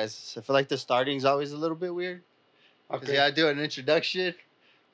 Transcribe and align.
guys. 0.00 0.34
I 0.36 0.40
feel 0.40 0.54
like 0.54 0.68
the 0.68 0.78
starting's 0.78 1.24
always 1.24 1.52
a 1.52 1.56
little 1.56 1.76
bit 1.76 1.94
weird. 1.94 2.22
Okay. 2.90 3.04
Okay. 3.04 3.14
Yeah, 3.14 3.26
I 3.26 3.30
do 3.30 3.48
an 3.48 3.58
introduction. 3.58 4.34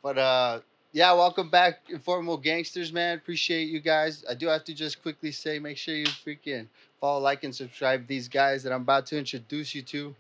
But 0.02 0.18
uh 0.18 0.60
yeah, 0.92 1.12
welcome 1.12 1.50
back, 1.50 1.80
Informal 1.90 2.38
Gangsters, 2.38 2.90
man. 2.90 3.18
Appreciate 3.18 3.64
you 3.64 3.80
guys. 3.80 4.24
I 4.30 4.34
do 4.34 4.46
have 4.46 4.64
to 4.64 4.72
just 4.72 5.02
quickly 5.02 5.30
say, 5.30 5.58
make 5.58 5.76
sure 5.76 5.94
you 5.94 6.06
freaking 6.06 6.68
follow, 7.02 7.20
like, 7.20 7.44
and 7.44 7.54
subscribe 7.54 8.06
these 8.06 8.28
guys 8.28 8.62
that 8.62 8.72
I'm 8.72 8.80
about 8.80 9.04
to 9.06 9.18
introduce 9.18 9.74
you 9.74 9.82
to. 9.82 10.14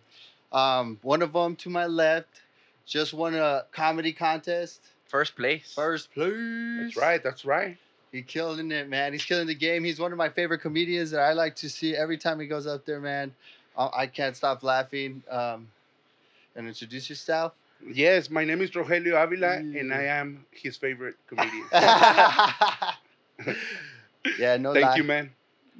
Um, 0.52 0.98
one 1.00 1.22
of 1.22 1.32
them 1.32 1.56
to 1.56 1.70
my 1.70 1.86
left 1.86 2.42
just 2.84 3.14
won 3.14 3.34
a 3.34 3.64
comedy 3.72 4.12
contest. 4.12 4.82
First 5.08 5.34
place. 5.34 5.72
First 5.74 6.12
place. 6.12 6.34
That's 6.34 6.96
right. 6.96 7.22
That's 7.22 7.46
right. 7.46 7.78
He 8.12 8.20
killing 8.20 8.70
it, 8.70 8.88
man. 8.90 9.12
He's 9.12 9.24
killing 9.24 9.46
the 9.46 9.54
game. 9.54 9.82
He's 9.82 9.98
one 9.98 10.12
of 10.12 10.18
my 10.18 10.28
favorite 10.28 10.58
comedians 10.58 11.10
that 11.12 11.20
I 11.20 11.32
like 11.32 11.56
to 11.56 11.70
see 11.70 11.96
every 11.96 12.18
time 12.18 12.38
he 12.38 12.46
goes 12.46 12.66
up 12.66 12.84
there, 12.84 13.00
man. 13.00 13.32
I, 13.76 13.90
I 14.02 14.06
can't 14.06 14.36
stop 14.36 14.62
laughing. 14.62 15.22
Um, 15.30 15.68
and 16.56 16.66
introduce 16.66 17.08
yourself. 17.10 17.52
Yes, 17.86 18.30
my 18.30 18.44
name 18.44 18.62
is 18.62 18.70
Rogelio 18.70 19.22
Avila, 19.22 19.56
and 19.56 19.90
Mm. 19.90 19.96
I 19.96 20.04
am 20.04 20.44
his 20.50 20.76
favorite 20.76 21.16
comedian. 21.28 21.66
yeah, 24.38 24.56
no. 24.56 24.72
Thank 24.72 24.86
lie. 24.86 24.96
you, 24.96 25.04
man. 25.04 25.30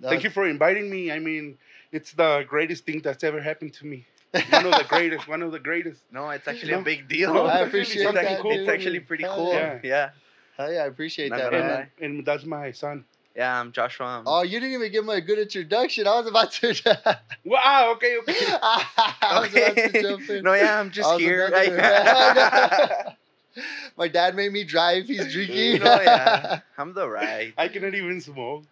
No, 0.00 0.08
Thank 0.10 0.24
you 0.24 0.30
for 0.30 0.46
inviting 0.46 0.90
me. 0.90 1.10
I 1.10 1.18
mean, 1.18 1.56
it's 1.92 2.12
the 2.12 2.44
greatest 2.48 2.84
thing 2.84 3.00
that's 3.00 3.24
ever 3.24 3.40
happened 3.40 3.72
to 3.74 3.86
me. 3.86 4.04
One 4.50 4.66
of 4.66 4.72
the 4.72 4.84
greatest. 4.88 5.26
One 5.28 5.42
of 5.42 5.52
the 5.52 5.58
greatest. 5.58 6.02
No, 6.12 6.28
it's 6.30 6.46
actually 6.46 6.72
No. 6.72 6.80
a 6.80 6.82
big 6.82 7.08
deal. 7.14 7.32
No, 7.32 7.46
I 7.46 7.60
appreciate 7.60 8.02
something 8.04 8.22
that. 8.24 8.40
cool. 8.40 8.52
It's 8.52 8.68
actually 8.68 9.00
pretty 9.00 9.24
Hell 9.24 9.36
cool. 9.36 9.52
yeah. 9.54 9.78
Yeah. 9.82 10.10
Hell 10.56 10.72
yeah, 10.72 10.82
I 10.82 10.86
appreciate 10.86 11.30
Not 11.30 11.38
that, 11.38 11.52
man. 11.52 11.88
And, 12.00 12.16
and 12.16 12.26
that's 12.26 12.44
my 12.44 12.70
son. 12.72 13.04
Yeah, 13.36 13.60
I'm 13.60 13.70
Joshua. 13.70 14.22
Oh, 14.24 14.42
you 14.42 14.58
didn't 14.58 14.74
even 14.74 14.90
give 14.90 15.04
him 15.04 15.10
a 15.10 15.20
good 15.20 15.38
introduction. 15.38 16.06
I 16.06 16.18
was 16.18 16.26
about 16.26 16.52
to. 16.52 17.18
Wow. 17.44 17.58
Ah, 17.62 17.90
okay. 17.92 18.16
Okay. 18.20 18.34
I 18.62 19.40
was 19.40 19.54
about 19.54 19.76
to 19.76 20.02
jump 20.02 20.30
in. 20.30 20.42
no, 20.42 20.54
yeah, 20.54 20.80
I'm 20.80 20.90
just 20.90 21.20
here. 21.20 21.46
about 21.46 23.14
My 23.96 24.08
dad 24.08 24.34
made 24.34 24.52
me 24.52 24.64
drive. 24.64 25.06
He's 25.06 25.30
drinking. 25.32 25.80
no, 25.82 26.00
yeah, 26.02 26.60
I'm 26.78 26.92
the 26.94 27.08
right. 27.08 27.52
I 27.58 27.68
cannot 27.68 27.94
even 27.94 28.20
smoke. 28.20 28.64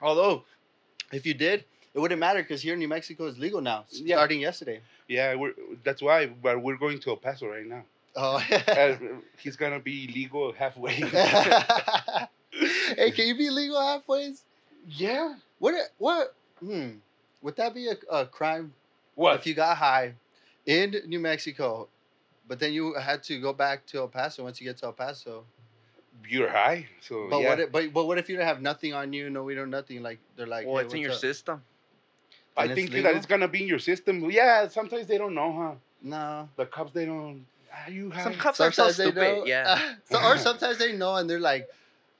Although, 0.00 0.44
if 1.12 1.24
you 1.26 1.34
did, 1.34 1.64
it 1.94 1.98
wouldn't 2.00 2.18
matter 2.18 2.42
because 2.42 2.62
here 2.62 2.72
in 2.72 2.78
New 2.80 2.88
Mexico 2.88 3.26
it's 3.26 3.38
legal 3.38 3.60
now, 3.60 3.84
Yeah. 3.90 4.16
starting 4.16 4.40
yesterday. 4.40 4.80
yeah, 5.06 5.34
we're, 5.34 5.52
that's 5.84 6.02
why. 6.02 6.26
But 6.26 6.62
we're 6.62 6.76
going 6.76 6.98
to 7.00 7.10
El 7.10 7.16
Paso 7.16 7.46
right 7.46 7.66
now. 7.66 7.84
Oh. 8.16 8.42
Uh, 8.68 8.96
he's 9.38 9.56
gonna 9.56 9.80
be 9.80 10.08
legal 10.08 10.52
halfway. 10.52 10.92
hey, 12.50 13.10
can 13.10 13.26
you 13.26 13.36
be 13.36 13.50
legal 13.50 13.80
halfway? 13.80 14.34
yeah. 14.88 15.34
What? 15.58 15.74
What? 15.98 16.34
Hmm. 16.60 16.90
Would 17.42 17.56
that 17.56 17.74
be 17.74 17.88
a, 17.88 17.96
a 18.10 18.26
crime 18.26 18.72
What? 19.14 19.36
if 19.36 19.46
you 19.46 19.54
got 19.54 19.76
high 19.76 20.14
in 20.66 20.96
New 21.06 21.20
Mexico, 21.20 21.88
but 22.48 22.58
then 22.58 22.72
you 22.72 22.94
had 22.94 23.22
to 23.24 23.38
go 23.40 23.52
back 23.52 23.86
to 23.86 23.98
El 23.98 24.08
Paso 24.08 24.42
once 24.44 24.60
you 24.60 24.66
get 24.66 24.78
to 24.78 24.86
El 24.86 24.92
Paso? 24.92 25.44
You're 26.28 26.50
high. 26.50 26.86
So 27.00 27.28
But 27.30 27.40
yeah. 27.40 27.48
what? 27.48 27.60
If, 27.60 27.72
but 27.72 27.92
but 27.92 28.06
what 28.06 28.18
if 28.18 28.28
you 28.28 28.36
don't 28.36 28.46
have 28.46 28.60
nothing 28.62 28.92
on 28.94 29.12
you? 29.12 29.30
No, 29.30 29.42
we 29.42 29.54
don't 29.54 29.70
nothing. 29.70 30.02
Like 30.02 30.18
they're 30.36 30.46
like, 30.46 30.66
well, 30.66 30.78
hey, 30.78 30.84
it's 30.84 30.94
in 30.94 31.00
your 31.00 31.12
up? 31.12 31.18
system. 31.18 31.62
I 32.56 32.64
and 32.64 32.72
it's 32.72 32.80
think 32.80 32.92
that 33.02 33.16
it's 33.16 33.26
gonna 33.26 33.48
be 33.48 33.62
in 33.62 33.68
your 33.68 33.78
system. 33.78 34.30
Yeah. 34.30 34.68
Sometimes 34.68 35.06
they 35.06 35.18
don't 35.18 35.34
know, 35.34 35.52
huh? 35.52 35.74
No. 36.02 36.48
The 36.56 36.66
cops 36.66 36.92
they 36.92 37.06
don't. 37.06 37.46
Are 37.72 37.90
you 37.90 38.10
high? 38.10 38.24
Some 38.24 38.34
cops 38.34 38.60
are 38.60 38.70
so 38.72 38.90
Sometimes 38.90 38.96
they 38.96 39.04
stupid. 39.04 39.38
know. 39.38 39.46
Yeah. 39.46 39.94
so, 40.10 40.22
or 40.22 40.38
sometimes 40.38 40.78
they 40.78 40.92
know 40.92 41.16
and 41.16 41.28
they're 41.28 41.40
like, 41.40 41.68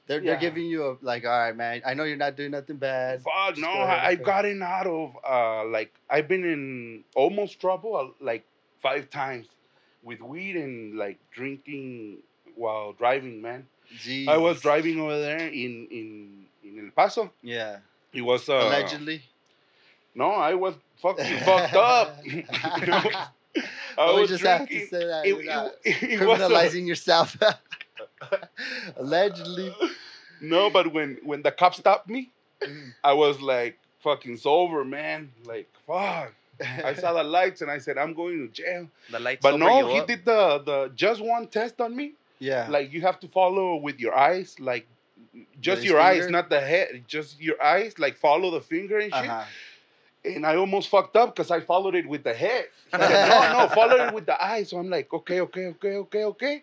they're, 0.06 0.20
they're 0.20 0.36
giving 0.36 0.66
you 0.66 0.84
a 0.86 0.96
like, 1.00 1.24
all 1.24 1.30
right, 1.30 1.56
man. 1.56 1.82
I 1.86 1.94
know 1.94 2.04
you're 2.04 2.16
not 2.16 2.36
doing 2.36 2.50
nothing 2.50 2.76
bad. 2.76 3.22
Fuck 3.22 3.56
no! 3.56 3.68
go 3.68 3.72
I, 3.72 4.08
I've 4.08 4.22
gotten 4.24 4.62
out 4.62 4.86
of 4.86 5.16
uh 5.28 5.64
like 5.66 5.94
I've 6.10 6.26
been 6.26 6.44
in 6.44 7.04
almost 7.14 7.60
trouble 7.60 7.96
uh, 7.96 8.24
like 8.24 8.44
five 8.82 9.10
times 9.10 9.46
with 10.02 10.20
weed 10.20 10.56
and 10.56 10.96
like 10.98 11.18
drinking 11.30 12.18
while 12.56 12.92
driving. 12.92 13.40
Man, 13.40 13.66
I 14.28 14.36
was 14.38 14.60
driving 14.60 15.00
over 15.00 15.18
there 15.18 15.46
in 15.48 15.86
in 15.90 16.46
in 16.64 16.84
El 16.86 16.90
Paso. 16.90 17.30
Yeah. 17.42 17.78
It 18.12 18.22
was 18.22 18.48
uh, 18.48 18.54
Allegedly. 18.54 19.22
No, 20.14 20.30
I 20.30 20.54
was 20.54 20.74
fucking 21.00 21.38
fucked 21.40 21.74
up. 21.74 22.18
You 22.24 22.44
know? 22.86 23.02
I 23.98 24.00
Oh, 24.06 24.14
we 24.16 24.20
was 24.22 24.30
just 24.30 24.44
have 24.44 24.60
to 24.60 24.66
drinking. 24.66 24.88
say 24.88 25.06
that. 25.06 25.26
It, 25.26 25.28
You're 25.28 25.44
not 25.44 25.72
it- 25.84 26.02
it 26.02 26.20
was, 26.26 26.38
criminalizing 26.38 26.86
yourself. 26.86 27.36
Allegedly. 28.96 29.74
no, 30.40 30.70
but 30.70 30.92
when 30.92 31.18
when 31.24 31.42
the 31.42 31.50
cop 31.52 31.74
stopped 31.74 32.08
me, 32.08 32.30
I 33.04 33.12
was 33.12 33.40
like 33.40 33.78
fucking 34.00 34.36
sober, 34.36 34.84
man. 34.84 35.30
Like 35.44 35.68
fuck. 35.86 36.32
I 36.84 36.94
saw 36.94 37.12
the 37.12 37.24
lights 37.24 37.60
and 37.62 37.70
I 37.70 37.78
said 37.78 37.98
I'm 37.98 38.14
going 38.14 38.38
to 38.38 38.48
jail. 38.52 38.88
The 39.10 39.18
lights 39.18 39.40
But 39.42 39.58
no, 39.58 39.88
he 39.88 40.00
up. 40.00 40.06
did 40.06 40.24
the 40.24 40.62
the 40.64 40.92
just 40.94 41.20
one 41.20 41.46
test 41.48 41.80
on 41.80 41.96
me. 41.96 42.12
Yeah. 42.38 42.66
Like 42.68 42.92
you 42.92 43.00
have 43.02 43.18
to 43.20 43.28
follow 43.28 43.76
with 43.76 43.98
your 44.00 44.14
eyes, 44.14 44.58
like 44.60 44.86
just 45.60 45.82
his 45.82 45.90
your 45.90 46.00
eyes, 46.00 46.28
not 46.28 46.50
the 46.50 46.60
head, 46.60 47.04
just 47.08 47.40
your 47.40 47.60
eyes. 47.62 47.98
Like 47.98 48.16
follow 48.16 48.50
the 48.50 48.60
finger 48.60 48.98
and 48.98 49.12
shit. 49.12 49.28
uh-huh. 49.30 49.44
And 50.24 50.46
I 50.46 50.56
almost 50.56 50.88
fucked 50.88 51.16
up 51.16 51.34
because 51.34 51.50
I 51.50 51.60
followed 51.60 51.94
it 51.94 52.08
with 52.08 52.22
the 52.24 52.34
head. 52.34 52.66
He 52.92 52.98
said, 52.98 53.28
no, 53.28 53.58
no, 53.60 53.68
follow 53.68 53.96
it 54.06 54.14
with 54.14 54.26
the 54.26 54.42
eyes. 54.42 54.70
So 54.70 54.78
I'm 54.78 54.90
like, 54.90 55.12
okay, 55.12 55.40
okay, 55.40 55.66
okay, 55.66 55.96
okay, 55.96 56.24
okay. 56.24 56.62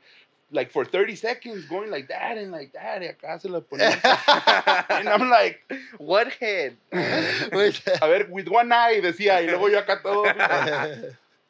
Like 0.51 0.71
for 0.71 0.85
30 0.85 1.15
seconds, 1.15 1.65
going 1.65 1.91
like 1.91 2.07
that 2.07 2.37
and 2.37 2.51
like 2.51 2.73
that. 2.73 3.01
y 3.01 3.07
acá 3.07 3.39
se 3.39 3.49
la 3.49 3.59
ponía. 3.61 3.99
and 4.89 5.09
I'm 5.09 5.29
like, 5.29 5.59
What 5.97 6.31
head? 6.33 6.75
A 6.91 8.07
ver, 8.07 8.27
with 8.29 8.47
one 8.47 8.71
eye, 8.71 8.99
decía, 9.01 9.41
y 9.41 9.45
luego 9.47 9.69
yo 9.69 9.79
acá 9.81 10.01
todo, 10.01 10.23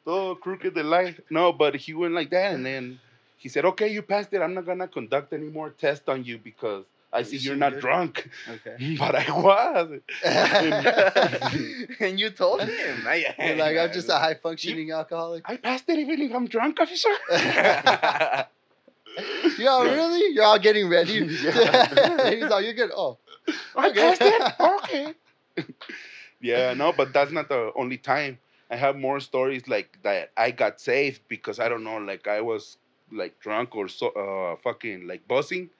todo 0.04 0.34
crooked 0.36 0.74
the 0.74 0.82
life. 0.82 1.18
No, 1.30 1.52
but 1.52 1.76
he 1.76 1.94
went 1.94 2.14
like 2.14 2.30
that, 2.30 2.52
and 2.52 2.64
then 2.66 2.98
he 3.38 3.48
said, 3.48 3.64
okay, 3.64 3.88
you 3.88 4.02
passed 4.02 4.32
it. 4.34 4.42
I'm 4.42 4.52
not 4.52 4.66
gonna 4.66 4.86
conduct 4.88 5.32
any 5.32 5.48
more 5.48 5.70
tests 5.70 6.06
on 6.08 6.24
you 6.24 6.36
because 6.38 6.84
I 7.12 7.22
see 7.22 7.36
You 7.38 7.50
you're 7.50 7.56
not 7.56 7.72
good." 7.72 7.80
drunk. 7.80 8.30
okay. 8.48 8.96
But 8.98 9.14
I 9.16 9.30
was. 9.32 10.00
and 12.00 12.20
you 12.20 12.30
told 12.30 12.62
him. 12.62 12.70
I, 13.06 13.54
like, 13.58 13.76
I'm 13.76 13.92
just 13.92 14.08
a 14.08 14.18
high 14.18 14.34
functioning 14.34 14.92
alcoholic. 14.92 15.42
I 15.48 15.56
passed 15.56 15.88
it 15.88 15.98
even 15.98 16.20
if 16.22 16.32
I'm 16.34 16.46
drunk, 16.46 16.78
officer. 16.80 17.08
Yo, 19.58 19.82
really? 19.84 20.32
You're 20.34 20.44
all 20.44 20.58
getting 20.58 20.88
ready. 20.88 21.14
Yeah. 21.42 22.30
He's 22.30 22.44
all, 22.50 22.60
you're 22.62 22.74
good. 22.74 22.90
Oh. 22.96 23.18
I 23.76 23.92
passed 23.92 24.22
it. 24.22 24.42
Okay. 24.60 25.14
yeah, 26.40 26.74
no, 26.74 26.92
but 26.92 27.12
that's 27.12 27.32
not 27.32 27.48
the 27.48 27.72
only 27.74 27.98
time. 27.98 28.38
I 28.70 28.76
have 28.76 28.96
more 28.96 29.18
stories 29.18 29.66
like 29.66 29.98
that. 30.04 30.30
I 30.36 30.52
got 30.52 30.80
saved 30.80 31.22
because 31.28 31.58
I 31.58 31.68
don't 31.68 31.82
know, 31.82 31.98
like 31.98 32.28
I 32.28 32.40
was 32.40 32.76
like 33.10 33.40
drunk 33.40 33.74
or 33.74 33.88
so, 33.88 34.08
uh, 34.10 34.56
fucking 34.62 35.08
like 35.08 35.26
buzzing, 35.26 35.70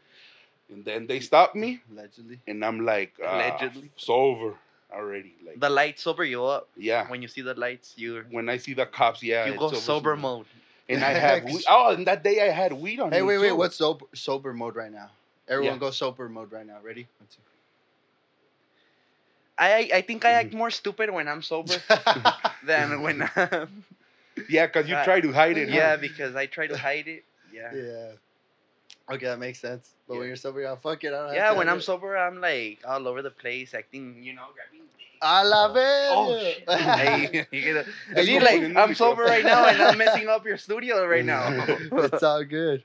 and 0.71 0.85
then 0.85 1.07
they 1.07 1.21
stopped 1.21 1.55
me, 1.57 1.81
Allegedly. 1.91 2.39
and 2.47 2.65
I'm 2.65 2.85
like, 2.85 3.13
uh, 3.25 3.29
Allegedly. 3.35 3.91
sober 3.97 4.55
already. 4.93 5.35
Like, 5.45 5.61
the 5.61 5.69
lights 5.71 6.03
sober 6.03 6.25
you 6.25 6.45
up. 6.45 6.69
yeah. 6.77 7.09
When 7.09 7.23
you 7.23 7.29
see 7.29 7.43
the 7.43 7.55
lights, 7.55 7.95
you 7.97 8.25
When 8.31 8.49
I 8.49 8.57
see 8.59 8.75
the 8.75 8.87
cops, 8.87 9.23
yeah, 9.23 9.47
you 9.47 9.55
go 9.55 9.67
over 9.67 9.77
sober 9.77 10.17
mode. 10.17 10.47
And 10.89 11.05
I 11.05 11.11
have 11.15 11.45
weed. 11.45 11.65
Oh, 11.69 11.93
and 11.95 12.07
that 12.07 12.23
day 12.23 12.41
I 12.43 12.51
had 12.53 12.73
weed 12.73 13.01
on 13.01 13.11
Hey, 13.11 13.23
me. 13.23 13.23
wait, 13.23 13.39
wait. 13.39 13.53
too. 13.53 13.57
What's 13.57 13.77
sober, 13.77 14.07
sober 14.15 14.53
mode 14.53 14.77
right 14.77 14.93
now? 14.93 15.11
Everyone 15.49 15.75
Yeah. 15.75 15.79
go 15.79 15.91
sober 15.91 16.29
mode 16.29 16.53
right 16.53 16.67
now. 16.67 16.79
Ready? 16.83 17.07
One, 17.19 17.29
two. 17.31 17.43
I 19.59 19.91
I 19.95 20.01
think 20.03 20.25
I 20.25 20.33
act 20.33 20.53
more 20.53 20.71
stupid 20.71 21.11
when 21.11 21.29
I'm 21.29 21.43
sober 21.43 21.83
than 22.63 23.03
when 23.03 23.23
I'm 23.37 23.85
Yeah, 24.49 24.67
because 24.67 24.89
you 24.89 24.97
try 24.97 25.21
to 25.21 25.33
hide 25.33 25.57
it. 25.59 25.69
huh? 25.71 25.77
yeah 25.77 25.97
because 25.97 26.35
I 26.37 26.47
try 26.47 26.67
to 26.67 26.77
hide 26.77 27.09
it. 27.09 27.25
Yeah. 27.53 27.75
yeah. 27.75 28.13
Okay, 29.11 29.27
that 29.27 29.39
makes 29.39 29.59
sense. 29.61 29.91
But 30.09 30.19
when 30.19 30.29
you're 30.29 30.37
sober, 30.37 30.61
you're 30.61 30.71
all, 30.71 30.77
fuck 30.77 31.03
it. 31.05 31.09
I 31.13 31.27
don't 31.27 31.35
Yeah, 31.35 31.51
to 31.51 31.55
when 31.57 31.69
I'm 31.69 31.79
it." 31.79 31.83
sober, 31.83 32.17
I'm 32.17 32.41
like 32.41 32.81
all 32.87 33.07
over 33.09 33.23
the 33.23 33.31
place, 33.31 33.75
acting, 33.75 34.23
you 34.23 34.35
know, 34.35 34.47
grabbing. 34.55 34.87
A 35.23 35.45
la 35.45 35.69
verga. 35.69 36.09
Oh 36.11 36.39
shit! 36.39 36.65
Hey, 36.69 37.47
you 37.51 37.63
get 37.63 37.87
Hey, 38.15 38.25
see, 38.25 38.35
you 38.35 38.41
like 38.41 38.63
I'm 38.77 38.95
sober 38.95 39.23
right 39.23 39.45
now, 39.45 39.67
and 39.67 39.83
I'm 39.83 39.99
messing 39.99 40.29
up 40.29 40.47
your 40.47 40.57
studio 40.57 41.07
right 41.07 41.25
now. 41.25 41.43
it's 41.93 42.23
all 42.23 42.45
good. 42.45 42.83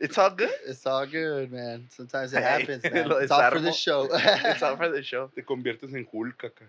it's 0.00 0.18
all 0.18 0.30
good. 0.30 0.50
It's 0.66 0.86
all 0.86 1.06
good, 1.06 1.52
man. 1.52 1.86
Sometimes 1.90 2.32
it 2.32 2.42
happens, 2.42 2.82
man. 2.90 3.08
lo 3.08 3.18
It's 3.18 3.30
all 3.30 3.50
for 3.50 3.60
the 3.60 3.72
show. 3.72 4.08
it's 4.12 4.62
all 4.62 4.76
for 4.76 4.88
the 4.88 5.02
show. 5.02 5.30
Te 5.34 5.42
conviertes 5.42 5.94
en 5.94 6.06
Hulk 6.12 6.42
acá. 6.42 6.64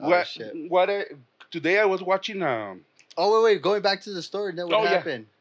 Oh, 0.00 0.08
what, 0.08 0.26
shit. 0.26 0.52
what 0.68 0.90
I, 0.90 1.04
today 1.52 1.78
I 1.78 1.84
was 1.84 2.02
watching 2.02 2.42
um 2.42 2.80
Oh, 3.16 3.44
wait, 3.44 3.54
wait. 3.54 3.62
Going 3.62 3.80
back 3.82 4.00
to 4.02 4.10
the 4.10 4.22
story, 4.22 4.52
then 4.54 4.66
what 4.66 4.80
Oh, 4.80 4.84
happened? 4.84 5.26
Yeah. 5.28 5.33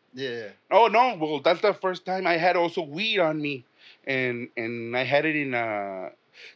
Oh 0.71 0.87
no 0.87 1.15
well 1.19 1.39
that's 1.41 1.61
the 1.61 1.73
first 1.73 2.05
time 2.05 2.25
I 2.27 2.37
had 2.37 2.55
also 2.55 2.81
weed 2.81 3.19
on 3.19 3.41
me 3.41 3.65
and 4.05 4.49
and 4.57 4.95
I 4.95 5.03
had 5.03 5.25
it 5.25 5.35
in 5.35 5.53
uh 5.53 6.09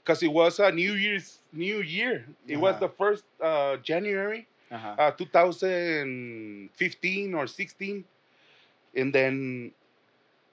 because 0.03 0.23
it 0.23 0.31
was 0.31 0.59
a 0.59 0.71
New 0.71 0.93
Year's 0.93 1.39
New 1.51 1.81
Year 1.81 2.25
it 2.47 2.57
was 2.57 2.75
Uh-huh. 2.75 2.79
the 2.79 2.89
first 2.89 3.25
uh 3.41 3.77
January 3.77 4.47
Uh-huh. 4.71 4.95
uh 4.97 5.11
2015 5.11 7.33
or 7.33 7.47
16 7.47 8.05
and 8.95 9.13
then 9.13 9.71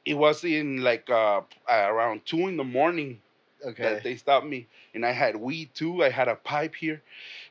it 0.05 0.15
was 0.15 0.45
in 0.45 0.79
like 0.83 1.09
uh 1.11 1.41
around 1.69 2.25
two 2.27 2.49
in 2.49 2.57
the 2.57 2.65
morning 2.65 3.21
Okay. 3.65 3.83
that 3.83 4.03
they 4.03 4.17
stopped 4.17 4.47
me, 4.47 4.69
and 4.95 5.05
I 5.05 5.13
had 5.13 5.37
weed 5.37 5.75
too. 5.75 6.05
I 6.05 6.11
had 6.11 6.29
a 6.29 6.37
pipe 6.37 6.75
here, 6.77 7.03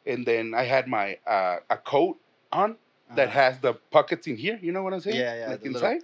and 0.05 0.25
then 0.25 0.53
I 0.53 0.63
had 0.63 0.87
my 0.87 1.17
uh, 1.27 1.57
a 1.69 1.77
coat 1.77 2.17
on 2.51 2.77
that 3.15 3.29
has 3.29 3.59
the 3.59 3.73
pockets 3.91 4.27
in 4.27 4.37
here. 4.37 4.59
You 4.61 4.71
know 4.71 4.83
what 4.83 4.93
I'm 4.93 5.01
saying? 5.01 5.17
Yeah, 5.17 5.35
yeah. 5.35 5.47
Like 5.51 5.61
the 5.61 5.69
little- 5.71 5.89
inside. 5.89 6.03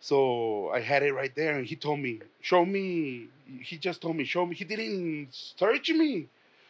So 0.00 0.70
I 0.74 0.80
had 0.80 1.02
it 1.02 1.12
right 1.12 1.34
there, 1.34 1.56
and 1.56 1.66
he 1.66 1.76
told 1.76 2.00
me, 2.00 2.20
"Show 2.40 2.64
me." 2.64 3.28
He 3.62 3.76
just 3.78 4.00
told 4.00 4.16
me, 4.16 4.24
"Show 4.24 4.44
me." 4.46 4.54
He 4.56 4.64
didn't 4.64 5.28
search 5.32 5.90
me. 5.90 6.26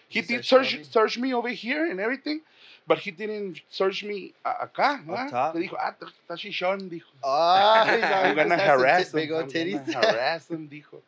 He 0.09 0.21
He 0.21 0.23
did 0.23 0.45
search 0.45 0.77
me." 0.77 0.85
search 0.85 1.17
me 1.19 1.33
over 1.33 1.49
here 1.49 1.87
and 1.91 1.99
everything, 1.99 2.43
but 2.87 2.99
he 2.99 3.11
didn't 3.11 3.61
search 3.71 4.05
me 4.05 4.35
acá. 4.45 5.01
top? 5.31 5.55
Le 5.55 5.63
dijo, 5.63 5.77
"Ah, 5.81 5.95
está- 5.97 6.37
chichón," 6.37 6.91
dijo. 6.91 7.09
Ah, 7.25 7.85
I'm 8.29 8.37
gonna 8.37 8.59
harass 8.59 9.15
him. 9.15 9.21
I'm 9.33 9.49
titties. 9.49 9.87
gonna 9.87 10.07
harass 10.13 10.51
him, 10.51 10.69
dijo. 10.69 11.01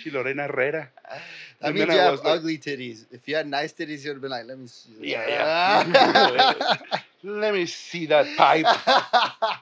She 0.00 0.10
Lorena 0.10 0.46
Herrera. 0.48 0.88
And 1.60 1.74
means 1.74 1.88
then 1.88 1.96
you 1.96 2.00
I 2.02 2.04
have 2.06 2.24
ugly 2.24 2.56
titties. 2.56 3.04
If 3.12 3.28
you 3.28 3.36
had 3.36 3.46
nice 3.46 3.70
titties, 3.74 4.02
you 4.02 4.08
would 4.10 4.16
have 4.16 4.22
been 4.22 4.30
like, 4.30 4.46
let 4.46 4.58
me 4.58 4.66
see. 4.66 5.12
Yeah, 5.12 5.28
yeah. 5.28 7.00
Let 7.24 7.54
me 7.54 7.66
see 7.66 8.06
that 8.06 8.26
pipe. 8.36 8.66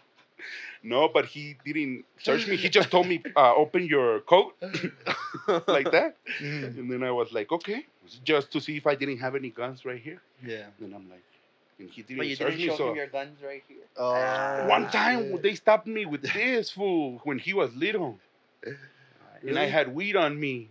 No, 0.85 1.07
but 1.09 1.27
he 1.27 1.55
didn't 1.65 2.05
search 2.19 2.49
me. 2.49 2.57
He 2.57 2.69
just 2.69 2.91
told 2.91 3.07
me, 3.07 3.23
uh, 3.37 3.55
open 3.55 3.87
your 3.87 4.19
coat 4.23 4.55
like 5.69 5.89
that. 5.93 6.17
Mhm. 6.41 6.77
And 6.77 6.91
then 6.91 7.05
I 7.05 7.13
was 7.13 7.33
like, 7.33 7.53
okay, 7.53 7.87
just 8.25 8.51
to 8.51 8.61
see 8.61 8.77
if 8.79 8.85
I 8.89 8.97
didn't 8.97 9.19
have 9.19 9.37
any 9.37 9.51
guns 9.51 9.85
right 9.85 10.01
here. 10.01 10.21
Yeah. 10.45 10.65
And 10.81 10.93
I'm 10.93 11.09
like, 11.09 11.23
and 11.79 11.89
he 11.89 12.03
didn't 12.03 12.19
But 12.19 12.27
you 12.27 12.35
search 12.35 12.55
didn't 12.57 12.63
me. 12.63 12.67
show 12.67 12.77
So 12.79 12.91
him 12.91 12.97
your 12.97 13.07
guns 13.07 13.39
right 13.47 13.63
here. 13.69 13.85
Oh, 13.97 14.67
one 14.67 14.91
time 14.91 15.31
shit. 15.31 15.43
they 15.43 15.55
stopped 15.55 15.87
me 15.87 16.05
with 16.05 16.23
this 16.23 16.71
fool 16.73 17.21
when 17.23 17.39
he 17.39 17.53
was 17.55 17.73
little, 17.77 18.19
and 19.47 19.57
I 19.61 19.67
had 19.67 19.95
weed 19.95 20.17
on 20.17 20.39
me. 20.41 20.69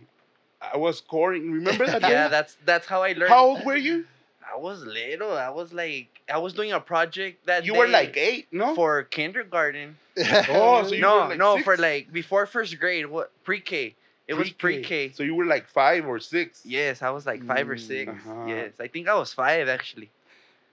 I 0.60 0.76
was 0.76 0.98
scoring. 0.98 1.52
Remember 1.52 1.86
that? 1.86 2.02
yeah, 2.02 2.28
that's 2.28 2.58
that's 2.66 2.86
how 2.86 3.02
I 3.02 3.12
learned. 3.14 3.30
How 3.32 3.46
old 3.46 3.64
were 3.64 3.76
you? 3.76 4.04
I 4.52 4.58
was 4.58 4.84
little. 4.84 5.32
I 5.32 5.48
was 5.50 5.72
like, 5.72 6.08
I 6.32 6.38
was 6.38 6.52
doing 6.52 6.72
a 6.72 6.80
project 6.80 7.46
that 7.46 7.64
You 7.64 7.74
were 7.74 7.88
like 7.88 8.16
eight, 8.16 8.48
no? 8.52 8.74
for 8.74 9.02
kindergarten. 9.04 9.96
Oh, 10.48 10.84
so 10.84 10.94
you 10.94 11.00
no, 11.00 11.14
were 11.22 11.28
like 11.30 11.38
no, 11.38 11.54
six? 11.56 11.64
for 11.64 11.76
like 11.76 12.12
before 12.12 12.46
first 12.46 12.78
grade. 12.78 13.06
What 13.06 13.30
pre-K? 13.44 13.94
It 14.28 14.34
was 14.34 14.50
pre-K. 14.50 15.12
So 15.12 15.22
you 15.22 15.34
were 15.34 15.46
like 15.46 15.68
five 15.68 16.06
or 16.06 16.18
six. 16.20 16.62
Yes, 16.64 17.02
I 17.02 17.10
was 17.10 17.26
like 17.26 17.44
five 17.44 17.68
or 17.68 17.76
Mm. 17.76 17.80
six. 17.80 18.10
Uh-huh. 18.10 18.48
Yes, 18.48 18.72
I 18.80 18.88
think 18.88 19.08
I 19.08 19.14
was 19.14 19.32
five 19.32 19.68
actually. 19.68 20.10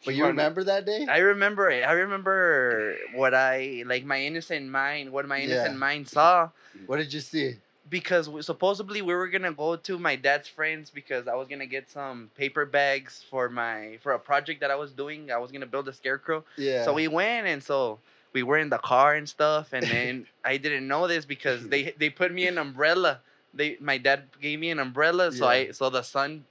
But 0.05 0.15
you 0.15 0.25
remember 0.25 0.63
that 0.63 0.85
day? 0.85 1.05
I 1.09 1.17
remember 1.19 1.69
it. 1.69 1.83
I 1.83 1.91
remember 1.91 2.95
what 3.15 3.33
I 3.33 3.83
like 3.85 4.05
my 4.05 4.21
innocent 4.21 4.67
mind, 4.69 5.11
what 5.11 5.27
my 5.27 5.41
innocent 5.41 5.73
Yeah. 5.73 5.79
mind 5.79 6.07
saw. 6.07 6.49
What 6.85 6.97
did 6.97 7.13
you 7.13 7.19
see? 7.19 7.55
Because 7.89 8.29
we, 8.29 8.41
supposedly 8.41 9.01
we 9.01 9.13
were 9.13 9.27
gonna 9.27 9.53
go 9.53 9.75
to 9.75 9.99
my 9.99 10.15
dad's 10.15 10.47
friends 10.47 10.89
because 10.89 11.27
I 11.27 11.35
was 11.35 11.47
gonna 11.47 11.65
get 11.65 11.89
some 11.89 12.29
paper 12.35 12.65
bags 12.65 13.23
for 13.29 13.49
my 13.49 13.97
for 14.01 14.13
a 14.13 14.19
project 14.19 14.61
that 14.61 14.71
I 14.71 14.75
was 14.75 14.91
doing. 14.91 15.31
I 15.31 15.37
was 15.37 15.51
gonna 15.51 15.65
build 15.65 15.87
a 15.87 15.93
scarecrow. 15.93 16.43
Yeah. 16.57 16.85
So 16.85 16.93
we 16.93 17.07
went 17.07 17.47
and 17.47 17.63
so 17.63 17.99
we 18.33 18.43
were 18.43 18.57
in 18.57 18.69
the 18.69 18.77
car 18.77 19.15
and 19.15 19.27
stuff. 19.27 19.73
And 19.73 19.85
then 19.95 20.27
I 20.43 20.57
didn't 20.57 20.87
know 20.87 21.07
this 21.07 21.25
because 21.25 21.67
they 21.67 21.93
they 21.97 22.09
put 22.09 22.31
me 22.33 22.47
an 22.47 22.57
umbrella. 22.57 23.19
They 23.53 23.77
my 23.79 23.97
dad 23.97 24.23
gave 24.41 24.59
me 24.59 24.69
an 24.69 24.79
umbrella 24.79 25.31
so 25.31 25.45
Yeah. 25.45 25.51
I 25.51 25.71
so 25.71 25.89
the 25.89 26.03
sun 26.03 26.45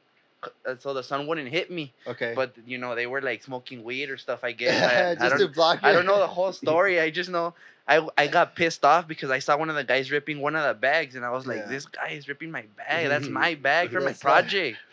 uh, 0.66 0.76
so 0.78 0.94
the 0.94 1.02
sun 1.02 1.26
wouldn't 1.26 1.48
hit 1.48 1.70
me. 1.70 1.92
okay. 2.06 2.32
But 2.34 2.54
you 2.66 2.78
know 2.78 2.94
they 2.94 3.06
were 3.06 3.20
like 3.20 3.42
smoking 3.42 3.84
weed 3.84 4.10
or 4.10 4.16
stuff. 4.16 4.44
I 4.44 4.52
guess 4.60 4.82
I, 4.82 5.14
just 5.14 5.24
I 5.24 5.28
don't 5.30 5.38
to 5.38 5.48
block. 5.48 5.80
I 5.82 5.92
don't 5.92 6.06
know 6.06 6.18
the 6.18 6.26
whole 6.26 6.52
story. 6.64 7.00
I 7.00 7.10
just 7.10 7.30
know 7.30 7.54
I 7.88 8.06
I 8.18 8.26
got 8.28 8.54
pissed 8.54 8.84
off 8.84 9.08
because 9.08 9.30
I 9.30 9.38
saw 9.40 9.56
one 9.56 9.70
of 9.70 9.76
the 9.76 9.84
guys 9.84 10.10
ripping 10.10 10.40
one 10.40 10.54
of 10.54 10.64
the 10.66 10.74
bags, 10.74 11.14
and 11.16 11.24
I 11.24 11.30
was 11.30 11.46
like, 11.46 11.58
Yeah. 11.58 11.66
"This 11.68 11.86
guy 11.86 12.10
is 12.10 12.28
ripping 12.28 12.50
my 12.50 12.64
bag. 12.76 13.08
That's 13.08 13.28
my 13.42 13.54
bag 13.54 13.90
for 13.90 14.00
my 14.00 14.12
project." 14.12 14.78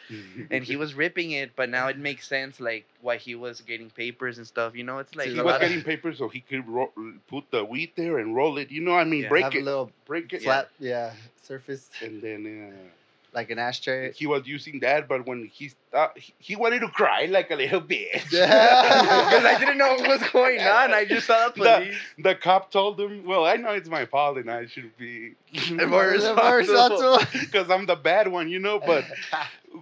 And 0.51 0.63
he 0.63 0.75
was 0.75 0.93
ripping 0.93 1.31
it, 1.31 1.55
but 1.55 1.67
now 1.67 1.87
it 1.87 1.97
makes 1.97 2.27
sense 2.27 2.59
like 2.59 2.85
why 3.01 3.17
he 3.17 3.33
was 3.33 3.61
getting 3.61 3.89
papers 3.89 4.37
and 4.37 4.45
stuff. 4.45 4.75
You 4.75 4.83
know, 4.83 4.99
it's 4.99 5.15
like 5.15 5.29
See, 5.29 5.33
he 5.33 5.39
was 5.41 5.45
lot 5.53 5.63
of- 5.63 5.67
getting 5.67 5.83
papers 5.83 6.19
so 6.19 6.29
he 6.29 6.41
could 6.41 6.67
ro- 6.67 6.93
put 7.27 7.49
the 7.49 7.65
wheat 7.65 7.95
there 7.95 8.19
and 8.19 8.35
roll 8.35 8.59
it. 8.59 8.69
You 8.69 8.81
know, 8.81 8.91
what 8.91 9.01
I 9.01 9.05
mean, 9.05 9.23
Yeah, 9.23 9.29
break 9.29 9.43
have 9.45 9.55
it, 9.55 9.61
a 9.61 9.65
little 9.65 9.91
break 10.05 10.31
it, 10.31 10.43
flat, 10.43 10.69
yeah, 10.79 11.11
surface 11.41 11.89
and 12.03 12.21
then 12.21 12.41
uh, 12.71 12.89
like 13.35 13.51
an 13.51 13.59
ashtray. 13.59 14.13
he 14.13 14.25
was 14.27 14.47
using 14.47 14.79
that. 14.79 15.07
But 15.07 15.27
when 15.27 15.45
he 15.53 15.69
stopped, 15.69 16.17
he, 16.19 16.33
he 16.39 16.55
wanted 16.55 16.79
to 16.79 16.87
cry 16.87 17.25
like 17.25 17.51
a 17.51 17.55
little 17.55 17.81
bitch. 17.81 18.31
Yeah. 18.31 18.47
because 19.29 19.45
I 19.45 19.57
didn't 19.59 19.77
know 19.77 19.93
what 19.95 20.07
was 20.21 20.29
going 20.31 20.59
on. 20.61 20.93
I 20.93 21.05
just 21.05 21.27
saw 21.27 21.49
the 21.49 21.63
The- 21.63 21.77
police. 21.77 21.97
the 22.19 22.35
cop 22.35 22.71
told 22.71 22.99
him, 22.99 23.25
"Well, 23.25 23.45
I 23.45 23.57
know 23.57 23.71
it's 23.73 23.89
my 23.89 24.05
fault, 24.05 24.37
and 24.37 24.49
I 24.49 24.65
should 24.67 24.95
be 24.97 25.35
more 25.71 26.07
responsible. 26.07 26.53
responsible. 26.57 27.19
because 27.41 27.69
I'm 27.69 27.85
the 27.85 27.95
bad 27.97 28.27
one, 28.29 28.49
you 28.49 28.59
know." 28.59 28.79
But 28.79 29.05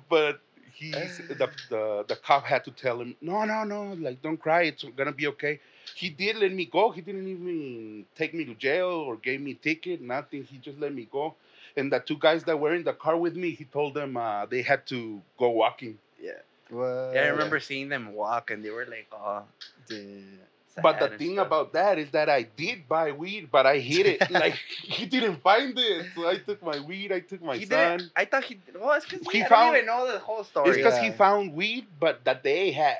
but 0.10 0.42
he 0.74 0.92
the, 0.92 1.50
the 1.70 2.06
the 2.08 2.16
cop 2.16 2.44
had 2.46 2.64
to 2.66 2.72
tell 2.72 3.00
him, 3.00 3.16
"No, 3.22 3.46
no, 3.46 3.64
no, 3.64 3.94
like 3.94 4.22
don't 4.22 4.38
cry. 4.38 4.64
It's 4.64 4.84
gonna 4.84 5.12
be 5.12 5.28
okay." 5.28 5.60
He 5.96 6.10
did 6.10 6.38
let 6.38 6.52
me 6.52 6.66
go. 6.66 6.92
He 6.92 7.02
didn't 7.02 7.28
even 7.28 8.06
take 8.16 8.34
me 8.34 8.46
to 8.46 8.56
jail 8.56 8.90
or 8.90 9.16
gave 9.18 9.42
me 9.42 9.54
ticket. 9.54 10.02
Nothing. 10.02 10.44
He 10.46 10.58
just 10.58 10.80
let 10.80 10.94
me 10.94 11.08
go. 11.12 11.36
And 11.76 11.92
the 11.92 12.00
two 12.00 12.18
guys 12.18 12.44
that 12.44 12.60
were 12.60 12.74
in 12.76 12.84
the 12.84 12.94
car 12.94 13.18
with 13.18 13.36
me, 13.36 13.52
he 13.52 13.66
told 13.66 13.94
them 13.96 14.16
uh, 14.18 14.46
they 14.46 14.62
had 14.62 14.86
to 14.88 15.22
go 15.38 15.50
walking. 15.50 15.98
What? 16.70 17.12
Yeah, 17.14 17.22
I 17.22 17.28
remember 17.28 17.60
seeing 17.60 17.90
them 17.90 18.14
walk, 18.14 18.50
and 18.50 18.64
they 18.66 18.72
were 18.72 18.86
like, 18.86 19.08
"Oh." 19.12 19.44
Damn. 19.88 20.40
But 20.82 21.00
the 21.00 21.10
thing 21.18 21.34
stuff. 21.36 21.46
about 21.48 21.74
that 21.74 22.00
is 22.00 22.10
that 22.12 22.30
I 22.30 22.44
did 22.44 22.88
buy 22.90 23.12
weed, 23.12 23.50
but 23.52 23.68
I 23.68 23.78
hid 23.78 24.08
it. 24.08 24.32
like 24.32 24.56
he 24.82 25.06
didn't 25.06 25.44
find 25.44 25.78
it, 25.78 26.08
so 26.16 26.28
I 26.28 26.38
took 26.38 26.64
my 26.64 26.80
weed. 26.80 27.12
I 27.12 27.20
took 27.20 27.44
my 27.44 27.58
he 27.58 27.66
son. 27.68 27.98
didn't. 28.00 28.12
I 28.16 28.26
thought 28.26 28.46
he. 28.46 28.60
Well, 28.80 28.94
it's 28.94 29.06
because 29.06 29.28
He 29.32 29.44
I 29.44 29.48
found- 29.48 29.74
don't 29.74 29.84
even 29.84 29.86
know 29.86 30.12
the 30.12 30.18
whole 30.20 30.44
story. 30.44 30.70
It's 30.70 30.80
story. 30.80 30.84
because 30.92 31.00
he 31.00 31.12
found 31.12 31.54
weed, 31.54 31.86
but 32.00 32.24
that 32.24 32.42
they 32.42 32.72
had, 32.72 33.00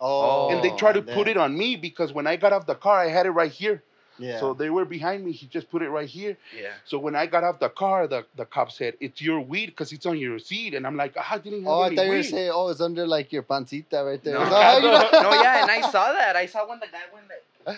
Oh, 0.00 0.50
and 0.50 0.62
they 0.62 0.76
tried 0.76 0.94
to 0.94 1.02
put 1.02 1.28
it 1.28 1.38
on 1.38 1.56
me 1.56 1.76
because 1.76 2.12
when 2.12 2.26
I 2.26 2.36
got 2.36 2.52
off 2.52 2.66
the 2.66 2.74
car, 2.74 2.98
I 3.00 3.08
had 3.08 3.24
it 3.24 3.30
right 3.30 3.50
here. 3.50 3.82
Yeah. 4.18 4.40
So 4.40 4.54
they 4.54 4.70
were 4.70 4.84
behind 4.84 5.24
me. 5.24 5.32
He 5.32 5.46
just 5.46 5.70
put 5.70 5.82
it 5.82 5.88
right 5.90 6.08
here. 6.08 6.36
yeah. 6.58 6.72
So 6.84 6.98
when 6.98 7.14
I 7.14 7.26
got 7.26 7.44
off 7.44 7.58
the 7.60 7.68
car, 7.68 8.06
the, 8.06 8.24
the 8.36 8.44
cop 8.44 8.72
said, 8.72 8.94
"It's 9.00 9.20
your 9.20 9.40
weed 9.40 9.66
because 9.66 9.92
it's 9.92 10.06
on 10.06 10.18
your 10.18 10.38
seat." 10.38 10.74
And 10.74 10.86
I'm 10.86 10.96
like, 10.96 11.14
"Ah, 11.18 11.34
I 11.34 11.38
didn't 11.38 11.62
have 11.64 11.68
oh, 11.68 11.80
I 11.82 11.86
any 11.88 11.96
thought 11.96 12.04
you 12.04 12.10
were 12.10 12.16
weed." 12.16 12.22
saying, 12.24 12.50
oh, 12.54 12.68
it's 12.68 12.80
under 12.80 13.06
like 13.06 13.32
your 13.32 13.42
pancita 13.42 14.02
right 14.04 14.22
there. 14.22 14.34
No. 14.34 14.40
Oh, 14.50 14.76
you, 15.12 15.22
no, 15.22 15.30
yeah, 15.42 15.62
and 15.62 15.70
I 15.70 15.80
saw 15.90 16.12
that. 16.12 16.36
I 16.36 16.46
saw 16.46 16.68
when 16.68 16.80
the 16.80 16.86
guy 16.86 17.02
went 17.12 17.26
like. 17.28 17.76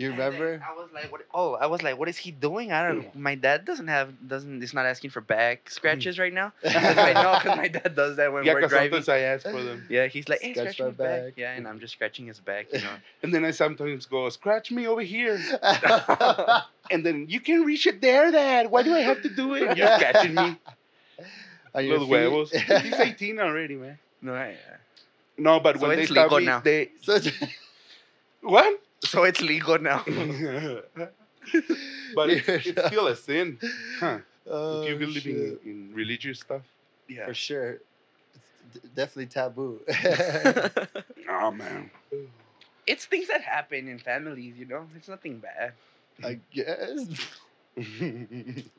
You 0.00 0.10
and 0.12 0.18
then 0.18 0.32
remember? 0.32 0.64
I 0.66 0.72
was 0.80 0.88
like, 0.94 1.12
what? 1.12 1.20
Oh, 1.34 1.54
I 1.54 1.66
was 1.66 1.82
like, 1.82 1.98
what 1.98 2.08
is 2.08 2.16
he 2.16 2.30
doing? 2.30 2.72
I 2.72 2.86
don't. 2.88 3.14
My 3.28 3.34
dad 3.34 3.66
doesn't 3.66 3.88
have 3.88 4.14
doesn't. 4.26 4.62
Is 4.62 4.72
not 4.72 4.86
asking 4.86 5.10
for 5.10 5.20
back 5.20 5.68
scratches 5.68 6.18
right 6.18 6.32
now. 6.32 6.52
'Cause 6.62 6.74
I 6.74 7.12
know 7.12 7.34
because 7.38 7.56
my 7.58 7.68
dad 7.68 7.94
does 7.94 8.16
that 8.16 8.32
when 8.32 8.44
yeah, 8.44 8.54
we're 8.54 8.60
because 8.60 8.70
driving. 8.70 8.90
sometimes 9.02 9.08
I 9.10 9.18
ask 9.18 9.42
for 9.44 9.62
them, 9.62 9.84
Yeah, 9.90 10.06
he's 10.06 10.26
like, 10.28 10.40
hey, 10.40 10.54
Scratch 10.54 10.76
scratch 10.76 10.80
my 10.80 10.84
my 10.86 10.90
back. 10.92 11.24
back. 11.24 11.32
Yeah, 11.36 11.52
and 11.52 11.68
I'm 11.68 11.80
just 11.80 11.92
scratching 11.92 12.26
his 12.26 12.40
back, 12.40 12.72
you 12.72 12.80
know. 12.80 12.94
and 13.22 13.34
then 13.34 13.44
I 13.44 13.50
sometimes 13.50 14.06
go, 14.06 14.26
"Scratch 14.30 14.70
me 14.70 14.86
over 14.86 15.02
here," 15.02 15.38
and 16.90 17.04
then 17.04 17.26
you 17.28 17.40
can 17.40 17.62
reach 17.64 17.86
it 17.86 18.00
there, 18.00 18.30
Dad. 18.32 18.70
Why 18.70 18.82
do 18.82 18.94
I 18.94 19.00
have 19.00 19.20
to 19.22 19.28
do 19.28 19.54
it? 19.54 19.76
You're 19.76 19.94
scratching 19.98 20.34
me. 20.34 20.56
On 21.74 21.84
your 21.84 21.98
Little 21.98 22.06
huevos. 22.08 22.50
He's 22.50 22.94
18 22.94 23.38
already, 23.38 23.76
man. 23.76 23.98
no, 24.22 24.32
yeah. 24.34 24.48
Uh, 24.48 24.76
no, 25.38 25.60
but 25.60 25.78
So 25.78 25.86
when 25.86 25.96
they 25.98 26.02
it's 26.04 26.10
stop 26.10 26.24
legal 26.32 26.38
me, 26.40 26.46
now. 26.46 26.60
they 26.60 26.90
So 27.02 27.12
it's- 27.16 27.32
what? 28.42 28.80
So 29.04 29.24
it's 29.24 29.40
legal 29.40 29.78
now. 29.78 30.04
but 32.14 32.30
it's, 32.30 32.48
it's 32.48 32.86
still 32.86 33.06
a 33.08 33.16
sin, 33.16 33.58
huh? 33.98 34.18
oh, 34.46 34.82
if 34.82 34.88
you 34.88 34.94
oh, 34.94 34.98
believe 34.98 35.26
in, 35.26 35.58
in 35.64 35.90
religious 35.94 36.40
stuff. 36.40 36.62
yeah. 37.08 37.26
For 37.26 37.34
sure. 37.34 37.78
It's 38.34 38.80
d- 38.82 38.88
definitely 38.94 39.26
taboo. 39.26 39.80
Oh 41.32 41.52
man. 41.52 41.90
it's 42.86 43.06
things 43.06 43.28
that 43.28 43.40
happen 43.40 43.88
in 43.88 43.98
families, 44.00 44.56
you 44.58 44.66
know. 44.66 44.84
It's 44.96 45.08
nothing 45.08 45.38
bad. 45.38 45.72
I 46.24 46.38
guess. 46.52 47.06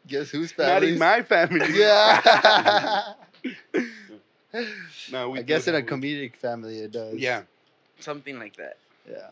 Guess 0.07 0.29
whose 0.29 0.51
family? 0.51 0.91
Not 0.91 0.91
family? 0.91 0.91
in 0.91 0.99
my 0.99 1.21
family. 1.23 1.79
Yeah. 1.79 3.13
No, 5.11 5.29
we 5.29 5.39
I 5.39 5.41
guess 5.43 5.67
in 5.67 5.75
a 5.75 5.81
comedic 5.81 6.35
family 6.35 6.79
it 6.79 6.91
does. 6.91 7.15
Yeah. 7.15 7.43
Something 7.99 8.37
like 8.37 8.57
that. 8.57 8.77
Yeah. 9.09 9.29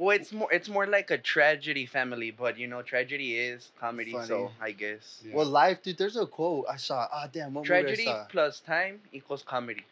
Well, 0.00 0.16
it's 0.16 0.32
more 0.32 0.50
it's 0.50 0.68
more 0.70 0.86
like 0.86 1.10
a 1.10 1.18
tragedy 1.18 1.84
family, 1.84 2.30
but 2.30 2.58
you 2.58 2.66
know, 2.66 2.80
tragedy 2.80 3.38
is 3.38 3.70
comedy, 3.78 4.16
so 4.26 4.50
I 4.60 4.72
guess 4.72 5.22
Yeah. 5.26 5.36
Well, 5.36 5.46
life, 5.46 5.82
dude. 5.82 5.98
There's 5.98 6.16
a 6.16 6.26
quote 6.26 6.64
I 6.70 6.76
saw. 6.76 7.06
Ah, 7.12 7.28
damn. 7.30 7.52
What 7.52 7.66
tragedy 7.66 8.04
movie 8.04 8.08
I 8.08 8.14
saw? 8.14 8.26
plus 8.30 8.60
time 8.60 9.02
equals 9.12 9.42
comedy. 9.42 9.84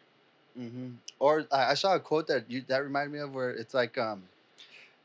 hmm 0.57 0.89
Or 1.19 1.45
I 1.51 1.71
I 1.71 1.73
saw 1.75 1.93
a 1.95 1.99
quote 1.99 2.27
that 2.27 2.49
you 2.49 2.61
that 2.69 2.83
reminded 2.83 3.13
me 3.13 3.19
of 3.19 3.35
where 3.35 3.51
it's 3.51 3.75
like 3.75 3.99
um, 3.99 4.23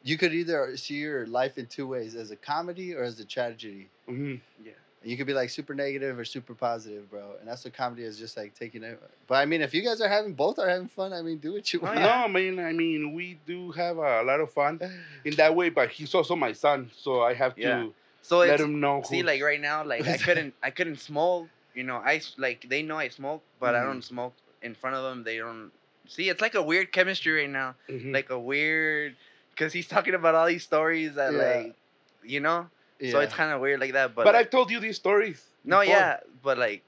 you 0.03 0.17
could 0.17 0.33
either 0.33 0.75
see 0.79 0.95
your 0.95 1.27
life 1.27 1.59
in 1.59 1.67
two 1.67 1.87
ways 1.87 2.15
as 2.15 2.31
a 2.31 2.37
comedy 2.37 2.95
or 2.95 3.03
as 3.03 3.21
a 3.21 3.27
tragedy. 3.27 3.89
Mhm. 4.09 4.41
And 4.59 4.67
you 5.05 5.17
could 5.17 5.27
be 5.27 5.35
like 5.35 5.51
super 5.51 5.75
negative 5.75 6.19
or 6.19 6.25
super 6.25 6.55
positive, 6.55 7.11
bro. 7.11 7.37
And 7.39 7.49
that's 7.49 7.65
what 7.65 7.75
comedy 7.75 8.03
is 8.05 8.19
just 8.19 8.37
like 8.37 8.55
taking 8.55 8.83
it. 8.83 9.01
But 9.27 9.37
I 9.37 9.45
mean, 9.45 9.61
if 9.63 9.75
you 9.75 9.83
guys 9.83 10.01
are 10.01 10.09
having 10.09 10.35
both 10.35 10.59
are 10.59 10.69
having 10.69 10.89
fun, 10.89 11.13
I 11.13 11.23
mean, 11.23 11.39
do 11.39 11.53
what 11.53 11.73
you 11.73 11.81
Oh, 11.83 11.87
want. 11.87 11.99
yeah. 11.99 12.23
No, 12.23 12.29
man. 12.29 12.59
I 12.59 12.73
mean, 12.73 13.13
we 13.15 13.39
do 13.47 13.71
have 13.73 13.97
a 13.99 14.23
lot 14.23 14.41
of 14.41 14.51
fun 14.53 14.81
in 15.25 15.35
that 15.37 15.55
way, 15.55 15.69
but 15.71 15.91
he's 15.91 16.15
also 16.15 16.35
my 16.37 16.53
son, 16.53 16.91
so 16.97 17.23
I 17.23 17.35
have 17.35 17.55
to 17.57 17.95
So 18.23 18.41
let 18.41 18.55
it's 18.55 18.63
him 18.63 18.81
know. 18.81 19.03
see 19.03 19.17
who's- 19.19 19.27
like 19.27 19.43
right 19.43 19.61
now, 19.61 19.85
like 19.85 20.07
I 20.09 20.17
couldn't 20.17 20.55
I 20.63 20.71
couldn't 20.71 20.99
smoke 21.01 21.49
you 21.75 21.83
know, 21.83 21.97
I 21.97 22.21
like 22.39 22.69
they 22.69 22.83
know 22.83 22.97
I 22.97 23.09
smoke, 23.09 23.43
but 23.61 23.75
I 23.75 23.81
Mhm. 23.81 23.87
don't 23.87 24.03
smoke 24.03 24.35
in 24.63 24.75
front 24.75 24.97
of 24.97 25.03
them. 25.05 25.25
They 25.25 25.39
don't 25.39 25.73
see. 26.09 26.29
It's 26.29 26.41
like 26.41 26.55
a 26.55 26.63
weird 26.63 26.93
chemistry 26.93 27.33
right 27.33 27.51
now, 27.51 27.75
Mhm. 27.89 28.13
like 28.13 28.31
a 28.31 28.39
weird, 28.39 29.17
because 29.51 29.73
he's 29.73 29.89
talking 29.89 30.15
about 30.15 30.35
all 30.35 30.47
these 30.47 30.63
stories 30.63 31.15
that 31.17 31.33
Yeah. 31.33 31.39
like, 31.39 31.75
you 32.23 32.41
know, 32.41 32.69
so 33.11 33.21
it's 33.21 33.35
kind 33.35 33.53
of 33.53 33.61
weird 33.61 33.81
like 33.81 33.93
that. 33.93 34.15
But, 34.15 34.25
but 34.25 34.35
like, 34.35 34.47
I've 34.47 34.51
told 34.51 34.71
you 34.71 34.81
these 34.81 34.97
stories. 34.97 35.43
no, 35.65 35.81
before. 35.81 35.95
yeah, 35.95 36.21
but 36.43 36.59
like, 36.59 36.83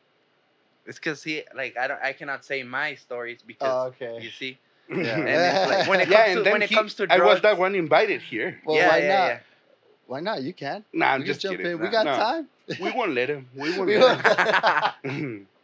it's 0.86 0.98
because 0.98 1.22
he 1.22 1.42
like 1.54 1.76
I 1.76 1.86
don't 1.88 2.00
I 2.02 2.12
cannot 2.12 2.44
say 2.44 2.62
my 2.62 2.94
stories 2.94 3.42
because 3.46 3.72
Oh, 3.72 3.86
okay. 3.88 4.18
you 4.22 4.30
see, 4.30 4.58
Yeah. 4.88 5.18
and 5.18 5.28
it's 5.28 5.70
like, 5.70 5.88
when 5.88 6.00
it 6.00 6.08
yeah, 6.08 6.16
comes 6.24 6.28
and 6.28 6.36
to 6.38 6.42
then 6.44 6.52
when 6.52 6.62
it 6.62 6.68
he- 6.70 6.74
comes 6.74 6.94
to 6.94 7.06
I 7.10 7.18
was 7.18 7.40
that 7.42 7.58
one 7.58 7.74
invited 7.74 8.22
here. 8.22 8.60
Well, 8.64 8.76
yeah, 8.76 8.88
why 8.88 8.98
yeah, 8.98 9.08
not? 9.08 9.26
yeah. 9.28 9.38
Why 10.06 10.20
not? 10.20 10.42
You 10.42 10.52
can. 10.52 10.84
Nah, 10.92 11.06
I'm 11.06 11.20
we 11.20 11.24
can 11.24 11.34
just 11.34 11.40
jump 11.40 11.56
kidding. 11.58 11.72
in. 11.72 11.80
We 11.80 11.88
got 11.88 12.04
nah. 12.06 12.16
time. 12.16 12.48
We 12.80 12.92
won't 12.92 13.12
let 13.14 13.28
him. 13.28 13.48
We 13.56 13.70
won't 13.76 13.86
We 13.86 13.98
let 13.98 14.94
him. 15.04 15.48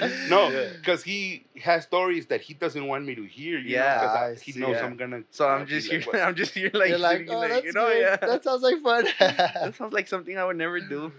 no, 0.28 0.50
Yeah. 0.52 0.68
because 0.72 1.02
he 1.02 1.46
has 1.62 1.84
stories 1.84 2.26
that 2.26 2.40
he 2.40 2.54
doesn't 2.54 2.86
want 2.86 3.04
me 3.04 3.14
to 3.14 3.24
hear. 3.24 3.58
You 3.58 3.70
Yeah, 3.70 3.94
know, 3.94 4.06
'cause 4.06 4.16
I 4.16 4.30
I, 4.30 4.34
he 4.34 4.52
see. 4.52 4.60
knows 4.60 4.76
Yeah. 4.76 4.84
I'm 4.84 4.96
gonna. 4.96 5.22
So 5.30 5.48
I'm 5.48 5.66
just 5.66 5.88
here. 5.88 6.02
"What?" 6.02 6.16
I'm 6.20 6.34
just 6.34 6.52
here 6.54 6.70
like, 6.74 6.88
You're 6.90 6.98
like, 6.98 7.26
oh, 7.28 7.38
like, 7.38 7.50
that's 7.50 7.64
you 7.64 7.72
know, 7.72 7.88
good. 7.88 8.02
yeah. 8.02 8.16
That 8.16 8.44
sounds 8.44 8.62
like 8.62 8.80
fun. 8.82 9.06
That 9.18 9.74
sounds 9.76 9.92
like 9.92 10.08
something 10.08 10.36
I 10.36 10.44
would 10.44 10.56
never 10.56 10.80
do. 10.80 11.12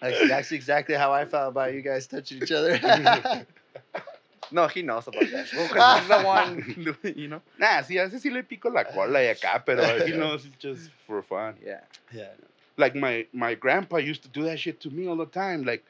That's, 0.00 0.28
that's 0.28 0.52
exactly 0.52 0.94
how 0.96 1.12
I 1.12 1.24
felt 1.24 1.48
about 1.48 1.72
you 1.72 1.80
guys 1.80 2.06
touching 2.06 2.42
each 2.42 2.52
other. 2.52 2.78
no, 4.50 4.66
he 4.68 4.82
knows 4.82 5.06
about 5.06 5.30
that. 5.30 5.46
Well, 5.54 5.68
'cause 5.68 5.98
he's 6.00 6.08
the 6.08 6.20
one, 6.20 7.12
you 7.16 7.28
know. 7.28 7.42
nah, 7.58 7.80
sí, 7.82 7.98
a 7.98 8.04
ese 8.04 8.20
sí 8.22 8.30
le 8.30 8.42
pico 8.42 8.68
la 8.70 8.84
cola 8.84 9.20
y 9.20 9.28
acá, 9.32 9.64
pero 9.64 9.98
he 10.04 10.12
knows 10.12 10.44
it's 10.44 10.56
just 10.56 10.90
for 11.06 11.22
fun. 11.22 11.56
Yeah. 11.64 11.80
yeah. 12.12 12.34
Like 12.76 12.94
my 12.94 13.26
my 13.32 13.54
grandpa 13.54 13.96
used 13.98 14.22
to 14.24 14.28
do 14.28 14.42
that 14.44 14.58
shit 14.58 14.80
to 14.80 14.90
me 14.90 15.06
all 15.08 15.16
the 15.16 15.26
time. 15.26 15.64
Like 15.64 15.84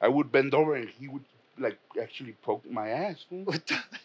I 0.00 0.08
would 0.08 0.32
bend 0.32 0.54
over 0.54 0.74
and 0.74 0.88
he 0.88 1.08
would 1.08 1.24
like 1.58 1.78
actually 2.00 2.34
poke 2.42 2.64
my 2.70 2.88
ass. 2.88 3.24
fool. 3.28 3.44
What 3.50 3.66
the- 3.66 3.82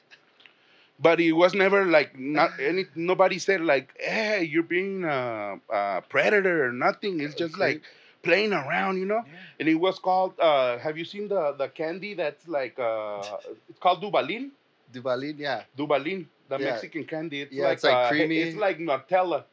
But 1.00 1.20
it 1.20 1.34
was 1.34 1.54
never 1.54 1.86
like 1.86 2.18
not 2.18 2.52
any. 2.60 2.86
Nobody 2.96 3.38
said 3.38 3.62
like, 3.62 3.94
"Hey, 4.00 4.44
you're 4.44 4.64
being 4.64 5.04
a, 5.06 5.60
a 5.70 6.02
predator" 6.10 6.66
or 6.66 6.72
nothing. 6.72 7.20
It's 7.20 7.36
just 7.36 7.58
like 7.58 7.84
playing 8.24 8.52
around, 8.52 8.98
you 8.98 9.06
know. 9.06 9.24
And 9.60 9.70
it 9.70 9.76
was 9.76 10.00
called. 10.00 10.34
Uh, 10.40 10.80
have 10.80 10.98
you 10.98 11.06
seen 11.06 11.28
the 11.28 11.52
the 11.54 11.68
candy 11.70 12.16
that's 12.16 12.48
like? 12.48 12.80
Uh, 12.80 13.22
it's 13.70 13.78
called 13.80 14.02
Dubalin. 14.02 14.50
Duvalin, 14.92 15.38
yeah. 15.38 15.64
Duvalin, 15.78 16.26
the 16.50 16.58
Yeah. 16.58 16.72
Mexican 16.72 17.04
candy. 17.06 17.42
It's 17.42 17.52
Yeah, 17.54 17.66
like, 17.66 17.74
it's 17.76 17.84
like 17.84 17.94
uh, 17.96 18.10
creamy. 18.10 18.38
It's 18.40 18.58
like 18.58 18.80
Nutella, 18.80 19.44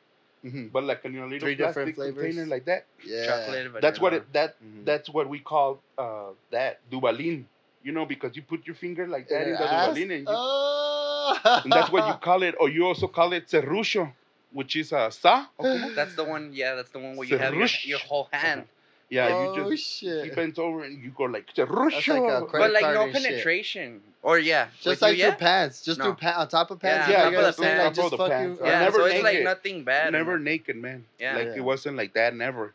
hmm 0.44 0.68
but 0.68 0.84
like 0.84 1.00
in 1.04 1.16
a 1.16 1.24
little 1.24 1.40
Three 1.40 1.54
different 1.56 1.94
plastic 1.96 2.14
container 2.14 2.46
like 2.46 2.64
that. 2.66 2.84
Yeah. 3.04 3.26
Chocolate. 3.26 3.80
That's 3.80 4.00
what 4.00 4.12
it. 4.12 4.24
That 4.32 4.56
Mhm. 4.60 4.84
that's 4.84 5.08
what 5.08 5.28
we 5.28 5.40
call 5.40 5.80
uh, 5.98 6.36
that 6.52 6.80
Duvalin. 6.90 7.44
You 7.82 7.92
know, 7.92 8.06
because 8.06 8.34
you 8.36 8.42
put 8.42 8.64
your 8.66 8.76
finger 8.76 9.06
like 9.06 9.28
that 9.28 9.42
in 9.42 9.48
Your 9.48 9.58
the 9.58 9.68
ass? 9.68 9.88
Duvalin, 9.92 10.10
and, 10.16 10.24
you, 10.28 10.36
Oh. 10.36 11.60
and 11.64 11.72
that's 11.72 11.90
what 11.92 12.06
you 12.08 12.14
call 12.14 12.42
it. 12.42 12.54
Or 12.58 12.68
you 12.68 12.86
also 12.86 13.06
call 13.08 13.32
it 13.34 13.48
serrucho, 13.48 14.08
which 14.52 14.76
is 14.76 14.92
a 14.92 15.10
sa. 15.10 15.48
¿o 15.58 15.64
cómo? 15.64 15.92
That's 15.96 16.14
the 16.14 16.24
one. 16.24 16.52
Yeah, 16.52 16.76
that's 16.76 16.90
the 16.92 16.98
one 16.98 17.16
where 17.16 17.28
you 17.28 17.36
have 17.36 17.52
your, 17.54 17.68
your 17.84 17.98
whole 17.98 18.28
hand, 18.32 18.64
Yeah, 19.10 19.28
oh, 19.30 19.54
you 19.68 19.70
just 19.76 20.00
he 20.00 20.06
shit. 20.08 20.34
bends 20.34 20.58
over 20.58 20.82
and 20.84 21.02
you 21.02 21.10
go 21.16 21.24
like 21.24 21.46
That's 21.54 21.70
like 22.08 22.22
a 22.22 22.46
but 22.50 22.72
like 22.72 22.82
no 22.82 23.02
and 23.04 23.14
shit. 23.14 23.22
penetration. 23.22 24.00
Or 24.22 24.38
yeah, 24.38 24.68
Just 24.76 24.86
with 24.86 25.02
like 25.02 25.12
you, 25.16 25.24
your 25.24 25.28
yeah. 25.32 25.34
pants. 25.36 25.82
Just 25.82 25.98
No. 25.98 26.06
through 26.06 26.14
pa- 26.14 26.40
on 26.40 26.48
top 26.48 26.70
of 26.70 26.80
pants. 26.80 27.08
Yeah, 27.10 27.28
you 27.28 27.36
on 27.36 27.42
top 27.42 27.50
of 27.50 27.56
the 27.56 27.62
saying? 27.62 27.76
Like, 27.78 27.84
pants. 27.84 27.98
On 27.98 28.04
top 28.04 28.10
just 28.10 28.12
of 28.14 28.18
the 28.18 28.24
fucking. 28.34 28.46
pants. 28.56 28.62
uh, 28.62 28.64
Yeah, 28.64 28.78
never 28.80 28.98
so 28.98 29.04
it's 29.04 29.14
like 29.22 29.32
naked. 29.34 29.44
nothing 29.44 29.84
bad. 29.84 30.12
never 30.12 30.34
and- 30.36 30.44
naked, 30.44 30.76
man. 30.76 31.04
Yeah. 31.20 31.36
like 31.36 31.44
Yeah. 31.48 31.56
it 31.56 31.60
wasn't 31.64 31.96
like 31.98 32.14
that, 32.14 32.34
never. 32.34 32.72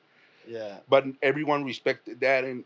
Yeah. 0.47 0.77
But 0.87 1.05
everyone 1.23 1.63
respected 1.65 2.19
that, 2.21 2.43
and 2.43 2.63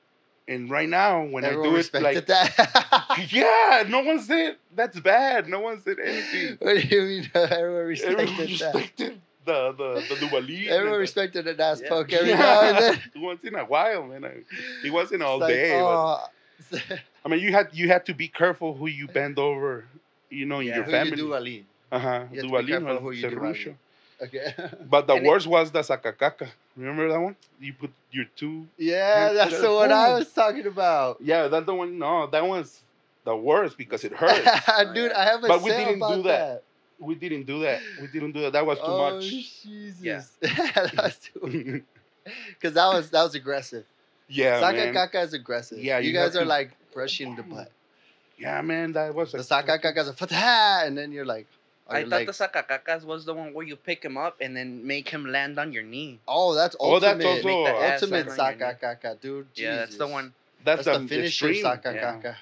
and 0.49 0.69
right 0.69 0.89
now 0.89 1.23
when 1.23 1.45
Everyone 1.45 1.67
I 1.67 1.69
do 1.69 1.75
it, 1.75 1.77
respected 1.77 2.15
like 2.15 2.25
that. 2.27 3.27
yeah, 3.31 3.83
no 3.87 4.01
one 4.01 4.19
said 4.19 4.57
that's 4.75 4.99
bad. 4.99 5.47
No 5.47 5.61
one 5.61 5.81
said 5.81 5.97
anything. 5.99 6.57
what 6.59 6.81
do 6.81 6.87
you 6.95 7.01
mean? 7.01 7.31
Everyone 7.33 7.85
respected 7.85 8.19
Everyone 8.29 8.57
that. 8.97 9.13
Respected 9.45 9.77
the 9.77 10.05
the 10.09 10.15
the 10.15 10.27
Duvalin. 10.27 10.67
Everyone 10.67 10.99
respected 10.99 11.47
an 11.47 11.59
ass 11.61 11.81
Yeah. 11.81 11.89
poke 11.89 12.09
the, 12.09 12.19
every 12.19 12.33
now 12.33 12.61
and 12.61 12.77
then. 12.77 13.01
Once 13.23 13.43
in 13.43 13.55
a 13.55 13.65
while, 13.65 14.03
man. 14.05 14.25
I, 14.25 14.43
it 14.85 14.91
wasn't 14.91 15.23
all 15.23 15.39
like, 15.39 15.53
day. 15.53 15.71
but- 15.79 15.85
oh. 15.85 16.29
I 17.25 17.29
mean, 17.29 17.39
you 17.39 17.51
had 17.51 17.69
you 17.73 17.87
had 17.87 18.05
to 18.07 18.13
be 18.13 18.27
careful 18.27 18.73
who 18.73 18.87
you 18.87 19.07
bend 19.07 19.37
over. 19.39 19.85
You 20.29 20.45
know, 20.45 20.59
in 20.59 20.67
Yeah. 20.67 20.75
your 20.77 20.83
Who 20.85 20.91
you 20.91 20.97
family. 20.97 21.15
do, 21.17 21.35
Aline? 21.35 21.65
Uh 21.91 21.99
huh. 21.99 22.23
You 22.31 22.41
have 22.41 22.51
to 22.51 22.63
be 22.63 22.71
careful 22.71 22.99
who 22.99 23.11
you 23.11 23.29
do, 23.29 23.75
Okay. 24.21 24.53
But 24.89 25.07
the 25.07 25.13
And 25.15 25.25
it- 25.25 25.29
worst 25.29 25.47
was 25.47 25.71
the 25.71 25.81
sacacaca. 25.81 26.47
Remember 26.75 27.07
that 27.09 27.19
one? 27.19 27.35
You 27.59 27.73
put 27.73 27.91
your 28.11 28.25
two. 28.35 28.67
yeah, 28.77 29.33
that's 29.33 29.51
just 29.51 29.61
the 29.61 29.71
one 29.71 29.91
I 29.91 30.13
was 30.13 30.31
talking 30.31 30.65
about. 30.65 31.17
Yeah, 31.21 31.47
that's 31.49 31.65
the 31.65 31.73
one. 31.75 31.99
No, 31.99 32.25
that 32.27 32.45
one's 32.45 32.81
the 33.25 33.35
worst 33.35 33.77
because 33.77 34.03
it 34.03 34.13
hurts. 34.13 34.43
Dude, 34.93 35.11
I 35.11 35.23
have 35.25 35.43
a 35.43 35.47
But 35.47 35.61
we 35.61 35.69
didn't 35.71 35.95
about 35.97 36.15
do 36.15 36.23
that. 36.23 36.63
We 37.03 37.15
didn't 37.15 37.43
do 37.43 37.61
that. 37.61 37.81
We 38.01 38.07
didn't 38.07 38.31
do 38.31 38.41
that. 38.41 38.53
That 38.53 38.65
was 38.65 38.77
too 38.79 38.83
oh, 38.85 39.15
much. 39.15 39.29
Jesus. 39.29 40.01
Yeah. 40.01 40.21
that 40.41 40.93
was 40.95 41.17
too 41.17 41.83
Because 42.47 42.73
that 42.73 42.87
was 42.87 43.09
that 43.11 43.23
was 43.23 43.35
aggressive. 43.35 43.85
yeah, 44.29 44.59
Saka 44.59 44.77
man. 44.77 44.93
kaka 44.93 45.21
is 45.21 45.33
aggressive. 45.33 45.79
Yeah, 45.79 45.99
you, 45.99 46.11
you 46.11 46.13
guys 46.13 46.35
are 46.35 46.41
to- 46.41 46.45
like 46.45 46.71
brushing 46.93 47.35
the 47.35 47.43
butt. 47.43 47.69
Yeah, 48.37 48.61
man, 48.61 48.93
that 48.93 49.13
was. 49.13 49.31
The 49.31 49.39
a- 49.39 49.43
saka 49.43 49.77
kaka 49.77 49.99
is 50.01 50.07
a 50.07 50.13
fatah, 50.13 50.85
and 50.85 50.97
then 50.97 51.11
you're 51.11 51.25
like, 51.25 51.47
oh, 51.87 51.95
I 51.95 52.01
thought 52.01 52.09
like, 52.09 52.27
the 52.27 52.33
sacacacas 52.33 53.03
was 53.03 53.25
the 53.25 53.33
one 53.33 53.53
where 53.53 53.65
you 53.65 53.75
pick 53.75 54.03
him 54.03 54.17
up 54.17 54.37
and 54.41 54.55
then 54.55 54.87
make 54.87 55.09
him 55.09 55.25
land 55.25 55.59
on 55.59 55.73
your 55.73 55.83
knee. 55.83 56.19
oh, 56.27 56.55
that's 56.55 56.75
Oh, 56.79 56.93
ultimate. 56.93 57.19
that's 57.19 57.25
also 57.25 57.47
Make 57.47 57.65
the 57.65 57.93
ultimate 57.93 58.11
land 58.11 58.13
on 58.13 58.25
your 58.25 58.35
saka 58.35 58.67
knee. 58.67 58.77
kaka, 58.79 59.17
dude. 59.21 59.47
Yeah, 59.55 59.75
that's 59.75 59.97
the 59.97 60.07
one. 60.07 60.33
That's, 60.63 60.85
That's 60.85 60.97
the, 60.97 61.03
the 61.03 61.09
finisher 61.09 61.49
extreme. 61.49 61.61
saka 61.61 61.93
yeah. 61.93 62.35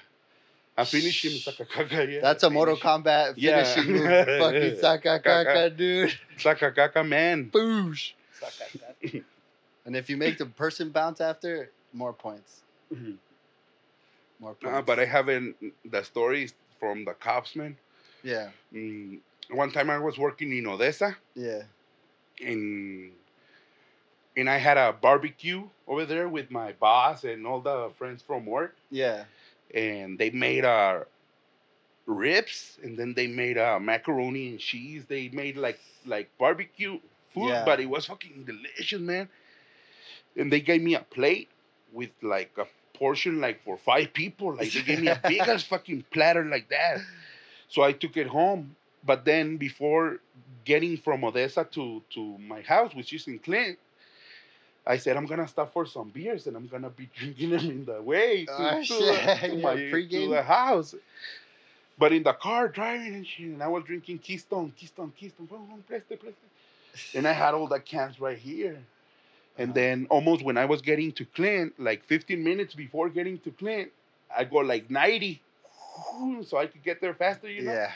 I 0.76 0.84
finished 0.84 1.24
him 1.24 1.32
Sakakaka, 1.32 2.10
yeah. 2.10 2.20
That's 2.22 2.42
a 2.44 2.50
Mortal 2.50 2.76
Finish. 2.76 3.04
Kombat 3.04 3.34
Yeah. 3.36 3.64
finishing 3.64 3.92
move. 3.92 4.26
Fucking 4.40 4.76
saka 4.78 5.20
kaka, 5.20 5.70
dude. 5.70 6.14
Sakakaka, 6.38 7.06
man. 7.06 7.50
Boosh. 7.50 8.12
Sacacaca. 8.40 9.22
And 9.84 9.96
if 9.96 10.08
you 10.08 10.16
make 10.16 10.38
the 10.38 10.46
person 10.46 10.90
bounce 10.90 11.20
after, 11.20 11.68
more 11.92 12.12
points. 12.12 12.62
Mhm. 12.94 13.16
More 14.38 14.54
points. 14.54 14.62
Nah, 14.62 14.80
but 14.82 15.00
I 15.00 15.04
haven't 15.04 15.56
the 15.84 16.04
stories 16.04 16.54
from 16.78 17.04
the 17.04 17.14
cops, 17.14 17.56
man. 17.56 17.76
Yeah, 18.22 18.50
Mm, 18.72 19.18
one 19.50 19.72
time 19.72 19.90
I 19.90 19.98
was 19.98 20.16
working 20.16 20.56
in 20.56 20.68
Odessa, 20.68 21.16
yeah. 21.34 21.62
and 22.40 23.10
and 24.36 24.48
I 24.48 24.56
had 24.58 24.78
a 24.78 24.92
barbecue 24.92 25.68
over 25.88 26.04
there 26.06 26.28
with 26.28 26.50
my 26.52 26.72
boss 26.72 27.24
and 27.24 27.44
all 27.44 27.60
the 27.60 27.90
friends 27.98 28.22
from 28.22 28.46
work, 28.46 28.76
Yeah. 28.90 29.24
And 29.74 30.18
they 30.18 30.30
made 30.30 30.64
uh, 30.64 31.00
ribs, 32.06 32.78
and 32.82 32.96
then 32.98 33.14
they 33.14 33.26
made 33.26 33.58
uh, 33.58 33.78
macaroni 33.78 34.48
and 34.48 34.58
cheese. 34.58 35.04
They 35.06 35.28
made 35.28 35.56
like 35.56 35.78
like 36.06 36.30
barbecue 36.38 36.98
food, 37.34 37.48
Yeah. 37.48 37.64
but 37.64 37.80
it 37.80 37.86
was 37.86 38.06
fucking 38.06 38.44
delicious, 38.44 39.00
man. 39.00 39.28
And 40.36 40.52
they 40.52 40.60
gave 40.60 40.82
me 40.82 40.94
a 40.94 41.00
plate 41.00 41.48
with 41.92 42.10
like 42.22 42.50
a 42.58 42.66
portion 42.96 43.40
like 43.40 43.62
for 43.64 43.76
five 43.76 44.12
people. 44.12 44.54
Like 44.54 44.72
they 44.72 44.82
gave 44.82 45.00
me 45.00 45.08
a 45.08 45.20
big 45.26 45.40
ass 45.48 45.62
fucking 45.72 46.04
platter 46.12 46.44
like 46.44 46.68
that. 46.70 46.98
So 47.68 47.82
I 47.82 47.92
took 47.92 48.16
it 48.16 48.26
home. 48.26 48.76
But 49.04 49.24
then 49.24 49.56
before 49.56 50.18
getting 50.64 50.96
from 50.96 51.24
Odessa 51.24 51.64
to, 51.72 52.02
to 52.10 52.38
my 52.38 52.60
house, 52.62 52.94
which 52.94 53.12
is 53.12 53.26
in 53.26 53.38
Clint, 53.38 53.78
I 54.86 54.96
said 54.96 55.16
I'm 55.16 55.26
gonna 55.26 55.46
stop 55.48 55.72
for 55.72 55.86
some 55.86 56.08
beers 56.10 56.46
and 56.46 56.56
I'm 56.56 56.66
gonna 56.66 56.90
be 56.90 57.08
drinking 57.16 57.50
them 57.50 57.70
in 57.70 57.84
the 57.84 58.02
way 58.02 58.44
to, 58.46 58.52
Oh, 58.52 58.82
to, 58.82 58.88
the, 58.88 59.38
to 59.48 59.56
my 59.62 59.76
pregame. 59.76 60.10
to 60.10 60.28
the 60.30 60.42
house. 60.42 60.94
But 61.98 62.12
in 62.12 62.22
the 62.22 62.32
car 62.32 62.68
driving 62.68 63.14
and 63.14 63.26
shit, 63.26 63.46
and 63.48 63.62
I 63.62 63.68
was 63.68 63.84
drinking 63.84 64.18
Keystone, 64.18 64.72
Keystone, 64.76 65.12
Keystone, 65.16 65.46
boom, 65.46 65.66
boom, 65.66 65.84
preste, 65.86 66.18
preste. 66.18 66.36
and 67.14 67.28
I 67.28 67.32
had 67.32 67.54
all 67.54 67.66
the 67.68 67.78
cans 67.80 68.20
right 68.20 68.38
here. 68.38 68.78
And 69.58 69.70
Uh-huh. 69.70 69.74
then 69.74 70.06
almost 70.10 70.42
when 70.42 70.56
I 70.56 70.64
was 70.64 70.80
getting 70.82 71.12
to 71.12 71.24
Clint, 71.26 71.78
like 71.78 72.02
15 72.04 72.42
minutes 72.42 72.74
before 72.74 73.08
getting 73.10 73.38
to 73.40 73.50
Clint, 73.52 73.92
I 74.34 74.44
go 74.44 74.56
like 74.58 74.90
90, 74.90 75.40
so 76.44 76.56
I 76.56 76.66
could 76.66 76.82
get 76.82 77.00
there 77.00 77.14
faster, 77.14 77.48
you 77.48 77.62
know. 77.62 77.72
Yeah. 77.72 77.92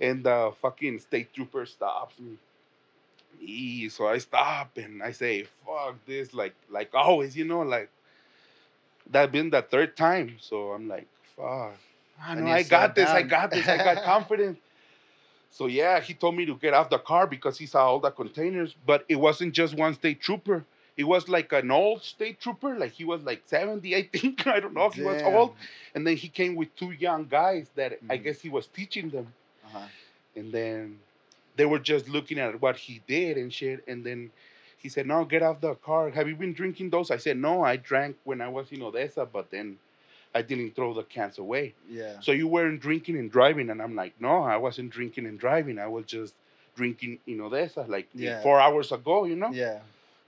And 0.00 0.24
the 0.24 0.52
fucking 0.62 0.98
state 1.00 1.32
trooper 1.34 1.66
stops 1.66 2.18
me. 2.18 2.38
Eee, 3.40 3.88
So 3.88 4.06
I 4.08 4.18
stop 4.18 4.76
and 4.78 5.02
I 5.02 5.12
say, 5.12 5.44
"Fuck 5.66 6.04
this!" 6.06 6.34
Like, 6.34 6.54
like 6.70 6.90
always, 6.94 7.36
you 7.36 7.44
know, 7.44 7.60
like 7.62 7.90
that 9.10 9.32
been 9.32 9.50
the 9.50 9.62
third 9.62 9.96
time. 9.96 10.36
So 10.40 10.72
I'm 10.72 10.88
like, 10.88 11.08
"Fuck, 11.36 11.74
I 12.20 12.34
know 12.34 12.48
I 12.48 12.62
got 12.62 12.94
this. 12.94 13.14
I 13.14 13.22
got 13.22 13.52
this. 13.52 13.68
I 13.68 13.78
got 13.78 14.02
confidence." 14.02 14.58
So 15.50 15.66
yeah, 15.66 16.00
he 16.00 16.14
told 16.14 16.36
me 16.36 16.46
to 16.46 16.56
get 16.56 16.74
off 16.74 16.90
the 16.90 16.98
car 16.98 17.26
because 17.26 17.58
he 17.58 17.66
saw 17.66 17.86
all 17.86 18.00
the 18.00 18.10
containers. 18.10 18.74
But 18.86 19.04
it 19.08 19.16
wasn't 19.16 19.54
just 19.54 19.76
one 19.76 19.94
state 19.94 20.20
trooper. 20.20 20.64
It 20.96 21.04
was 21.04 21.28
like 21.28 21.52
an 21.52 21.70
old 21.70 22.02
state 22.02 22.40
trooper. 22.40 22.76
Like 22.78 22.92
he 22.92 23.04
was 23.04 23.22
like 23.22 23.42
70, 23.46 23.94
I 23.96 24.02
think. 24.02 24.46
I 24.48 24.60
don't 24.60 24.74
know 24.74 24.86
if 24.86 24.94
he 24.94 25.02
was 25.02 25.22
old. 25.22 25.54
And 25.94 26.06
then 26.06 26.16
he 26.16 26.28
came 26.28 26.54
with 26.56 26.74
two 26.76 26.90
young 26.92 27.26
guys 27.26 27.70
that 27.76 28.00
I 28.08 28.16
Mhm. 28.16 28.18
guess 28.18 28.40
he 28.40 28.48
was 28.48 28.66
teaching 28.66 29.10
them 29.10 29.32
Uh-huh. 29.64 29.86
and 30.34 30.52
then 30.52 30.98
they 31.60 31.66
were 31.72 31.78
just 31.92 32.08
looking 32.08 32.38
at 32.38 32.52
what 32.64 32.76
he 32.86 32.94
did 33.06 33.36
and 33.36 33.52
shit 33.52 33.78
and 33.90 34.02
then 34.08 34.20
He 34.84 34.88
said, 34.88 35.06
"No, 35.06 35.18
get 35.34 35.42
off 35.48 35.60
the 35.60 35.74
car. 35.88 36.08
Have 36.18 36.26
you 36.30 36.36
been 36.44 36.54
drinking 36.60 36.88
those?" 36.94 37.08
I 37.16 37.18
said, 37.24 37.36
"No, 37.36 37.54
I 37.72 37.74
drank 37.90 38.16
when 38.28 38.40
I 38.40 38.48
was 38.48 38.66
in 38.72 38.80
Odessa, 38.88 39.24
but 39.36 39.46
then 39.54 39.66
I 40.38 40.40
didn't 40.50 40.70
throw 40.76 40.90
the 41.00 41.04
cans 41.16 41.36
away." 41.44 41.74
Yeah. 42.00 42.14
So 42.24 42.30
you 42.40 42.46
weren't 42.56 42.80
drinking 42.86 43.16
and 43.22 43.28
driving, 43.38 43.68
and 43.72 43.78
I'm 43.84 43.94
like, 44.02 44.14
"No, 44.28 44.34
I 44.54 44.56
wasn't 44.66 44.88
drinking 44.98 45.26
and 45.30 45.38
driving. 45.46 45.76
I 45.86 45.88
was 45.96 46.04
just 46.16 46.32
drinking 46.80 47.12
in 47.26 47.36
Odessa, 47.46 47.82
like 47.94 48.08
eh, 48.16 48.24
Yeah. 48.24 48.40
four 48.46 48.56
hours 48.66 48.88
ago, 48.98 49.16
you 49.30 49.36
know." 49.42 49.52
Yeah. 49.64 49.80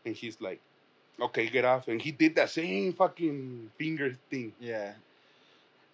And 0.05 0.15
he's 0.21 0.37
like, 0.49 0.61
"Okay, 1.27 1.47
get 1.57 1.65
off." 1.73 1.89
And 1.89 1.99
he 2.07 2.13
did 2.23 2.33
that 2.39 2.51
same 2.61 2.93
fucking 2.93 3.39
finger 3.81 4.09
thing, 4.31 4.53
Yeah. 4.61 4.93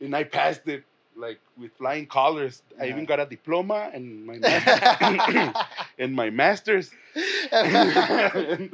and 0.05 0.13
I 0.21 0.25
passed 0.39 0.67
it 0.75 0.83
like 1.19 1.41
with 1.57 1.73
flying 1.77 2.07
colors. 2.07 2.63
I 2.81 2.87
even 2.89 3.05
got 3.05 3.19
a 3.21 3.27
diploma 3.27 3.91
and 3.93 4.25
my 4.25 4.39
master, 4.39 5.53
and 5.99 6.15
my 6.23 6.31
master's. 6.31 6.91
they 7.15 8.71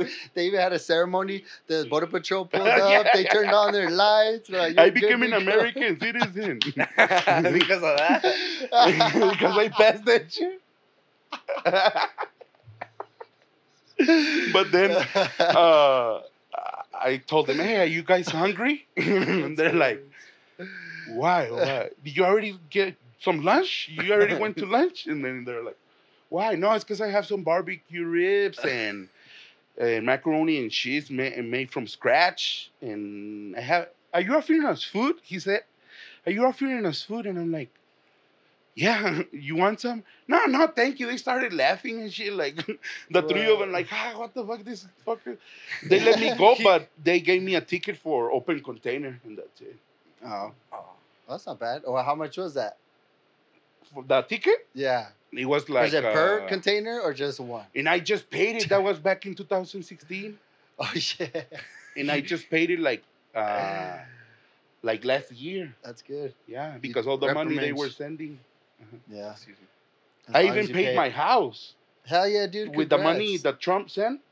even 0.46 0.60
had 0.60 0.72
a 0.72 0.78
ceremony. 0.78 1.44
The 1.66 1.86
border 1.88 2.06
patrol 2.06 2.44
pulled 2.52 2.66
Yeah. 2.66 3.00
up. 3.00 3.06
They 3.14 3.24
turned 3.24 3.52
on 3.52 3.72
their 3.72 3.90
lights. 3.90 4.50
Like, 4.50 4.78
I 4.78 4.90
became 4.90 5.22
an. 5.22 5.32
American 5.32 5.98
citizen 5.98 6.60
because 6.64 7.82
of 7.82 7.96
that. 7.96 8.22
because 8.22 9.56
I 9.58 9.68
passed 9.70 10.04
that 10.04 10.32
shit. 10.32 10.60
but 14.52 14.72
then 14.72 14.90
uh, 15.38 16.20
I 16.94 17.16
told 17.26 17.46
them, 17.46 17.58
"Hey, 17.58 17.76
are 17.80 17.84
you 17.86 18.02
guys 18.02 18.28
hungry?" 18.28 18.86
and 18.96 19.56
they're 19.56 19.72
like, 19.72 20.02
"Why? 21.08 21.50
Why? 21.50 21.90
Did 22.04 22.16
you 22.16 22.24
already 22.24 22.58
get 22.70 22.96
some 23.20 23.42
lunch? 23.42 23.88
You 23.90 24.12
already 24.12 24.36
went 24.36 24.56
to 24.58 24.66
lunch?" 24.66 25.06
And 25.06 25.24
then 25.24 25.44
they're 25.44 25.62
like, 25.62 25.78
"Why? 26.28 26.54
No, 26.54 26.72
it's 26.72 26.84
because 26.84 27.00
I 27.00 27.10
have 27.10 27.26
some 27.26 27.42
barbecue 27.42 28.04
ribs 28.04 28.58
and 28.58 29.08
and 29.76 30.06
macaroni 30.06 30.60
and 30.60 30.70
cheese 30.70 31.10
made, 31.10 31.44
made 31.44 31.70
from 31.70 31.86
scratch. 31.86 32.70
And 32.80 33.56
I 33.56 33.60
have. 33.60 33.88
Are 34.12 34.20
you 34.20 34.34
offering 34.36 34.64
us 34.64 34.82
food?" 34.82 35.16
He 35.22 35.38
said. 35.38 35.62
Are 36.26 36.32
you 36.32 36.46
offering 36.46 36.86
us 36.86 37.02
food? 37.02 37.26
And 37.26 37.38
I'm 37.38 37.52
like, 37.52 37.70
yeah, 38.74 39.22
you 39.32 39.56
want 39.56 39.80
some? 39.80 40.04
No, 40.26 40.44
no, 40.46 40.66
thank 40.66 41.00
you. 41.00 41.06
They 41.06 41.16
started 41.16 41.52
laughing 41.52 42.00
and 42.00 42.12
shit. 42.12 42.32
Like 42.32 42.56
the 43.10 43.22
three 43.22 43.50
of 43.50 43.58
them, 43.58 43.72
like, 43.72 43.88
ah, 43.92 44.14
what 44.16 44.34
the 44.34 44.44
fuck, 44.44 44.64
this 44.64 44.86
fucker. 45.06 45.36
They 45.88 46.00
let 46.00 46.18
me 46.18 46.34
go, 46.36 46.56
but 46.64 46.88
they 47.02 47.20
gave 47.20 47.42
me 47.42 47.54
a 47.54 47.60
ticket 47.60 47.96
for 47.96 48.32
open 48.32 48.62
container, 48.62 49.20
and 49.24 49.38
that's 49.38 49.60
it. 49.60 49.76
oh, 50.24 50.52
that's 51.28 51.46
not 51.46 51.58
bad. 51.58 51.82
Well, 51.86 52.02
how 52.02 52.14
much 52.14 52.36
was 52.36 52.54
that? 52.54 52.76
For 53.92 54.02
the 54.02 54.22
ticket, 54.22 54.66
Yeah. 54.74 55.08
it 55.32 55.44
was 55.44 55.68
like. 55.68 55.84
was 55.84 55.94
it 55.94 56.02
per 56.04 56.40
uh, 56.42 56.48
container 56.48 57.00
or 57.00 57.12
just 57.12 57.38
one? 57.40 57.66
and 57.74 57.88
I 57.88 57.98
just 58.00 58.30
paid 58.30 58.56
it. 58.56 58.68
That 58.70 58.82
was 58.82 58.98
back 58.98 59.26
in 59.26 59.34
2016, 59.34 60.38
Oh 60.78 60.84
shit. 60.94 61.52
and 61.96 62.10
I 62.10 62.20
just 62.20 62.48
paid 62.50 62.70
it 62.70 62.80
like, 62.80 63.02
uh, 63.34 63.98
like 64.82 65.04
last 65.04 65.32
year. 65.32 65.74
That's 65.84 66.02
good. 66.02 66.34
Yeah, 66.48 66.78
because 66.80 67.06
all 67.06 67.18
the 67.18 67.32
money 67.34 67.58
they 67.58 67.72
were 67.72 67.90
sending. 67.90 68.38
Yeah. 69.10 69.32
Excuse 69.32 69.58
me. 69.58 69.66
As 70.28 70.34
I 70.34 70.42
even 70.48 70.66
paid 70.68 70.86
pay. 70.86 70.96
my 70.96 71.10
house 71.10 71.74
Hell 72.06 72.26
yeah, 72.28 72.46
dude. 72.46 72.74
with 72.76 72.88
the 72.90 72.98
money 72.98 73.36
that 73.38 73.60
Trump 73.60 73.90
sent. 73.90 74.20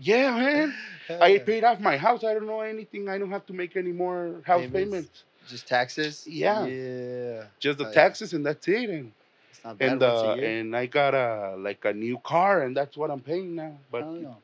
Yeah, 0.00 0.30
man. 0.30 0.74
Hell 1.08 1.22
I 1.22 1.26
yeah. 1.28 1.42
paid 1.44 1.64
off 1.64 1.80
my 1.80 1.96
house. 1.96 2.22
I 2.22 2.32
don't 2.32 2.46
know 2.46 2.60
anything. 2.60 3.08
I 3.08 3.18
don't 3.18 3.32
have 3.32 3.44
to 3.46 3.52
make 3.52 3.76
any 3.76 3.90
more 3.90 4.40
house 4.44 4.60
Payments. 4.62 4.72
payments. 4.72 5.24
Just 5.48 5.66
taxes. 5.66 6.26
Yeah. 6.26 6.64
Yeah. 6.66 7.44
Just 7.58 7.78
the 7.78 7.84
Oh, 7.84 7.88
yeah. 7.88 7.94
taxes 7.94 8.32
and 8.32 8.44
that's 8.46 8.66
it. 8.68 8.90
And 8.90 9.12
It's 9.50 9.64
not 9.64 9.78
bad 9.78 9.92
and 9.92 10.02
uh, 10.02 10.32
and 10.34 10.76
I 10.76 10.86
got 10.86 11.14
a 11.14 11.56
like 11.58 11.84
a 11.84 11.92
new 11.92 12.18
car 12.18 12.62
and 12.62 12.76
that's 12.76 12.96
what 12.96 13.10
I'm 13.10 13.20
paying 13.20 13.54
now. 13.56 13.76
But 13.90 14.04
yeah. 14.20 14.34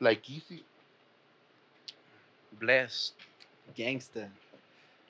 like 0.00 0.28
easy. 0.28 0.62
Blessed. 2.60 3.12
Gangster. 3.74 4.28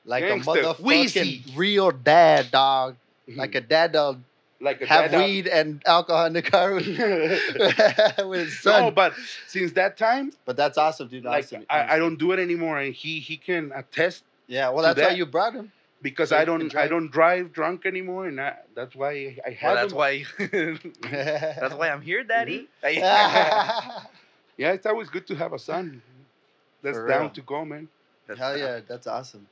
Like 0.05 0.25
Gangster. 0.25 0.51
a 0.51 0.55
motherfucking 0.75 0.81
Wheezy. 0.85 1.45
real 1.55 1.90
dad, 1.90 2.51
dog. 2.51 2.97
Like 3.29 3.55
a 3.55 3.61
dad 3.61 3.92
dog 3.92 4.21
like 4.61 4.81
a 4.81 4.87
have 4.87 5.12
out- 5.12 5.25
weed 5.25 5.47
and 5.49 5.83
alcohol 5.87 6.27
in 6.27 6.33
the 6.35 6.42
car 6.42 6.75
with, 6.75 6.87
with 8.29 8.47
his 8.47 8.59
son. 8.61 8.85
no, 8.85 8.90
but 8.90 9.12
since 9.49 9.73
that 9.73 9.97
time, 9.97 10.33
but 10.45 10.57
that's 10.57 10.79
awesome, 10.79 11.09
dude. 11.09 11.25
like 11.25 11.45
Awesome. 11.47 11.66
I, 11.68 11.97
I 11.97 11.99
don't 11.99 12.16
do 12.16 12.33
it 12.33 12.38
anymore, 12.38 12.79
and 12.79 12.95
he 12.95 13.18
he 13.21 13.37
can 13.37 13.73
attest 13.75 14.23
Yeah, 14.46 14.68
well, 14.70 14.83
that's 14.83 15.00
why 15.02 15.11
you 15.11 15.26
brought 15.26 15.55
him. 15.55 15.72
because 16.02 16.31
So 16.31 16.37
I 16.37 16.44
don't 16.44 16.74
I 16.76 16.88
don't 16.88 17.11
drive 17.11 17.52
drunk 17.52 17.87
anymore, 17.87 18.26
and 18.26 18.40
I, 18.40 18.57
that's 18.74 18.94
why 18.94 19.37
I 19.46 19.50
have 19.50 19.74
Well, 19.74 19.74
that's 19.74 19.92
him. 19.92 19.98
why. 19.98 20.24
that's 21.61 21.74
why 21.74 21.90
I'm 21.90 22.02
here, 22.02 22.22
Daddy. 22.24 22.68
Yeah, 24.57 24.72
it's 24.72 24.87
always 24.87 25.09
good 25.09 25.26
to 25.28 25.35
have 25.37 25.52
a 25.52 25.59
son. 25.59 26.02
That's 26.83 26.98
For 26.98 27.07
down 27.07 27.22
real. 27.22 27.31
to 27.33 27.42
go, 27.42 27.64
man. 27.64 27.88
That's 28.26 28.38
Hell 28.40 28.57
yeah, 28.57 28.81
that's 28.87 29.07
awesome. 29.07 29.46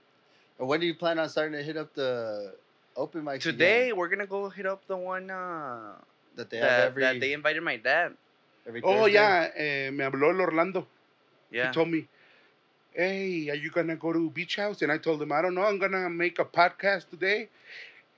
And 0.58 0.68
when 0.68 0.80
do 0.80 0.86
you 0.86 0.94
plan 0.94 1.18
on 1.18 1.28
starting 1.28 1.52
to 1.58 1.62
hit 1.62 1.76
up 1.76 1.94
the 1.94 2.54
open 2.96 3.26
again? 3.26 3.40
Today 3.40 3.92
we're 3.92 4.08
gonna 4.08 4.26
go 4.26 4.48
hit 4.50 4.66
up 4.66 4.86
the 4.86 4.96
one 4.96 5.30
uh, 5.30 5.94
that 6.36 6.50
they 6.50 6.58
have 6.58 6.76
that, 6.76 6.90
every 6.90 7.02
that 7.02 7.20
they 7.20 7.32
invited 7.32 7.62
my 7.62 7.76
dad. 7.76 8.12
every 8.66 8.82
Oh 8.82 9.06
Thursday? 9.06 9.12
yeah, 9.12 9.50
eh, 9.56 9.90
me 9.92 10.04
habló 10.04 10.30
el 10.30 10.40
Orlando. 10.40 10.86
Yeah. 11.50 11.66
He 11.68 11.72
told 11.72 11.88
me, 11.88 12.08
"Hey, 12.92 13.48
are 13.50 13.54
you 13.56 13.70
gonna 13.70 13.96
go 13.96 14.12
to 14.12 14.30
beach 14.30 14.56
house?" 14.56 14.82
And 14.82 14.90
I 14.92 14.98
told 14.98 15.22
him, 15.22 15.32
"I 15.32 15.42
don't 15.42 15.54
know. 15.54 15.62
I'm 15.64 15.78
gonna 15.78 16.08
make 16.10 16.38
a 16.38 16.44
podcast 16.44 17.08
today, 17.10 17.48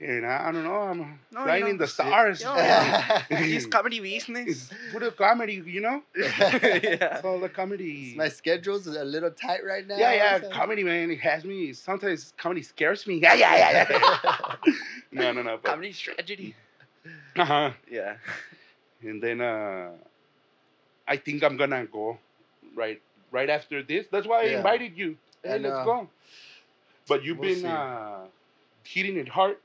and 0.00 0.26
I, 0.26 0.48
I 0.48 0.52
don't 0.52 0.64
know. 0.64 0.74
I'm 0.76 0.98
No, 1.30 1.40
you 1.40 1.44
flying 1.44 1.64
know, 1.64 1.70
in 1.70 1.76
the 1.78 1.86
stars. 1.86 2.42
Yo, 2.42 2.54
yeah. 2.56 3.22
He's 3.30 3.66
comedy 3.76 4.00
business. 4.00 4.70
It's 4.70 4.92
put 4.92 5.02
a 5.02 5.10
comedy, 5.12 5.62
you 5.64 5.80
know. 5.80 6.02
yeah. 6.16 7.16
It's 7.16 7.24
all 7.24 7.38
the 7.40 7.48
comedy. 7.48 8.14
My 8.16 8.28
schedule's 8.28 8.86
a 8.86 9.04
little 9.04 9.30
tight 9.30 9.64
right 9.64 9.86
now. 9.86 9.96
yeah, 9.96 10.12
yeah, 10.12 10.40
so- 10.40 10.50
comedy, 10.50 10.82
man. 10.84 11.10
It 11.10 11.20
has 11.20 11.44
me. 11.44 11.72
Sometimes 11.72 12.32
comedy 12.36 12.62
scares 12.62 13.06
me. 13.06 13.16
Yeah, 13.20 13.34
yeah, 13.34 13.54
yeah, 13.56 13.86
yeah. 13.90 14.72
no, 15.12 15.32
no, 15.32 15.42
no. 15.42 15.58
But, 15.62 15.70
Comedy 15.70 15.92
tragedy. 15.92 16.54
uh-huh. 17.36 17.70
Yeah. 17.90 18.16
and 19.02 19.22
then 19.22 19.40
uh 19.40 19.90
I 21.08 21.16
think 21.16 21.42
I'm 21.42 21.56
gonna 21.56 21.84
go 21.86 22.18
right 22.76 23.00
right 23.32 23.50
after 23.50 23.82
this. 23.82 24.06
That's 24.12 24.26
why 24.26 24.42
I 24.42 24.46
Yeah. 24.52 24.56
invited 24.58 24.96
you. 24.96 25.16
Hey, 25.42 25.54
I 25.54 25.58
let's 25.58 25.78
know. 25.78 25.84
go. 25.84 26.08
But 27.08 27.24
you've 27.24 27.38
We'll 27.38 27.50
been 27.50 27.60
see. 27.62 27.68
uh 27.68 28.26
hitting 28.84 29.16
it 29.16 29.28
hard. 29.28 29.56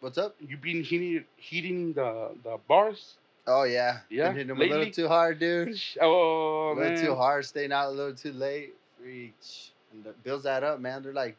What's 0.00 0.18
up? 0.18 0.36
You've 0.40 0.60
been 0.62 0.84
hitting 0.84 1.24
hitting 1.36 1.92
the 1.94 2.30
the 2.44 2.58
bars. 2.68 3.16
Oh 3.46 3.64
yeah, 3.64 4.00
Yeah, 4.10 4.28
Been 4.28 4.36
hitting 4.36 4.48
them 4.48 4.60
a 4.62 4.64
little 4.66 4.90
too 4.92 5.08
hard, 5.08 5.38
dude. 5.40 5.80
Oh 6.00 6.72
a 6.72 6.74
little 6.74 6.90
man. 6.90 7.04
too 7.04 7.14
hard, 7.14 7.44
staying 7.46 7.72
out 7.72 7.88
a 7.88 7.90
little 7.92 8.14
too 8.14 8.32
late. 8.32 8.74
Reach. 9.02 9.72
And 9.92 10.04
the 10.04 10.12
bills 10.22 10.44
add 10.46 10.62
up, 10.64 10.80
man. 10.80 11.02
They're 11.02 11.14
like 11.14 11.36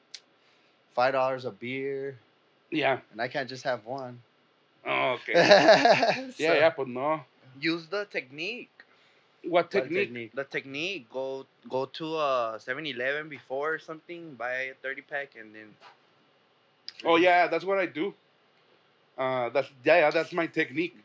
five 0.95 1.13
dollars 1.13 1.45
a 1.45 1.51
beer, 1.51 2.17
Yeah. 2.71 2.99
and 3.11 3.21
I 3.21 3.27
can't 3.27 3.47
just 3.47 3.63
have 3.63 3.85
one. 3.85 4.21
Oh, 4.85 5.19
okay. 5.21 5.33
yeah, 5.35 6.31
yeah, 6.37 6.53
yeah, 6.53 6.73
but 6.75 6.87
no. 6.87 7.21
Use 7.59 7.85
the 7.87 8.05
technique. 8.05 8.71
What 9.43 9.71
technique? 9.71 10.33
The 10.35 10.43
technique. 10.43 11.09
Go 11.09 11.45
go 11.69 11.85
to 11.85 12.05
a 12.17 12.59
7-Eleven 12.59 13.29
before 13.29 13.73
or 13.75 13.79
something. 13.79 14.35
Buy 14.35 14.51
a 14.51 14.73
30 14.81 15.01
pack 15.03 15.35
and 15.39 15.55
then. 15.55 15.75
Oh 17.05 17.15
yeah, 17.15 17.47
that's 17.47 17.63
what 17.63 17.79
I 17.79 17.85
do. 17.85 18.13
Uh, 19.17 19.49
that's 19.49 19.69
yeah, 19.83 19.99
yeah, 19.99 20.11
that's 20.11 20.33
my 20.33 20.47
technique. 20.47 20.97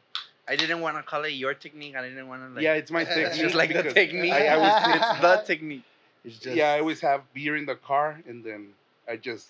I 0.46 0.56
didn't 0.56 0.80
want 0.80 0.96
to 0.96 1.02
call 1.02 1.24
it 1.24 1.30
your 1.30 1.54
technique. 1.54 1.96
I 1.96 2.02
didn't 2.02 2.28
want 2.28 2.42
to 2.42 2.48
like. 2.54 2.62
yeah, 2.62 2.74
it's 2.74 2.90
my 2.90 3.04
technique. 3.04 3.26
It's 3.26 3.38
just 3.38 3.54
like 3.54 3.72
the 3.72 3.82
technique. 3.82 4.32
I, 4.32 4.46
I 4.48 4.54
always 4.54 4.96
it's 4.96 5.20
the 5.26 5.42
technique. 5.46 5.82
It's 6.24 6.38
just 6.38 6.56
yeah, 6.56 6.72
I 6.72 6.80
always 6.80 7.00
have 7.00 7.22
beer 7.32 7.56
in 7.56 7.66
the 7.66 7.76
car, 7.76 8.20
and 8.28 8.44
then 8.44 8.68
I 9.08 9.16
just 9.16 9.48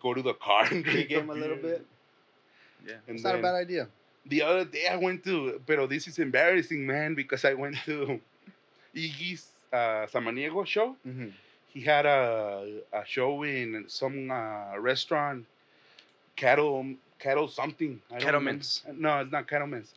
go 0.00 0.14
to 0.14 0.22
the 0.22 0.34
car 0.34 0.64
and 0.70 0.84
drink 0.84 1.08
game 1.08 1.30
a 1.30 1.34
little 1.34 1.56
bit. 1.56 1.84
Yeah. 2.86 2.94
And 3.06 3.16
It's 3.16 3.24
not 3.24 3.34
a 3.34 3.42
bad 3.42 3.54
idea. 3.54 3.88
The 4.26 4.42
other 4.42 4.64
day 4.64 4.86
I 4.86 4.96
went 4.96 5.24
to, 5.24 5.60
pero 5.66 5.86
this 5.86 6.06
is 6.06 6.18
embarrassing, 6.18 6.86
man, 6.86 7.14
because 7.14 7.44
I 7.44 7.54
went 7.54 7.76
to 7.86 8.20
Iggy's 8.94 9.46
uh, 9.72 10.06
Samaniego 10.06 10.66
show. 10.66 10.96
Mm-hmm. 11.06 11.28
He 11.68 11.80
had 11.80 12.04
a 12.04 12.82
a 12.92 13.04
show 13.06 13.42
in 13.44 13.84
some 13.88 14.30
uh, 14.30 14.78
restaurant, 14.78 15.46
cattle 16.36 16.84
cattle 17.18 17.48
something. 17.48 18.00
I 18.10 18.18
Cattleman's. 18.18 18.82
No, 18.92 19.20
it's 19.20 19.30
not 19.32 19.46
cattleman's. 19.46 19.94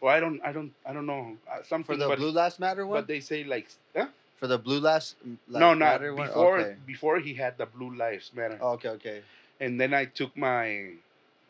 Well, 0.00 0.12
I 0.12 0.18
don't, 0.18 0.40
I 0.44 0.50
don't, 0.50 0.72
I 0.84 0.92
don't 0.92 1.06
know 1.06 1.36
uh, 1.48 1.62
something. 1.62 1.94
For 1.94 1.96
the 1.96 2.08
but, 2.08 2.18
Blue 2.18 2.32
Last 2.32 2.58
Matter 2.58 2.84
one? 2.84 2.98
but 2.98 3.06
they 3.06 3.20
say 3.20 3.44
like, 3.44 3.68
huh? 3.94 4.08
For 4.40 4.48
the 4.48 4.58
Blue 4.58 4.80
Last 4.80 5.14
like, 5.48 5.60
no, 5.60 5.74
not 5.74 5.78
Matter 5.78 6.14
one? 6.14 6.26
before. 6.26 6.58
Okay. 6.58 6.76
Before 6.86 7.20
he 7.20 7.34
had 7.34 7.56
the 7.56 7.66
Blue 7.66 7.94
Lives 7.94 8.32
Matter, 8.34 8.58
okay, 8.60 8.88
okay. 8.88 9.22
and 9.60 9.80
then 9.80 9.94
I 9.94 10.06
took 10.06 10.36
my 10.36 10.90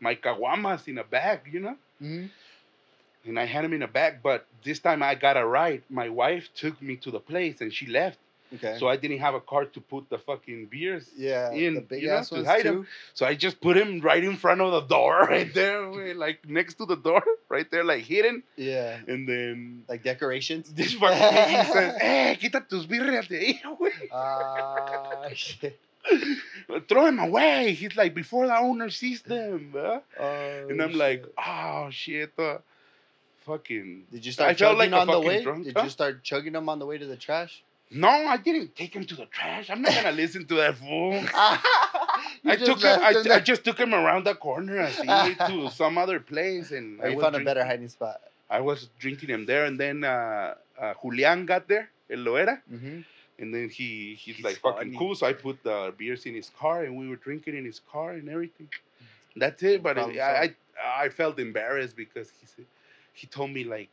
my 0.01 0.15
caguamas 0.15 0.87
in 0.87 0.99
a 0.99 1.05
bag, 1.05 1.49
you 1.51 1.61
know. 1.61 1.77
Mm-hmm. 2.03 3.29
and 3.29 3.39
I 3.39 3.45
had 3.47 3.65
him 3.65 3.73
in 3.73 3.83
a 3.83 3.89
bag. 3.89 4.15
But 4.23 4.47
this 4.65 4.79
time 4.81 5.03
I 5.03 5.15
got 5.15 5.37
a 5.37 5.45
ride. 5.47 5.83
My 5.89 6.09
wife 6.09 6.49
took 6.55 6.81
me 6.83 6.97
to 6.97 7.11
the 7.11 7.21
place 7.21 7.61
and 7.61 7.73
she 7.73 7.87
left. 7.87 8.19
Okay. 8.55 8.77
So 8.79 8.87
I 8.87 8.97
didn't 8.97 9.21
have 9.21 9.33
a 9.35 9.41
car 9.41 9.65
to 9.65 9.81
put 9.81 10.11
the 10.11 10.19
fucking 10.19 10.67
beers. 10.67 11.09
yeah, 11.17 11.53
in, 11.53 11.73
the 11.75 11.81
big 11.81 12.03
you 12.03 12.09
know, 12.09 12.23
to 12.23 12.45
hide 12.45 12.65
too. 12.65 12.69
'em. 12.69 12.87
So 13.15 13.25
I 13.25 13.35
just 13.35 13.63
put 13.63 13.79
him 13.79 14.01
right 14.03 14.23
in 14.23 14.37
front 14.37 14.61
of 14.61 14.71
the 14.73 14.83
door, 14.95 15.21
right 15.37 15.49
there, 15.55 15.81
like 16.15 16.47
next 16.47 16.75
to 16.75 16.85
the 16.85 16.97
door, 16.97 17.23
right 17.49 17.65
there, 17.71 17.83
like 17.83 18.05
hidden. 18.05 18.43
Yeah, 18.57 18.99
And 19.09 19.27
then 19.27 19.85
like 19.89 20.03
decorations. 20.03 20.71
this 20.81 20.93
fucking 20.93 21.49
he 21.49 21.73
says, 21.73 21.97
"Eh, 21.99 22.35
quita 22.35 22.61
tus 22.69 22.85
birrias 22.85 23.27
de 23.29 23.39
ahí, 23.41 23.63
güey. 23.79 24.11
Ah, 24.13 25.29
shit. 25.33 25.79
Throw 26.89 27.07
him 27.07 27.19
away." 27.19 27.73
He's 27.75 27.97
like, 27.97 28.15
"Before 28.15 28.47
the 28.47 28.57
owner 28.59 28.91
sees 28.91 29.23
them." 29.23 29.73
huh? 29.75 30.01
Oh, 30.19 30.69
And 30.71 30.83
I'm 30.83 30.93
like, 30.95 31.25
"Oh 31.39 31.89
shit." 31.91 32.33
Uh, 32.39 32.59
fucking 33.47 34.05
did 34.13 34.25
you 34.25 34.33
start 34.33 34.51
I 34.51 34.55
felt 34.55 34.79
like 34.79 34.91
chugging 34.91 35.01
on 35.01 35.07
the 35.09 35.21
way? 35.29 35.43
drunk, 35.43 35.65
Did 35.65 35.77
huh? 35.77 35.85
you 35.85 35.91
start 35.91 36.23
chugging 36.23 36.53
them 36.53 36.69
on 36.69 36.79
the 36.79 36.87
way 36.87 36.99
to 36.99 37.07
the 37.07 37.17
trash? 37.17 37.63
No, 37.91 38.09
I 38.09 38.37
didn't 38.39 38.75
take 38.75 38.95
him 38.97 39.05
to 39.05 39.15
the 39.15 39.27
trash. 39.27 39.69
I'm 39.69 39.83
not 39.83 39.93
gonna 39.95 40.13
listen 40.13 40.47
to 40.47 40.55
that 40.57 40.77
fool. 40.79 41.13
I 41.35 42.57
just 42.57 42.65
took 42.65 42.81
him. 42.83 43.01
I, 43.03 43.37
I 43.37 43.41
just 43.41 43.65
took 43.65 43.79
him 43.79 43.93
around 43.95 44.25
the 44.25 44.35
corner 44.35 44.79
and 44.79 44.95
see 44.95 45.35
to 45.47 45.71
some 45.71 45.99
other 45.99 46.19
place, 46.19 46.71
and 46.71 47.01
Or 47.01 47.07
I 47.07 47.17
found 47.17 47.37
a 47.37 47.41
better 47.45 47.65
hiding 47.65 47.89
spot. 47.89 48.21
I 48.49 48.61
was 48.61 48.89
drinking 48.99 49.29
him 49.29 49.45
there, 49.47 49.65
and 49.67 49.79
then 49.79 50.05
uh, 50.05 50.55
uh, 50.81 50.95
Julian 51.03 51.45
got 51.47 51.69
there, 51.69 51.91
El 52.11 52.19
Loera, 52.19 52.61
Mm-hmm. 52.73 53.01
And 53.43 53.53
then 53.53 53.69
he 53.69 54.15
he's, 54.15 54.37
He's 54.37 54.45
like 54.45 54.57
fucking 54.57 54.93
funny. 54.93 54.97
cool. 54.97 55.15
So 55.15 55.27
I 55.27 55.35
put 55.35 55.63
the 55.63 55.93
beers 55.99 56.25
in 56.25 56.35
his 56.35 56.51
car, 56.59 56.85
and 56.85 56.97
we 56.97 57.09
were 57.09 57.17
drinking 57.17 57.57
in 57.57 57.65
his 57.65 57.81
car 57.81 58.13
and 58.13 58.29
everything. 58.29 58.69
Mm. 58.69 59.41
That's 59.41 59.63
it. 59.63 59.83
But 59.83 59.99
I, 59.99 60.03
I 60.45 60.55
I 61.05 61.09
felt 61.11 61.39
embarrassed 61.39 61.97
because 61.97 62.31
he 62.41 62.47
said 62.47 62.65
he 63.13 63.27
told 63.27 63.51
me 63.51 63.65
like. 63.65 63.91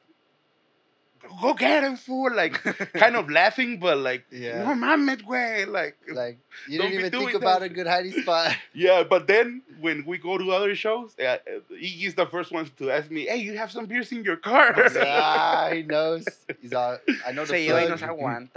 Go 1.42 1.54
get 1.54 1.84
him, 1.84 1.96
fool! 1.98 2.34
Like, 2.34 2.54
kind 2.94 3.16
of 3.16 3.30
laughing, 3.30 3.80
but 3.80 3.98
like, 3.98 4.26
Yeah. 4.32 4.64
no 4.64 4.74
mames, 4.76 5.22
güey. 5.24 5.68
Like, 5.68 5.98
Like 6.12 6.38
you 6.68 6.78
didn't 6.80 6.94
even 6.94 7.12
think 7.12 7.24
doing 7.24 7.36
about 7.36 7.60
that. 7.62 7.66
a 7.66 7.70
good 7.70 7.88
hiding 7.88 8.12
spot. 8.14 8.56
Yeah, 8.74 9.04
but 9.04 9.28
then 9.28 9.62
when 9.82 10.06
we 10.06 10.18
go 10.18 10.38
to 10.38 10.52
other 10.52 10.76
shows, 10.76 11.14
uh, 11.20 11.38
Iggy's 11.72 12.16
the 12.16 12.26
first 12.26 12.52
one 12.52 12.70
to 12.78 12.92
ask 12.92 13.10
me, 13.12 13.26
"Hey, 13.26 13.38
you 13.38 13.58
have 13.58 13.72
some 13.72 13.86
beers 13.86 14.12
in 14.12 14.24
your 14.24 14.38
car?" 14.38 14.74
ah, 15.02 15.70
he 15.74 15.84
knows. 15.84 16.26
He's 16.62 16.74
all. 16.74 16.98
I 17.26 17.32
know 17.32 17.44
the 17.46 17.54
Se 17.54 17.68
lleva 17.68 17.82
y 17.84 17.88
no 17.90 17.98
plug. 17.98 18.00
se 18.00 18.06
aguanta. 18.06 18.54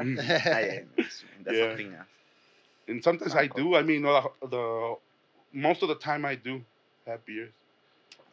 That's 1.44 1.56
Yeah. 1.58 1.68
something 1.68 1.94
else. 1.94 2.06
and 2.88 3.02
sometimes 3.02 3.34
I 3.34 3.46
do. 3.46 3.74
I 3.76 3.82
mean, 3.82 4.04
uh, 4.04 4.22
the 4.42 4.96
most 5.52 5.82
of 5.82 5.88
the 5.88 5.94
time 5.96 6.24
I 6.24 6.34
do 6.34 6.62
have 7.06 7.24
beers. 7.26 7.50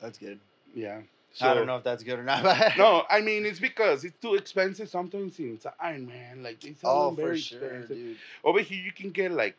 That's 0.02 0.18
good. 0.18 0.40
Yeah. 0.74 1.02
I 1.42 1.54
don't 1.54 1.68
know 1.68 1.78
if 1.78 1.84
that's 1.84 2.04
good 2.04 2.20
or 2.20 2.24
not. 2.24 2.44
No, 2.78 3.04
I 3.10 3.22
mean 3.22 3.46
it's 3.46 3.60
because 3.60 4.04
it's 4.04 4.18
too 4.20 4.36
expensive 4.36 4.90
sometimes 4.90 5.40
inside, 5.40 6.02
man. 6.08 6.44
Like 6.44 6.62
sell 6.76 6.92
Oh, 6.92 7.08
them 7.08 7.16
very 7.16 7.40
sure, 7.40 7.60
expensive. 7.60 7.98
dude. 7.98 8.18
Over 8.44 8.60
here, 8.62 8.82
you 8.84 8.92
can 8.92 9.12
get 9.12 9.32
like 9.32 9.56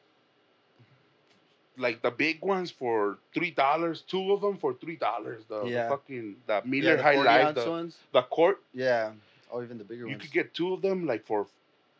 like 1.76 2.02
the 2.02 2.10
big 2.10 2.42
ones 2.42 2.70
for 2.70 3.18
three 3.34 3.50
dollars. 3.50 4.02
Two 4.02 4.32
of 4.32 4.40
them 4.40 4.56
for 4.58 4.74
three 4.74 4.96
dollars. 4.96 5.44
The, 5.48 5.60
the 5.64 5.82
fucking 5.88 6.36
the 6.46 6.54
Yeah, 6.54 6.60
Miller 6.64 6.96
the 6.96 7.02
High 7.02 7.14
Life, 7.22 7.54
the, 7.54 7.70
ones. 7.70 7.96
the 8.12 8.22
quart. 8.22 8.60
Yeah. 8.72 9.12
or 9.50 9.62
even 9.64 9.78
the 9.78 9.84
bigger 9.84 10.04
You 10.06 10.10
ones. 10.12 10.22
could 10.22 10.32
get 10.32 10.54
two 10.54 10.72
of 10.74 10.82
them 10.82 11.06
like 11.06 11.24
for 11.26 11.46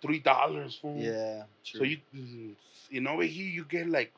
three 0.02 0.18
dollars. 0.20 0.80
Yeah. 0.82 1.44
True. 1.64 1.78
So 1.78 1.84
you, 1.84 1.98
mm, 2.14 2.54
you 2.90 3.00
know, 3.00 3.10
over 3.12 3.22
here 3.24 3.46
you 3.48 3.64
get 3.64 3.88
like 3.88 4.12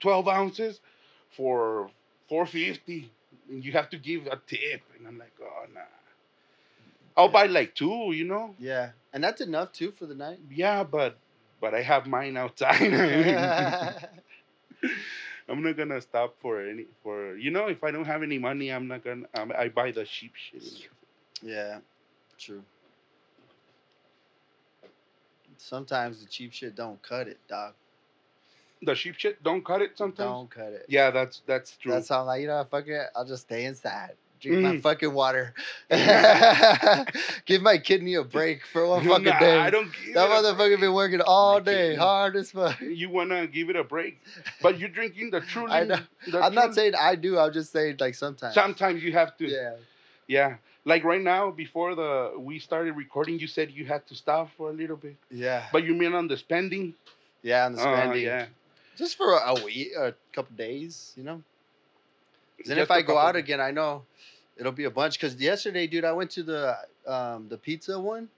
twelve 0.00 0.28
ounces 0.28 0.80
for 1.30 1.90
four 2.28 2.46
fifty, 2.46 3.10
you 3.48 3.72
have 3.72 3.90
to 3.90 3.98
give 3.98 4.26
a 4.26 4.40
tip. 4.46 4.82
And 4.98 5.06
I'm 5.06 5.18
like, 5.18 5.32
oh 5.40 5.66
nah. 5.72 5.80
I'll 7.16 7.28
buy 7.28 7.46
like 7.46 7.74
two, 7.74 8.12
you 8.12 8.24
know. 8.24 8.54
Yeah, 8.58 8.90
and 9.12 9.22
that's 9.22 9.40
enough 9.40 9.72
too 9.72 9.92
for 9.92 10.06
the 10.06 10.14
night. 10.14 10.38
Yeah, 10.50 10.82
but 10.84 11.18
but 11.60 11.74
I 11.74 11.82
have 11.82 12.06
mine 12.06 12.36
outside. 12.36 12.80
I'm 15.48 15.62
not 15.62 15.76
gonna 15.76 16.00
stop 16.00 16.34
for 16.40 16.66
any 16.66 16.86
for 17.02 17.36
you 17.36 17.50
know 17.50 17.66
if 17.66 17.84
I 17.84 17.90
don't 17.90 18.04
have 18.04 18.22
any 18.22 18.38
money 18.38 18.70
I'm 18.70 18.88
not 18.88 19.04
gonna 19.04 19.26
um, 19.34 19.52
I 19.56 19.68
buy 19.68 19.92
the 19.92 20.04
cheap 20.04 20.32
shit. 20.34 20.62
yeah, 21.42 21.78
true. 22.38 22.62
Sometimes 25.58 26.20
the 26.22 26.26
cheap 26.28 26.52
shit 26.52 26.74
don't 26.74 27.00
cut 27.02 27.28
it, 27.28 27.38
dog. 27.48 27.74
The 28.82 28.94
sheep 28.94 29.14
shit 29.16 29.42
don't 29.42 29.64
cut 29.64 29.80
it 29.82 29.96
sometimes. 29.96 30.28
Don't 30.28 30.50
cut 30.50 30.72
it. 30.72 30.86
Yeah, 30.88 31.10
that's 31.10 31.42
that's 31.46 31.76
true. 31.76 31.92
That's 31.92 32.08
how 32.08 32.20
I'm 32.20 32.26
like, 32.26 32.40
you 32.42 32.48
know, 32.48 32.66
fuck 32.70 32.86
it. 32.88 33.06
I'll 33.14 33.24
just 33.24 33.42
stay 33.42 33.64
inside. 33.64 34.12
Drink 34.40 34.60
my 34.60 34.72
Mm. 34.72 34.82
fucking 34.82 35.14
water. 35.14 35.54
Give 37.46 37.62
my 37.62 37.78
kidney 37.78 38.14
a 38.14 38.24
break 38.24 38.66
for 38.72 38.86
one 38.88 39.04
fucking 39.08 39.24
Nah, 39.24 39.38
day. 39.38 39.56
I 39.58 39.70
don't. 39.70 39.90
give 40.04 40.14
that 40.14 40.28
motherfucker 40.28 40.80
been 40.80 40.92
working 40.94 41.20
all 41.20 41.54
My 41.54 41.60
day, 41.60 41.72
kidney. 41.90 41.96
hard 41.96 42.36
as 42.36 42.50
fuck. 42.50 42.80
you 42.80 43.08
wanna 43.10 43.46
give 43.46 43.70
it 43.70 43.76
a 43.76 43.84
break, 43.84 44.20
but 44.62 44.78
you're 44.80 44.88
drinking 44.88 45.30
the 45.30 45.40
truly. 45.40 45.70
I 45.72 45.84
know. 45.84 45.98
the 46.30 46.40
I'm 46.40 46.54
not 46.54 46.74
saying 46.74 46.94
I 46.98 47.14
do. 47.14 47.38
I'm 47.38 47.52
just 47.52 47.72
saying 47.72 47.96
like 48.00 48.14
sometimes. 48.16 48.54
Sometimes 48.54 49.02
you 49.02 49.12
have 49.12 49.36
to. 49.38 49.46
Yeah. 49.46 49.74
Yeah. 50.26 50.56
Like 50.84 51.04
right 51.04 51.20
now, 51.22 51.52
before 51.52 51.94
the 51.94 52.32
we 52.36 52.58
started 52.58 52.94
recording, 52.96 53.38
you 53.38 53.46
said 53.46 53.70
you 53.70 53.86
had 53.86 54.06
to 54.08 54.14
stop 54.16 54.50
for 54.56 54.70
a 54.70 54.72
little 54.72 54.96
bit, 54.96 55.14
Yeah. 55.30 55.66
but 55.72 55.84
you 55.84 55.94
mean 55.94 56.14
on 56.14 56.26
the 56.26 56.36
spending? 56.36 56.94
Yeah, 57.42 57.66
on 57.66 57.74
the 57.74 57.80
Uh, 57.82 57.96
spending. 57.96 58.24
yeah. 58.24 58.46
Just 58.96 59.16
for 59.16 59.32
a 59.32 59.54
week, 59.64 59.92
a 59.98 60.14
couple 60.32 60.56
days, 60.56 61.12
you 61.16 61.24
know. 61.24 61.42
Then 62.64 62.78
if 62.78 62.90
I 62.90 63.00
go 63.02 63.14
couple- 63.14 63.18
out 63.28 63.36
again, 63.36 63.60
I 63.60 63.70
know 63.70 64.04
it'll 64.56 64.72
be 64.72 64.84
a 64.84 64.90
bunch. 64.90 65.18
Cause 65.18 65.34
yesterday, 65.36 65.86
dude, 65.86 66.04
I 66.04 66.12
went 66.12 66.30
to 66.32 66.42
the 66.42 66.76
um 67.06 67.48
the 67.48 67.56
pizza 67.56 67.98
one. 67.98 68.28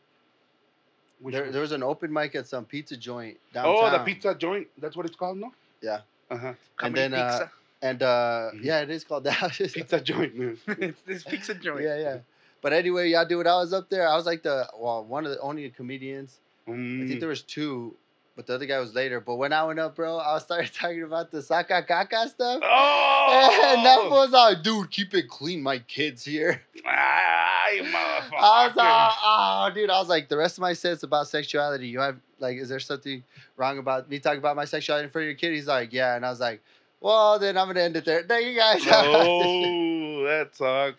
Which 1.20 1.34
There, 1.34 1.44
one? 1.44 1.52
there 1.52 1.60
was 1.60 1.72
an 1.72 1.82
open 1.82 2.12
mic 2.12 2.34
at 2.34 2.46
some 2.46 2.64
pizza 2.64 2.96
joint 2.96 3.38
downtown. 3.52 3.74
oh, 3.76 3.90
the 3.98 4.04
pizza 4.04 4.34
joint. 4.34 4.68
That's 4.78 4.96
what 4.96 5.06
it's 5.06 5.16
called, 5.16 5.38
no? 5.38 5.52
Yeah. 5.82 6.00
Uh 6.30 6.36
huh. 6.36 6.46
And 6.48 6.56
Comedy 6.76 7.00
then 7.00 7.14
uh, 7.14 7.48
and 7.82 8.02
uh, 8.02 8.50
Mhm. 8.54 8.64
yeah, 8.64 8.80
it 8.80 8.90
is 8.90 9.04
called 9.04 9.24
that. 9.30 9.52
Pizza 9.52 10.00
joint. 10.00 10.36
man. 10.36 10.58
it's 10.68 11.00
this 11.02 11.24
pizza 11.24 11.54
joint. 11.54 11.82
yeah, 11.82 11.98
yeah. 11.98 12.18
But 12.62 12.72
anyway, 12.72 13.10
y'all 13.10 13.26
do 13.26 13.40
it. 13.40 13.46
I 13.46 13.56
was 13.56 13.72
up 13.74 13.90
there. 13.90 14.08
I 14.08 14.16
was 14.16 14.24
like 14.24 14.42
the 14.42 14.68
well, 14.78 15.04
one 15.04 15.26
of 15.26 15.32
the 15.32 15.40
only 15.40 15.68
comedians. 15.70 16.38
I 16.66 16.70
Mm. 16.70 17.06
think 17.08 17.20
there 17.20 17.28
was 17.28 17.42
two, 17.42 17.94
but 18.36 18.46
the 18.46 18.54
other 18.54 18.66
guy 18.66 18.78
was 18.78 18.94
later. 18.94 19.20
But 19.20 19.36
when 19.36 19.52
I 19.52 19.64
went 19.64 19.78
up, 19.78 19.94
bro, 19.96 20.18
I 20.18 20.38
started 20.38 20.72
talking 20.74 21.02
about 21.02 21.30
the 21.30 21.42
saka 21.42 21.82
kaka 21.82 22.28
stuff. 22.28 22.60
Oh, 22.62 23.70
And 23.76 23.84
that 23.86 23.98
oh! 24.02 24.10
was 24.10 24.30
like, 24.30 24.62
dude, 24.62 24.90
keep 24.90 25.14
it 25.14 25.28
clean. 25.28 25.62
My 25.62 25.78
kids 25.78 26.24
here. 26.24 26.62
Ay, 26.86 27.80
motherfucker. 27.82 28.38
I 28.38 28.66
was 28.66 28.76
like, 28.76 29.12
oh, 29.22 29.70
dude. 29.74 29.90
I 29.90 29.98
was 29.98 30.08
like, 30.08 30.28
the 30.28 30.36
rest 30.36 30.58
of 30.58 30.62
my 30.62 30.72
sets 30.72 31.02
about 31.02 31.28
sexuality. 31.28 31.86
You 31.88 32.00
have 32.00 32.16
like, 32.40 32.56
is 32.58 32.68
there 32.68 32.80
something 32.80 33.22
wrong 33.56 33.78
about 33.78 34.08
me 34.10 34.18
talking 34.18 34.38
about 34.38 34.56
my 34.56 34.64
sexuality 34.64 35.04
in 35.04 35.10
front 35.10 35.24
of 35.24 35.28
your 35.28 35.36
kid? 35.36 35.52
He's 35.52 35.66
like, 35.66 35.92
yeah. 35.92 36.16
And 36.16 36.26
I 36.26 36.30
was 36.30 36.40
like, 36.40 36.60
well, 37.00 37.38
then 37.38 37.56
I'm 37.58 37.66
gonna 37.68 37.80
end 37.80 37.96
it 37.96 38.04
there. 38.04 38.22
Thank 38.22 38.46
you 38.46 38.56
guys. 38.56 38.82
oh, 38.90 40.24
that 40.24 40.54
sucked. 40.56 40.98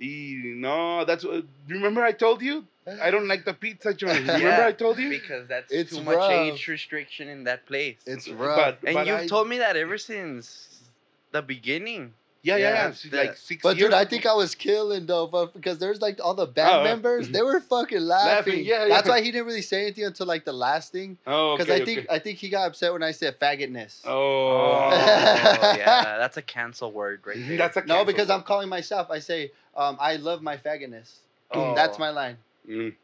E- 0.00 0.54
No, 0.56 1.04
that's 1.04 1.24
uh, 1.24 1.28
what. 1.28 1.44
Remember 1.68 2.02
I 2.04 2.12
told 2.12 2.42
you 2.42 2.64
I 3.02 3.10
don't 3.10 3.28
like 3.28 3.44
the 3.44 3.54
pizza 3.54 3.92
joint. 3.94 4.20
Remember 4.20 4.46
Yeah. 4.48 4.66
I 4.66 4.72
told 4.72 4.98
you. 4.98 5.10
Because 5.10 5.48
that's 5.48 5.72
It's 5.72 5.96
too 5.96 6.02
much 6.02 6.30
age 6.30 6.66
restriction 6.68 7.28
in 7.28 7.44
that 7.44 7.66
place. 7.66 7.96
It's 8.06 8.28
rough. 8.28 8.56
But, 8.80 8.88
and 8.88 8.94
but 8.94 9.06
you've 9.06 9.20
I- 9.20 9.26
told 9.26 9.48
me 9.48 9.58
that 9.58 9.76
ever 9.76 9.98
since 9.98 10.80
the 11.32 11.42
beginning. 11.42 12.14
Yeah, 12.40 12.54
yeah, 12.56 12.62
Yeah, 12.62 12.68
yeah. 12.70 12.84
that's 12.86 13.04
it's 13.04 13.10
the- 13.10 13.16
like 13.18 13.36
six 13.36 13.62
But 13.64 13.76
years 13.76 13.88
dude, 13.90 13.94
I 13.94 14.04
think 14.04 14.24
I 14.24 14.32
was 14.32 14.54
killing 14.54 15.06
though, 15.06 15.26
but 15.26 15.52
because 15.52 15.78
there's 15.78 16.00
like 16.00 16.20
all 16.22 16.34
the 16.34 16.46
band 16.46 16.70
Oh, 16.72 16.80
uh, 16.80 16.84
members, 16.84 17.28
they 17.28 17.42
were 17.42 17.60
fucking 17.74 18.00
laughing. 18.00 18.52
Laughing, 18.54 18.64
yeah, 18.64 18.86
That's 18.88 19.08
why 19.08 19.20
he 19.20 19.32
didn't 19.32 19.46
really 19.48 19.60
say 19.60 19.82
anything 19.82 20.04
until 20.04 20.26
like 20.26 20.44
the 20.44 20.52
last 20.52 20.92
thing. 20.92 21.18
Oh, 21.26 21.56
Because 21.56 21.70
okay, 21.70 21.82
I 21.82 21.84
think 21.84 21.98
okay. 21.98 22.08
I 22.14 22.18
think 22.20 22.38
he 22.38 22.48
got 22.48 22.68
upset 22.68 22.92
when 22.92 23.02
I 23.02 23.10
said 23.10 23.38
faggotness. 23.40 24.02
Oh, 24.06 24.88
Oh, 24.90 24.90
yeah, 25.76 26.16
that's 26.18 26.36
a 26.36 26.42
cancel 26.42 26.92
word 26.92 27.20
right 27.26 27.36
there. 27.36 27.58
That's 27.58 27.76
a 27.76 27.80
no, 27.80 27.86
cancel 27.86 28.04
because 28.06 28.30
I'm 28.30 28.42
calling 28.42 28.68
myself. 28.68 29.10
I 29.10 29.18
say, 29.18 29.50
um, 29.76 29.96
I 30.00 30.16
love 30.16 30.40
my 30.40 30.56
faggotness. 30.56 31.16
Oh. 31.50 31.74
That's 31.74 31.98
my 31.98 32.10
line. 32.10 32.36
Mm. 32.68 32.94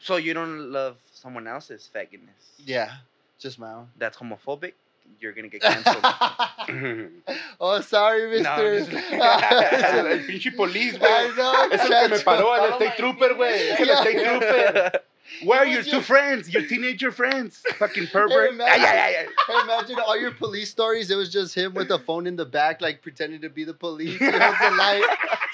So 0.00 0.16
you 0.16 0.32
don't 0.34 0.70
love 0.72 0.96
someone 1.12 1.46
else's 1.46 1.88
faggotness. 1.94 2.56
Yeah, 2.64 2.90
just 3.38 3.58
my 3.58 3.72
own. 3.72 3.88
That's 3.98 4.16
homophobic. 4.16 4.72
You're 5.20 5.32
gonna 5.32 5.48
get 5.48 5.62
canceled. 5.62 6.04
oh, 7.60 7.80
sorry, 7.80 8.28
Mister. 8.30 8.80
like- 8.80 8.92
El 10.12 10.26
pinche 10.26 10.54
police, 10.54 10.98
güey. 10.98 11.72
Es 11.72 11.80
el 11.80 11.88
que 11.88 12.08
me 12.16 12.18
paró, 12.20 12.54
el 12.54 12.60
Follow 12.60 12.74
state 12.76 12.96
trooper, 12.96 13.34
güey. 13.34 13.70
Es 13.70 13.80
el 13.80 13.90
state 13.90 14.24
trooper. 14.24 15.04
Where 15.44 15.60
are 15.60 15.66
your 15.66 15.82
two 15.82 16.00
friends? 16.00 16.48
Your 16.52 16.66
teenager 16.66 17.10
friends? 17.12 17.62
Fucking 17.78 18.06
pervert. 18.12 18.58
ay, 18.60 18.66
ay, 18.66 19.16
ay. 19.20 19.26
Hey, 19.48 19.60
imagine 19.62 19.98
all 19.98 20.18
your 20.18 20.32
police 20.32 20.70
stories. 20.70 21.10
It 21.10 21.16
was 21.16 21.30
just 21.30 21.54
him 21.54 21.74
with 21.74 21.88
the 21.88 21.98
phone 22.06 22.26
in 22.26 22.36
the 22.36 22.44
back, 22.44 22.80
like 22.80 23.02
pretending 23.02 23.40
to 23.42 23.48
be 23.48 23.64
the 23.64 23.74
police. 23.74 24.18
He 24.18 24.24
holds 24.24 24.58
the 24.58 24.70
light, 24.76 25.04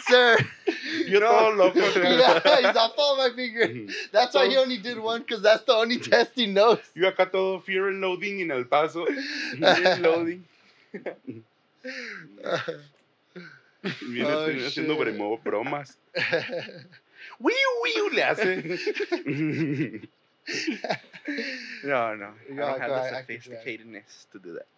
sir. 0.07 0.37
You're 1.07 1.21
todo 1.21 1.55
loco. 1.55 1.81
yeah, 2.01 2.41
he's 2.67 2.77
off 2.77 2.95
all 2.99 3.17
my 3.17 3.31
finger. 3.35 3.67
Mhm. 3.67 3.93
That's 4.13 4.35
why 4.35 4.49
he 4.49 4.57
only 4.57 4.79
did 4.79 4.99
one, 4.99 5.21
because 5.21 5.43
that's 5.43 5.65
the 5.65 5.75
only 5.75 5.99
test 5.99 6.33
he 6.35 6.47
knows. 6.47 6.79
Yo 6.95 7.11
acá 7.11 7.31
todo 7.31 7.59
fear 7.61 7.89
and 7.89 8.01
loading 8.01 8.41
in 8.41 8.51
El 8.51 8.65
Paso. 8.65 9.05
Fear 9.07 9.87
and 9.87 10.03
loading. 10.03 10.45
Viene 14.01 14.25
Oh, 14.31 14.49
haciendo 14.49 14.97
bromas. 15.45 15.97
Wiu, 17.41 17.53
wiu, 17.83 18.11
le 18.15 18.23
hace. 18.23 20.09
No, 21.85 22.15
no. 22.15 22.29
I 22.51 22.55
don't 22.55 22.81
have 22.81 22.91
the 22.91 22.97
ahead, 22.97 23.15
I 23.15 23.23
can 23.23 23.39
do 23.39 23.51
that. 23.51 23.65
sophisticatedness 23.65 24.27
to 24.33 24.39
do 24.39 24.59
that. 24.59 24.69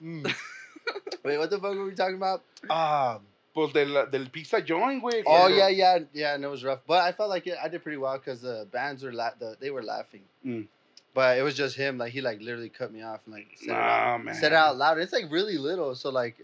Mm. 0.00 0.24
Wait, 1.24 1.38
what 1.38 1.50
the 1.50 1.58
fuck 1.58 1.74
were 1.74 1.84
we 1.84 1.94
talking 1.94 2.16
about? 2.16 2.42
Um. 2.70 3.26
Pues 3.54 3.72
del, 3.72 4.06
del 4.10 4.28
pizza 4.30 4.62
joint, 4.62 5.02
güey. 5.02 5.22
Oh 5.26 5.48
yeah, 5.48 5.68
yeah, 5.68 5.98
yeah. 6.12 6.34
And 6.34 6.44
it 6.44 6.48
was 6.48 6.62
rough, 6.62 6.80
but 6.86 7.02
I 7.02 7.10
felt 7.12 7.28
like 7.28 7.46
it, 7.48 7.56
I 7.60 7.68
did 7.68 7.82
pretty 7.82 7.98
well 7.98 8.16
because 8.16 8.40
the 8.40 8.68
bands 8.70 9.02
were 9.02 9.12
la- 9.12 9.34
the, 9.38 9.56
they 9.58 9.70
were 9.70 9.82
laughing. 9.82 10.22
Mm. 10.46 10.68
But 11.12 11.38
it 11.38 11.42
was 11.42 11.54
just 11.54 11.74
him. 11.76 11.98
Like 11.98 12.12
he 12.12 12.20
like 12.20 12.40
literally 12.40 12.68
cut 12.68 12.92
me 12.92 13.02
off 13.02 13.20
and 13.24 13.34
like 13.34 13.48
said, 13.56 13.70
it, 13.70 13.74
out, 13.74 14.24
man. 14.24 14.34
said 14.36 14.52
it 14.52 14.54
out 14.54 14.76
loud. 14.76 14.98
It's 14.98 15.12
like 15.12 15.24
really 15.30 15.58
little, 15.58 15.96
so 15.96 16.10
like 16.10 16.36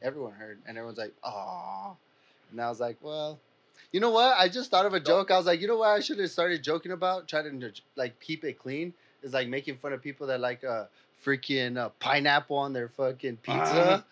everyone 0.00 0.32
heard, 0.32 0.60
and 0.66 0.78
everyone's 0.78 0.98
like, 0.98 1.14
"Oh," 1.24 1.96
and 2.50 2.60
I 2.60 2.68
was 2.68 2.80
like, 2.80 2.96
"Well." 3.00 3.38
You 3.92 3.98
know 3.98 4.10
what? 4.10 4.36
I 4.38 4.48
just 4.48 4.70
thought 4.70 4.86
of 4.86 4.94
a 4.94 5.00
joke. 5.00 5.32
I 5.32 5.36
was 5.36 5.46
like, 5.46 5.60
you 5.60 5.66
know 5.66 5.78
what? 5.78 5.88
I 5.88 5.98
should 5.98 6.20
have 6.20 6.30
started 6.30 6.62
joking 6.62 6.92
about, 6.92 7.26
trying 7.26 7.58
to 7.58 7.72
like 7.96 8.20
keep 8.20 8.44
it 8.44 8.56
clean. 8.56 8.94
Is 9.24 9.32
like 9.32 9.48
making 9.48 9.78
fun 9.78 9.92
of 9.92 10.00
people 10.00 10.28
that 10.28 10.38
like 10.38 10.62
uh 10.62 10.84
freaking 11.24 11.76
uh, 11.76 11.88
pineapple 11.98 12.56
on 12.56 12.72
their 12.72 12.88
fucking 12.88 13.38
pizza. 13.38 14.04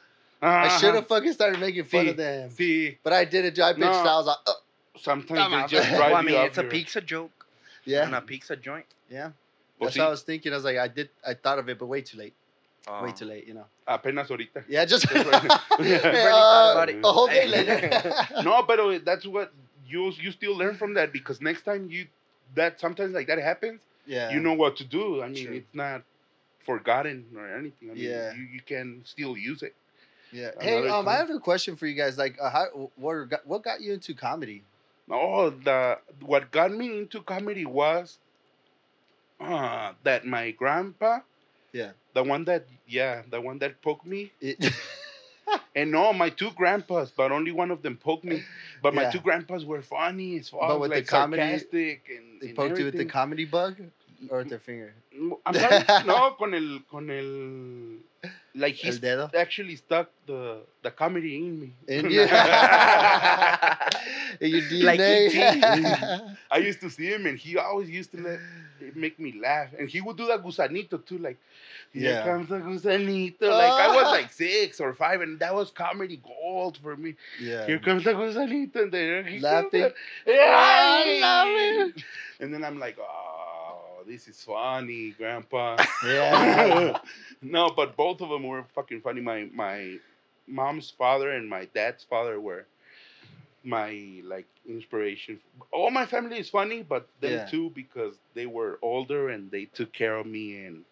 I 0.42 0.66
Uh-huh. 0.66 0.78
should 0.78 0.94
have 0.96 1.06
fucking 1.06 1.32
started 1.32 1.60
making 1.60 1.84
fun 1.84 2.06
See, 2.06 2.10
of 2.10 2.16
them. 2.16 2.50
See, 2.50 2.98
But 3.04 3.12
I 3.12 3.24
did 3.24 3.44
it. 3.44 3.58
I 3.60 3.72
bitched. 3.72 3.78
No. 3.78 3.86
out. 3.92 4.06
I 4.06 4.16
was 4.16 4.26
like, 4.26 4.36
oh, 4.48 4.54
sometimes 5.00 5.38
Come 5.38 5.52
they 5.52 5.56
on, 5.58 5.68
just 5.68 5.88
drive 5.90 6.00
Well, 6.00 6.14
I 6.16 6.20
you 6.22 6.26
mean, 6.26 6.36
up 6.38 6.46
it's 6.48 6.58
a 6.58 6.62
your- 6.62 6.70
pizza 6.72 7.00
joke. 7.00 7.46
yeah, 7.84 8.04
And 8.04 8.14
a 8.16 8.20
pizza 8.20 8.56
joint. 8.56 8.86
yeah. 9.08 9.30
Well, 9.78 9.86
That's 9.86 9.94
see, 9.94 10.00
what 10.00 10.06
I 10.06 10.10
was 10.10 10.22
thinking. 10.22 10.52
I 10.52 10.56
was 10.56 10.64
like, 10.64 10.76
I 10.78 10.88
did. 10.88 11.08
I 11.24 11.34
thought 11.34 11.60
of 11.60 11.68
it, 11.68 11.78
but 11.78 11.86
way 11.86 12.00
too 12.02 12.18
late. 12.18 12.34
Oh. 12.86 13.04
Way 13.04 13.12
too 13.12 13.24
late. 13.26 13.46
You 13.46 13.54
know. 13.54 13.66
apenas 13.86 14.28
ahorita. 14.30 14.64
Yeah, 14.68 14.84
just 14.84 15.04
Yeah, 15.12 16.00
Barely 16.02 17.00
uh, 17.02 17.08
a 17.08 17.12
whole 17.12 17.26
day 17.26 17.46
later. 17.46 17.90
no, 18.42 18.62
but 18.62 19.04
that's 19.04 19.26
what 19.26 19.52
you 19.86 20.12
you 20.20 20.30
still 20.30 20.56
learn 20.56 20.76
from 20.76 20.94
that 20.94 21.12
because 21.12 21.40
next 21.40 21.62
time 21.62 21.88
you 21.90 22.06
that 22.54 22.80
sometimes 22.80 23.14
like 23.14 23.26
that 23.26 23.38
happens, 23.38 23.80
yeah. 24.06 24.30
you 24.30 24.40
know 24.40 24.54
what 24.54 24.76
to 24.76 24.84
do. 24.84 25.22
I 25.22 25.28
mean, 25.28 25.46
True. 25.46 25.56
it's 25.56 25.74
not 25.74 26.02
forgotten 26.64 27.26
or 27.36 27.46
anything. 27.48 27.90
I 27.90 27.94
mean, 27.94 28.04
Yeah. 28.04 28.32
you, 28.34 28.42
you 28.52 28.60
can 28.60 29.02
still 29.04 29.36
use 29.36 29.62
it. 29.62 29.74
Yeah. 30.32 30.50
Hey, 30.60 30.78
Another 30.78 31.00
um, 31.00 31.08
I 31.08 31.16
have 31.16 31.30
a 31.30 31.38
question 31.38 31.76
for 31.76 31.86
you 31.86 31.94
guys. 31.94 32.18
Like, 32.18 32.36
uh, 32.40 32.50
how 32.50 32.90
what 32.96 33.28
got 33.28 33.46
what 33.46 33.62
got 33.64 33.80
you 33.80 33.92
into 33.92 34.14
comedy? 34.14 34.62
Oh, 35.10 35.50
the 35.50 35.98
what 36.20 36.50
got 36.50 36.70
me 36.70 36.98
into 36.98 37.22
comedy 37.22 37.64
was 37.64 38.18
uh, 39.40 39.92
that 40.04 40.26
my 40.26 40.50
grandpa, 40.50 41.20
Yeah. 41.72 41.92
The 42.18 42.24
one 42.30 42.44
that 42.44 42.66
yeah, 42.86 43.22
the 43.30 43.40
one 43.40 43.58
that 43.60 43.82
poked 43.82 44.06
me, 44.06 44.32
It, 44.40 44.58
and 45.74 45.90
no, 45.92 46.12
my 46.12 46.30
two 46.30 46.50
grandpas, 46.52 47.10
but 47.10 47.32
only 47.32 47.52
one 47.52 47.70
of 47.70 47.82
them 47.82 47.96
poked 47.96 48.24
me. 48.24 48.44
But 48.82 48.94
my 48.94 49.04
Yeah. 49.04 49.12
two 49.12 49.20
grandpas 49.20 49.64
were 49.64 49.82
funny 49.82 50.38
as 50.38 50.48
fuck, 50.50 50.60
But 50.66 50.80
with 50.80 50.92
the 50.92 51.00
like 51.00 51.06
comedy, 51.06 51.48
sarcastic 51.48 52.08
and, 52.16 52.40
they 52.40 52.48
and 52.48 52.56
poked 52.56 52.78
you 52.78 52.84
with 52.86 52.96
the 52.96 53.04
comedy 53.04 53.44
bug 53.44 53.76
or 54.30 54.38
with 54.38 54.48
mm, 54.48 54.50
their 54.50 54.58
finger? 54.58 54.94
Mm, 55.16 55.32
I'm 55.46 55.58
sorry, 55.58 55.78
no, 56.04 56.32
con 56.38 56.54
el 56.54 56.80
con 56.90 57.10
el 57.10 58.00
like 58.58 58.74
he's 58.74 59.00
actually 59.34 59.76
stuck 59.76 60.08
the 60.26 60.60
the 60.82 60.90
comedy 60.90 61.36
in 61.36 61.60
me. 61.60 61.72
In 61.88 62.10
you. 62.14 62.22
In 64.40 64.50
your 64.50 64.62
DNA. 64.62 64.78
Like 64.82 65.06
your 65.06 65.18
I 66.50 66.58
used 66.58 66.80
to 66.80 66.90
see 66.90 67.06
him, 67.06 67.26
and 67.26 67.38
he 67.38 67.56
always 67.58 67.90
used 67.90 68.10
to 68.12 68.20
let 68.20 68.40
make 68.94 69.18
me 69.18 69.34
laugh, 69.40 69.68
and 69.78 69.88
he 69.88 70.00
would 70.00 70.16
do 70.16 70.26
that 70.26 70.42
gusanito 70.42 71.04
too, 71.04 71.18
like. 71.18 71.38
Here 71.92 72.04
Yeah. 72.04 72.16
comes 72.16 72.48
the 72.48 72.58
gusanito. 72.58 73.54
Like 73.54 73.78
I 73.78 73.88
was 73.88 74.10
like 74.10 74.32
six 74.32 74.80
or 74.80 74.94
five, 74.94 75.20
and 75.20 75.38
that 75.40 75.54
was 75.54 75.70
comedy 75.70 76.16
gold 76.22 76.78
for 76.78 76.96
me. 76.96 77.14
yeah. 77.38 77.66
Here 77.66 77.78
comes 77.78 78.04
the 78.04 78.12
gusanito, 78.12 78.76
and 78.82 78.92
there 78.92 79.22
he 79.24 79.40
Laughing. 79.40 79.90
Ah, 80.28 80.30
Yeah, 80.36 81.04
love 81.20 81.54
it. 81.56 82.02
And 82.40 82.52
then 82.52 82.64
I'm 82.64 82.78
like, 82.78 82.98
oh, 83.00 83.27
this 84.08 84.28
is 84.28 84.42
funny, 84.44 85.12
Grandpa. 85.12 85.80
Yeah. 86.02 86.98
no, 87.42 87.70
but 87.70 87.96
both 87.96 88.20
of 88.20 88.30
them 88.30 88.44
were 88.44 88.64
fucking 88.74 89.02
funny. 89.02 89.20
My 89.20 89.48
my 89.52 89.98
mom's 90.46 90.90
father 90.90 91.30
and 91.30 91.48
my 91.48 91.66
dad's 91.66 92.04
father 92.04 92.40
were 92.40 92.66
my 93.64 94.20
like 94.24 94.46
inspiration. 94.68 95.40
All 95.72 95.90
my 95.90 96.06
family 96.06 96.38
is 96.38 96.50
funny, 96.50 96.82
but 96.82 97.08
them 97.20 97.40
Yeah. 97.40 97.46
too 97.46 97.70
because 97.74 98.14
they 98.34 98.46
were 98.46 98.78
older 98.82 99.28
and 99.30 99.50
they 99.50 99.66
took 99.66 99.92
care 99.92 100.16
of 100.16 100.26
me 100.26 100.64
and 100.64 100.84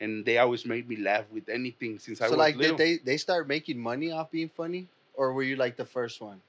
and 0.00 0.24
they 0.26 0.38
always 0.38 0.66
made 0.66 0.88
me 0.88 0.96
laugh 0.96 1.24
with 1.32 1.48
anything 1.48 1.98
since 1.98 2.20
I 2.20 2.28
so 2.28 2.36
was 2.36 2.36
like, 2.36 2.54
little. 2.54 2.76
did 2.76 2.76
they 2.76 2.98
they 2.98 3.16
start 3.18 3.48
making 3.48 3.78
money 3.78 4.10
off 4.10 4.30
being 4.30 4.48
funny, 4.48 4.88
or 5.14 5.32
were 5.32 5.42
you 5.42 5.56
like 5.56 5.76
the 5.76 5.86
first 5.86 6.20
one? 6.20 6.42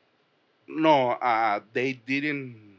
no, 0.67 1.11
uh, 1.11 1.59
they 1.73 1.93
didn't. 1.93 2.76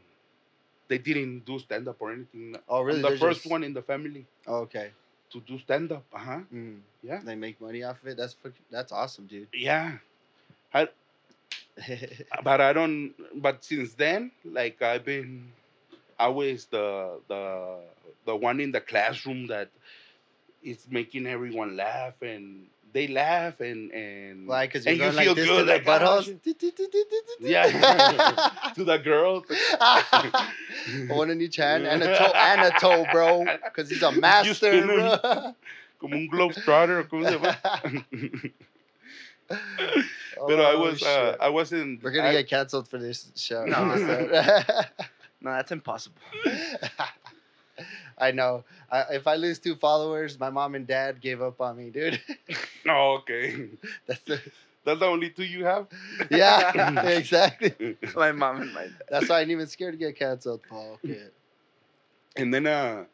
They 0.89 0.97
didn't 0.97 1.45
do 1.45 1.59
stand 1.59 1.87
up 1.87 1.97
or 2.01 2.11
anything. 2.11 2.55
Oh, 2.67 2.81
really? 2.81 2.97
I'm 2.99 3.03
the 3.03 3.09
They're 3.09 3.17
first 3.19 3.41
just- 3.43 3.51
one 3.51 3.63
in 3.63 3.73
the 3.73 3.81
family 3.81 4.25
Oh, 4.47 4.65
okay. 4.67 4.91
to 5.31 5.39
do 5.41 5.57
stand 5.59 5.91
up. 5.93 6.03
Uh 6.13 6.17
huh. 6.19 6.39
Mm. 6.53 6.79
Yeah. 7.03 7.21
They 7.23 7.35
make 7.35 7.61
money 7.61 7.83
off 7.83 8.01
of 8.01 8.07
it. 8.09 8.17
That's 8.17 8.35
that's 8.71 8.91
awesome, 8.91 9.27
dude. 9.27 9.47
Yeah. 9.53 9.97
but 12.43 12.61
I 12.61 12.73
don't. 12.73 13.13
But 13.41 13.63
since 13.63 13.93
then, 13.93 14.31
like 14.43 14.81
I've 14.81 15.05
been 15.05 15.51
always 16.19 16.65
the 16.65 17.19
the 17.27 17.77
the 18.25 18.35
one 18.35 18.59
in 18.59 18.71
the 18.71 18.81
classroom 18.81 19.47
that 19.47 19.69
is 20.63 20.85
making 20.89 21.25
everyone 21.27 21.77
laugh, 21.77 22.21
and 22.21 22.67
they 22.93 23.07
laugh, 23.07 23.59
and 23.61 23.91
and 23.91 24.47
Why? 24.47 24.65
Because 24.67 24.85
and 24.87 24.97
you 24.97 25.05
like 25.11 25.25
feel 25.25 25.35
this 25.35 25.47
good, 25.47 25.67
like, 25.67 25.83
buttholes. 25.85 26.27
yeah, 27.39 27.63
to 28.75 28.83
the 28.83 28.97
girls. 28.97 29.43
One 31.09 31.29
in 31.29 31.41
each 31.41 31.55
hand 31.57 31.85
and 31.87 32.01
a 32.03 32.17
toe 32.17 32.31
and 32.35 32.61
a 32.61 32.71
toe, 32.79 33.05
bro. 33.11 33.45
Because 33.63 33.89
he's 33.89 34.03
a 34.03 34.11
master, 34.27 34.53
spin 34.53 34.87
bro. 34.87 35.17
'em. 35.23 35.55
Como 35.99 36.15
un 36.15 36.27
globetrotter, 36.27 37.03
¿cómo 37.09 37.25
se 37.25 37.31
llama? 37.37 37.57
But 39.49 40.59
I 40.59 40.73
Oh, 40.73 40.79
was, 40.79 41.03
uh. 41.03 41.35
I 41.41 41.49
wasn't. 41.49 42.01
We're 42.03 42.11
gonna 42.11 42.29
I- 42.29 42.33
get 42.33 42.47
canceled 42.47 42.87
for 42.87 42.97
this 42.97 43.31
show. 43.35 43.65
No. 43.65 43.83
No, 45.41 45.51
that's 45.51 45.71
impossible. 45.71 46.21
I 48.17 48.31
know. 48.31 48.65
I, 48.91 49.05
if 49.13 49.25
I 49.27 49.35
lose 49.35 49.57
two 49.59 49.75
followers, 49.75 50.37
my 50.39 50.49
mom 50.49 50.75
and 50.75 50.85
dad 50.85 51.21
gave 51.21 51.41
up 51.41 51.61
on 51.61 51.77
me, 51.77 51.89
dude. 51.89 52.19
Oh, 52.89 53.17
okay. 53.19 53.69
That's 54.07 54.21
the, 54.21 54.41
That's 54.83 54.99
the 54.99 55.05
only 55.05 55.29
two 55.29 55.43
you 55.43 55.65
have. 55.65 55.87
yeah, 56.31 57.03
exactly. 57.05 57.97
My 58.15 58.31
mom 58.31 58.61
and 58.61 58.73
my 58.73 58.83
dad. 58.83 58.93
That's 59.09 59.29
why 59.29 59.37
I 59.37 59.41
ain't 59.41 59.51
even 59.51 59.67
scared 59.67 59.93
to 59.93 59.97
get 59.97 60.15
canceled, 60.17 60.61
Paul. 60.67 60.99
Okay. 61.03 61.27
And 62.35 62.53
then 62.53 62.67
uh 62.67 63.05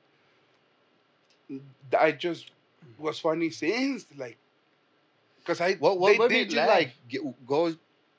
I 1.97 2.11
just 2.11 2.51
was 2.97 3.19
funny 3.19 3.49
since 3.49 4.05
like 4.17 4.37
because 5.39 5.61
I 5.61 5.73
What 5.75 5.99
what, 5.99 6.17
what 6.17 6.29
did 6.29 6.51
you 6.51 6.59
laugh. 6.59 6.69
like 6.69 6.91
get, 7.07 7.21
go 7.47 7.75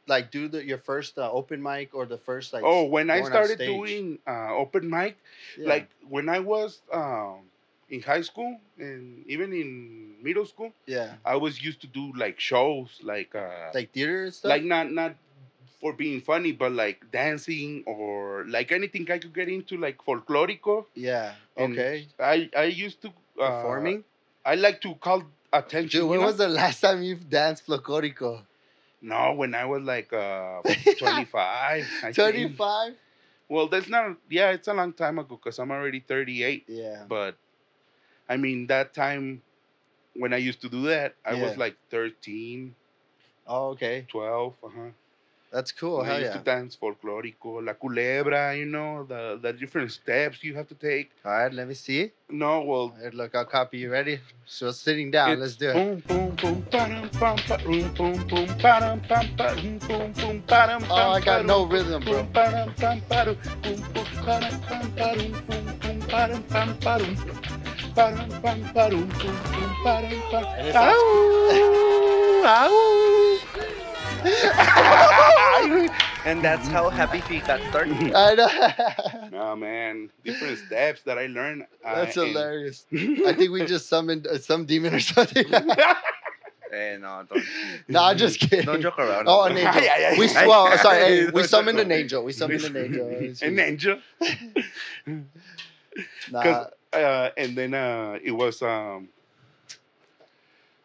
like 0.06 0.30
do 0.30 0.48
the 0.48 0.64
your 0.64 0.78
first 0.78 1.18
uh, 1.18 1.30
open 1.30 1.62
mic 1.62 1.94
or 1.94 2.06
the 2.06 2.18
first 2.18 2.52
like 2.52 2.62
oh 2.64 2.84
when 2.84 3.10
I 3.10 3.22
started 3.22 3.58
doing 3.58 4.18
uh 4.26 4.54
open 4.54 4.88
mic 4.88 5.16
yeah. 5.58 5.68
like 5.68 5.88
when 6.08 6.28
I 6.28 6.40
was 6.40 6.80
um 6.92 7.40
in 7.88 8.00
high 8.02 8.20
school 8.22 8.58
and 8.78 9.24
even 9.26 9.52
in 9.52 10.16
middle 10.22 10.46
school 10.46 10.72
yeah 10.86 11.14
I 11.24 11.36
was 11.36 11.62
used 11.62 11.80
to 11.82 11.86
do 11.86 12.12
like 12.16 12.40
shows 12.40 13.00
like 13.02 13.34
uh 13.34 13.70
like 13.74 13.92
theater 13.92 14.24
and 14.24 14.34
stuff 14.34 14.50
like 14.50 14.64
not 14.64 14.90
not 14.90 15.14
for 15.80 15.92
being 15.92 16.20
funny 16.20 16.52
but 16.52 16.72
like 16.72 17.10
dancing 17.12 17.84
or 17.86 18.44
like 18.48 18.72
anything 18.72 19.10
I 19.10 19.18
could 19.18 19.34
get 19.34 19.48
into 19.48 19.76
like 19.76 19.98
folklorico 20.04 20.86
yeah 20.94 21.32
and 21.56 21.72
okay 21.72 22.06
I 22.18 22.50
I 22.56 22.64
used 22.64 23.02
to 23.02 23.08
uh, 23.40 23.50
performing 23.50 24.04
I 24.44 24.54
like 24.54 24.80
to 24.82 24.94
call 24.94 25.24
attention. 25.52 26.00
dude 26.00 26.10
when 26.10 26.20
know? 26.20 26.26
was 26.26 26.36
the 26.38 26.48
last 26.48 26.80
time 26.80 27.02
you 27.02 27.16
danced 27.16 27.66
folklorico 27.66 28.42
No, 29.02 29.34
when 29.34 29.54
I 29.54 29.64
was 29.66 29.82
like 29.82 30.12
uh, 30.12 30.62
25. 30.98 31.86
I 32.02 32.12
think. 32.12 32.14
25 32.14 32.94
Well, 33.48 33.68
that's 33.68 33.88
not, 33.88 34.16
yeah, 34.28 34.50
it's 34.50 34.66
a 34.68 34.74
long 34.74 34.92
time 34.92 35.18
ago 35.18 35.36
because 35.36 35.58
I'm 35.58 35.70
already 35.70 36.00
38. 36.00 36.64
yeah 36.66 37.04
But 37.08 37.36
I 38.28 38.36
mean, 38.36 38.66
that 38.68 38.94
time 38.94 39.42
when 40.14 40.32
I 40.32 40.38
used 40.38 40.60
to 40.62 40.68
do 40.68 40.82
that, 40.86 41.14
I 41.24 41.34
was 41.34 41.56
like 41.56 41.76
13, 41.90 42.74
oh 43.46 43.68
okay. 43.70 44.06
12. 44.08 44.54
Uh-huh. 44.64 44.80
that's 45.52 45.70
cool 45.72 46.00
And 46.00 46.10
I 46.10 46.18
used 46.18 46.32
yeah. 46.32 46.38
to 46.38 46.44
dance 46.44 46.76
folklorico, 46.76 47.64
la 47.64 47.74
culebra, 47.74 48.58
you 48.58 48.64
know, 48.66 49.04
the, 49.04 49.38
the 49.40 49.52
different 49.52 49.92
steps 49.92 50.42
you 50.42 50.54
have 50.54 50.68
to 50.68 50.74
take. 50.74 51.10
all 51.24 51.32
right 51.32 51.52
let 51.52 51.68
me 51.68 51.74
see. 51.74 52.10
No, 52.28 52.62
well, 52.62 52.94
Here, 53.00 53.10
look 53.12 53.34
i'll 53.34 53.44
copy 53.44 53.78
you. 53.78 53.92
Ready? 53.92 54.20
So 54.46 54.70
sitting 54.72 55.10
down. 55.10 55.38
let's 55.40 55.56
do 55.56 55.70
it. 55.70 55.74
Boom, 55.74 56.02
boom, 56.08 56.30
boom, 56.36 56.66
ba-dum, 56.70 57.10
bum, 57.20 57.36
ba-dum, 57.48 57.94
boom, 57.94 58.26
boom, 58.26 58.46
ba-dum, 58.62 59.02
bum, 59.08 59.26
ba-dum, 59.36 59.78
boom, 59.78 60.12
boom, 60.12 60.42
ba-dum, 60.46 60.84
oh 60.90 61.10
i 61.12 61.20
got 61.20 61.44
no 61.46 61.64
rhythm 61.66 62.02
bro 62.04 62.26
And 76.26 76.42
that's 76.42 76.66
how 76.68 76.90
Happy 76.90 77.20
Feet 77.22 77.46
got 77.46 77.60
started. 77.70 78.12
I 78.14 78.34
know. 78.34 79.28
No 79.30 79.56
man, 79.56 80.10
different 80.24 80.58
steps 80.58 81.02
that 81.02 81.18
I 81.18 81.26
learned. 81.26 81.66
uh, 81.84 81.94
That's 81.94 82.14
hilarious. 82.16 82.84
I 82.92 83.32
think 83.32 83.50
we 83.52 83.64
just 83.64 83.88
summoned 83.88 84.26
uh, 84.26 84.38
some 84.38 84.66
demon 84.66 84.92
or 84.94 85.00
something. 85.00 85.46
hey, 86.70 86.98
no, 87.00 87.24
don't, 87.30 87.44
no, 87.88 88.02
I'm 88.02 88.18
just 88.18 88.40
kidding. 88.40 88.66
don't 88.66 88.82
joke 88.82 88.98
around. 88.98 89.26
Oh, 89.28 89.44
an 89.44 89.56
angel. 89.56 89.82
Yeah, 89.82 89.98
yeah. 89.98 90.18
We 90.18 90.26
well, 90.48 90.76
sorry, 90.78 90.98
hey, 90.98 91.30
we 91.30 91.44
summoned 91.44 91.78
an 91.78 91.92
angel. 91.92 92.24
We 92.24 92.32
summoned 92.32 92.64
an 92.64 92.76
angel. 92.76 93.08
An 93.48 93.58
angel. 93.58 93.98
Nah, 96.30 96.66
uh, 97.02 97.30
and 97.36 97.56
then 97.56 97.74
uh, 97.74 98.18
it 98.22 98.32
was 98.32 98.62
um, 98.62 99.08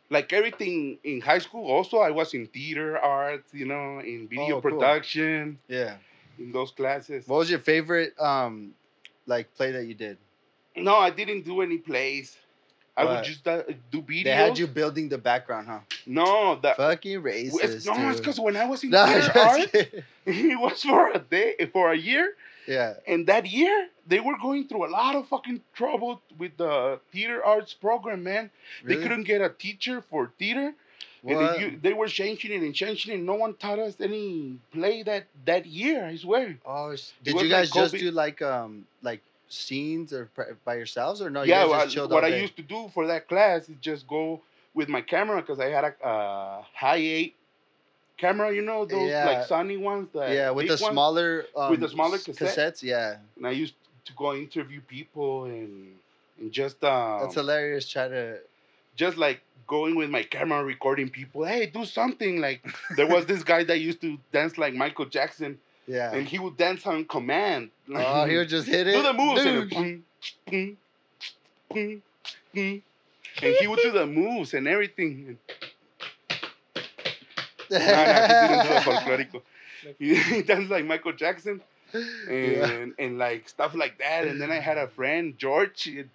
like 0.10 0.34
everything 0.34 0.98
in 1.04 1.22
high 1.22 1.40
school. 1.40 1.70
Also, 1.72 1.98
I 1.98 2.12
was 2.12 2.34
in 2.34 2.48
theater 2.48 2.98
arts, 2.98 3.54
you 3.54 3.66
know, 3.66 4.00
in 4.00 4.28
video 4.28 4.58
Oh, 4.58 4.62
cool. 4.62 4.72
production, 4.72 5.58
yeah. 5.68 5.96
in 6.40 6.52
those 6.52 6.72
classes. 6.72 7.28
What 7.28 7.38
was 7.38 7.50
your 7.50 7.60
favorite 7.60 8.14
um 8.20 8.74
like 9.26 9.54
play 9.56 9.72
that 9.72 9.86
you 9.86 9.94
did? 9.94 10.18
No, 10.76 10.96
I 10.98 11.10
didn't 11.10 11.44
do 11.44 11.62
any 11.62 11.78
plays. 11.78 12.38
I 12.98 13.06
What? 13.06 13.16
would 13.16 13.24
just 13.24 13.48
uh, 13.48 13.64
do 13.90 14.02
videos. 14.02 14.24
They 14.26 14.32
had 14.32 14.58
you 14.60 14.68
building 14.68 15.08
the 15.08 15.18
background, 15.18 15.68
huh? 15.68 15.80
No, 16.06 16.56
that. 16.62 16.76
Fucking 16.78 17.26
it's- 17.26 17.54
racist. 17.56 17.86
no, 17.86 18.10
it's 18.10 18.20
because 18.20 18.40
when 18.40 18.58
I 18.58 18.66
was 18.66 18.84
in 18.84 18.90
No, 18.96 19.06
theater 19.06 19.68
kidding. 19.72 20.04
it 20.52 20.60
was 20.60 20.84
for 20.84 21.12
a 21.12 21.20
day, 21.20 21.56
for 21.72 21.92
a 21.94 21.98
year, 21.98 22.34
yeah. 22.68 22.96
and 23.08 23.28
that 23.28 23.46
year 23.46 23.88
they 24.12 24.20
were 24.28 24.38
going 24.48 24.68
through 24.68 24.84
a 24.90 24.92
lot 25.00 25.16
of 25.16 25.28
fucking 25.34 25.60
trouble 25.80 26.22
with 26.38 26.54
the 26.58 27.00
theater 27.12 27.40
arts 27.44 27.74
program, 27.74 28.24
man. 28.32 28.52
They 28.86 28.98
couldn't 29.04 29.24
get 29.24 29.42
a 29.42 29.50
teacher 29.66 30.02
for 30.10 30.32
theater. 30.38 30.74
And 31.24 31.40
they, 31.40 31.70
they 31.86 31.94
were 31.94 32.08
changing 32.08 32.52
it 32.52 32.62
and 32.68 32.74
changing 32.74 33.14
it. 33.16 33.22
No 33.32 33.36
one 33.36 33.54
taught 33.64 33.80
us 33.88 33.96
any 34.10 34.58
play 34.76 35.04
that 35.04 35.24
that 35.46 35.64
year. 35.68 35.98
I 36.12 36.16
swear. 36.18 36.58
Oh, 36.66 36.90
did 37.24 37.36
you 37.36 37.42
like 37.42 37.50
guys 37.58 37.72
just 37.72 37.94
do 37.94 38.10
like 38.24 38.42
um 38.42 38.86
like 39.10 39.22
scenes 39.48 40.14
or 40.18 40.24
by 40.66 40.76
yourselves 40.82 41.22
or 41.22 41.30
no? 41.30 41.44
yeah, 41.44 41.66
you 41.66 41.72
guys 41.72 41.96
what, 41.96 42.10
what 42.10 42.24
I 42.24 42.32
day? 42.32 42.42
used 42.42 42.56
to 42.62 42.64
do 42.76 42.90
for 42.96 43.04
that 43.12 43.28
class 43.32 43.70
is 43.70 43.76
just 43.90 44.08
go 44.08 44.42
with 44.74 44.90
my 44.90 45.02
camera 45.14 45.42
because 45.42 45.60
I 45.60 45.70
had 45.78 45.86
a 45.86 45.94
uh, 46.14 46.64
high 46.74 47.04
eight 47.18 47.36
camera. 48.18 48.48
You 48.58 48.64
know 48.64 48.86
those 48.86 49.10
Yeah. 49.10 49.26
like 49.26 49.48
Sony 49.48 49.80
ones. 49.80 50.08
That 50.14 50.32
yeah, 50.32 50.50
with 50.50 50.68
the 50.68 50.74
ones? 50.74 50.94
smaller 50.94 51.46
um, 51.56 51.70
With 51.72 51.82
the 51.82 51.90
smaller 51.90 52.16
s- 52.16 52.24
cassette? 52.24 52.58
cassettes. 52.76 52.84
Yeah, 52.84 53.18
And 53.38 53.46
I 53.46 53.52
used 53.52 53.76
to 54.06 54.14
go 54.14 54.34
interview 54.34 54.82
people 54.82 55.46
and 55.46 55.94
and 56.40 56.52
just 56.52 56.84
um, 56.84 57.22
that's 57.22 57.36
hilarious. 57.36 57.88
Try 57.88 58.08
to 58.08 58.40
just 58.96 59.18
like 59.18 59.42
going 59.68 59.96
with 59.96 60.10
my 60.10 60.24
camera 60.24 60.64
recording 60.64 61.10
people. 61.10 61.44
Hey, 61.46 61.68
do 61.68 61.86
something 61.86 62.42
like 62.42 62.66
there 62.98 63.08
was 63.08 63.26
this 63.26 63.44
guy 63.44 63.64
that 63.64 63.80
used 63.80 64.02
to 64.02 64.18
dance 64.32 64.58
like 64.58 64.74
Michael 64.74 65.06
Jackson. 65.06 65.60
yeah. 65.88 66.14
and 66.14 66.28
he 66.28 66.40
would 66.40 66.58
dance 66.58 66.86
on 66.86 67.06
command. 67.06 67.70
oh, 67.96 68.26
he 68.26 68.38
would 68.38 68.50
just 68.50 68.68
hit 68.68 68.88
it. 68.88 68.94
do 68.94 69.04
the 69.04 69.14
moves 69.14 69.42
and, 69.42 69.70
Dude. 69.70 69.70
boom, 69.70 70.04
boom, 70.50 70.78
boom, 71.70 72.04
boom. 72.54 72.84
and 73.42 73.56
he 73.60 73.68
would 73.68 73.80
do 73.82 73.92
the 73.92 74.06
moves 74.06 74.54
and 74.54 74.68
everything. 74.68 75.38
No, 77.72 77.78
no, 77.78 77.84
he 77.86 77.88
didn't 77.88 78.68
do 78.68 78.74
the 78.74 78.82
folklorico. 78.82 79.42
He, 79.98 80.14
he 80.16 80.42
danced 80.44 80.70
like 80.70 80.86
Michael 80.86 81.14
Jackson 81.14 81.62
and 81.94 82.58
Yeah. 82.58 82.86
and 83.06 83.18
like 83.18 83.50
stuff 83.50 83.74
like 83.76 83.98
that. 84.00 84.28
And 84.28 84.40
then 84.42 84.52
I 84.52 84.60
had 84.60 84.78
a 84.78 84.88
friend 84.98 85.38
George. 85.38 85.88
it- 85.88 86.10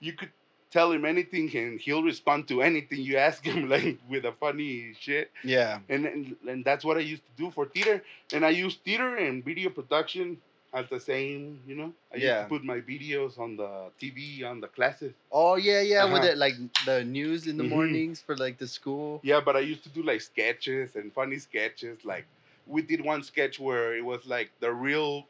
you 0.00 0.12
could 0.12 0.30
tell 0.70 0.92
him 0.92 1.04
anything 1.04 1.54
and 1.56 1.80
he'll 1.80 2.02
respond 2.02 2.46
to 2.48 2.62
anything 2.62 3.00
you 3.00 3.16
ask 3.16 3.44
him, 3.44 3.68
like 3.74 3.98
with 4.08 4.24
a 4.24 4.32
funny 4.32 4.92
shit 5.00 5.30
Yeah. 5.42 5.80
and, 5.88 6.06
and 6.06 6.36
and 6.48 6.64
that's 6.64 6.84
what 6.84 6.96
I 6.96 7.00
used 7.00 7.24
to 7.26 7.32
do 7.42 7.50
for 7.50 7.66
theater. 7.66 8.02
And 8.32 8.44
I 8.44 8.50
used 8.50 8.84
theater 8.84 9.16
and 9.16 9.44
video 9.44 9.70
production 9.70 10.38
as 10.74 10.86
the 10.90 11.00
same, 11.00 11.60
you 11.66 11.74
know. 11.74 11.92
I 12.12 12.16
Yeah. 12.18 12.26
used 12.28 12.42
to 12.44 12.48
put 12.54 12.64
my 12.64 12.80
videos 12.80 13.38
on 13.38 13.56
the 13.56 13.90
TV 14.00 14.44
on 14.44 14.60
the 14.60 14.68
classes. 14.68 15.14
Oh 15.32 15.56
yeah, 15.56 15.80
yeah. 15.80 16.04
With 16.04 16.22
Uh-huh. 16.22 16.32
it 16.32 16.38
like 16.38 16.54
the 16.84 17.02
news 17.04 17.46
in 17.46 17.56
the 17.56 17.64
Mhm. 17.64 17.70
mornings 17.76 18.20
for 18.20 18.36
like 18.36 18.58
the 18.58 18.68
school. 18.68 19.20
Yeah, 19.24 19.40
but 19.40 19.56
I 19.56 19.60
used 19.72 19.82
to 19.84 19.88
do 19.88 20.02
like 20.02 20.20
sketches 20.20 20.94
and 20.96 21.12
funny 21.12 21.38
sketches. 21.38 22.04
Like 22.04 22.26
we 22.68 22.82
did 22.82 23.00
one 23.04 23.22
sketch 23.22 23.58
where 23.58 23.96
it 23.96 24.04
was 24.04 24.26
like 24.26 24.50
the 24.60 24.72
real, 24.72 25.26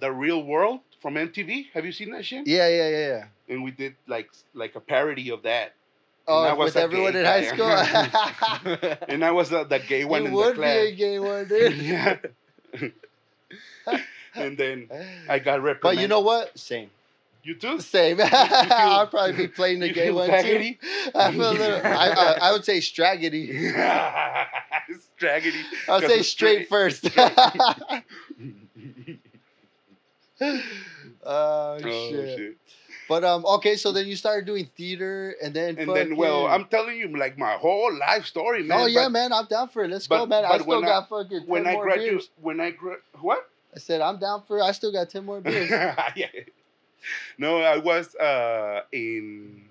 the 0.00 0.10
real 0.12 0.42
world 0.42 0.80
from 1.02 1.14
MTV. 1.14 1.66
Have 1.74 1.84
you 1.84 1.92
seen 1.92 2.10
that 2.12 2.24
shit? 2.24 2.46
Yeah, 2.46 2.68
yeah, 2.68 2.88
yeah, 2.88 3.06
yeah. 3.08 3.24
And 3.48 3.62
we 3.64 3.70
did 3.72 3.94
like 4.06 4.30
like 4.54 4.74
a 4.76 4.80
parody 4.80 5.30
of 5.30 5.42
that. 5.42 5.72
I 6.26 6.30
Oh, 6.32 6.54
was 6.56 6.74
with 6.74 6.82
everyone 6.82 7.12
gay 7.12 7.20
in 7.20 7.26
high 7.26 7.44
school. 7.44 8.96
And 9.08 9.22
I 9.24 9.30
was 9.32 9.52
uh, 9.52 9.64
the 9.64 9.78
gay 9.78 10.06
one 10.06 10.22
you 10.22 10.28
in 10.28 10.32
would 10.34 10.56
the 10.56 10.60
be 10.62 10.66
a 10.66 10.86
class. 10.88 10.98
gay 10.98 11.18
one, 11.18 11.48
dude. 11.48 11.76
yeah. 11.82 12.16
and 14.34 14.56
then 14.56 14.88
I 15.28 15.38
got 15.38 15.62
reprimanded. 15.62 15.80
But 15.82 15.98
you 15.98 16.08
know 16.08 16.20
what? 16.20 16.58
Same. 16.58 16.90
you 17.42 17.54
too. 17.56 17.78
Same. 17.80 18.18
I'll 18.22 19.06
probably 19.06 19.36
be 19.36 19.48
playing 19.48 19.80
the 19.80 19.88
you 19.88 19.94
gay 19.94 20.06
feel 20.06 20.14
one 20.16 20.30
faggoty? 20.30 20.80
too. 20.80 21.10
I 21.14 21.30
feel 21.32 21.50
a 21.50 21.52
little. 21.52 21.80
I, 21.84 22.08
I, 22.08 22.38
I 22.48 22.52
would 22.52 22.64
say 22.64 22.78
straggedy. 22.78 23.74
I'll 25.88 26.00
say 26.00 26.22
straight 26.22 26.66
straight. 26.66 26.68
first. 26.68 27.08
oh, 30.40 30.60
oh 31.24 31.78
shit. 31.78 32.38
shit. 32.38 32.56
But 33.08 33.22
um, 33.24 33.44
okay. 33.44 33.76
So 33.76 33.92
then 33.92 34.06
you 34.06 34.16
started 34.16 34.46
doing 34.46 34.68
theater, 34.76 35.36
and 35.42 35.52
then 35.54 35.78
And 35.78 35.94
then, 35.94 36.16
well, 36.16 36.46
I'm 36.46 36.64
telling 36.66 36.96
you, 36.96 37.14
like 37.16 37.36
my 37.36 37.52
whole 37.52 37.92
life 37.98 38.24
story, 38.24 38.62
man. 38.62 38.80
oh 38.80 38.86
yeah, 38.86 39.04
but 39.04 39.12
man, 39.12 39.32
I'm 39.32 39.46
down 39.46 39.68
for 39.68 39.84
it. 39.84 39.90
Let's 39.90 40.06
go, 40.06 40.24
man. 40.26 40.44
I 40.44 40.58
still 40.58 40.66
when 40.80 40.84
I- 40.84 40.88
got 40.88 41.08
fucking 41.08 41.40
ten 41.40 41.48
When 41.48 41.66
I 41.66 41.76
graduated, 41.76 42.22
when 42.40 42.60
I 42.60 42.70
gra- 42.70 43.02
what? 43.20 43.48
I 43.74 43.78
said 43.78 44.00
I'm 44.00 44.18
down 44.18 44.42
for. 44.46 44.58
it. 44.58 44.62
I 44.62 44.72
still 44.72 44.92
got 44.92 45.10
ten 45.10 45.24
more 45.24 45.40
beers. 45.42 45.70
yeah. 46.16 46.26
No, 47.36 47.58
I 47.60 47.76
was 47.78 48.14
uh 48.16 48.82
in 48.92 49.68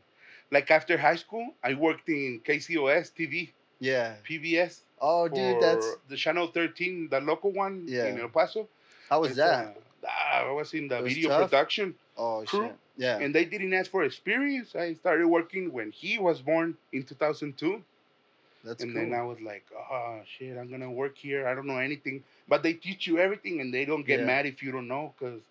like 0.51 0.69
after 0.69 0.97
high 0.97 1.15
school. 1.15 1.55
I 1.63 1.73
worked 1.73 2.07
in 2.09 2.41
KCOS 2.45 3.11
TV, 3.17 3.49
yeah. 3.79 4.13
PBS. 4.29 4.81
Oh, 5.05 5.27
dude, 5.27 5.61
that's 5.61 5.85
the 6.07 6.15
channel 6.15 6.47
13, 6.47 7.09
the 7.09 7.19
local 7.19 7.51
one 7.51 7.83
Yeah. 7.87 8.05
in 8.07 8.19
El 8.21 8.29
Paso. 8.29 8.67
how 9.09 9.19
was 9.21 9.31
It's, 9.31 9.37
that? 9.37 9.75
uh, 10.03 10.07
I 10.07 10.49
was 10.51 10.73
in 10.73 10.87
the 10.87 11.01
was 11.01 11.13
video 11.13 11.29
tough? 11.29 11.49
production, 11.49 11.93
Oh 12.17 12.43
crew, 12.47 12.67
shit. 12.67 12.75
Yeah. 12.97 13.19
and 13.19 13.35
they 13.35 13.43
didn't 13.43 13.73
ask 13.73 13.91
for 13.91 14.03
experience. 14.05 14.75
I 14.75 14.93
started 14.93 15.27
working 15.27 15.73
when 15.73 15.91
he 15.91 16.17
was 16.19 16.39
born 16.41 16.77
in 16.93 17.03
2002, 17.03 17.83
That's 18.63 18.77
cool. 18.81 18.83
and 18.87 18.95
cool. 18.95 19.09
then 19.09 19.19
I 19.19 19.23
was 19.23 19.41
like, 19.41 19.65
"Oh 19.75 20.21
shit, 20.37 20.57
I'm 20.57 20.69
gonna 20.71 20.89
work 20.91 21.17
here. 21.17 21.47
I 21.49 21.53
don't 21.55 21.67
know 21.67 21.79
anything." 21.79 22.23
But 22.47 22.63
they 22.63 22.73
teach 22.73 23.05
you 23.07 23.19
everything, 23.19 23.59
and 23.61 23.73
they 23.73 23.83
don't 23.83 24.05
get 24.05 24.19
Yeah. 24.21 24.25
mad 24.33 24.45
if 24.45 24.63
you 24.63 24.71
don't 24.71 24.87
know, 24.87 25.13
because 25.13 25.41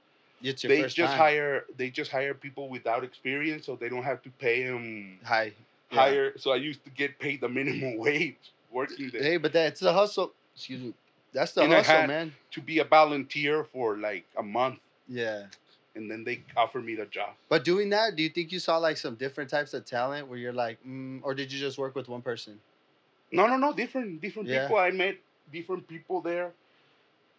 it's 0.42 0.64
your 0.64 0.68
they 0.70 0.82
just 0.84 0.96
time. 1.12 1.18
hire 1.18 1.64
they 1.76 1.90
just 1.90 2.10
hire 2.10 2.32
people 2.34 2.68
without 2.70 3.04
experience, 3.04 3.66
so 3.66 3.76
they 3.76 3.90
don't 3.90 4.04
have 4.12 4.22
to 4.22 4.30
pay 4.46 4.64
them 4.64 5.18
Hi. 5.24 5.52
Yeah. 5.90 5.98
higher. 6.00 6.38
So 6.38 6.52
I 6.52 6.56
used 6.56 6.82
to 6.84 6.90
get 6.90 7.18
paid 7.18 7.40
the 7.42 7.48
minimum 7.50 7.96
wage 8.06 8.44
working 8.72 9.10
there. 9.12 9.22
Hey, 9.22 9.36
but 9.36 9.52
that's 9.52 9.80
the 9.80 9.92
hustle. 9.92 10.32
Excuse 10.54 10.80
me. 10.82 10.94
That's 11.32 11.52
the 11.52 11.62
And 11.62 11.72
hustle, 11.72 12.06
man. 12.06 12.34
to 12.52 12.60
be 12.60 12.78
a 12.80 12.84
volunteer 12.84 13.64
for 13.64 13.96
like 13.96 14.26
a 14.36 14.42
month, 14.42 14.80
Yeah. 15.08 15.46
and 15.94 16.10
then 16.10 16.24
they 16.24 16.42
offered 16.56 16.84
me 16.84 16.94
the 16.94 17.06
job. 17.06 17.30
But 17.48 17.64
doing 17.64 17.88
that, 17.90 18.16
do 18.16 18.22
you 18.22 18.28
think 18.28 18.52
you 18.52 18.58
saw 18.58 18.76
like 18.78 18.96
some 18.98 19.14
different 19.14 19.48
types 19.48 19.72
of 19.74 19.84
talent 19.86 20.28
where 20.28 20.38
you're 20.38 20.52
like, 20.52 20.78
mm, 20.86 21.20
or 21.22 21.34
did 21.34 21.50
you 21.52 21.58
just 21.58 21.78
work 21.78 21.94
with 21.94 22.08
one 22.08 22.20
person? 22.22 22.60
No, 23.30 23.46
no, 23.46 23.56
no, 23.56 23.72
different, 23.72 24.20
different 24.20 24.48
Yeah. 24.48 24.62
people. 24.64 24.76
I 24.78 24.90
met 24.90 25.16
different 25.50 25.88
people 25.88 26.20
there. 26.20 26.52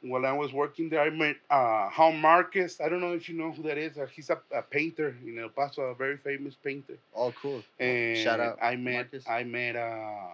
While 0.01 0.25
I 0.25 0.33
was 0.33 0.51
working 0.51 0.89
there, 0.89 0.99
I 1.01 1.09
met 1.11 1.37
uh, 1.49 1.89
Juan 1.97 2.19
Marquez. 2.19 2.81
I 2.81 2.89
don't 2.89 2.99
know 2.99 3.13
if 3.13 3.29
you 3.29 3.37
know 3.37 3.51
who 3.53 3.63
that 3.63 3.77
is. 3.77 3.97
Uh, 3.97 4.05
he's 4.07 4.29
a, 4.29 4.41
a 4.51 4.61
painter 4.61 5.15
in 5.25 5.39
El 5.39 5.47
Paso, 5.49 5.83
a 5.83 5.95
very 5.95 6.17
famous 6.17 6.55
painter. 6.61 6.97
Oh, 7.15 7.31
cool. 7.41 7.63
And 7.79 8.17
Shout 8.17 8.41
out, 8.41 8.57
I 8.61 8.75
met, 8.75 8.93
Marcus. 9.13 9.23
I 9.29 9.43
met 9.45 9.75
uh, 9.77 10.27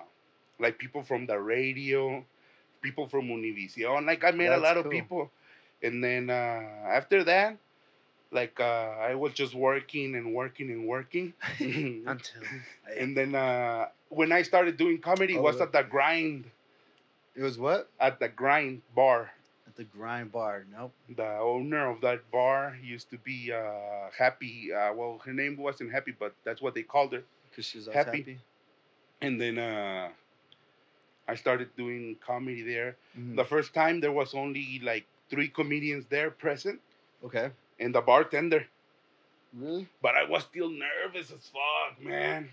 like 0.60 0.78
people 0.78 1.04
from 1.04 1.26
the 1.26 1.40
radio, 1.40 2.24
people 2.82 3.08
from 3.08 3.28
Univision. 3.28 4.06
Like 4.06 4.24
I 4.24 4.32
met 4.32 4.48
a 4.48 4.50
That's 4.52 4.62
lot 4.62 4.78
of 4.78 4.90
people. 4.90 5.32
And 5.84 6.04
then 6.04 6.30
uh, 6.30 6.64
after 6.90 7.24
that, 7.26 7.58
like 8.32 8.60
uh, 8.60 8.64
I 9.10 9.16
was 9.16 9.34
just 9.34 9.54
working 9.56 10.16
and 10.16 10.34
working 10.34 10.70
and 10.72 10.88
working. 10.88 11.34
Until. 11.60 12.42
and 12.98 13.16
then 13.18 13.36
uh, 13.36 13.88
when 14.10 14.32
I 14.32 14.42
started 14.44 14.78
doing 14.78 15.00
comedy, 15.00 15.36
it 15.36 15.42
was 15.42 15.60
Oh. 15.60 15.64
at 15.64 15.72
the 15.74 15.84
grind, 15.84 16.46
It 17.36 17.42
was 17.42 17.58
what? 17.58 17.90
at 18.00 18.20
the 18.20 18.28
grind 18.30 18.82
bar. 18.96 19.32
At 19.68 19.76
the 19.76 19.84
grind 19.86 20.32
bar. 20.32 20.66
Nope. 20.72 20.94
The 21.16 21.38
owner 21.40 21.90
of 21.90 22.02
that 22.02 22.30
bar 22.32 22.78
used 22.84 23.10
to 23.12 23.18
be 23.18 23.52
uh, 23.54 24.10
happy. 24.18 24.74
Uh, 24.74 24.94
well, 24.94 25.20
her 25.26 25.34
name 25.34 25.58
wasn't 25.58 25.92
happy, 25.92 26.12
but 26.18 26.34
that's 26.44 26.62
what 26.62 26.74
they 26.76 26.84
called 26.84 27.14
her. 27.14 27.24
Because 27.50 27.66
she 27.66 27.78
was 27.78 27.88
Happy. 27.88 28.18
happy. 28.20 28.40
And 29.22 29.40
then 29.40 29.58
uh, 29.58 30.10
I 31.30 31.36
started 31.36 31.70
doing 31.78 32.18
comedy 32.26 32.64
there. 32.64 32.96
Mhm. 33.18 33.36
The 33.38 33.46
first 33.46 33.74
time 33.74 34.02
there 34.02 34.12
was 34.12 34.34
only 34.34 34.80
like 34.84 35.06
three 35.30 35.48
comedians 35.48 36.06
there 36.10 36.32
present 36.32 36.82
Okay. 37.24 37.52
and 37.80 37.94
the 37.94 38.02
bartender. 38.02 38.66
Really? 39.54 39.88
But 40.02 40.16
I 40.16 40.24
was 40.26 40.44
still 40.44 40.70
nervous 40.70 41.32
as 41.32 41.46
fuck, 41.54 42.02
man. 42.02 42.50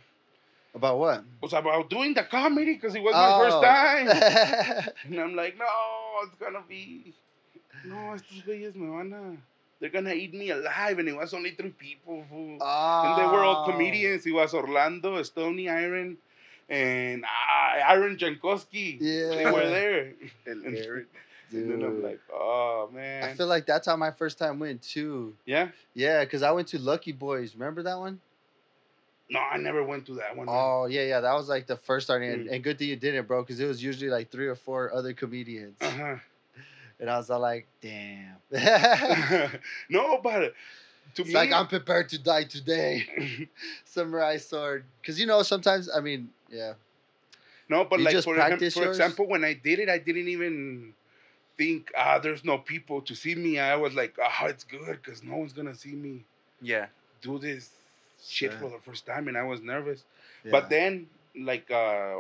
About 0.74 0.98
what? 0.98 1.18
It 1.20 1.40
was 1.40 1.54
about 1.54 1.88
doing 1.88 2.12
the 2.12 2.24
comedy 2.24 2.74
because 2.74 2.94
it 2.94 3.02
was 3.02 3.14
my 3.14 3.32
first 3.40 3.56
Oh. 3.56 3.62
time. 3.64 4.06
And 5.08 5.16
I'm 5.20 5.34
like, 5.34 5.56
no, 5.56 5.64
oh, 5.68 6.26
it's 6.28 6.36
gonna 6.36 6.64
be, 6.68 7.14
no, 7.84 8.12
estos 8.12 8.42
güeyes 8.44 8.74
me 8.76 8.86
van 8.92 9.12
a, 9.12 9.24
they're 9.80 9.88
gonna 9.92 10.12
eat 10.12 10.34
me 10.34 10.50
alive, 10.50 10.98
and 10.98 11.08
it 11.08 11.16
was 11.16 11.32
only 11.32 11.52
three 11.52 11.72
people, 11.80 12.24
fool. 12.28 12.60
and 12.60 13.12
they 13.18 13.24
were 13.32 13.42
all 13.44 13.64
Oh. 13.64 13.72
comedians. 13.72 14.26
It 14.26 14.32
was 14.32 14.52
Orlando, 14.52 15.22
Stony 15.22 15.68
Iron, 15.68 16.18
and 16.68 17.24
ah, 17.26 17.92
Aaron 17.92 18.16
Jankowski. 18.16 18.98
Yeah. 19.00 19.28
They 19.30 19.44
were 19.46 19.68
there. 19.68 20.12
El 20.46 20.52
And, 20.64 20.76
Eric. 20.76 21.06
and 21.52 21.70
then 21.70 21.82
I'm 21.82 22.02
like, 22.02 22.20
oh 22.32 22.88
man. 22.92 23.24
I 23.24 23.34
feel 23.34 23.46
like 23.46 23.66
that's 23.66 23.86
how 23.86 23.96
my 23.96 24.10
first 24.10 24.38
time 24.38 24.58
went 24.58 24.82
too. 24.82 25.34
yeah. 25.46 25.68
Yeah, 25.94 26.24
because 26.24 26.42
I 26.42 26.50
went 26.50 26.68
to 26.68 26.78
Lucky 26.78 27.12
Boys. 27.12 27.54
Remember 27.54 27.82
that 27.84 27.98
one? 27.98 28.20
No, 29.28 29.40
I 29.40 29.56
never 29.56 29.82
went 29.82 30.06
to 30.06 30.14
that 30.16 30.36
one. 30.36 30.46
man. 30.46 30.54
Oh 30.56 30.86
yeah, 30.86 31.02
yeah. 31.02 31.20
That 31.20 31.34
was 31.34 31.48
like 31.48 31.66
the 31.66 31.76
first 31.76 32.06
starting, 32.06 32.30
and, 32.30 32.46
Mm. 32.48 32.52
and 32.54 32.64
good 32.64 32.78
thing 32.78 32.88
you 32.88 32.96
didn't, 32.96 33.26
bro, 33.26 33.42
because 33.42 33.58
it 33.60 33.66
was 33.66 33.82
usually 33.82 34.10
like 34.10 34.30
three 34.30 34.46
or 34.46 34.54
four 34.54 34.92
other 34.94 35.12
comedians, 35.14 35.76
Uh-huh. 35.80 36.16
and 37.00 37.10
I 37.10 37.16
was 37.16 37.28
all 37.30 37.40
like, 37.40 37.66
damn. 37.80 38.36
no, 39.90 40.20
but 40.22 40.52
to 41.16 41.22
it's 41.22 41.28
me, 41.28 41.34
like 41.34 41.52
I'm 41.52 41.66
prepared 41.66 42.08
to 42.10 42.18
die 42.18 42.44
today. 42.44 43.48
Samurai 43.84 44.36
sword, 44.38 44.84
because 45.00 45.18
you 45.20 45.26
know 45.26 45.42
sometimes 45.42 45.88
I 45.94 46.00
mean, 46.00 46.30
yeah, 46.50 46.74
no, 47.68 47.84
but 47.84 47.98
You 47.98 48.04
like 48.06 48.12
just 48.12 48.24
for, 48.26 48.34
exam- 48.34 48.48
practice 48.50 48.74
for 48.74 48.86
example, 48.86 49.26
when 49.26 49.44
I 49.44 49.54
did 49.54 49.78
it, 49.80 49.88
I 49.88 49.98
didn't 49.98 50.28
even 50.28 50.94
think, 51.58 51.90
ah, 51.96 52.18
there's 52.18 52.44
no 52.44 52.58
people 52.58 53.00
to 53.02 53.14
see 53.14 53.34
me. 53.34 53.58
I 53.58 53.76
was 53.76 53.94
like, 53.94 54.16
ah, 54.22 54.46
it's 54.46 54.64
good 54.64 54.98
because 55.02 55.22
no 55.22 55.36
one's 55.36 55.52
gonna 55.52 55.74
see 55.74 55.92
me 55.92 56.24
Yeah. 56.60 56.86
do 57.22 57.38
this 57.38 57.70
shit 58.22 58.52
Sure. 58.52 58.60
for 58.60 58.70
the 58.70 58.78
first 58.84 59.06
time, 59.06 59.28
and 59.28 59.36
I 59.36 59.42
was 59.42 59.60
nervous. 59.62 60.04
yeah. 60.44 60.52
But 60.52 60.70
then, 60.70 61.08
like, 61.38 61.70
uh, 61.70 62.14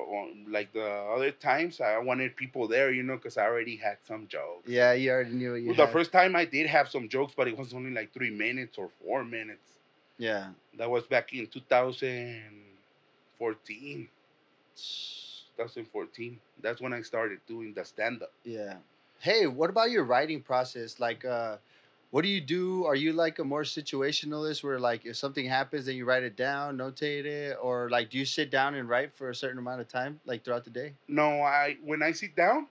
like 0.48 0.72
the 0.72 0.84
other 0.84 1.30
times, 1.30 1.80
I 1.80 1.98
wanted 1.98 2.36
people 2.36 2.68
there, 2.68 2.92
you 2.92 3.02
know, 3.02 3.16
because 3.16 3.36
I 3.36 3.44
already 3.44 3.76
had 3.76 3.98
some 4.06 4.26
jokes. 4.28 4.68
yeah, 4.68 4.92
you 4.92 5.10
already 5.10 5.30
knew 5.30 5.54
you 5.54 5.68
Well, 5.68 5.86
the 5.86 5.92
first 5.92 6.12
time 6.12 6.36
I 6.36 6.44
did 6.44 6.66
have 6.66 6.88
some 6.88 7.08
jokes, 7.08 7.32
but 7.36 7.48
it 7.48 7.56
was 7.56 7.74
only 7.74 7.90
like 7.90 8.12
three 8.12 8.30
minutes 8.30 8.78
or 8.78 8.88
four 9.02 9.24
minutes. 9.24 9.78
yeah. 10.18 10.50
That 10.78 10.90
was 10.90 11.06
back 11.06 11.32
in 11.32 11.46
2014. 11.46 14.08
2014. 15.56 16.38
That's 16.62 16.80
when 16.80 16.92
I 16.92 17.02
started 17.02 17.40
doing 17.46 17.72
the 17.74 17.84
stand 17.84 18.22
up. 18.22 18.32
Yeah. 18.44 18.74
Hey, 19.20 19.46
what 19.46 19.70
about 19.70 19.90
your 19.90 20.04
writing 20.04 20.42
process? 20.42 21.00
Like, 21.00 21.24
uh, 21.24 21.56
what 22.16 22.24
do 22.24 22.30
you 22.30 22.40
do? 22.40 22.86
Are 22.86 22.96
you 22.96 23.12
like 23.12 23.38
a 23.40 23.44
more 23.44 23.62
situationalist 23.64 24.64
where 24.64 24.80
like 24.80 25.04
if 25.04 25.16
something 25.16 25.44
happens, 25.44 25.84
then 25.84 25.96
you 25.96 26.06
write 26.06 26.22
it 26.24 26.34
down, 26.36 26.78
notate 26.78 27.26
it, 27.26 27.58
or 27.60 27.90
like 27.90 28.08
do 28.10 28.16
you 28.18 28.24
sit 28.24 28.50
down 28.50 28.74
and 28.74 28.88
write 28.88 29.12
for 29.14 29.28
a 29.28 29.34
certain 29.34 29.58
amount 29.58 29.80
of 29.82 29.88
time, 29.88 30.20
like 30.24 30.42
throughout 30.44 30.64
the 30.64 30.70
day? 30.70 30.94
No, 31.08 31.42
I 31.42 31.76
when 31.84 32.02
I 32.02 32.12
sit 32.12 32.34
down, 32.34 32.68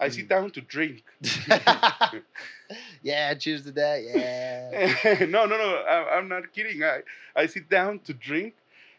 I 0.00 0.08
sit 0.08 0.26
Mm. 0.26 0.28
down 0.28 0.50
to 0.50 0.60
drink. 0.60 1.04
yeah, 3.02 3.34
cheers 3.34 3.62
to 3.64 3.72
that. 3.72 4.02
Yeah. 4.02 5.24
no, 5.34 5.46
no, 5.46 5.56
no. 5.56 5.76
I, 5.88 6.16
I'm 6.16 6.28
not 6.28 6.52
kidding. 6.52 6.82
I 6.82 7.02
I 7.36 7.46
sit 7.46 7.68
down 7.68 8.00
to 8.00 8.12
drink 8.14 8.54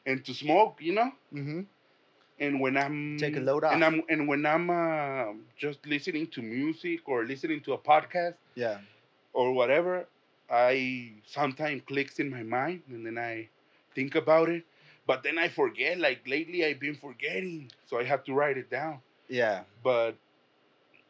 and 0.06 0.24
to 0.26 0.34
smoke. 0.34 0.78
You 0.80 0.94
know. 0.94 1.12
mm-hmm. 1.34 1.62
And 2.40 2.60
when 2.60 2.78
I'm 2.78 3.18
Take 3.18 3.38
a 3.38 3.40
load 3.40 3.64
off. 3.64 3.74
and. 3.74 3.84
I'm 3.84 4.04
and 4.10 4.28
when 4.28 4.46
I'm 4.46 4.70
uh, 4.70 5.34
just 5.58 5.86
listening 5.86 6.28
to 6.36 6.42
music 6.42 7.08
or 7.08 7.26
listening 7.26 7.62
to 7.62 7.74
a 7.74 7.78
podcast 7.78 8.36
Yeah. 8.56 8.80
Or 9.36 9.52
whatever, 9.54 10.08
I 10.50 11.12
sometimes 11.28 11.84
clicks 11.86 12.20
in 12.20 12.30
my 12.30 12.44
mind 12.44 12.84
and 12.90 13.06
then 13.06 13.18
I 13.18 13.50
think 13.94 14.16
about 14.16 14.50
it. 14.50 14.64
But 15.06 15.24
then 15.24 15.38
I 15.38 15.50
forget. 15.50 16.00
Like 16.00 16.28
lately, 16.28 16.66
I've 16.66 16.80
been 16.80 16.96
forgetting, 16.96 17.72
so 17.86 18.00
I 18.00 18.04
have 18.06 18.24
to 18.26 18.34
write 18.34 18.58
it 18.58 18.70
down. 18.72 19.00
Yeah. 19.30 19.64
But 19.84 20.16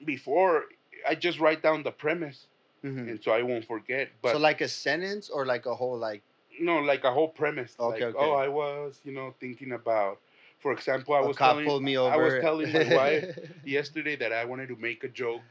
before, 0.03 0.65
I 1.07 1.15
just 1.15 1.39
write 1.39 1.61
down 1.61 1.83
the 1.83 1.91
premise, 1.91 2.47
Mhm. 2.83 3.09
and 3.09 3.23
so 3.23 3.31
I 3.31 3.41
won't 3.43 3.65
forget. 3.65 4.09
But 4.21 4.33
so 4.33 4.39
like 4.39 4.61
a 4.61 4.67
sentence 4.67 5.29
or 5.29 5.45
like 5.45 5.65
a 5.65 5.75
whole 5.75 5.97
like 5.97 6.23
no, 6.59 6.79
like 6.79 7.03
a 7.03 7.11
whole 7.11 7.29
premise. 7.29 7.75
Okay, 7.79 8.05
like, 8.05 8.15
okay. 8.15 8.25
oh, 8.25 8.33
I 8.33 8.47
was, 8.47 8.99
you 9.03 9.13
know, 9.13 9.33
thinking 9.39 9.73
about. 9.73 10.19
For 10.59 10.71
example, 10.71 11.13
I 11.13 11.19
a 11.19 11.27
was 11.27 11.37
cop 11.37 11.51
telling 11.51 11.65
pulled 11.65 11.83
me 11.83 11.97
over. 11.97 12.13
I 12.13 12.17
was 12.17 12.33
telling 12.41 12.71
my 12.71 12.95
wife 12.95 13.37
yesterday 13.65 14.15
that 14.15 14.33
I 14.33 14.45
wanted 14.45 14.69
to 14.69 14.75
make 14.77 15.03
a 15.03 15.09
joke, 15.09 15.41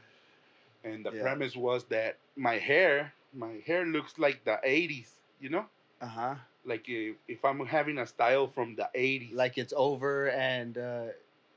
and 0.85 1.05
the 1.05 1.11
Yeah. 1.11 1.13
premise 1.13 1.57
was 1.57 1.85
that 1.85 2.19
my 2.37 2.59
hair, 2.59 3.13
my 3.33 3.61
hair 3.65 3.85
looks 3.85 4.19
like 4.19 4.45
the 4.45 4.59
'80s. 4.63 5.21
You 5.39 5.49
know, 5.51 5.65
uh 6.01 6.07
huh. 6.07 6.35
like 6.65 6.89
if, 6.89 7.17
if 7.27 7.45
I'm 7.45 7.65
having 7.65 7.99
a 7.99 8.07
style 8.07 8.47
from 8.47 8.75
the 8.75 8.89
'80s. 8.95 9.35
Like 9.35 9.57
it's 9.57 9.73
over 9.77 10.29
and 10.29 10.77
uh, 10.77 11.07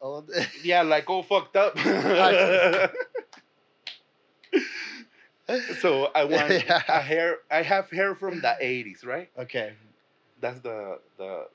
old. 0.01 0.31
yeah, 0.62 0.83
like 0.83 1.09
all 1.11 1.22
fucked 1.22 1.57
up. 1.57 1.79
so 5.72 6.11
I 6.14 6.24
want 6.24 6.64
Yeah. 6.66 6.83
a 6.89 7.01
hair. 7.01 7.39
I 7.51 7.62
have 7.62 7.91
hair 7.91 8.14
from 8.14 8.41
the 8.41 8.57
'80s, 8.61 9.05
right? 9.05 9.31
okay. 9.39 9.74
That's 10.41 10.61
the 10.61 10.99
the 11.18 11.47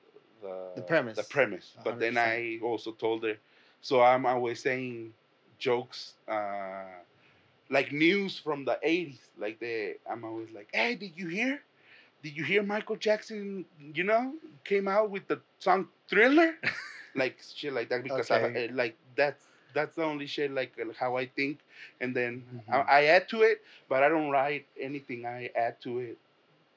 the 0.41 0.71
The 0.75 0.81
premise. 0.81 1.15
The 1.15 1.23
premise. 1.23 1.77
But 1.83 1.99
then 1.99 2.17
I 2.17 2.59
also 2.63 2.91
told 2.93 3.23
her, 3.23 3.37
so 3.81 4.01
I'm 4.01 4.25
always 4.25 4.61
saying 4.61 5.13
jokes, 5.57 6.15
uh, 6.27 6.85
like 7.73 7.91
news 7.91 8.39
from 8.39 8.65
the 8.65 8.79
'80s. 8.83 9.21
Like 9.37 9.59
the 9.59 9.97
I'm 10.09 10.23
always 10.23 10.51
like, 10.53 10.69
hey, 10.73 10.95
did 10.95 11.13
you 11.17 11.27
hear? 11.27 11.61
Did 12.23 12.37
you 12.37 12.43
hear 12.43 12.63
Michael 12.63 12.97
Jackson? 12.97 13.65
You 13.93 14.03
know, 14.03 14.33
came 14.65 14.87
out 14.87 15.09
with 15.11 15.27
the 15.27 15.41
song 15.59 15.89
Thriller, 16.09 16.53
like 17.15 17.37
shit 17.55 17.73
like 17.73 17.89
that. 17.89 18.03
Because 18.03 18.31
Okay. 18.31 18.69
I, 18.69 18.73
like 18.73 18.97
that's 19.15 19.47
that's 19.73 19.95
the 19.95 20.03
only 20.03 20.27
shit 20.27 20.51
like 20.51 20.73
uh, 20.81 20.93
how 20.99 21.17
I 21.17 21.27
think, 21.27 21.59
and 22.01 22.15
then 22.15 22.43
Mhm. 22.69 22.73
I, 22.73 23.01
I 23.01 23.05
add 23.17 23.29
to 23.29 23.43
it, 23.43 23.61
but 23.89 24.03
I 24.03 24.09
don't 24.09 24.29
write 24.31 24.67
anything. 24.79 25.25
I 25.25 25.49
add 25.55 25.81
to 25.83 25.99
it. 25.99 26.17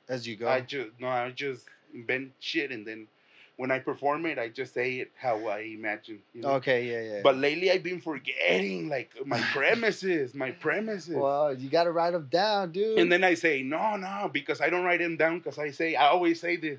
As 0.08 0.26
you 0.26 0.36
go. 0.36 0.48
I 0.48 0.60
just 0.60 0.90
no, 1.00 1.08
I 1.08 1.30
just 1.30 1.66
invent 1.94 2.32
shit, 2.40 2.72
and 2.72 2.86
then 2.86 3.08
when 3.56 3.70
I 3.70 3.78
perform 3.78 4.26
it, 4.26 4.38
I 4.38 4.48
just 4.48 4.74
say 4.74 4.96
it 4.96 5.10
how 5.16 5.46
I 5.46 5.60
imagine. 5.60 6.20
You 6.34 6.42
know? 6.42 6.48
okay. 6.52 6.84
Yeah. 6.84 7.14
Yeah. 7.14 7.20
But 7.22 7.36
lately, 7.36 7.70
I've 7.70 7.82
been 7.82 8.00
forgetting 8.00 8.88
like 8.88 9.10
my 9.24 9.40
premises, 9.52 10.34
my 10.34 10.50
premises. 10.50 11.16
well, 11.16 11.54
you 11.54 11.70
gotta 11.70 11.90
write 11.90 12.12
them 12.12 12.28
down, 12.30 12.72
dude. 12.72 12.98
and 12.98 13.10
then 13.10 13.24
I 13.24 13.34
say 13.34 13.62
no, 13.62 13.96
no, 13.96 14.30
because 14.32 14.60
I 14.60 14.68
don't 14.68 14.84
write 14.84 15.00
them 15.00 15.16
down. 15.16 15.38
Because 15.38 15.58
I 15.58 15.70
say 15.70 15.94
I 15.94 16.08
always 16.08 16.40
say 16.40 16.56
this. 16.56 16.78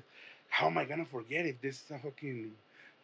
How 0.50 0.66
am 0.68 0.78
I 0.78 0.84
gonna 0.84 1.04
forget 1.04 1.44
if 1.44 1.60
this 1.60 1.82
is 1.82 1.90
a 1.90 1.98
fucking 1.98 2.52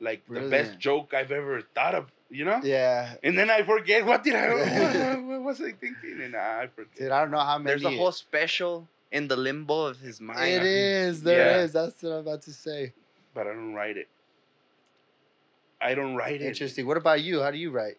like 0.01 0.23
the 0.29 0.49
best 0.49 0.79
joke 0.79 1.13
I've 1.13 1.33
ever 1.33 1.63
thought 1.75 1.95
of? 1.95 2.11
You 2.31 2.45
know. 2.45 2.61
yeah. 2.63 3.15
And 3.23 3.37
then 3.37 3.51
I 3.51 3.63
forget 3.63 4.07
what 4.07 4.25
did 4.25 4.35
I 4.35 4.55
what, 4.55 5.19
what, 5.25 5.43
was 5.43 5.61
I 5.61 5.73
thinking, 5.73 6.21
and 6.23 6.37
I 6.37 6.69
forget. 6.69 6.97
Dude, 6.97 7.11
I 7.11 7.21
don't 7.21 7.33
know 7.33 7.39
how 7.39 7.59
many. 7.59 7.81
There's 7.81 7.85
a 7.85 7.97
whole 7.97 8.13
special 8.13 8.87
in 9.13 9.29
the 9.29 9.37
limbo 9.37 9.87
of 9.87 9.99
his 9.99 10.21
mind. 10.21 10.49
It 10.49 10.63
is. 10.63 11.23
There 11.25 11.59
is. 11.59 11.75
Yeah. 11.75 11.83
That's 11.83 12.03
what 12.03 12.13
I'm 12.13 12.19
about 12.21 12.43
to 12.43 12.53
say. 12.53 12.93
But 13.35 13.47
I 13.47 13.51
don't 13.53 13.75
write 13.75 13.97
it. 13.97 14.09
I 15.81 15.95
don't 15.95 16.15
write 16.17 16.41
it. 16.41 16.47
Interesting. 16.47 16.87
What 16.87 16.97
about 16.97 17.23
you? 17.23 17.41
How 17.43 17.51
do 17.51 17.59
you 17.59 17.71
write? 17.71 17.97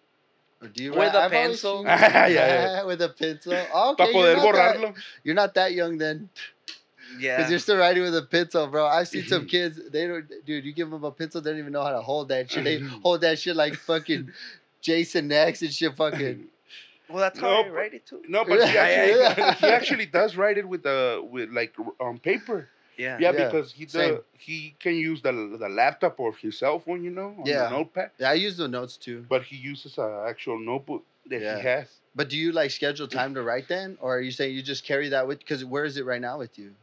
Or 0.62 0.68
do 0.70 0.84
you 0.84 0.92
With 0.92 1.00
write? 1.00 1.16
a 1.16 1.20
I've 1.20 1.32
pencil. 1.32 1.78
seen- 1.80 1.86
Yeah, 1.88 2.28
yeah. 2.28 2.84
with 2.86 3.02
a 3.02 3.10
pencil. 3.10 3.54
Oh, 3.74 3.92
okay. 3.92 4.12
Para 4.12 4.24
you're, 4.32 4.36
not 4.38 4.54
that- 4.56 4.78
borrarlo. 4.78 4.96
You're 5.24 5.36
not 5.36 5.54
that 5.56 5.74
young 5.74 5.98
then, 5.98 6.30
Yeah. 7.20 7.38
because 7.38 7.52
you're 7.52 7.60
still 7.60 7.78
writing 7.78 8.04
with 8.04 8.16
a 8.16 8.22
pencil, 8.24 8.66
bro. 8.68 8.88
I've 8.88 9.08
seen 9.08 9.26
some 9.28 9.46
kids. 9.46 9.80
They 9.92 10.08
don't, 10.08 10.26
dude. 10.46 10.66
You 10.66 10.72
give 10.74 10.90
them 10.90 11.04
a 11.04 11.12
pencil, 11.12 11.42
they 11.42 11.52
don't 11.52 11.60
even 11.60 11.74
know 11.74 11.84
how 11.84 11.92
to 11.92 12.02
hold 12.02 12.30
that 12.30 12.50
shit. 12.50 12.64
They 12.64 12.80
hold 12.80 13.22
that 13.22 13.38
shit 13.38 13.56
like 13.56 13.76
fucking 13.76 14.32
Jason 14.82 15.32
X 15.32 15.62
and 15.62 15.72
shit. 15.74 15.96
Fucking. 15.96 16.46
Well, 17.10 17.20
that's 17.20 17.38
how 17.40 17.62
No, 17.62 17.66
I 17.66 17.70
write 17.70 17.94
it 17.94 18.08
too. 18.08 18.24
No, 18.28 18.44
but 18.46 18.68
he 18.68 18.74
Yeah. 18.74 18.82
actually, 18.82 19.68
he 19.68 19.74
actually 19.74 20.06
does 20.08 20.36
write 20.38 20.58
it 20.58 20.68
with 20.68 20.82
the 20.84 21.24
with 21.30 21.52
like 21.52 21.74
on 22.00 22.18
paper. 22.18 22.70
Yeah. 22.98 23.20
Yeah, 23.20 23.32
Yeah, 23.32 23.34
because 23.34 23.74
he 23.74 23.86
same. 23.88 24.16
does, 24.16 24.24
he 24.34 24.76
can 24.80 24.96
use 24.96 25.22
the 25.22 25.32
the 25.60 25.70
laptop 25.70 26.20
or 26.20 26.34
his 26.34 26.58
cell 26.60 26.80
phone, 26.80 27.04
you 27.04 27.12
know, 27.12 27.36
on 27.40 27.50
Yeah. 27.50 27.56
the 27.56 27.64
notepad. 27.70 28.12
Yeah, 28.20 28.32
I 28.32 28.34
use 28.36 28.58
the 28.58 28.68
notes 28.68 28.98
too. 28.98 29.26
But 29.30 29.44
he 29.44 29.56
uses 29.56 29.98
an 29.98 30.26
actual 30.28 30.60
notebook 30.60 31.04
that 31.28 31.42
Yeah. 31.42 31.56
he 31.56 31.60
has. 31.60 32.02
But 32.16 32.30
do 32.30 32.38
you 32.38 32.52
like 32.52 32.72
schedule 32.72 33.08
time 33.08 33.34
to 33.36 33.44
write 33.44 33.68
then, 33.68 33.98
or 34.02 34.18
are 34.18 34.22
you 34.22 34.32
saying 34.32 34.56
you 34.56 34.62
just 34.64 34.84
carry 34.86 35.10
that 35.10 35.28
with? 35.28 35.40
Because 35.40 35.64
where 35.66 35.86
is 35.86 35.98
it 35.98 36.06
right 36.06 36.22
now 36.22 36.38
with 36.38 36.58
you? 36.58 36.76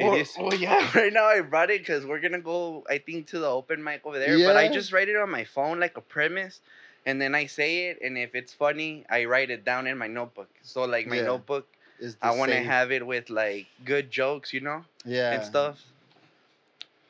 Oh, 0.00 0.06
it 0.12 0.12
well, 0.12 0.26
well, 0.36 0.52
oh, 0.52 0.52
yeah. 0.54 0.90
Right 0.94 1.12
now, 1.12 1.26
I 1.26 1.40
brought 1.40 1.70
it 1.70 1.80
because 1.80 2.04
we're 2.06 2.20
gonna 2.20 2.40
go. 2.40 2.84
I 2.88 2.98
think 2.98 3.26
to 3.28 3.38
the 3.38 3.46
open 3.48 3.82
mic 3.82 4.04
over 4.06 4.18
there. 4.18 4.38
Yeah. 4.38 4.46
But 4.46 4.56
I 4.56 4.68
just 4.68 4.92
write 4.92 5.08
it 5.08 5.16
on 5.16 5.30
my 5.30 5.44
phone 5.44 5.80
like 5.80 5.96
a 5.96 6.00
premise, 6.00 6.60
and 7.06 7.20
then 7.20 7.34
I 7.34 7.46
say 7.46 7.88
it. 7.88 7.98
And 8.02 8.16
if 8.18 8.34
it's 8.34 8.52
funny, 8.52 9.04
I 9.08 9.24
write 9.24 9.50
it 9.50 9.64
down 9.64 9.86
in 9.86 9.98
my 9.98 10.06
notebook. 10.08 10.48
So 10.62 10.84
like 10.84 11.06
my 11.06 11.18
Yeah. 11.18 11.20
notebook, 11.20 11.66
Is 11.66 11.72
the 11.72 11.73
I 12.22 12.30
want 12.32 12.50
to 12.52 12.60
have 12.60 12.90
it 12.92 13.06
with 13.06 13.30
like 13.30 13.66
good 13.84 14.10
jokes, 14.10 14.52
you 14.52 14.60
know, 14.60 14.84
yeah 15.04 15.32
and 15.34 15.44
stuff. 15.44 15.82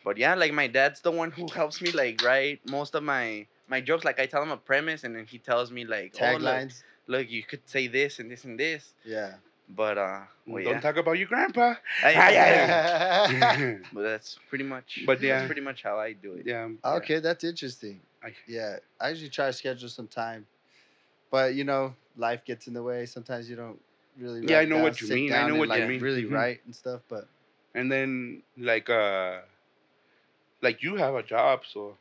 But 0.05 0.18
yeah, 0.18 0.35
like 0.35 0.53
my 0.53 0.66
dad's 0.66 1.01
the 1.01 1.11
one 1.11 1.30
who 1.30 1.49
helps 1.49 1.80
me 1.80 1.91
like 1.93 2.22
write 2.22 2.61
most 2.66 2.95
of 2.95 3.03
my 3.03 3.47
my 3.68 3.80
jokes. 3.80 4.05
Like 4.05 4.20
I 4.20 4.26
tell 4.26 4.43
him 4.43 4.51
a 4.51 4.57
premise, 4.57 5.05
and 5.05 5.14
then 5.16 5.24
he 5.26 5.39
tells 5.39 5.70
me 5.70 5.85
like, 5.85 6.14
oh, 6.20 6.32
look, 6.32 6.41
taglines. 6.41 6.82
look, 7.07 7.30
you 7.30 7.43
could 7.43 7.66
say 7.68 7.87
this 7.89 8.18
and 8.18 8.30
this 8.30 8.45
and 8.45 8.59
this. 8.59 8.93
yeah. 9.05 9.35
But 9.66 9.97
uh, 9.97 10.20
well, 10.47 10.62
Don't 10.62 10.74
yeah. 10.74 10.80
talk 10.80 10.97
about 10.99 11.12
your 11.18 11.26
grandpa. 11.26 11.74
I- 12.03 12.14
Ah, 12.16 12.28
yeah. 13.30 13.76
But 13.95 14.03
that's 14.03 14.39
pretty 14.51 14.64
much. 14.64 15.01
But 15.07 15.22
yeah. 15.22 15.39
that's 15.39 15.47
pretty 15.47 15.62
much 15.62 15.82
how 15.82 15.99
I 15.99 16.12
do 16.12 16.35
it. 16.35 16.45
yeah. 16.47 16.68
Okay, 16.85 17.18
that's 17.20 17.45
interesting. 17.45 18.01
I- 18.22 18.35
Yeah, 18.47 18.76
I 19.01 19.09
usually 19.11 19.30
try 19.30 19.47
to 19.47 19.53
schedule 19.55 19.89
some 19.89 20.07
time, 20.09 20.47
but 21.30 21.55
you 21.55 21.64
know, 21.64 21.95
life 22.16 22.45
gets 22.45 22.66
in 22.66 22.74
the 22.74 22.82
way. 22.82 23.07
Sometimes 23.07 23.49
you 23.49 23.57
don't 23.57 23.80
really. 24.19 24.43
Yeah, 24.43 24.59
I 24.59 24.65
know 24.65 24.79
down, 24.79 24.83
what 24.83 25.01
you 25.01 25.09
mean. 25.09 25.35
I 25.35 25.43
know 25.43 25.57
what 25.57 25.75
you 25.75 25.83
like, 25.83 25.85
mean. 25.85 26.01
Really 26.01 26.25
Mhm. 26.25 26.31
write 26.31 26.65
and 26.65 26.75
stuff, 26.75 27.03
but 27.09 27.29
And 27.75 27.91
then 27.91 28.43
like 28.57 28.89
uh, 28.91 29.41
like 30.62 30.83
you 30.83 30.97
have 30.97 31.15
a 31.15 31.23
job, 31.23 31.62
so 31.67 31.97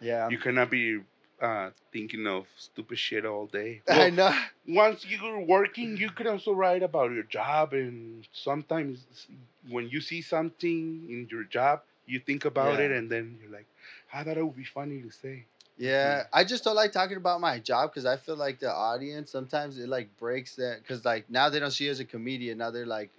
yeah, 0.00 0.30
you 0.30 0.38
cannot 0.38 0.70
be 0.70 1.00
uh 1.40 1.70
thinking 1.92 2.26
of 2.26 2.46
stupid 2.56 2.98
shit 2.98 3.24
all 3.24 3.46
day. 3.46 3.82
I 3.88 3.94
Well, 3.94 4.10
know. 4.10 4.32
once 4.66 5.06
you're 5.06 5.40
working, 5.40 5.96
you 5.96 6.10
could 6.10 6.26
also 6.26 6.52
write 6.52 6.82
about 6.82 7.12
your 7.12 7.22
job, 7.24 7.72
and 7.72 8.26
sometimes 8.32 9.26
when 9.68 9.88
you 9.88 10.00
see 10.00 10.22
something 10.22 11.06
in 11.08 11.28
your 11.30 11.44
job, 11.44 11.82
you 12.06 12.20
think 12.20 12.44
about 12.44 12.78
Yeah. 12.78 12.80
it, 12.80 12.90
and 12.92 13.10
then 13.10 13.38
you're 13.40 13.50
like, 13.52 13.66
I 14.12 14.22
thought 14.24 14.36
it 14.38 14.44
would 14.44 14.56
be 14.56 14.64
funny 14.64 15.02
to 15.02 15.10
say. 15.10 15.44
Yeah, 15.80 16.24
I 16.32 16.44
just 16.44 16.64
don't 16.64 16.76
like 16.76 16.92
talking 16.92 17.16
about 17.16 17.40
my 17.40 17.58
job 17.58 17.90
because 17.90 18.04
I 18.06 18.16
feel 18.16 18.36
like 18.36 18.60
the 18.60 18.70
audience 18.72 19.30
sometimes 19.32 19.78
it 19.78 19.88
like 19.88 20.16
breaks 20.18 20.56
that 20.56 20.80
because 20.82 21.04
like 21.04 21.30
now 21.30 21.48
they 21.48 21.58
don't 21.58 21.70
see 21.70 21.86
you 21.86 21.90
as 21.90 22.00
a 22.00 22.04
comedian. 22.04 22.58
Now 22.58 22.70
they're 22.70 22.86
like 22.86 23.10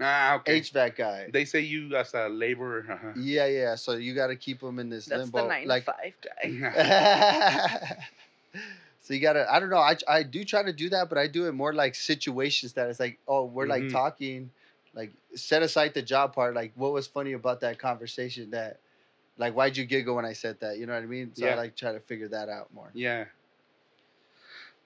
Ah, 0.00 0.36
okay. 0.36 0.60
HVAC 0.60 0.96
guy. 0.96 1.30
They 1.32 1.44
say 1.44 1.60
you 1.60 1.94
as 1.96 2.14
a 2.14 2.28
laborer. 2.28 2.86
uh-huh. 2.90 3.12
Yeah, 3.14 3.46
yeah. 3.46 3.74
So 3.76 3.92
you 3.94 4.14
got 4.14 4.28
to 4.28 4.36
keep 4.36 4.60
them 4.60 4.78
in 4.78 4.88
this 4.88 5.08
That's 5.08 5.24
limbo. 5.24 5.42
the 5.42 5.48
nine 5.48 5.68
like, 5.68 5.84
five 5.84 6.14
guy. 6.22 7.96
so 9.00 9.14
you 9.14 9.20
gotta. 9.20 9.52
I 9.52 9.60
don't 9.60 9.70
know. 9.70 9.78
I 9.78 9.96
I 10.08 10.22
do 10.22 10.44
try 10.44 10.62
to 10.62 10.72
do 10.72 10.88
that, 10.90 11.08
but 11.08 11.18
I 11.18 11.26
do 11.26 11.46
it 11.48 11.52
more 11.52 11.72
like 11.74 11.94
situations 11.94 12.74
that 12.74 12.88
it's 12.88 13.00
like, 13.00 13.18
oh, 13.28 13.44
we're 13.44 13.66
like 13.66 13.82
Mhm. 13.84 13.92
talking, 13.92 14.50
like 14.94 15.12
set 15.34 15.62
aside 15.62 15.94
the 15.94 16.02
job 16.02 16.34
part. 16.34 16.54
Like, 16.54 16.72
what 16.76 16.92
was 16.92 17.06
funny 17.06 17.32
about 17.32 17.60
that 17.60 17.78
conversation? 17.78 18.50
That, 18.50 18.80
like, 19.40 19.54
why'd 19.54 19.76
you 19.76 19.86
giggle 19.86 20.14
when 20.14 20.26
I 20.26 20.34
said 20.34 20.60
that? 20.60 20.78
You 20.78 20.86
know 20.86 20.92
what 20.92 21.02
I 21.02 21.06
mean? 21.06 21.32
So 21.34 21.48
I 21.48 21.54
like 21.54 21.74
try 21.74 21.92
to 21.92 22.00
figure 22.00 22.28
that 22.28 22.48
out 22.48 22.72
more. 22.74 22.90
Yeah. 22.94 23.24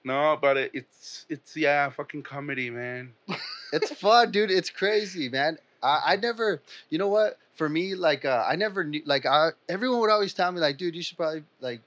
No, 0.03 0.37
but 0.39 0.55
it, 0.55 0.71
it's 0.73 1.25
it's 1.29 1.57
yeah, 1.57 1.89
fucking 1.89 2.23
comedy, 2.23 2.69
man. 2.69 3.11
it's 3.73 3.91
fun, 3.91 4.31
dude. 4.31 4.51
It's 4.51 4.69
crazy, 4.69 5.29
man. 5.29 5.57
I, 5.83 6.01
I 6.05 6.15
never, 6.15 6.61
you 6.89 6.97
know 6.97 7.09
what? 7.09 7.37
For 7.55 7.67
me, 7.67 7.95
like, 7.95 8.23
uh, 8.23 8.45
I 8.47 8.55
never 8.55 8.83
knew, 8.83 9.01
like, 9.05 9.25
I, 9.25 9.49
everyone 9.67 9.99
would 10.01 10.09
always 10.09 10.33
tell 10.33 10.51
me, 10.51 10.59
like, 10.59 10.77
dude, 10.77 10.95
you 10.95 11.01
should 11.01 11.17
probably, 11.17 11.43
like, 11.59 11.81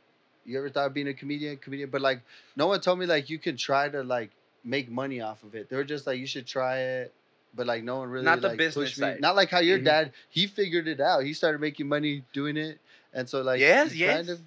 you 0.44 0.58
ever 0.58 0.70
thought 0.70 0.86
of 0.86 0.94
being 0.94 1.08
a 1.08 1.14
comedian, 1.14 1.58
comedian? 1.58 1.90
But, 1.90 2.00
like, 2.00 2.22
no 2.56 2.66
one 2.66 2.80
told 2.80 2.98
me, 2.98 3.06
like, 3.06 3.28
you 3.28 3.38
can 3.38 3.56
try 3.56 3.88
to, 3.88 4.02
like, 4.02 4.30
make 4.64 4.90
money 4.90 5.20
off 5.20 5.42
of 5.42 5.54
it. 5.54 5.68
They 5.68 5.76
were 5.76 5.84
just 5.84 6.06
like, 6.06 6.18
you 6.18 6.26
should 6.26 6.46
try 6.46 6.78
it. 6.78 7.14
But, 7.54 7.66
like, 7.66 7.82
no 7.84 7.98
one 7.98 8.08
really, 8.10 8.24
Not 8.24 8.42
the 8.42 8.48
like, 8.48 8.58
business 8.58 8.94
pushed 8.94 8.98
me. 8.98 9.14
side. 9.14 9.18
Not 9.18 9.36
like 9.36 9.50
how 9.50 9.60
your 9.60 9.78
Mhm. 9.78 9.84
dad, 9.84 10.12
he 10.28 10.46
figured 10.46 10.88
it 10.88 11.00
out. 11.00 11.24
He 11.24 11.32
started 11.34 11.60
making 11.60 11.88
money 11.88 12.24
doing 12.32 12.56
it. 12.56 12.80
And 13.12 13.28
so, 13.28 13.42
like, 13.42 13.66
Yes, 13.66 13.82
he 13.82 13.94
yes. 13.94 14.04
kind 14.04 14.28
of, 14.30 14.40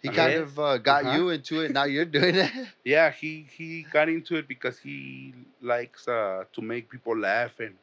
he 0.00 0.10
kind 0.10 0.36
Yes. 0.36 0.38
of 0.38 0.58
uh, 0.58 0.78
got 0.78 1.06
Uh-huh. 1.06 1.06
you 1.06 1.28
into 1.30 1.60
it. 1.60 1.72
Now 1.72 1.84
you're 1.84 2.04
doing 2.04 2.36
it. 2.36 2.50
Yeah, 2.84 3.10
he 3.10 3.42
he 3.42 3.82
got 3.84 4.08
into 4.08 4.36
it 4.36 4.46
because 4.48 4.78
he 4.78 5.34
likes 5.60 6.08
uh 6.08 6.44
to 6.52 6.62
make 6.62 6.88
people 6.90 7.16
laugh 7.16 7.58
and 7.60 7.76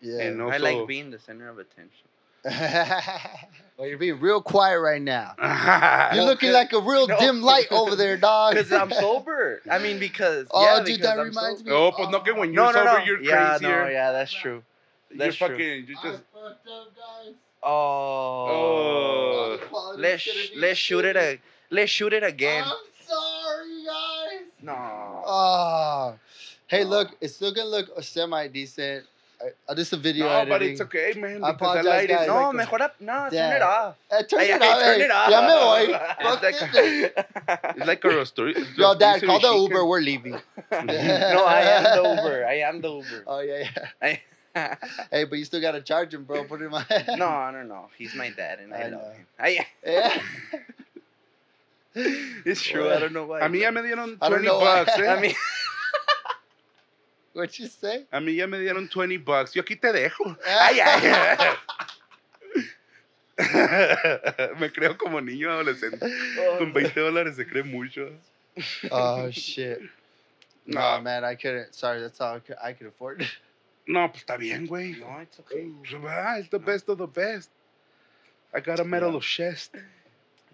yeah. 0.00 0.34
and 0.40 0.42
I 0.48 0.58
like 0.58 0.86
being 0.86 1.10
the 1.10 1.18
center 1.18 1.48
of 1.48 1.58
attention. 1.58 2.08
well, 3.82 3.88
you're 3.88 3.98
being 3.98 4.20
real 4.20 4.40
quiet 4.40 4.78
right 4.78 5.02
now. 5.02 5.34
You're 6.14 6.22
looking 6.22 6.52
like 6.52 6.72
a 6.72 6.78
real 6.78 7.08
No. 7.08 7.18
dim 7.18 7.42
light 7.42 7.66
over 7.72 7.96
there, 7.96 8.16
dog. 8.16 8.54
Because 8.54 8.70
I'm 8.70 8.92
sober. 8.92 9.60
I 9.68 9.80
mean, 9.80 9.98
because 9.98 10.46
Oh, 10.52 10.62
yeah, 10.64 10.76
dude, 10.84 10.86
because 10.86 11.00
that 11.00 11.18
I'm 11.18 11.26
reminds 11.26 11.58
sober. 11.62 11.70
me. 11.70 11.76
Oh, 11.76 11.90
pues 11.90 12.08
no 12.10 12.20
que 12.20 12.32
when 12.32 12.52
you're 12.52 12.62
No, 12.64 12.70
no, 12.70 12.78
sober 12.84 12.98
no. 13.00 13.04
you're 13.04 13.20
yeah, 13.20 13.48
crazier. 13.58 13.84
no, 13.86 13.90
yeah, 13.90 14.12
that's 14.12 14.32
true. 14.32 14.62
You're 15.10 15.18
That's 15.18 15.34
true. 15.36 15.48
fucking 15.48 15.86
you 15.88 15.96
I 16.00 16.10
just 16.12 16.22
fucked 16.32 16.68
up, 16.68 16.94
guys. 16.94 17.34
Oh. 17.64 19.58
Oh. 19.72 19.94
Let's 19.98 20.26
gonna 20.26 20.60
let's 20.60 20.78
shoot 20.78 21.04
it 21.04 21.16
shitty. 21.16 21.38
a 21.38 21.40
let's 21.74 21.90
shoot 21.90 22.12
it 22.12 22.22
again. 22.22 22.62
I'm 22.64 22.72
sorry, 23.04 23.84
guys. 23.84 24.46
No. 24.62 25.22
Oh. 25.26 26.14
Hey, 26.68 26.84
No. 26.84 26.90
look, 26.90 27.08
it's 27.20 27.34
still 27.34 27.52
gonna 27.52 27.68
look 27.68 27.88
semi 28.00 28.46
decent. 28.46 29.06
Uh, 29.68 29.74
this 29.74 29.88
is 29.88 29.92
a 29.94 29.96
video 29.96 30.26
No, 30.26 30.32
editing. 30.32 30.48
but 30.50 30.62
it's 30.62 30.80
okay, 30.82 31.12
man. 31.16 31.42
I 31.42 31.52
because 31.52 31.74
the 31.74 31.80
apologize, 31.80 31.84
light 31.86 32.10
is 32.10 32.16
guys. 32.16 32.26
No, 32.28 32.34
like 32.36 32.52
a- 32.52 32.56
mejor 32.56 32.82
up. 32.82 32.94
No, 33.00 33.28
turn 33.30 33.52
it 33.56 33.62
off. 33.62 33.96
Eh, 34.10 34.22
turn 34.22 34.40
Ay, 34.40 34.44
it 34.44 34.62
ay, 34.62 34.68
off. 34.68 34.78
turn 34.78 34.98
hey. 34.98 35.04
it 35.04 35.10
off. 35.10 35.30
Ya 35.30 35.40
me 35.42 35.54
voy. 35.62 35.98
It's 36.20 36.42
like 36.42 36.72
this. 36.72 37.10
It's 37.76 37.86
like 37.86 38.04
a 38.04 38.08
roaster. 38.08 38.48
Yo, 38.76 38.94
Dad, 38.94 39.22
call 39.22 39.40
the 39.40 39.52
Uber. 39.52 39.84
We're 39.86 40.00
leaving. 40.00 40.32
no, 40.70 41.44
I 41.44 41.60
am 41.62 41.82
the 42.02 42.08
Uber. 42.22 42.46
I 42.46 42.54
am 42.60 42.80
the 42.80 42.90
Uber. 42.90 43.24
Oh 43.26 43.40
yeah, 43.40 43.68
yeah. 44.02 44.16
Hey, 45.10 45.24
but 45.24 45.38
you 45.38 45.44
still 45.46 45.62
gotta 45.62 45.80
charge 45.80 46.12
him, 46.12 46.24
bro. 46.24 46.44
Put 46.44 46.60
it 46.60 46.66
in 46.66 46.70
my 46.70 46.84
no, 47.16 47.26
I 47.26 47.50
don't 47.52 47.68
know. 47.68 47.88
He's 47.96 48.14
my 48.14 48.28
dad, 48.30 48.60
and 48.60 48.74
I, 48.74 48.76
I 48.76 48.82
love 48.84 48.92
know. 48.92 49.10
him. 49.12 49.26
I, 49.40 49.66
Yeah. 49.84 50.20
it's 52.44 52.62
true. 52.62 52.90
I 52.90 52.98
don't 52.98 53.12
know 53.14 53.24
why. 53.24 53.40
A 53.40 53.48
mí 53.48 53.60
ya 53.60 53.70
me 53.70 53.80
dieron 53.80 54.16
I 54.20 54.28
don't 54.28 54.40
20 54.40 54.44
know 54.46 54.58
why. 54.58 54.84
bucks, 54.84 54.98
eh. 54.98 55.06
I 55.08 55.20
mean, 55.20 55.34
What'd 57.34 57.58
you 57.58 57.66
say? 57.68 58.04
A 58.12 58.20
mí 58.20 58.34
ya 58.36 58.46
me 58.46 58.58
dieron 58.58 58.88
20 58.90 59.16
bucks. 59.18 59.54
Yo 59.54 59.62
aquí 59.62 59.76
te 59.80 59.88
dejo. 59.92 60.36
ay, 60.46 60.80
ay. 60.80 61.56
me 64.58 64.70
creo 64.70 64.96
como 64.98 65.20
niño 65.20 65.50
adolescente. 65.50 66.06
Con 66.58 66.72
20 66.72 67.00
dólares 67.00 67.36
se 67.36 67.46
cree 67.46 67.62
mucho. 67.62 68.10
oh 68.90 69.28
shit. 69.30 69.78
No, 70.66 70.80
No, 70.98 71.00
man, 71.02 71.24
I 71.24 71.34
couldn't. 71.34 71.74
Sorry, 71.74 72.00
that's 72.00 72.20
all 72.20 72.36
I 72.36 72.40
could, 72.40 72.56
I 72.62 72.72
could 72.74 72.86
afford. 72.88 73.26
no, 73.88 74.08
pues 74.12 74.22
está 74.24 74.36
bien, 74.38 74.66
güey. 74.68 74.96
No, 75.00 75.20
it's 75.20 75.40
okay. 75.40 75.68
Ah, 76.06 76.36
it's 76.38 76.50
the 76.50 76.58
best 76.58 76.88
of 76.88 76.98
the 76.98 77.06
best. 77.06 77.50
I 78.54 78.60
got 78.60 78.78
a 78.78 78.84
medal 78.84 79.10
Yeah. 79.12 79.16
of 79.16 79.22
chest. 79.24 79.70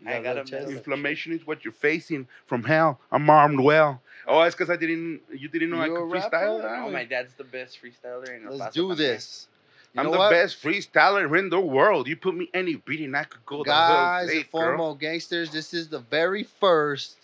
I 0.07 0.11
Yeah, 0.13 0.21
got 0.23 0.35
that 0.37 0.37
a 0.37 0.45
chest. 0.45 0.53
medal. 0.53 0.71
Inflammation 0.79 1.33
is 1.33 1.45
what 1.47 1.65
you're 1.65 1.73
facing 1.75 2.27
from 2.47 2.63
hell. 2.63 3.01
I'm 3.11 3.29
armed 3.29 3.61
well. 3.61 4.01
Oh, 4.29 4.43
it's 4.43 4.55
because 4.55 4.69
I 4.71 4.77
didn't. 4.77 5.21
You 5.35 5.49
didn't 5.49 5.71
know 5.71 5.81
I 5.81 5.87
You 5.87 5.93
could 5.93 6.03
a 6.03 6.05
rapper? 6.05 6.37
freestyle. 6.37 6.61
Oh, 6.63 6.89
güey. 6.89 6.93
my 6.93 7.05
dad's 7.05 7.33
the 7.35 7.45
best 7.45 7.79
freestyler 7.83 8.29
in 8.37 8.47
El 8.47 8.57
Let's 8.57 8.75
do 8.75 8.95
this. 8.95 9.49
You 9.95 10.01
I'm 10.03 10.11
the 10.13 10.19
what? 10.19 10.31
best 10.31 10.63
freestyler 10.63 11.37
in 11.39 11.49
the 11.49 11.59
world. 11.59 12.07
You 12.09 12.17
put 12.17 12.37
me 12.37 12.51
any 12.53 12.75
beat 12.77 13.01
and 13.01 13.17
I 13.17 13.25
could 13.25 13.45
go 13.47 13.65
Guys, 13.65 13.73
the 13.73 13.95
whole 13.95 14.21
and 14.21 14.31
day, 14.31 14.43
formal 14.51 14.95
gangsters. 14.95 15.51
This 15.51 15.73
is 15.73 15.89
the 15.89 16.01
very 16.01 16.43
first 16.45 17.17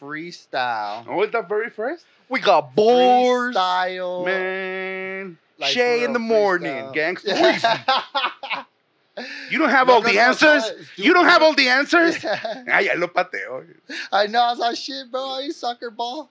freestyle. 0.00 1.04
Oh, 1.08 1.22
is 1.22 1.30
that 1.32 1.48
very 1.48 1.70
first? 1.70 2.04
We 2.28 2.40
got 2.40 2.74
bars. 2.74 3.56
Freestyle. 3.56 4.24
Man, 4.26 5.38
like, 5.58 5.70
Shay 5.70 6.04
in 6.04 6.12
the 6.12 6.18
real 6.18 6.28
morning, 6.28 6.72
freestyle. 6.72 6.94
gangster. 6.94 7.34
you 9.50 9.58
don't 9.58 9.70
have 9.70 9.88
all 9.88 10.00
the 10.02 10.18
answers. 10.18 10.64
You 10.96 11.12
don't 11.14 11.26
have 11.26 11.42
all 11.42 11.54
the 11.54 11.68
answers. 11.68 12.16
Ah, 12.24 12.78
ya 12.80 12.92
lo 12.96 13.06
pateo. 13.08 13.64
I 14.12 14.26
know. 14.26 14.40
I 14.42 14.50
was 14.50 14.58
like, 14.58 14.76
shit, 14.76 15.10
bro. 15.10 15.20
Are 15.38 15.42
you 15.42 15.52
soccer 15.52 15.90
ball? 15.90 16.28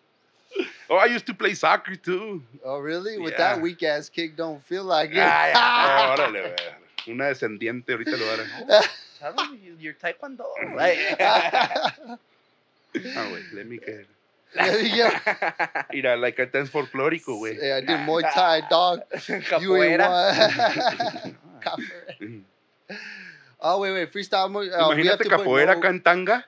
Oh, 0.90 0.96
I 0.98 1.06
used 1.06 1.26
to 1.28 1.34
play 1.34 1.54
soccer 1.54 1.96
too. 1.96 2.42
Oh, 2.64 2.80
really? 2.80 3.18
With 3.20 3.34
Yeah. 3.34 3.56
that 3.56 3.62
weak 3.62 3.84
ass 3.84 4.10
kick, 4.10 4.36
don't 4.36 4.64
feel 4.64 4.84
like 4.84 5.12
it. 5.12 5.20
Ah, 5.20 5.48
ya. 5.48 5.56
Oh, 5.58 6.16
órale. 6.18 6.56
Una 7.08 7.26
descendiente 7.32 7.90
ahorita 7.94 8.18
lo 8.18 8.26
hará. 8.26 8.46
Tell 9.20 9.34
him 9.46 9.60
you- 9.64 9.78
you're 9.80 9.94
taekwondo. 9.94 10.46
Ah, 13.16 13.28
güey, 13.30 13.44
let 13.54 13.68
me 13.68 13.78
get. 13.78 14.08
it. 14.56 14.96
yeah. 14.96 15.84
Mira, 15.92 16.16
like 16.18 16.40
a 16.40 16.46
dance 16.48 16.70
folklórico, 16.70 17.38
güey. 17.38 17.58
Yeah, 17.62 17.76
I 17.78 17.82
did 17.82 18.00
Muay 18.08 18.24
Thai, 18.34 18.62
dog. 18.70 19.02
You 19.28 19.36
ain't 19.36 20.02
Capoeira. 20.02 21.36
one. 22.20 22.46
Capoeira. 23.60 23.62
oh, 23.62 23.80
wait, 23.80 23.92
wait. 23.94 24.12
Freestyle. 24.14 24.48
Uh, 24.48 24.50
we 24.96 25.08
have 25.08 25.20
Imagínate 25.20 25.30
capoeira 25.30 25.76
no- 25.76 25.82
cantanga. 25.82 26.44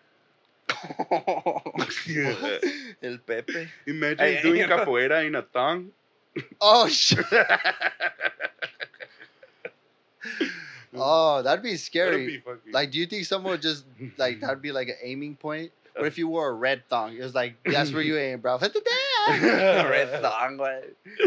El 3.02 3.18
Pepe. 3.20 3.68
Imagine 3.88 4.20
Ay, 4.22 4.42
doing 4.42 4.68
capoeira 4.68 5.26
in 5.26 5.36
a 5.36 5.42
tongue. 5.42 5.90
Oh, 6.62 6.88
shit. 6.88 7.26
Oh, 10.94 11.42
that'd 11.44 11.64
be 11.64 11.78
scary. 11.78 12.38
be 12.38 12.44
Like, 12.72 12.92
do 12.92 12.98
you 12.98 13.06
think 13.06 13.26
someone 13.26 13.52
would 13.54 13.62
just, 13.62 13.86
like, 14.18 14.40
that'd 14.42 14.62
be 14.62 14.72
like 14.72 14.88
an 14.90 14.96
aiming 15.04 15.36
point? 15.36 15.72
What 15.96 16.08
if 16.08 16.18
you 16.18 16.28
wore 16.28 16.50
a 16.50 16.54
red 16.54 16.84
thong? 16.90 17.16
It 17.16 17.22
was 17.22 17.34
like, 17.36 17.56
that's 17.66 17.92
where 17.92 18.02
you 18.02 18.18
aim, 18.26 18.40
bro. 18.40 18.58
Red 19.30 20.22
song, 20.22 20.58
güey. 20.58 20.82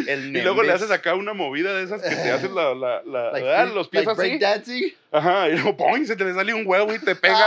El 0.08 0.34
Y 0.36 0.40
luego 0.42 0.62
le 0.62 0.72
haces 0.72 0.90
acá 0.90 1.14
una 1.14 1.34
movida 1.34 1.74
de 1.74 1.84
esas 1.84 2.02
que 2.02 2.10
te 2.10 2.30
haces 2.30 2.50
la, 2.50 2.72
la, 2.74 3.02
la, 3.06 3.30
Like, 3.32 3.44
ah, 3.46 3.64
free- 3.66 3.74
los 3.74 3.88
pies 3.88 4.06
like 4.06 4.16
así. 4.18 4.38
breakdancing? 4.38 4.92
Ajá, 5.12 5.48
y 5.50 5.52
luego 5.56 5.76
¡pum! 5.76 6.04
se 6.06 6.16
te 6.16 6.24
le 6.24 6.32
sale 6.34 6.54
un 6.54 6.66
huevo 6.66 6.92
y 6.94 6.98
te 6.98 7.14
pega. 7.14 7.38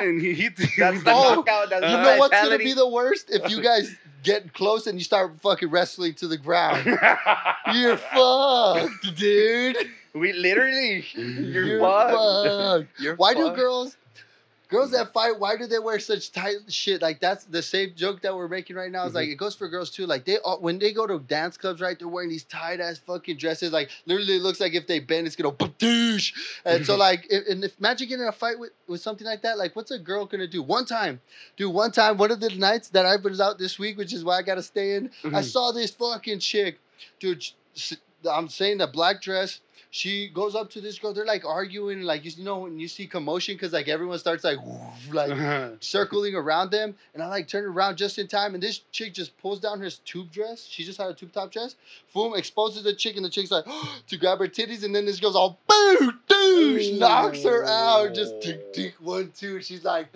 And 0.00 0.20
he 0.20 0.34
hits 0.34 0.60
you. 0.60 0.68
That's 0.84 1.02
the 1.04 1.12
Oh, 1.12 1.36
knockout. 1.36 1.70
That's 1.70 1.82
You 1.86 1.96
know 1.96 2.18
what's 2.18 2.30
gonna 2.34 2.50
vitality. 2.58 2.64
be 2.64 2.72
the 2.74 2.88
worst? 2.88 3.30
If 3.30 3.48
you 3.50 3.62
guys 3.62 3.94
get 4.22 4.52
close 4.54 4.86
and 4.86 4.98
you 4.98 5.04
start 5.04 5.40
fucking 5.40 5.70
wrestling 5.70 6.14
to 6.14 6.26
the 6.28 6.36
ground. 6.36 6.84
You're 7.72 7.96
fucked, 7.96 9.16
dude. 9.16 9.76
We 10.14 10.32
literally. 10.32 11.04
You're, 11.14 11.64
You're 11.64 11.80
fucked. 11.80 12.12
fucked. 12.12 13.00
You're 13.00 13.16
Why 13.16 13.34
do 13.34 13.44
fucked. 13.46 13.56
girls 13.56 13.96
Girls 14.74 14.90
that 14.90 15.12
fight, 15.12 15.38
why 15.38 15.56
do 15.56 15.66
they 15.66 15.78
wear 15.78 15.98
such 16.00 16.32
tight 16.32 16.56
shit? 16.68 17.00
Like 17.00 17.20
that's 17.20 17.44
the 17.44 17.62
same 17.62 17.92
joke 17.94 18.22
that 18.22 18.34
we're 18.34 18.48
making 18.48 18.74
right 18.76 18.90
now. 18.90 19.06
Is 19.06 19.14
like 19.14 19.28
Mhm. 19.28 19.32
it 19.32 19.36
goes 19.36 19.54
for 19.54 19.68
girls 19.68 19.90
too. 19.90 20.04
Like 20.06 20.24
they 20.24 20.38
all, 20.38 20.58
when 20.60 20.78
they 20.78 20.92
go 20.92 21.06
to 21.06 21.18
dance 21.20 21.56
clubs, 21.56 21.80
right? 21.80 21.98
They're 21.98 22.08
wearing 22.08 22.28
these 22.30 22.44
tight 22.44 22.80
ass 22.80 22.98
fucking 22.98 23.36
dresses. 23.36 23.72
Like 23.72 23.90
literally, 24.06 24.36
it 24.36 24.42
looks 24.42 24.58
like 24.60 24.74
if 24.74 24.86
they 24.86 24.98
bend, 24.98 25.26
it's 25.26 25.36
gonna 25.36 25.52
badoosh. 25.54 26.32
And 26.64 26.84
so 26.84 26.96
like, 26.96 27.26
if, 27.30 27.46
and 27.48 27.62
if 27.64 27.78
imagine 27.78 28.08
getting 28.08 28.22
in 28.22 28.28
a 28.28 28.32
fight 28.32 28.58
with 28.58 28.72
with 28.88 29.00
something 29.00 29.26
like 29.26 29.42
that, 29.42 29.58
like 29.58 29.76
what's 29.76 29.90
a 29.92 29.98
girl 29.98 30.26
gonna 30.26 30.46
do? 30.48 30.62
One 30.62 30.86
time, 30.86 31.20
dude, 31.56 31.72
one 31.72 31.92
time, 31.92 32.16
one 32.16 32.30
of 32.32 32.40
the 32.40 32.50
nights 32.50 32.88
that 32.88 33.06
I 33.06 33.16
was 33.16 33.40
out 33.40 33.58
this 33.58 33.78
week, 33.78 33.96
which 33.96 34.12
is 34.12 34.24
why 34.24 34.38
I 34.38 34.42
gotta 34.42 34.62
stay 34.62 34.96
in. 34.96 35.10
I 35.24 35.28
Mhm. 35.40 35.44
saw 35.44 35.70
this 35.72 35.92
fucking 35.92 36.40
chick, 36.40 36.80
dude. 37.20 37.44
I'm 38.28 38.48
saying 38.48 38.78
the 38.78 38.86
black 38.86 39.20
dress. 39.22 39.60
She 39.94 40.26
goes 40.26 40.56
up 40.56 40.70
to 40.70 40.80
this 40.80 40.98
girl. 40.98 41.14
They're 41.14 41.24
like 41.24 41.44
arguing, 41.44 42.02
like 42.02 42.24
you 42.24 42.42
know 42.42 42.58
when 42.58 42.80
you 42.80 42.88
see 42.88 43.06
commotion, 43.06 43.54
because 43.54 43.72
like 43.72 43.86
everyone 43.86 44.18
starts 44.18 44.42
like 44.42 44.58
like 45.12 45.30
Uh-huh. 45.30 45.70
circling 45.80 46.34
around 46.34 46.72
them, 46.72 46.96
and 47.14 47.22
I 47.22 47.28
like 47.28 47.46
turn 47.46 47.64
around 47.64 47.96
just 47.96 48.18
in 48.18 48.26
time, 48.26 48.54
and 48.54 48.62
this 48.62 48.80
chick 48.90 49.14
just 49.14 49.38
pulls 49.38 49.60
down 49.60 49.78
her 49.78 49.88
tube 50.04 50.32
dress. 50.32 50.66
She 50.68 50.82
just 50.82 50.98
had 50.98 51.10
a 51.10 51.14
tube 51.14 51.32
top 51.32 51.52
dress. 51.52 51.76
Boom, 52.12 52.34
exposes 52.34 52.82
the 52.82 52.92
chick, 52.92 53.14
and 53.14 53.24
the 53.24 53.30
chick's 53.30 53.52
like 53.52 53.66
to 54.08 54.16
grab 54.16 54.40
her 54.40 54.48
titties, 54.48 54.82
and 54.82 54.92
then 54.92 55.06
this 55.06 55.20
girl's 55.20 55.36
all 55.36 55.60
boo, 55.68 56.12
douche, 56.28 56.98
knocks 56.98 57.44
her 57.44 57.64
out, 57.64 58.16
just 58.16 58.42
tick, 58.42 58.72
tick, 58.72 58.94
one, 58.98 59.30
two. 59.36 59.62
She's 59.62 59.84
like, 59.84 60.08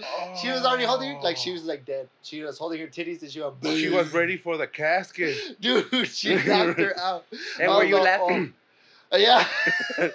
she 0.42 0.48
was 0.48 0.64
already 0.64 0.86
holding, 0.86 1.20
like 1.20 1.36
she 1.36 1.52
was 1.52 1.62
like 1.66 1.84
dead. 1.84 2.08
She 2.24 2.42
was 2.42 2.58
holding 2.58 2.80
her 2.80 2.88
titties, 2.88 3.22
and 3.22 3.30
she 3.30 3.40
went, 3.40 3.54
Oh, 3.62 3.76
she 3.76 3.90
was 3.90 4.12
ready 4.12 4.38
for 4.38 4.56
the 4.56 4.66
casket. 4.66 5.36
dude. 5.60 6.08
She 6.08 6.34
knocked 6.34 6.80
her 6.80 6.98
out. 6.98 7.26
And 7.60 7.70
I 7.70 7.76
were 7.76 7.84
you 7.84 7.94
like, 7.94 8.20
laughing? 8.20 8.54
oh. 8.56 8.58
Yeah. 9.12 9.46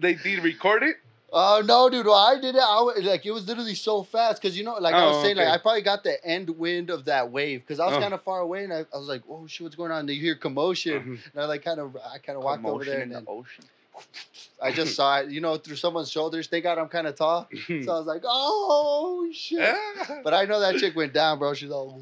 They 0.00 0.14
did 0.14 0.44
record 0.44 0.84
it. 0.84 0.96
Oh 1.32 1.60
no, 1.64 1.90
dude! 1.90 2.06
Well, 2.06 2.14
I 2.14 2.40
did 2.40 2.54
it. 2.54 2.62
I 2.62 2.80
wa- 2.82 2.92
like 3.02 3.26
it 3.26 3.32
was 3.32 3.46
literally 3.48 3.74
so 3.74 4.02
fast 4.04 4.40
because 4.40 4.56
you 4.56 4.62
know, 4.64 4.74
like 4.74 4.94
I 4.94 5.06
was 5.06 5.16
Oh, 5.16 5.22
saying, 5.24 5.36
like. 5.36 5.48
I 5.48 5.58
probably 5.58 5.82
got 5.82 6.04
the 6.04 6.24
end 6.24 6.48
wind 6.50 6.88
of 6.90 7.04
that 7.06 7.32
wave 7.32 7.60
because 7.66 7.80
I 7.80 7.86
was 7.86 7.96
Oh. 7.96 8.00
kind 8.00 8.14
of 8.14 8.22
far 8.22 8.38
away 8.40 8.62
and 8.64 8.72
I, 8.72 8.86
I 8.94 8.98
was 8.98 9.08
like, 9.08 9.22
"Oh 9.28 9.46
shit, 9.48 9.64
what's 9.64 9.74
going 9.76 9.90
on?" 9.90 10.00
And 10.00 10.10
you 10.10 10.20
hear 10.22 10.36
commotion, 10.36 10.92
Mhm. 11.02 11.32
and 11.32 11.42
I 11.42 11.46
like 11.46 11.64
kind 11.64 11.80
of, 11.80 11.96
I 11.96 12.18
kind 12.18 12.38
of 12.38 12.44
walked 12.44 12.64
over 12.64 12.84
there 12.84 12.96
in 12.96 13.02
and 13.02 13.10
the 13.10 13.16
then 13.16 13.24
ocean. 13.28 13.64
I 14.62 14.70
just 14.72 14.94
saw 14.94 15.18
it, 15.18 15.30
you 15.30 15.40
know, 15.40 15.56
through 15.56 15.76
someone's 15.76 16.10
shoulders. 16.10 16.46
Thank 16.46 16.62
God 16.64 16.78
I'm 16.78 16.88
kind 16.88 17.06
of 17.08 17.16
tall, 17.16 17.48
so 17.66 17.74
I 17.74 17.98
was 17.98 18.06
like, 18.06 18.22
"Oh 18.24 19.28
shit!" 19.34 19.76
But 20.22 20.32
I 20.32 20.44
know 20.44 20.60
that 20.60 20.76
chick 20.76 20.94
went 20.94 21.12
down, 21.12 21.40
bro. 21.40 21.52
She's 21.54 21.70
all. 21.72 22.00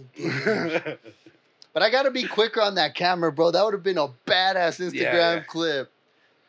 But 1.73 1.83
I 1.83 1.91
gotta 1.91 2.11
be 2.11 2.25
quicker 2.29 2.61
on 2.63 2.75
that 2.77 2.95
camera, 2.95 3.33
bro. 3.33 3.51
That 3.51 3.65
would 3.65 3.75
have 3.75 3.83
been 3.83 3.99
a 3.99 4.09
badass 4.27 4.81
Instagram 4.81 4.93
yeah. 5.03 5.41
clip. 5.41 5.91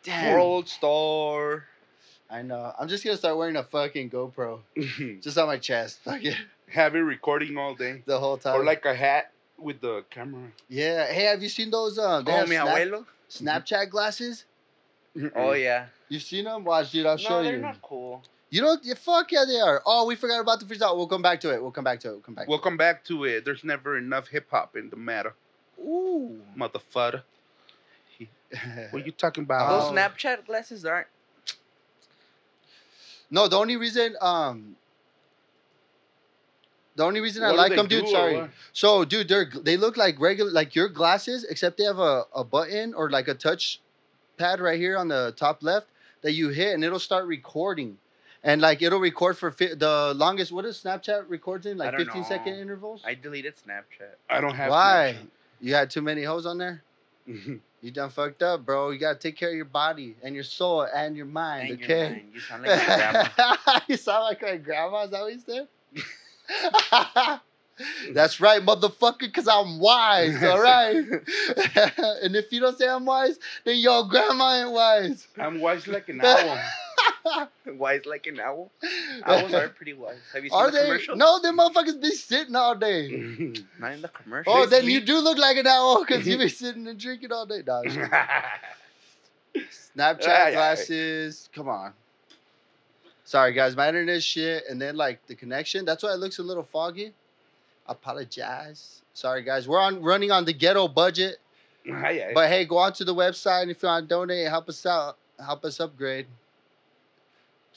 Damn. 0.08 0.34
World 0.34 0.70
star. 0.70 1.66
I 2.30 2.41
know. 2.41 2.74
I'm 2.80 2.88
just 2.88 3.03
gonna 3.03 3.18
start 3.18 3.38
wearing 3.38 3.58
a 3.58 3.64
fucking 3.64 4.10
GoPro 4.10 4.60
just 5.22 5.38
on 5.38 5.47
my 5.47 5.58
chest, 5.58 5.99
fuck 6.03 6.24
it, 6.24 6.36
Have 6.70 6.95
it 6.95 6.99
recording 6.99 7.58
all 7.58 7.76
day, 7.76 8.03
the 8.05 8.18
whole 8.20 8.38
time. 8.38 8.60
or 8.60 8.64
like 8.64 8.86
a 8.86 8.93
hat 8.95 9.32
with 9.58 9.82
the 9.82 10.03
camera. 10.10 10.49
Yeah. 10.70 11.08
Hey, 11.08 11.24
have 11.26 11.43
you 11.43 11.49
seen 11.49 11.72
those? 11.72 11.97
Uh, 11.99 12.22
they 12.22 12.32
Como 12.32 12.38
have 12.38 12.49
mi 12.49 12.55
Snap- 12.55 12.68
abuelo. 12.78 13.05
Snapchat 13.30 13.89
glasses. 13.89 14.45
Oh 15.36 15.51
yeah. 15.53 15.88
You've 16.10 16.24
seen 16.24 16.45
them? 16.45 16.64
Watch, 16.64 16.91
dude. 16.91 17.05
I'll 17.05 17.18
show 17.18 17.39
you. 17.39 17.45
no, 17.45 17.51
they're 17.51 17.60
not 17.60 17.82
cool. 17.82 18.24
You 18.49 18.62
don't. 18.62 18.82
Yeah, 18.86 18.93
fuck 18.93 19.30
yeah, 19.34 19.43
they 19.45 19.60
are. 19.60 19.82
Oh, 19.86 20.05
we 20.05 20.16
forgot 20.16 20.39
about 20.39 20.62
the 20.62 20.66
freestyle. 20.66 20.95
We'll 20.95 21.08
come 21.08 21.22
back 21.22 21.41
to 21.41 21.53
it. 21.53 21.62
We'll 21.62 21.72
come 21.72 21.84
back 21.84 21.99
to 22.01 22.10
it. 22.10 22.12
We'll 22.12 22.22
come 22.22 22.36
back. 22.36 22.47
We'll 22.47 22.60
come 22.60 22.78
back 22.78 23.03
to 23.05 23.26
it. 23.26 23.43
There's 23.43 23.66
never 23.66 23.97
enough 23.97 24.30
hip 24.30 24.47
hop 24.49 24.78
in 24.78 24.89
the 24.89 24.95
matter. 24.95 25.34
Ooh. 25.80 26.39
motherfucker. 26.58 27.24
What 28.91 29.05
you 29.05 29.11
talking 29.11 29.43
about? 29.43 29.70
Those 29.70 29.97
Snapchat 29.97 30.45
glasses 30.45 30.86
aren't. 30.86 31.07
no, 33.30 33.47
the 33.47 33.57
only 33.57 33.76
reason, 33.78 34.15
um, 34.22 34.76
the 36.95 37.03
only 37.03 37.20
reason 37.22 37.43
I 37.43 37.47
What 37.47 37.53
do 37.53 37.57
like 37.57 37.76
them, 37.76 37.88
dude. 37.88 38.05
do, 38.05 38.07
or 38.07 38.11
Sorry. 38.11 38.49
So, 38.74 39.05
dude, 39.05 39.28
they're 39.28 39.49
they 39.63 39.78
look 39.78 39.97
like 39.97 40.20
regular, 40.20 40.51
like 40.51 40.76
your 40.76 40.88
glasses, 40.89 41.43
except 41.43 41.78
they 41.78 41.84
have 41.84 41.99
a, 41.99 42.26
a 42.34 42.43
button 42.43 42.93
or 42.93 43.09
like 43.09 43.28
a 43.28 43.34
touch 43.34 43.80
pad 44.38 44.59
right 44.59 44.80
here 44.80 44.97
on 44.97 45.07
the 45.07 45.34
top 45.36 45.61
left 45.61 45.88
that 46.22 46.34
you 46.34 46.49
hit, 46.49 46.74
and 46.74 46.84
it'll 46.84 46.99
start 46.99 47.26
recording. 47.28 47.97
And 48.43 48.61
like 48.61 48.82
it'll 48.82 48.99
record 48.99 49.38
for 49.38 49.51
fi- 49.51 49.74
the 49.74 50.13
longest. 50.15 50.51
What 50.51 50.63
does 50.63 50.82
Snapchat 50.82 51.26
records 51.30 51.65
in? 51.65 51.78
Like 51.78 51.89
I 51.89 51.97
don't 51.97 52.05
15 52.05 52.24
second 52.24 52.55
know. 52.55 52.61
intervals. 52.61 53.01
I 53.05 53.13
deleted 53.15 53.55
Snapchat. 53.55 54.15
I 54.30 54.39
don't 54.41 54.55
have. 54.55 54.70
Why? 54.72 55.18
You 55.59 55.74
had 55.74 55.89
too 55.89 56.01
many 56.01 56.24
hoes 56.24 56.45
on 56.45 56.57
there. 56.57 56.84
You 57.88 57.93
done 57.93 58.09
fucked 58.09 58.43
up, 58.43 58.65
bro. 58.65 58.89
You 58.89 58.99
gotta 58.99 59.17
take 59.17 59.38
care 59.38 59.47
of 59.47 59.55
your 59.55 59.63
body 59.63 60.17
and 60.21 60.35
your 60.35 60.43
soul 60.43 60.81
and 60.81 61.15
your 61.15 61.25
mind. 61.25 61.69
And 61.69 61.79
your 61.79 61.89
okay. 61.89 62.09
mind. 62.09 62.31
You 62.33 62.41
sound 62.41 62.65
like 62.65 62.77
my 62.77 62.85
grandma. 62.97 63.79
you 63.88 63.95
sound 63.95 64.23
like 64.23 64.41
my 64.41 64.57
grandma. 64.57 65.03
Is 65.03 65.11
that 65.11 65.21
what 65.21 65.33
you 65.33 65.39
said? 65.39 65.69
That's 68.13 68.41
right, 68.41 68.61
motherfucker, 68.61 69.19
because 69.19 69.47
I'm 69.47 69.79
wise, 69.79 70.43
all 70.43 70.59
right? 70.59 70.95
and 70.97 72.35
if 72.35 72.51
you 72.51 72.59
don't 72.59 72.77
say 72.77 72.89
I'm 72.89 73.05
wise, 73.05 73.39
then 73.63 73.77
your 73.77 74.05
grandma 74.09 74.63
ain't 74.63 74.71
wise. 74.71 75.25
I'm 75.39 75.61
wise 75.61 75.88
like 75.88 76.09
an 76.09 76.19
owl. 76.19 76.59
wise 77.68 78.05
like 78.05 78.28
an 78.28 78.39
owl. 78.39 78.72
Owls 79.26 79.53
are 79.53 79.70
pretty 79.70 79.93
wise. 79.93 80.18
Have 80.34 80.43
you 80.43 80.49
seen 80.49 80.60
Are 80.60 80.72
the 80.72 80.78
they? 80.78 80.84
commercial? 80.86 81.16
No, 81.16 81.39
them 81.39 81.58
motherfuckers 81.58 82.01
be 82.01 82.12
sitting 82.12 82.55
all 82.55 82.76
day. 82.76 83.10
Not 83.80 83.91
in 83.93 84.01
the 84.01 84.08
commercial. 84.08 84.53
Oh, 84.53 84.66
then 84.66 84.86
you 84.86 85.01
do 85.01 85.20
look 85.20 85.38
like 85.38 85.58
an 85.58 85.68
owl 85.68 86.03
because 86.05 86.28
you 86.28 86.38
be 86.38 86.49
sitting 86.49 86.88
and 86.88 86.99
drinking 86.99 87.32
all 87.32 87.45
day. 87.45 87.62
Nah, 87.66 87.82
Snapchat 89.95 90.53
glasses. 90.53 91.49
Come 91.53 91.70
on. 91.70 91.93
Sorry, 93.24 93.51
guys. 93.53 93.76
My 93.76 93.88
internet 93.89 94.24
shit, 94.24 94.64
and 94.70 94.82
then 94.82 94.95
like 94.95 95.26
the 95.28 95.36
connection. 95.36 95.84
That's 95.86 96.03
why 96.03 96.14
it 96.14 96.20
looks 96.20 96.39
a 96.39 96.43
little 96.43 96.64
foggy. 96.64 97.14
Apologize. 97.88 99.01
Sorry, 99.14 99.43
guys. 99.43 99.68
We're 99.68 99.82
on 99.82 100.01
running 100.01 100.32
on 100.32 100.45
the 100.45 100.53
ghetto 100.53 100.88
budget, 100.88 101.38
aye. 101.91 102.32
but 102.34 102.49
hey, 102.49 102.66
go 102.66 102.78
on 102.78 102.93
to 102.93 103.03
the 103.03 103.16
website 103.16 103.64
and 103.64 103.72
if 103.72 103.82
you 103.82 103.88
want 103.89 104.08
to 104.08 104.08
donate, 104.08 104.47
help 104.47 104.70
us 104.70 104.86
out, 104.86 105.18
help 105.43 105.66
us 105.66 105.80
upgrade. 105.80 106.28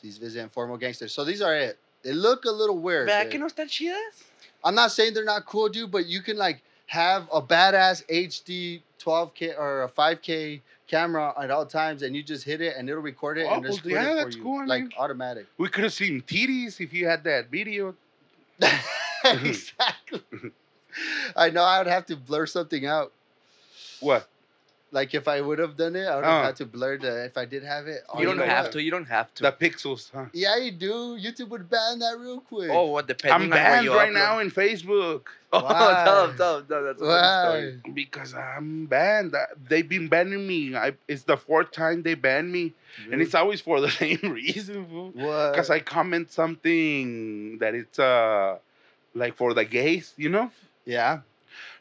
Please 0.01 0.19
visit 0.19 0.41
Informal 0.43 0.77
Gangsters. 0.77 1.13
So 1.13 1.25
these 1.25 1.43
are 1.43 1.55
it. 1.55 1.79
They 2.03 2.13
look 2.13 2.45
a 2.47 2.51
little 2.51 2.79
weird. 2.79 3.09
¿Verdad 3.09 3.31
que 3.31 3.39
no 3.39 3.47
están 3.47 3.69
chidas? 3.69 4.25
I'm 4.65 4.75
not 4.75 4.93
saying 4.93 5.15
they're 5.15 5.25
not 5.25 5.45
cool, 5.47 5.69
dude, 5.69 5.91
but 5.91 6.07
you 6.07 6.23
can 6.23 6.37
like 6.37 6.63
have 6.87 7.29
a 7.33 7.41
badass 7.43 8.05
HD 8.07 8.81
12K 8.99 9.59
or 9.59 9.83
a 9.85 9.89
5K 9.89 10.61
camera 10.87 11.33
at 11.41 11.51
all 11.51 11.67
times, 11.67 12.03
and 12.03 12.17
you 12.17 12.23
just 12.23 12.45
hit 12.45 12.61
it 12.61 12.77
and 12.77 12.89
it'll 12.89 13.03
record 13.03 13.39
it 13.39 13.47
Oh, 13.49 13.55
and 13.55 13.65
just 13.65 13.85
well, 13.85 13.95
yeah, 13.95 14.05
it 14.05 14.09
for 14.09 14.25
that's 14.25 14.37
you, 14.37 14.43
cool, 14.43 14.61
I 14.61 14.65
like 14.65 14.93
automatic. 14.99 15.47
we 15.59 15.69
could 15.69 15.85
have 15.85 15.93
seen 15.93 16.23
titties 16.23 16.81
if 16.81 16.93
you 16.93 17.07
had 17.07 17.23
that 17.25 17.51
video. 17.51 17.95
exactly. 19.25 20.23
I 21.37 21.51
know 21.51 21.63
I 21.63 21.79
would 21.79 21.87
have 21.87 22.07
to 22.07 22.17
blur 22.17 22.47
something 22.47 22.87
out. 22.87 23.13
What? 24.01 24.29
Like 24.93 25.15
if 25.15 25.29
I 25.29 25.41
would 25.41 25.59
have 25.61 25.77
done 25.77 25.95
it, 25.95 26.05
I 26.07 26.17
would 26.17 26.25
have 26.25 26.43
Oh. 26.43 26.47
had 26.47 26.57
to 26.57 26.67
blur 26.67 26.99
the. 26.99 27.25
If 27.27 27.37
I 27.39 27.45
did 27.45 27.63
have 27.63 27.87
it, 27.87 28.03
Oh, 28.09 28.19
You 28.21 28.27
don't 28.27 28.39
know 28.39 28.45
have 28.45 28.65
what? 28.65 28.73
to. 28.73 28.83
You 28.83 28.91
don't 28.91 29.07
have 29.07 29.33
to. 29.35 29.43
The 29.45 29.53
pixels, 29.53 30.11
huh? 30.13 30.27
Yeah, 30.33 30.57
you 30.57 30.73
do. 30.73 31.17
YouTube 31.17 31.49
would 31.51 31.71
ban 31.71 32.01
that 32.01 32.19
real 32.19 32.41
quick. 32.41 32.71
oh, 32.73 32.87
what 32.87 33.07
depending 33.07 33.35
I'm 33.35 33.43
on 33.45 33.51
where 33.51 33.63
banned 33.63 33.85
you 33.85 33.95
right 33.95 34.11
upload. 34.11 34.15
now 34.15 34.39
in 34.41 34.51
Facebook 34.51 35.23
Oh, 35.53 35.61
Why? 35.63 36.03
tell 36.05 36.29
him, 36.29 36.37
tell 36.37 36.59
him, 36.59 36.67
tell 36.67 36.79
him. 36.79 36.85
That's 36.87 37.03
a 37.03 37.05
funny 37.05 37.23
Why? 37.23 37.79
story. 37.79 37.95
because 37.95 38.35
I'm 38.35 38.87
banned. 38.87 39.35
Uh, 39.35 39.47
They've 39.69 39.89
been 39.89 40.09
banning 40.09 40.47
me. 40.47 40.75
I, 40.77 40.95
it's 41.09 41.23
the 41.25 41.37
fourth 41.37 41.71
time 41.73 42.03
they 42.03 42.15
banned 42.15 42.51
me, 42.51 42.73
and 43.13 43.21
it's 43.23 43.35
always 43.35 43.61
for 43.61 43.81
the 43.81 43.91
same 44.03 44.19
reason. 44.23 44.87
fool. 44.87 45.11
what? 45.15 45.53
Because 45.53 45.71
I 45.71 45.79
comment 45.81 46.31
something 46.33 47.59
that 47.59 47.75
it's 47.75 47.99
uh 47.99 48.59
like 49.15 49.35
for 49.37 49.55
the 49.55 49.65
gays, 49.65 50.15
you 50.17 50.29
know. 50.29 50.51
yeah. 50.85 51.21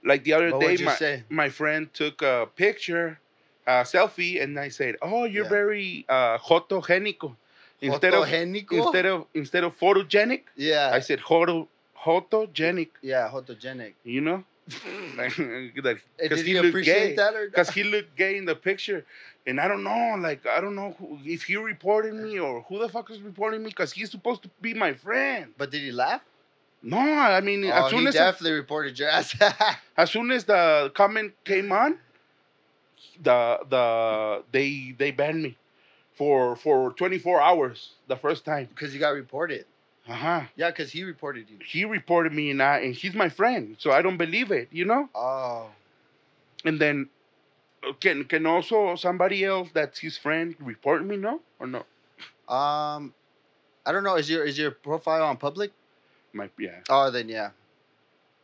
Like 0.04 0.24
the 0.24 0.34
other 0.34 0.52
What 0.52 0.60
day, 0.60 0.78
my 0.78 0.96
say? 0.96 1.24
my 1.30 1.50
friend 1.50 1.94
took 1.94 2.22
a 2.22 2.48
picture, 2.56 3.20
a 3.66 3.84
selfie, 3.84 4.42
and 4.42 4.60
I 4.60 4.70
said, 4.70 4.96
"Oh, 5.02 5.26
you're 5.26 5.44
Yeah. 5.44 5.50
very 5.50 6.06
uh, 6.10 6.38
photogenico." 6.38 7.36
Instead 7.82 8.14
of 8.14 8.26
instead 8.72 9.06
of 9.06 9.28
instead 9.34 9.64
of 9.64 9.78
photogenic, 9.78 10.44
yeah, 10.56 10.90
I 10.92 11.00
said 11.00 11.22
photo 11.22 11.68
photogenic. 12.04 12.90
yeah, 13.02 13.30
photogenic. 13.30 13.94
You 14.04 14.22
know, 14.22 14.44
like 15.18 16.04
Hey, 16.18 16.28
because 16.28 16.42
did 16.42 16.46
he 16.46 16.54
you 16.54 16.62
looked 16.62 16.82
gay. 16.82 17.16
that 17.16 17.34
Because 17.52 17.70
he 17.70 17.84
looked 17.84 18.16
gay 18.16 18.38
in 18.38 18.46
the 18.46 18.56
picture, 18.56 19.06
and 19.46 19.60
I 19.60 19.68
don't 19.68 19.84
know, 19.84 20.16
like 20.20 20.46
I 20.46 20.60
don't 20.62 20.76
know 20.76 20.96
who, 21.00 21.20
if 21.26 21.44
he 21.44 21.56
reported 21.58 22.14
me 22.14 22.40
or 22.40 22.62
who 22.64 22.80
the 22.80 22.90
fuck 22.90 23.10
is 23.12 23.22
reporting 23.22 23.64
me. 23.64 23.70
Because 23.70 23.94
he's 23.94 24.12
supposed 24.12 24.44
to 24.44 24.50
be 24.62 24.74
my 24.74 24.94
friend. 24.94 25.54
But 25.58 25.72
did 25.72 25.82
he 25.82 25.92
laugh? 25.92 26.22
No, 26.82 26.98
I 26.98 27.42
mean 27.42 27.66
Oh, 27.66 27.72
as 27.72 27.90
soon 27.90 28.02
he 28.02 28.08
as 28.08 28.14
definitely 28.14 28.54
reported 28.54 28.98
your 28.98 29.10
ass. 29.10 29.36
as 29.98 30.12
soon 30.12 30.32
as 30.32 30.46
the 30.46 30.92
comment 30.96 31.34
came 31.44 31.72
on, 31.72 31.98
the 33.22 33.60
the 33.70 34.44
they 34.52 34.96
they 34.98 35.12
banned 35.12 35.44
me 35.44 35.58
for 36.14 36.56
for 36.56 36.92
24 36.94 37.42
hours 37.42 37.92
the 38.08 38.16
first 38.16 38.46
time. 38.46 38.66
Because 38.66 38.94
you 38.94 39.00
got 39.00 39.10
reported. 39.10 39.66
Uh 40.08 40.14
huh. 40.14 40.42
Yeah, 40.56 40.70
because 40.72 40.92
he 40.92 41.04
reported 41.04 41.50
you. 41.50 41.58
He 41.66 41.86
reported 41.86 42.34
me 42.34 42.50
and 42.52 42.62
I, 42.64 42.80
and 42.80 42.96
he's 42.96 43.14
my 43.14 43.30
friend, 43.30 43.76
so 43.78 43.92
I 43.92 44.02
don't 44.02 44.18
believe 44.18 44.52
it, 44.52 44.70
you 44.72 44.86
know. 44.86 45.10
Oh. 45.14 45.70
And 46.66 46.80
then 46.80 47.10
uh, 47.88 47.94
can 48.00 48.24
can 48.26 48.46
also 48.46 48.96
somebody 48.96 49.44
else 49.44 49.70
that's 49.74 50.00
his 50.00 50.18
friend 50.18 50.56
report 50.60 51.04
me, 51.06 51.18
no 51.18 51.42
or 51.60 51.68
no? 51.68 51.80
Um, 52.54 53.14
I 53.86 53.92
don't 53.92 54.04
know. 54.04 54.16
Is 54.16 54.30
your 54.30 54.46
is 54.46 54.58
your 54.58 54.72
profile 54.72 55.24
on 55.24 55.38
public? 55.38 55.72
Might 56.34 56.56
be. 56.56 56.66
Yeah. 56.66 56.80
Oh, 56.90 57.12
then 57.12 57.30
yeah, 57.30 57.52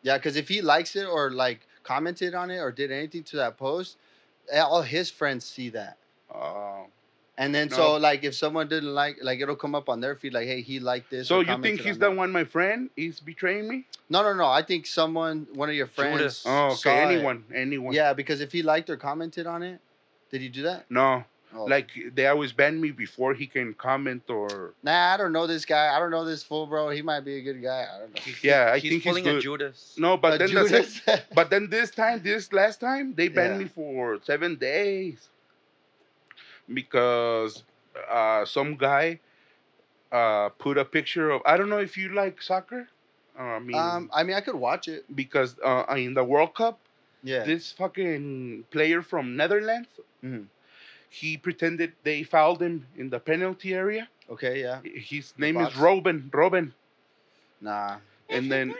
yeah. 0.01 0.17
Because 0.17 0.36
if 0.36 0.47
he 0.47 0.61
likes 0.61 0.95
it 0.95 1.05
or 1.05 1.31
like 1.31 1.61
commented 1.83 2.33
on 2.33 2.51
it 2.51 2.57
or 2.57 2.71
did 2.71 2.91
anything 2.91 3.23
to 3.23 3.38
that 3.38 3.57
post, 3.57 3.97
all 4.53 4.81
his 4.81 5.09
friends 5.09 5.45
see 5.45 5.69
that. 5.69 5.97
Oh. 6.33 6.88
And 7.38 7.53
then 7.53 7.67
No. 7.67 7.75
so 7.75 7.97
like 7.97 8.23
if 8.23 8.33
someone 8.33 8.69
didn't 8.69 8.93
like 8.93 9.17
like 9.21 9.41
it'll 9.41 9.57
come 9.57 9.75
up 9.75 9.89
on 9.89 9.99
their 9.99 10.15
feed 10.15 10.33
like 10.33 10.47
hey 10.47 10.61
he 10.61 10.79
liked 10.79 11.09
this. 11.11 11.27
so 11.27 11.41
you 11.41 11.57
think 11.61 11.81
he's 11.81 11.95
on 11.95 11.99
the 11.99 12.09
that. 12.09 12.15
one, 12.15 12.31
my 12.31 12.45
friend? 12.45 12.89
He's 12.95 13.19
betraying 13.19 13.67
me? 13.67 13.86
No 14.09 14.23
no 14.23 14.33
no. 14.33 14.45
I 14.47 14.61
think 14.61 14.86
someone 14.88 15.45
one 15.53 15.69
of 15.69 15.75
your 15.75 15.88
friends. 15.88 16.17
Judas. 16.17 16.43
Oh, 16.45 16.73
saw 16.73 16.89
okay. 16.91 17.01
it. 17.03 17.15
Anyone, 17.15 17.43
anyone. 17.53 17.93
Yeah, 17.93 18.13
because 18.13 18.39
if 18.39 18.51
he 18.53 18.63
liked 18.63 18.89
or 18.89 18.95
commented 18.95 19.47
on 19.47 19.63
it, 19.63 19.81
did 20.31 20.41
he 20.41 20.47
do 20.47 20.63
that? 20.63 20.89
No, 20.89 21.25
Oh. 21.53 21.63
like 21.65 21.89
they 22.13 22.27
always 22.27 22.51
ban 22.51 22.79
me 22.81 22.91
before 22.91 23.33
he 23.33 23.45
can 23.47 23.73
comment 23.73 24.29
or. 24.29 24.73
Nah, 24.83 25.13
I 25.13 25.17
don't 25.17 25.31
know 25.33 25.45
this 25.47 25.65
guy. 25.65 25.95
I 25.95 25.99
don't 25.99 26.11
know 26.11 26.25
this 26.25 26.43
fool, 26.43 26.65
bro. 26.67 26.89
He 26.89 27.01
might 27.01 27.21
be 27.21 27.37
a 27.37 27.41
good 27.41 27.61
guy. 27.61 27.85
I 27.93 27.99
don't 27.99 28.13
know. 28.13 28.21
Yeah, 28.41 28.71
I 28.73 28.79
he's 28.79 28.91
think 28.91 29.03
he's 29.03 29.11
pulling 29.11 29.27
a 29.27 29.33
good. 29.33 29.41
Judas. 29.41 29.95
No, 29.97 30.17
but 30.17 30.33
A 30.33 30.37
then 30.37 30.53
the 30.53 30.65
Judas? 30.67 31.01
sec- 31.03 31.25
but 31.33 31.49
then 31.49 31.69
this 31.69 31.91
time, 31.91 32.21
this 32.23 32.51
last 32.51 32.79
time, 32.79 33.13
they 33.15 33.27
banned 33.29 33.53
Yeah. 33.53 33.57
me 33.57 33.65
for 33.65 34.19
seven 34.23 34.55
days 34.55 35.29
because 36.73 37.63
uh, 38.09 38.45
some 38.45 38.75
guy 38.75 39.19
uh, 40.11 40.49
put 40.49 40.77
a 40.77 40.85
picture 40.85 41.29
of. 41.31 41.41
I 41.45 41.57
don't 41.57 41.69
know 41.69 41.79
if 41.79 41.97
you 41.97 42.09
like 42.09 42.41
soccer. 42.41 42.87
Uh, 43.37 43.43
I 43.43 43.59
mean, 43.59 43.75
um, 43.75 44.09
I 44.13 44.23
mean, 44.23 44.35
I 44.35 44.41
could 44.41 44.55
watch 44.55 44.87
it. 44.87 45.05
because 45.15 45.55
uh, 45.63 45.85
in 45.97 46.13
the 46.13 46.23
World 46.23 46.55
Cup, 46.55 46.79
Yeah. 47.23 47.43
this 47.43 47.71
fucking 47.71 48.65
player 48.71 49.01
from 49.01 49.35
Netherlands, 49.35 49.89
Mhm. 50.23 50.47
He 51.10 51.38
pretended 51.38 51.93
they 52.03 52.24
fouled 52.24 52.62
him 52.62 52.86
in 52.97 53.10
the 53.10 53.20
penalty 53.20 53.74
area. 53.74 54.08
Okay. 54.30 54.62
Yeah. 54.62 54.80
His 54.84 55.32
The 55.34 55.41
name 55.41 55.56
box? 55.56 55.74
is 55.74 55.80
Robben. 55.80 56.30
Robben. 56.32 56.74
Nah. 57.62 57.97
and 58.30 58.51
then 58.51 58.74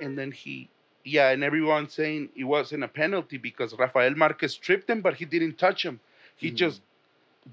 and 0.00 0.16
then 0.18 0.32
he 0.32 0.68
yeah 1.04 1.28
and 1.30 1.44
everyone's 1.44 1.92
saying 1.92 2.28
it 2.34 2.44
wasn't 2.44 2.82
a 2.82 2.88
penalty 2.88 3.36
because 3.36 3.74
rafael 3.78 4.14
marquez 4.14 4.54
tripped 4.56 4.88
him 4.88 5.00
but 5.02 5.14
he 5.14 5.24
didn't 5.26 5.56
touch 5.58 5.84
him 5.84 6.00
he 6.36 6.50
Mhm. 6.50 6.54
just 6.54 6.80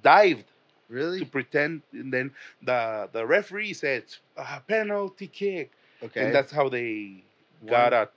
dived 0.01 0.45
Really? 0.89 1.19
to 1.19 1.25
pretend 1.25 1.81
and 1.91 2.11
then 2.13 2.31
the 2.61 3.09
the 3.11 3.25
referee 3.25 3.73
said 3.73 4.03
a 4.37 4.59
penalty 4.61 5.27
kick 5.27 5.71
Okay. 6.03 6.21
and 6.25 6.33
that's 6.35 6.51
how 6.51 6.69
they 6.69 7.23
got 7.65 7.91
a 7.93 8.09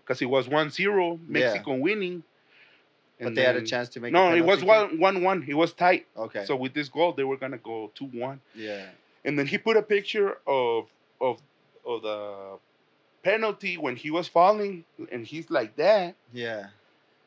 because 0.00 0.20
it 0.22 0.26
was 0.36 0.48
1-0 0.48 1.18
mexico 1.28 1.74
winning 1.74 2.22
but 3.24 3.34
they 3.34 3.42
had 3.42 3.56
a 3.56 3.62
chance 3.62 3.88
to 3.90 4.00
make. 4.00 4.12
no 4.12 4.34
it 4.34 4.40
was 4.44 4.62
1 4.64 4.98
1 4.98 5.22
1 5.22 5.44
it 5.48 5.54
was 5.54 5.72
tight? 5.72 6.06
Okay. 6.16 6.44
so 6.44 6.56
with 6.56 6.74
this 6.74 6.88
goal 6.88 7.12
they 7.12 7.24
were 7.24 7.36
gonna 7.36 7.58
go 7.58 7.90
2-1 7.98 8.38
yeah. 8.54 8.86
and 9.24 9.38
then 9.38 9.46
he 9.46 9.58
put 9.58 9.76
a 9.76 9.82
picture 9.82 10.38
of 10.46 10.86
of 11.20 11.38
of 11.86 12.02
the 12.02 12.58
penalty 13.22 13.76
when 13.78 13.96
he 13.96 14.10
was 14.10 14.28
falling 14.28 14.84
and 15.12 15.26
he's 15.26 15.50
like 15.50 15.76
that 15.76 16.14
Yeah. 16.32 16.66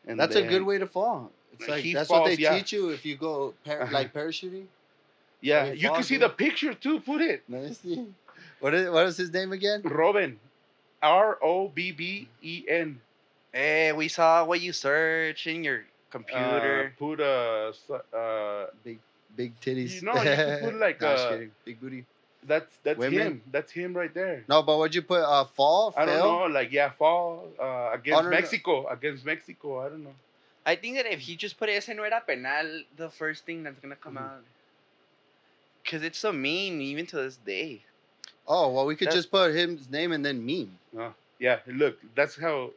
and 0.07 0.19
That's 0.19 0.35
a 0.35 0.41
good 0.43 0.63
way 0.63 0.77
to 0.77 0.87
fall. 0.87 1.31
It's 1.53 1.67
like 1.67 1.83
that's 1.93 2.09
what 2.09 2.25
they 2.25 2.35
yeah. 2.35 2.55
teach 2.57 2.71
you 2.71 2.89
if 2.89 3.05
you 3.05 3.15
go 3.17 3.53
par- 3.65 3.81
Uh-huh. 3.81 3.93
like 3.93 4.13
parachuting. 4.13 4.65
yeah 5.41 5.71
you 5.71 5.89
can 5.89 6.03
see 6.03 6.17
the 6.17 6.29
picture 6.29 6.73
too 6.73 6.99
put 6.99 7.21
it 7.21 7.43
Let 7.49 7.63
me 7.63 7.73
see. 7.73 8.05
What 8.59 8.73
is 8.73 8.89
what 8.89 9.05
is 9.07 9.17
his 9.17 9.31
name 9.33 9.51
again? 9.53 9.81
robin 9.83 10.39
r-o-b-b-e-n 11.01 13.01
Hey, 13.53 13.91
we 13.93 14.07
saw 14.07 14.45
what 14.45 14.61
you 14.61 14.73
search 14.73 15.47
in 15.47 15.63
your 15.63 15.79
uh, 15.79 15.81
computer. 16.11 16.93
put 16.97 17.19
a 17.19 17.69
s- 17.69 17.89
uh, 18.13 18.67
Big 18.83 18.99
big 19.35 19.53
titties. 19.61 20.01
You 20.01 20.01
know, 20.07 20.21
you 20.23 20.37
could 20.37 20.59
put, 20.59 20.75
like, 20.75 20.99
Nah, 21.01 21.13
just 21.15 21.29
uh, 21.29 21.37
big 21.65 21.79
booty. 21.79 22.05
that's 22.43 22.77
that's 22.83 22.99
Women? 22.99 23.17
him 23.27 23.41
that's 23.51 23.71
him 23.71 23.93
right 23.93 24.13
there 24.13 24.43
No, 24.47 24.61
but 24.63 24.77
what'd 24.77 24.95
you 24.95 25.01
put? 25.01 25.21
Uh, 25.21 25.45
fall. 25.45 25.93
I 25.97 26.05
don't 26.05 26.19
know, 26.23 26.43
like 26.45 26.71
yeah, 26.71 26.89
fall 26.91 27.47
uh, 27.59 27.89
against 27.93 28.19
Oh, 28.19 28.21
no, 28.21 28.29
no. 28.29 28.37
Mexico, 28.37 28.87
against 28.87 29.25
Mexico. 29.25 29.79
I 29.85 29.89
don't 29.89 30.03
know. 30.03 30.15
I 30.65 30.75
think 30.75 30.95
that 30.97 31.05
if 31.05 31.19
he 31.19 31.35
just 31.35 31.57
put 31.57 31.69
ese 31.69 31.89
no 31.89 32.03
era 32.03 32.21
penal, 32.25 32.83
the 32.95 33.09
first 33.09 33.45
thing 33.45 33.63
that's 33.63 33.79
gonna 33.79 33.95
come 33.95 34.15
Mhm. 34.15 34.17
out. 34.17 34.43
Cause 35.85 36.03
it's 36.03 36.17
so 36.19 36.31
mean, 36.31 36.81
even 36.81 37.05
to 37.07 37.15
this 37.17 37.37
day. 37.37 37.85
Oh 38.47 38.71
well, 38.71 38.85
we 38.85 38.95
could 38.95 39.09
That- 39.09 39.13
just 39.13 39.31
put 39.31 39.53
his 39.53 39.89
name 39.89 40.11
and 40.11 40.25
then 40.25 40.45
meme. 40.45 40.79
Yeah, 41.39 41.59
look, 41.67 41.97
that's 42.15 42.35
how. 42.37 42.71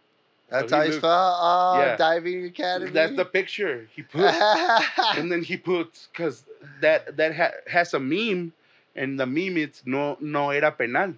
That's 0.51 0.71
he 0.73 0.77
how 0.77 0.83
he 0.83 0.91
looks. 0.91 1.05
Oh, 1.05 1.81
Yeah. 1.81 1.97
diving 1.97 2.45
academy. 2.45 2.91
That's 2.91 3.17
the 3.17 3.25
picture 3.25 3.89
he 3.95 4.03
put. 4.15 4.35
and 5.17 5.31
then 5.31 5.43
he 5.43 5.57
puts 5.57 6.09
because 6.13 6.45
that 6.81 7.17
that 7.17 7.35
ha- 7.35 7.59
has 7.69 7.95
a 7.95 8.01
meme, 8.01 8.53
and 8.97 9.19
the 9.19 9.27
meme 9.27 9.57
it's 9.59 9.87
no 9.87 10.17
no 10.21 10.51
era 10.51 10.73
penal. 10.73 11.15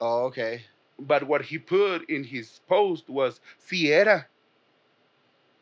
oh, 0.00 0.24
okay. 0.26 0.62
But 0.98 1.24
what 1.24 1.42
he 1.42 1.58
put 1.58 2.08
in 2.08 2.24
his 2.24 2.60
post 2.68 3.08
was 3.08 3.40
si 3.58 3.92
era, 3.92 4.26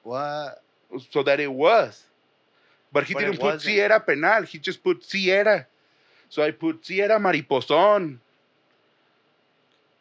What? 0.02 0.62
so 1.10 1.22
that 1.22 1.40
it 1.40 1.52
was. 1.52 2.04
But 2.92 3.04
he 3.04 3.14
But 3.14 3.20
didn't 3.20 3.38
put 3.40 3.60
si 3.60 3.80
era 3.80 4.00
penal. 4.00 4.42
He 4.42 4.58
just 4.58 4.82
put 4.82 5.04
si 5.04 5.30
era. 5.30 5.66
So 6.28 6.42
I 6.42 6.50
put 6.52 6.84
si 6.86 7.00
era 7.02 7.18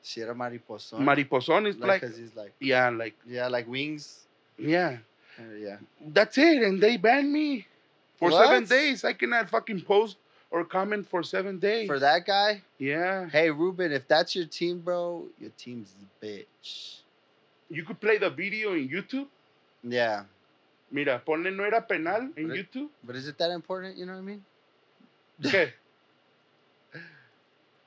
mariposon. 0.04 0.06
Sierra 0.06 0.36
mariposa. 0.36 0.96
Mariposon 0.96 1.68
is 1.68 1.78
Like, 1.78 2.02
like, 2.02 2.36
like, 2.36 2.54
yeah, 2.60 2.90
like 2.90 3.16
yeah, 3.28 3.48
like 3.48 3.68
wings. 3.68 4.28
yeah. 4.58 4.98
Uh, 5.40 5.56
yeah. 5.58 5.78
That's 6.00 6.38
it, 6.38 6.62
and 6.62 6.80
they 6.82 6.98
banned 6.98 7.32
me 7.32 7.66
for 8.18 8.32
seven 8.32 8.66
days. 8.66 9.04
I 9.04 9.14
cannot 9.14 9.50
fucking 9.50 9.82
post 9.82 10.18
or 10.52 10.64
comment 10.64 11.10
for 11.10 11.24
seven 11.24 11.58
days. 11.58 11.88
For 11.88 12.00
that 12.00 12.26
guy. 12.28 12.62
Yeah. 12.78 13.28
Hey, 13.30 13.50
Ruben, 13.50 13.92
if 13.92 14.08
that's 14.08 14.36
your 14.36 14.46
team, 14.46 14.80
bro, 14.82 15.26
your 15.40 15.50
team's 15.58 15.96
bitch. 16.22 16.98
You 17.70 17.84
could 17.84 18.00
play 18.00 18.20
the 18.20 18.30
video 18.30 18.74
in 18.74 18.88
YouTube. 18.88 19.26
Yeah. 19.82 20.26
Mira, 20.92 21.20
ponle 21.26 21.52
no 21.56 21.64
era 21.64 21.82
penal 21.82 22.30
in 22.38 22.50
But 22.50 22.58
YouTube. 22.58 22.90
But 23.04 23.16
is 23.16 23.28
it 23.28 23.38
that 23.40 23.50
important? 23.50 23.98
You 23.98 24.06
know 24.06 24.14
what 24.14 24.20
I 24.20 24.22
mean? 24.22 24.46
¿Qué? 25.42 25.72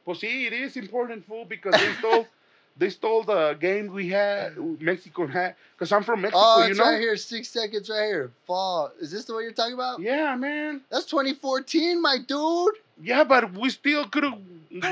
Pues 0.07 0.21
see, 0.21 0.47
it 0.47 0.53
is 0.53 0.77
important, 0.77 1.27
fool, 1.27 1.45
because 1.45 1.75
they 1.81 1.93
stole, 1.95 2.29
they 2.77 2.91
stole 2.91 3.25
the 3.25 3.55
game 3.55 3.93
we 3.93 4.09
had, 4.09 4.57
Mexico 4.81 5.27
had. 5.27 5.57
Because 5.75 5.91
I'm 5.91 6.05
from 6.05 6.21
Mexico, 6.21 6.41
oh, 6.41 6.65
you 6.65 6.75
know. 6.75 6.85
right 6.85 7.01
here. 7.01 7.17
Six 7.17 7.49
seconds 7.49 7.91
right 7.91 8.07
here. 8.07 8.31
Fall. 8.47 8.93
Is 9.01 9.11
this 9.11 9.25
the 9.25 9.35
one 9.35 9.43
you're 9.43 9.51
talking 9.51 9.75
about? 9.75 9.99
Yeah, 10.01 10.37
man. 10.37 10.81
That's 10.91 11.07
2014, 11.07 12.01
my 12.01 12.19
dude. 12.19 12.75
Yeah, 13.03 13.25
but 13.25 13.53
we 13.53 13.69
still 13.69 14.07
could 14.07 14.23
have 14.23 14.39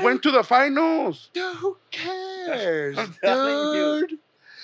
went 0.03 0.21
to 0.23 0.31
the 0.31 0.43
finals. 0.43 1.29
Dude, 1.31 1.55
who 1.55 1.77
cares, 1.91 2.97
I'm 2.99 3.15
telling 3.23 3.77
you. 3.77 4.07
dude? 4.07 4.19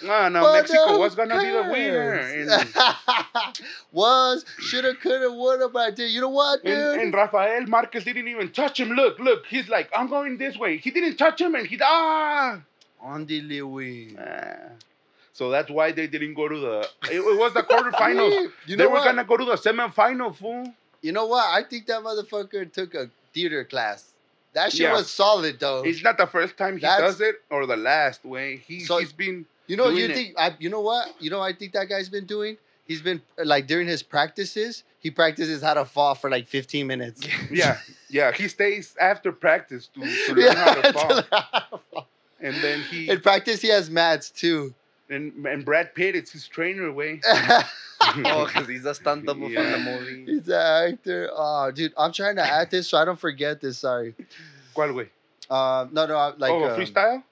Ah, 0.08 0.30
no, 0.30 0.42
But 0.42 0.54
Mexico 0.54 0.98
was 1.00 1.16
gonna 1.16 1.40
be 1.40 1.50
the 1.50 1.64
winner. 1.72 2.14
And, 2.14 2.50
was, 3.92 4.46
shoulda, 4.60 4.96
coulda, 4.96 5.32
woulda, 5.32 5.70
but 5.70 5.80
I 5.80 5.92
did. 5.92 6.12
You 6.12 6.22
know 6.22 6.30
what, 6.30 6.64
dude? 6.64 6.74
and, 6.74 7.02
and 7.02 7.14
Rafael 7.14 7.66
Marquez 7.68 8.04
didn't 8.04 8.28
even 8.28 8.52
touch 8.52 8.80
him. 8.80 8.90
Look, 8.90 9.20
look, 9.20 9.46
he's 9.48 9.70
like, 9.70 9.90
I'm 9.96 10.08
going 10.08 10.38
this 10.38 10.58
way. 10.58 10.78
He 10.78 10.92
didn't 10.92 11.18
touch 11.18 11.40
him, 11.42 11.56
and 11.56 11.68
he 11.68 11.80
ah. 11.82 12.60
Andy 13.06 13.42
Lewis. 13.42 14.14
Ah. 14.20 14.72
So 15.34 15.50
that's 15.50 15.70
why 15.70 15.92
they 15.92 16.08
didn't 16.08 16.34
go 16.36 16.48
to 16.48 16.60
the. 16.60 16.90
It, 17.12 17.18
it 17.18 17.40
was 17.40 17.54
the 17.54 17.64
quarterfinals. 17.64 18.52
You 18.68 18.76
they 18.78 18.86
were 18.86 18.94
what? 18.94 19.06
gonna 19.06 19.24
go 19.24 19.38
to 19.38 19.46
the 19.46 19.56
semifinal, 19.56 20.36
fool. 20.36 20.74
You 21.02 21.12
know 21.12 21.26
what? 21.26 21.46
I 21.48 21.64
think 21.64 21.88
that 21.88 22.02
motherfucker 22.02 22.72
took 22.72 22.94
a 22.94 23.10
theater 23.34 23.64
class. 23.64 24.12
That 24.54 24.72
shit 24.72 24.82
Yeah. 24.82 24.94
was 24.94 25.10
solid 25.10 25.60
though. 25.60 25.82
It's 25.84 26.04
not 26.04 26.18
the 26.18 26.28
first 26.28 26.58
time 26.58 26.76
he 26.76 26.82
That's- 26.82 27.02
does 27.14 27.22
it 27.22 27.36
or 27.50 27.66
the 27.66 27.78
last 27.78 28.26
way. 28.26 28.58
He 28.68 28.82
So- 28.82 28.98
he's 28.98 29.14
been 29.14 29.46
You 29.68 29.78
know, 29.78 29.90
you 29.90 30.08
doing 30.08 30.12
it. 30.12 30.14
think 30.14 30.36
I, 30.38 30.56
you 30.60 30.70
know 30.70 30.82
what? 30.82 31.16
You 31.20 31.30
know, 31.30 31.40
what 31.40 31.46
I 31.46 31.54
think 31.54 31.74
that 31.74 31.88
guy's 31.90 32.10
been 32.10 32.26
doing. 32.26 32.58
He's 32.86 33.02
been 33.02 33.22
like 33.38 33.68
during 33.68 33.88
his 33.88 34.04
practices, 34.04 34.84
he 35.00 35.12
practices 35.12 35.62
how 35.62 35.76
to 35.76 35.86
fall 35.86 36.14
for 36.16 36.30
like 36.30 36.48
15 36.48 36.86
minutes. 36.88 37.26
yeah 37.50 37.78
yeah 38.10 38.32
he 38.32 38.48
stays 38.48 38.96
after 39.00 39.32
practice 39.32 39.88
to, 39.94 40.02
to 40.02 40.34
learn 40.36 40.56
how 40.56 40.74
to 40.74 40.94
fall. 40.94 42.08
And 42.42 42.56
then 42.56 42.82
he 42.82 43.10
In 43.10 43.22
practice, 43.22 43.62
he 43.62 43.70
has 43.70 43.90
mats 43.90 44.30
too. 44.30 44.74
and, 45.10 45.46
and 45.46 45.64
Brad 45.64 45.94
Pitt 45.96 46.16
it's 46.16 46.32
his 46.32 46.48
trainer 46.48 46.92
way. 46.92 47.22
Oh, 48.26 48.46
because 48.48 48.68
he's 48.68 48.84
a 48.86 48.96
stunt 48.96 49.26
double 49.26 49.48
from 49.48 49.72
the 49.72 49.78
movie. 49.78 50.26
He's 50.26 50.48
an 50.48 50.92
actor. 50.94 51.30
Oh, 51.34 51.72
dude, 51.72 51.94
I'm 51.96 52.12
trying 52.12 52.36
to 52.38 52.44
add 52.44 52.72
this 52.72 52.90
so 52.90 52.98
I 52.98 53.06
don't 53.06 53.20
forget 53.20 53.62
this. 53.62 53.78
Sorry. 53.78 54.16
¿Cuál 54.76 54.96
way? 54.96 55.10
Uh, 55.50 55.86
no, 55.92 56.08
no, 56.08 56.34
like 56.38 56.52
oh, 56.52 56.64
um, 56.66 56.80
freestyle. 56.80 57.24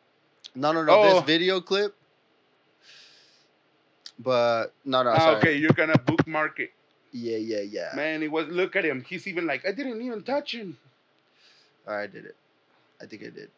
No, 0.55 0.71
no, 0.71 0.83
no. 0.83 0.93
Oh. 0.93 1.13
This 1.15 1.23
video 1.23 1.59
clip. 1.59 1.95
But 4.19 4.73
no, 4.83 5.01
no. 5.03 5.11
Ah, 5.15 5.37
okay, 5.37 5.55
you're 5.55 5.71
gonna 5.71 5.97
bookmark 5.97 6.59
it, 6.59 6.71
Yeah, 7.11 7.37
yeah, 7.37 7.61
yeah. 7.61 7.91
man. 7.95 8.21
It 8.21 8.31
was 8.31 8.47
look 8.47 8.75
at 8.75 8.83
him. 8.83 9.03
He's 9.07 9.27
even 9.27 9.47
like 9.47 9.65
I 9.65 9.71
didn't 9.71 10.01
even 10.01 10.23
touch 10.23 10.53
him. 10.53 10.77
All 11.87 11.95
right, 11.95 12.03
I 12.03 12.07
did 12.07 12.25
it. 12.25 12.35
I 13.01 13.05
think 13.05 13.23
I 13.23 13.29
did. 13.29 13.49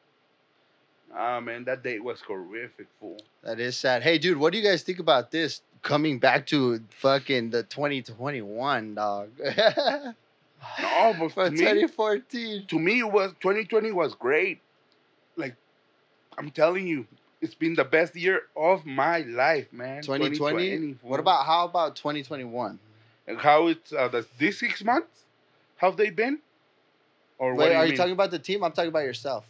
Ah 1.14 1.40
man, 1.40 1.64
that 1.66 1.84
date 1.84 2.04
was 2.04 2.22
horrific, 2.22 2.88
fool. 3.00 3.18
That 3.44 3.60
is 3.60 3.76
sad. 3.78 4.04
Hey, 4.04 4.18
dude, 4.18 4.38
what 4.38 4.54
do 4.54 4.60
you 4.60 4.64
guys 4.64 4.84
think 4.84 5.00
about 5.00 5.32
this 5.32 5.62
coming 5.82 6.20
back 6.20 6.46
to 6.48 6.80
fucking 7.00 7.50
the 7.50 7.64
2021, 7.64 8.96
dog? 8.96 9.30
No, 9.40 11.16
but 11.20 11.30
For 11.34 11.46
to 11.46 11.52
me, 11.52 11.58
2014. 11.58 12.68
to 12.68 12.80
me, 12.80 13.00
it 13.00 13.12
was 13.12 13.32
2020 13.42 13.92
was 13.92 14.14
great. 14.14 14.62
Like, 15.36 15.56
I'm 16.38 16.52
telling 16.52 16.88
you, 16.88 17.08
it's 17.42 17.56
been 17.56 17.74
the 17.74 17.84
best 17.84 18.16
year 18.16 18.44
of 18.56 18.86
my 18.86 19.20
life, 19.20 19.72
man. 19.74 20.02
2020? 20.04 20.94
fool. 20.94 21.10
What 21.10 21.20
about 21.20 21.46
how 21.46 21.66
about 21.66 21.96
2021? 21.96 22.80
And 23.28 23.38
how 23.38 23.68
it's 23.68 23.92
uh, 23.92 24.08
the, 24.08 24.26
these 24.38 24.60
six 24.60 24.84
months? 24.84 25.24
How 25.78 25.90
have 25.90 25.98
they 25.98 26.10
been? 26.10 26.40
Or 27.38 27.56
Wait, 27.56 27.72
you 27.72 27.78
are 27.78 27.86
you 27.86 27.98
talking 27.98 28.14
about 28.14 28.32
the 28.32 28.40
team? 28.40 28.64
I'm 28.64 28.72
talking 28.72 28.90
about 28.90 29.04
yourself. 29.04 29.46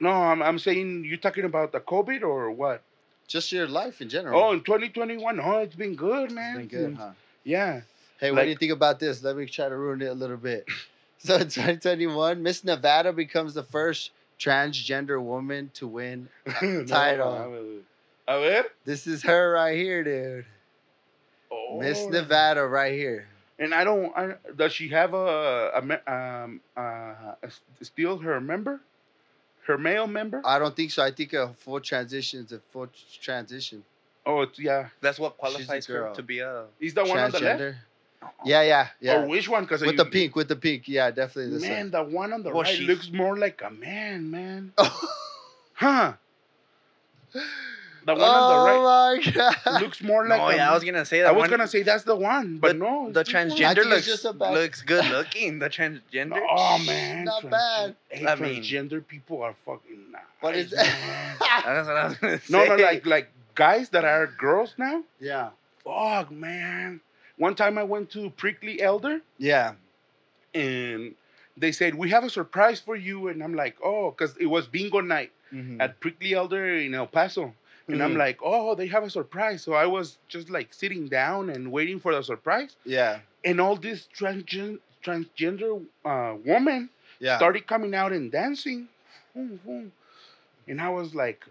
No, 0.00 0.10
I'm, 0.10 0.42
I'm 0.42 0.58
saying 0.58 1.04
you're 1.04 1.18
talking 1.18 1.44
about 1.44 1.72
the 1.72 1.80
COVID 1.80 2.22
or 2.22 2.50
what? 2.50 2.82
Just 3.28 3.52
your 3.52 3.68
life 3.68 4.00
in 4.00 4.08
general. 4.08 4.40
Oh, 4.40 4.52
in 4.52 4.60
2021, 4.60 5.38
oh, 5.38 5.58
it's 5.58 5.76
been 5.76 5.94
good, 5.94 6.24
it's 6.24 6.32
man. 6.32 6.56
been 6.56 6.66
good, 6.66 6.96
huh? 6.96 7.10
Yeah. 7.44 7.82
Hey, 8.18 8.32
what 8.32 8.42
do 8.42 8.48
you 8.48 8.56
think 8.56 8.72
about 8.72 8.98
this? 8.98 9.22
Let 9.22 9.36
me 9.36 9.46
try 9.46 9.68
to 9.68 9.76
ruin 9.76 10.02
it 10.02 10.06
a 10.06 10.14
little 10.14 10.36
bit. 10.36 10.66
So 11.22 11.34
in 11.34 11.50
2021, 11.50 12.42
Miss 12.42 12.64
Nevada 12.64 13.12
becomes 13.12 13.52
the 13.52 13.62
first 13.62 14.10
transgender 14.40 15.22
woman 15.22 15.70
to 15.74 15.86
win. 15.86 16.28
No, 16.62 16.84
Title. 16.84 17.82
A 18.26 18.40
ver. 18.40 18.64
This 18.84 19.06
is 19.06 19.22
her 19.22 19.52
right 19.52 19.76
here, 19.76 20.02
dude. 20.04 20.46
Miss 21.78 21.98
Oh. 22.00 22.08
Nevada 22.08 22.66
right 22.66 22.92
here. 22.94 23.26
And 23.58 23.74
I 23.74 23.84
don't. 23.84 24.16
I, 24.16 24.34
does 24.56 24.72
she 24.72 24.88
have 24.88 25.12
a, 25.14 25.70
a 25.74 26.12
um 26.12 26.60
uh 26.76 26.80
a 26.80 27.36
s- 27.44 27.60
still 27.82 28.16
her 28.18 28.40
member, 28.40 28.80
her 29.66 29.76
male 29.76 30.06
member? 30.06 30.40
I 30.44 30.58
don't 30.58 30.74
think 30.74 30.90
so. 30.92 31.02
I 31.02 31.10
think 31.10 31.32
a 31.34 31.52
full 31.58 31.80
transition 31.80 32.40
is 32.44 32.52
a 32.52 32.60
full 32.72 32.88
transition. 33.20 33.84
oh, 34.24 34.42
it's 34.42 34.58
yeah. 34.58 34.88
That's 35.02 35.18
what 35.18 35.36
qualifies 35.36 35.86
her 35.86 36.12
to 36.14 36.22
be 36.22 36.38
a. 36.38 36.64
Is 36.80 36.94
the 36.94 37.04
one 37.04 37.18
on 37.18 37.30
the 37.32 37.40
left? 37.40 37.76
Transgender. 38.22 38.30
Yeah, 38.44 38.62
yeah, 38.62 38.88
yeah. 39.00 39.22
Or 39.22 39.26
which 39.26 39.48
one? 39.48 39.64
Because 39.64 39.82
with 39.82 39.96
the 39.96 40.04
pink, 40.04 40.36
with 40.36 40.48
the 40.48 40.56
pink. 40.56 40.86
Yeah, 40.88 41.10
definitely 41.10 41.58
the 41.58 41.66
Man, 41.66 41.90
the 41.90 42.02
one 42.02 42.32
on 42.32 42.42
the 42.42 42.50
Well, 42.50 42.62
right 42.62 42.74
she- 42.74 42.86
looks 42.86 43.10
more 43.12 43.36
like 43.36 43.62
a 43.64 43.70
man, 43.70 44.30
man. 44.30 44.72
Huh? 45.74 46.12
The 47.32 48.14
one 48.14 48.20
on 48.22 48.50
the 48.50 48.56
oh 48.56 48.64
right 48.64 49.36
oh 49.36 49.42
my 49.42 49.54
god. 49.64 49.82
looks 49.82 50.02
more 50.02 50.26
like. 50.26 50.38
No, 50.40 50.48
a 50.48 50.56
yeah, 50.56 50.70
I 50.70 50.74
was 50.74 50.84
gonna 50.84 51.04
say 51.04 51.20
that. 51.20 51.28
I 51.28 51.32
was 51.32 51.40
one, 51.42 51.50
gonna 51.50 51.66
say 51.68 51.82
that's 51.82 52.04
the 52.04 52.16
one, 52.16 52.58
but 52.58 52.68
the- 52.72 52.78
no. 52.78 53.10
the 53.12 53.20
it's 53.20 53.30
this 53.30 53.34
one. 53.34 53.52
I 53.62 53.74
transgender 53.74 53.84
looks 53.86 54.06
just 54.06 54.24
a 54.24 54.32
bad- 54.32 54.52
looks 54.54 54.82
good 54.82 55.04
looking. 55.10 55.58
The 55.58 55.68
transgender. 55.70 56.40
Oh 56.50 56.78
man, 56.86 57.24
Not 57.26 57.40
trans- 57.42 57.50
bad. 57.52 57.96
Hey, 58.08 58.26
I 58.26 58.34
mean- 58.36 58.62
transgender 58.62 59.06
people 59.06 59.42
are 59.42 59.54
fucking. 59.64 60.12
Nice, 60.12 60.22
What 60.40 60.56
is 60.56 60.72
man. 60.72 61.36
That's 61.38 61.86
what 61.88 61.96
I 61.96 62.06
was 62.08 62.16
gonna 62.18 62.38
say. 62.40 62.52
no, 62.52 62.64
no, 62.76 62.82
like 62.82 63.06
like 63.06 63.30
guys 63.54 63.88
that 63.90 64.04
are 64.04 64.26
girls 64.26 64.74
now. 64.76 65.02
yeah. 65.20 65.50
Fuck, 65.84 66.30
man. 66.30 67.00
One 67.40 67.54
time 67.54 67.78
I 67.78 67.84
went 67.84 68.10
to 68.10 68.28
Prickly 68.36 68.82
Elder 68.82 69.22
Yeah. 69.38 69.72
and 70.52 71.14
they 71.56 71.72
said 71.72 71.94
we 71.94 72.10
have 72.10 72.22
a 72.22 72.28
surprise 72.28 72.80
for 72.80 72.96
you, 72.96 73.28
and 73.28 73.42
I'm 73.42 73.54
like, 73.54 73.76
oh, 73.82 74.10
because 74.10 74.36
it 74.36 74.44
was 74.44 74.66
bingo 74.66 75.00
night 75.00 75.32
Mhm. 75.50 75.80
at 75.80 75.98
Prickly 76.00 76.34
Elder 76.34 76.76
in 76.76 76.92
El 76.94 77.06
Paso. 77.06 77.54
And 77.88 78.02
I'm 78.02 78.12
Mhm. 78.14 78.18
like, 78.18 78.38
oh, 78.42 78.74
they 78.74 78.86
have 78.88 79.04
a 79.04 79.10
surprise. 79.10 79.62
So 79.62 79.72
I 79.72 79.86
was 79.86 80.18
just 80.28 80.50
like 80.50 80.74
sitting 80.74 81.08
down 81.08 81.48
and 81.48 81.72
waiting 81.72 81.98
for 81.98 82.14
the 82.14 82.22
surprise. 82.22 82.76
Yeah. 82.84 83.20
And 83.42 83.58
all 83.58 83.74
this 83.74 84.06
transgen- 84.14 84.78
transgender 85.02 85.82
uh, 86.04 86.36
woman 86.44 86.90
Yeah. 87.20 87.38
started 87.38 87.66
coming 87.66 87.94
out 87.94 88.12
and 88.12 88.30
dancing. 88.30 88.86
And 89.34 90.78
I 90.78 90.90
was 90.90 91.14
like, 91.14 91.44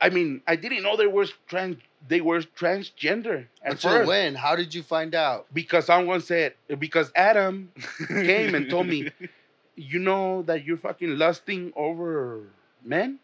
I 0.00 0.10
mean, 0.10 0.42
I 0.46 0.56
didn't 0.56 0.82
know 0.82 0.96
they 0.96 1.06
were 1.06 1.26
trans. 1.48 1.76
They 2.06 2.20
were 2.20 2.40
transgender 2.40 3.46
at 3.64 3.72
Until 3.72 3.90
first 3.90 4.08
when? 4.08 4.34
How 4.36 4.54
did 4.54 4.72
you 4.74 4.82
find 4.84 5.14
out? 5.14 5.46
because 5.52 5.86
someone 5.86 6.20
said 6.20 6.54
because 6.78 7.10
Adam 7.16 7.72
came 8.06 8.54
and 8.54 8.70
told 8.70 8.86
me, 8.86 9.10
you 9.76 9.98
know 9.98 10.42
that 10.42 10.64
you're 10.64 10.76
fucking 10.76 11.18
lusting 11.18 11.72
over 11.74 12.42
men. 12.84 13.18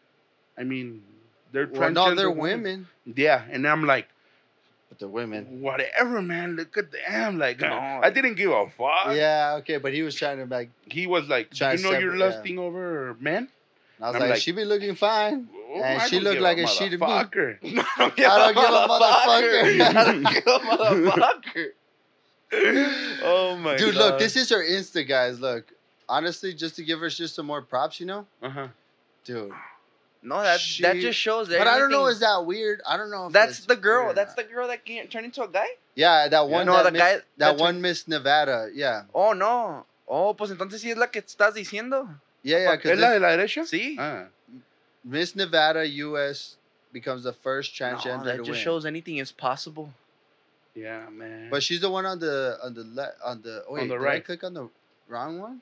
I 0.59 0.65
mean, 0.65 1.03
they're 1.53 1.69
Well, 1.69 1.91
no, 1.93 2.01
transgender 2.07 2.17
they're 2.17 2.31
women. 2.33 2.89
Yeah, 3.07 3.43
and 3.51 3.67
I'm 3.67 3.85
like, 3.87 4.09
But 4.89 4.99
they're 4.99 5.09
women. 5.09 5.63
whatever, 5.63 6.21
man. 6.21 6.57
Look 6.57 6.77
at 6.77 6.87
them. 6.91 7.39
Like, 7.39 7.61
No. 7.61 7.73
I 8.03 8.11
didn't 8.11 8.35
give 8.35 8.51
a 8.51 8.67
fuck. 8.77 9.15
Yeah, 9.15 9.57
okay, 9.61 9.77
but 9.79 9.93
he 9.95 10.03
was 10.03 10.17
trying 10.17 10.39
to 10.39 10.47
like. 10.47 10.71
He 10.91 11.07
was 11.07 11.29
like, 11.29 11.49
you 11.53 11.59
to 11.77 11.77
know, 11.83 11.91
you're 11.93 12.01
separate- 12.13 12.19
yeah. 12.19 12.25
lusting 12.25 12.59
over 12.59 13.17
men. 13.21 13.49
I 14.01 14.09
was 14.09 14.17
I'm 14.17 14.21
like, 14.23 14.31
like- 14.31 14.41
she 14.43 14.51
be 14.51 14.65
looking 14.65 14.97
fine. 14.97 15.49
Oh, 15.75 15.83
And 15.83 16.01
I 16.01 16.07
she 16.07 16.21
looked 16.21 16.41
like 16.41 16.59
a 16.59 16.67
she 16.69 16.89
to 16.89 16.97
me. 16.99 17.05
motherfucker. 17.05 17.59
I 17.65 17.99
don't 17.99 18.17
give 18.17 18.65
a 18.65 18.87
motherfucker. 18.87 19.81
I 19.81 20.05
don't 20.05 20.23
give 20.35 20.47
a 20.47 20.59
motherfucker. 20.61 21.67
oh 23.25 23.57
my 23.61 23.73
God. 23.73 23.79
Dude, 23.79 23.95
god. 23.95 23.99
look, 24.13 24.19
this 24.19 24.37
is 24.37 24.49
her 24.51 24.63
Insta, 24.65 25.07
guys. 25.07 25.41
Look, 25.41 25.65
honestly, 26.09 26.55
just 26.55 26.77
to 26.77 26.85
give 26.85 27.01
her 27.01 27.09
just 27.09 27.35
some 27.35 27.47
more 27.47 27.63
props, 27.63 27.99
you 28.01 28.07
know, 28.07 28.27
Uh-huh. 28.43 28.69
dude. 29.25 29.53
no 30.23 30.41
that 30.43 30.61
that 30.81 30.97
just 30.97 31.19
shows. 31.19 31.49
That. 31.49 31.59
But 31.59 31.67
I 31.67 31.79
don't 31.79 31.91
know. 31.91 32.07
Is 32.07 32.21
that 32.21 32.45
weird? 32.47 32.81
I 32.89 32.97
don't 32.97 33.11
know. 33.11 33.27
If 33.27 33.33
That's 33.33 33.67
the 33.67 33.77
girl. 33.77 34.15
That's 34.15 34.35
the 34.35 34.45
girl 34.45 34.69
that 34.69 34.85
can 34.85 35.07
turn 35.09 35.25
into 35.25 35.43
a 35.43 35.49
guy. 35.49 35.67
Yeah, 35.97 36.29
that 36.29 36.49
one. 36.49 36.67
No, 36.67 36.75
that 36.75 36.85
the 36.85 36.93
Miss, 36.93 37.01
guy 37.03 37.13
That 37.15 37.25
that 37.39 37.57
one 37.59 37.81
Miss 37.81 38.07
Nevada. 38.09 38.69
Yeah, 38.75 39.03
Oh 39.15 39.33
no. 39.33 39.87
Oh, 40.07 40.35
pues 40.35 40.51
entonces 40.51 40.81
sí 40.83 40.91
es 40.91 40.99
la 40.99 41.07
que 41.09 41.21
estás 41.23 41.55
diciendo. 41.55 42.09
yeah, 42.43 42.59
yeah. 42.59 42.75
¿Es 42.93 42.99
la 42.99 43.11
de 43.11 43.21
la 43.21 43.31
derecha? 43.31 43.65
Sí. 43.65 43.97
Ah. 43.99 44.27
Miss 45.05 45.37
Nevada 45.37 45.87
U.S. 45.87 46.57
becomes 46.93 47.25
the 47.25 47.33
first 47.33 47.75
transgender 47.75 48.19
No, 48.19 48.25
that 48.25 48.33
to 48.33 48.39
just 48.39 48.51
win. 48.51 48.61
shows 48.61 48.87
anything 48.87 49.19
is 49.19 49.33
possible. 49.33 49.91
Yeah, 50.75 51.09
man. 51.11 51.51
But 51.51 51.63
she's 51.63 51.81
the 51.81 51.91
one 51.91 52.05
on 52.07 52.19
the 52.19 52.59
on 52.63 52.75
the 52.75 52.83
left 52.85 53.17
on 53.25 53.43
the 53.43 53.65
wait, 53.69 53.89
the 53.89 53.95
did 53.95 54.01
I 54.01 54.05
right. 54.05 54.25
click 54.25 54.43
on 54.43 54.55
the 54.55 54.69
wrong 55.09 55.39
one? 55.39 55.61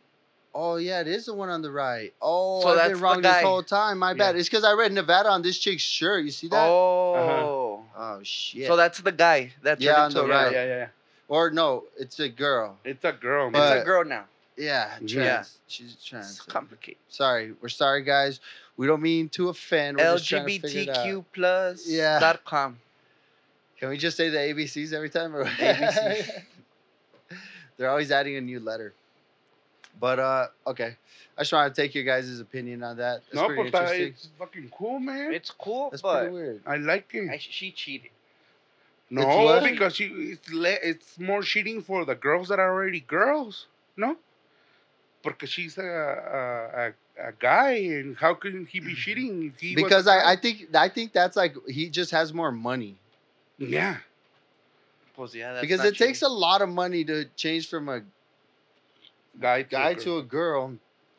Oh 0.54 0.76
yeah, 0.76 1.00
it 1.00 1.06
is 1.08 1.26
the 1.26 1.34
one 1.34 1.48
on 1.48 1.60
the 1.62 1.70
right. 1.70 2.12
Oh, 2.20 2.60
So 2.62 2.68
I've 2.68 2.76
that's 2.76 2.92
been 2.92 3.00
wrong 3.02 3.22
this 3.22 3.42
whole 3.42 3.62
time. 3.62 3.98
My 3.98 4.14
bad. 4.14 4.36
It's 4.36 4.48
because 4.48 4.64
I 4.64 4.72
read 4.72 4.92
Nevada 4.92 5.28
on 5.30 5.42
this 5.42 5.58
chick's 5.58 5.82
shirt. 5.82 6.24
You 6.24 6.30
see 6.30 6.48
that? 6.48 6.66
Oh. 6.66 7.84
Oh 7.96 8.20
shit. 8.22 8.66
So 8.68 8.76
that's 8.76 9.00
the 9.00 9.12
guy 9.12 9.52
that 9.62 9.80
Yeah, 9.80 10.00
on 10.02 10.06
into 10.10 10.18
the 10.20 10.24
a 10.24 10.28
yeah, 10.28 10.42
right. 10.44 10.52
yeah, 10.52 10.64
yeah. 10.64 10.86
or 11.28 11.50
no, 11.50 11.84
it's 11.98 12.18
a 12.20 12.28
girl. 12.28 12.76
It's 12.84 13.04
a 13.04 13.12
girl, 13.12 13.48
It's 13.48 13.52
man. 13.54 13.76
But- 13.76 13.82
a 13.82 13.84
girl 13.84 14.04
now. 14.04 14.24
Yeah, 14.56 14.88
trans. 14.98 15.12
Yeah. 15.14 15.44
She's 15.66 15.94
trans. 16.04 16.30
It's 16.32 16.40
complicated. 16.42 17.00
Sorry, 17.08 17.52
we're 17.62 17.70
sorry, 17.70 18.02
guys. 18.02 18.40
We 18.76 18.86
don't 18.86 19.02
mean 19.02 19.28
to 19.30 19.48
offend. 19.48 19.98
We're 19.98 20.18
to 20.18 20.24
figure 20.24 20.82
it 20.82 20.88
out. 20.88 21.06
LGBTQ 21.06 21.24
plus 21.32 21.86
Yeah. 21.88 22.18
dot 22.18 22.44
com. 22.44 22.78
Can 23.78 23.90
we 23.90 23.98
just 23.98 24.16
say 24.16 24.28
the 24.28 24.38
ABCs 24.38 24.92
every 24.92 25.10
time? 25.10 25.34
Or 25.34 25.44
ABC. 25.44 26.42
They're 27.76 27.90
always 27.90 28.10
adding 28.10 28.36
a 28.36 28.40
new 28.40 28.60
letter. 28.60 28.94
But 29.98 30.18
uh, 30.18 30.46
okay. 30.66 30.96
I 31.36 31.40
just 31.42 31.52
want 31.52 31.74
to 31.74 31.82
take 31.82 31.94
your 31.94 32.04
guys' 32.04 32.38
opinion 32.40 32.82
on 32.82 32.96
that. 32.98 33.22
That's 33.30 33.34
no, 33.34 33.46
pretty 33.46 33.70
but 33.70 33.72
that, 33.72 33.82
interesting. 33.94 34.08
it's 34.08 34.28
fucking 34.38 34.70
cool, 34.76 34.98
man. 35.00 35.32
It's 35.32 35.50
cool, 35.50 35.90
That's 35.90 36.02
but 36.02 36.20
pretty 36.20 36.34
weird. 36.34 36.62
I 36.66 36.76
like 36.76 37.08
it. 37.14 37.30
I, 37.30 37.38
she 37.38 37.72
cheated. 37.72 38.10
no, 39.10 39.60
because 39.62 39.96
she, 39.96 40.04
it's 40.04 40.52
le, 40.52 40.70
it's 40.82 41.18
more 41.18 41.42
cheating 41.42 41.82
for 41.82 42.04
the 42.04 42.14
girls 42.14 42.48
that 42.48 42.58
are 42.58 42.70
already 42.72 43.00
girls. 43.00 43.66
No, 43.96 44.16
because 45.22 45.48
she's 45.50 45.78
a 45.78 45.82
a, 45.82 46.92
a, 47.24 47.28
a 47.28 47.32
guy, 47.38 47.72
and 47.72 48.16
how 48.16 48.34
can 48.34 48.66
he 48.66 48.80
be 48.80 48.94
cheating? 48.94 49.54
He 49.58 49.74
Because 49.74 50.06
a 50.06 50.10
I, 50.10 50.16
guy? 50.16 50.32
I 50.32 50.36
think 50.36 50.74
I 50.74 50.88
think 50.88 51.12
that's 51.12 51.36
like 51.36 51.54
he 51.68 51.88
just 51.90 52.10
has 52.12 52.32
more 52.32 52.52
money. 52.52 52.96
yeah, 53.58 53.98
Pues 55.14 55.34
yeah, 55.34 55.52
that's 55.52 55.62
because 55.62 55.78
not 55.78 55.88
it 55.88 55.96
takes 55.96 56.22
a 56.22 56.28
lot 56.28 56.62
of 56.62 56.68
money 56.68 57.04
to 57.04 57.24
change 57.36 57.68
from 57.68 57.88
a 57.88 58.02
guy 59.38 59.62
to 59.62 59.68
guy 59.70 59.90
a 59.90 59.94
girl. 59.94 60.04
to 60.04 60.18
a 60.18 60.22
girl. 60.22 60.74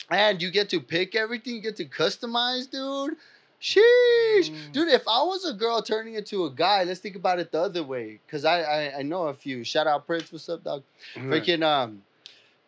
And 0.10 0.41
you 0.41 0.51
get 0.51 0.70
to 0.70 0.80
pick 0.82 1.16
everything, 1.16 1.56
you 1.56 1.62
get 1.62 1.76
to 1.78 1.86
customize, 1.86 2.70
dude. 2.70 3.16
Sheesh. 3.62 4.49
Mm. 4.49 4.72
Dude, 4.72 4.89
if 4.89 5.08
I 5.08 5.24
was 5.24 5.45
a 5.45 5.54
girl 5.54 5.82
turning 5.82 6.16
into 6.16 6.45
a 6.45 6.51
guy, 6.51 6.84
let's 6.84 6.99
think 6.99 7.16
about 7.16 7.39
it 7.39 7.51
the 7.51 7.62
other 7.62 7.84
way. 7.84 8.20
Cause 8.28 8.43
I 8.45 8.62
I, 8.62 8.99
I 8.99 9.01
know 9.04 9.28
a 9.28 9.34
few. 9.34 9.64
Shout 9.64 9.88
out 9.88 10.06
Prince, 10.06 10.32
what's 10.32 10.49
up, 10.49 10.64
dog? 10.64 10.84
Mhm. 11.16 11.30
Freaking 11.30 11.64
um 11.64 12.04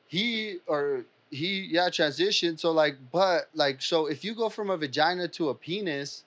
he 0.07 0.57
or 0.67 1.05
he 1.36 1.67
yeah, 1.71 1.89
transitioned. 1.89 2.59
So 2.59 2.71
like, 2.71 2.95
but 3.11 3.49
like 3.53 3.81
so 3.81 4.07
if 4.07 4.23
you 4.23 4.33
go 4.36 4.49
from 4.49 4.69
a 4.69 4.77
vagina 4.77 5.27
to 5.29 5.49
a 5.49 5.55
penis, 5.55 6.23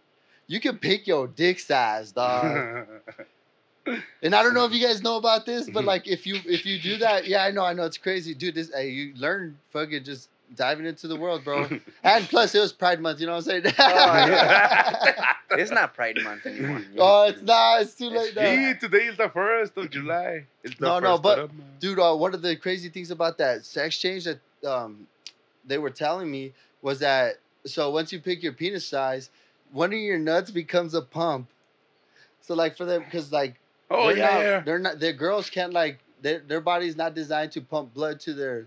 you 0.47 0.61
can 0.61 0.79
pick 0.79 1.07
your 1.07 1.27
dick 1.27 1.59
size, 1.59 2.13
dog. 2.13 2.87
And 4.23 4.35
I 4.35 4.43
don't 4.43 4.53
know 4.53 4.67
if 4.67 4.73
you 4.73 4.87
guys 4.87 5.03
know 5.03 5.17
about 5.17 5.47
this, 5.47 5.71
but 5.71 5.85
like 5.93 6.07
if 6.07 6.27
you 6.27 6.37
if 6.45 6.67
you 6.67 6.79
do 6.79 6.99
that, 6.99 7.27
yeah, 7.27 7.45
I 7.45 7.51
know, 7.51 7.65
I 7.65 7.73
know 7.73 7.85
it's 7.85 7.97
crazy, 7.99 8.35
dude. 8.35 8.55
This 8.55 8.71
hey, 8.75 8.91
you 8.91 9.15
learn 9.17 9.57
fucking 9.71 10.05
just 10.05 10.29
diving 10.55 10.87
into 10.87 11.09
the 11.09 11.17
world, 11.17 11.45
bro. 11.45 11.69
And 12.05 12.25
plus, 12.29 12.55
it 12.55 12.61
was 12.61 12.73
Pride 12.73 13.01
Month. 13.01 13.21
You 13.21 13.27
know 13.27 13.33
what 13.37 13.49
I'm 13.49 13.63
saying? 13.63 13.75
yeah. 13.79 15.15
it's 15.53 15.71
not 15.71 15.95
Pride 15.95 16.19
Month 16.23 16.47
anymore. 16.47 16.83
oh, 16.99 17.29
it's 17.29 17.43
not. 17.43 17.83
It's 17.83 17.95
too 17.95 18.11
late 18.11 18.35
now, 18.37 18.43
Sí, 18.43 18.81
today 18.81 19.05
is 19.07 19.17
the 19.17 19.29
first 19.29 19.77
of 19.77 19.91
July. 19.91 20.45
It's 20.63 20.77
the 20.77 20.87
No, 20.87 20.99
no, 20.99 21.19
but- 21.19 21.51
dude. 21.81 21.99
Uh, 21.99 22.15
one 22.15 22.35
of 22.35 22.43
the 22.43 22.57
crazy 22.57 22.89
things 22.89 23.11
about 23.11 23.39
that 23.39 23.65
sex 23.65 23.99
change 23.99 24.25
that 24.25 24.39
um 24.67 25.07
they 25.67 25.79
were 25.79 25.91
telling 25.91 26.31
me 26.31 26.53
was 26.83 27.01
that 27.01 27.37
so 27.67 27.91
once 27.91 28.13
you 28.13 28.21
pick 28.21 28.43
your 28.43 28.53
penis 28.53 28.87
size, 28.87 29.31
one 29.73 29.93
of 29.93 29.99
your 29.99 30.19
nuts 30.19 30.51
becomes 30.51 30.95
a 30.95 31.03
pump. 31.03 31.49
So 32.41 32.55
like 32.55 32.77
for 32.77 32.85
them, 32.85 33.03
because 33.05 33.33
like 33.33 33.57
oh 33.91 34.09
they're 34.09 34.17
yeah, 34.17 34.27
not, 34.31 34.41
yeah. 34.41 34.61
they're 34.61 34.79
not. 34.79 35.01
Their 35.01 35.13
girls 35.13 35.51
can't 35.51 35.73
like 35.73 35.99
their 36.23 36.39
their 36.41 36.61
body's 36.61 36.97
not 36.97 37.15
designed 37.15 37.53
to 37.53 37.61
pump 37.61 37.93
blood 37.95 38.21
to 38.21 38.35
their 38.35 38.67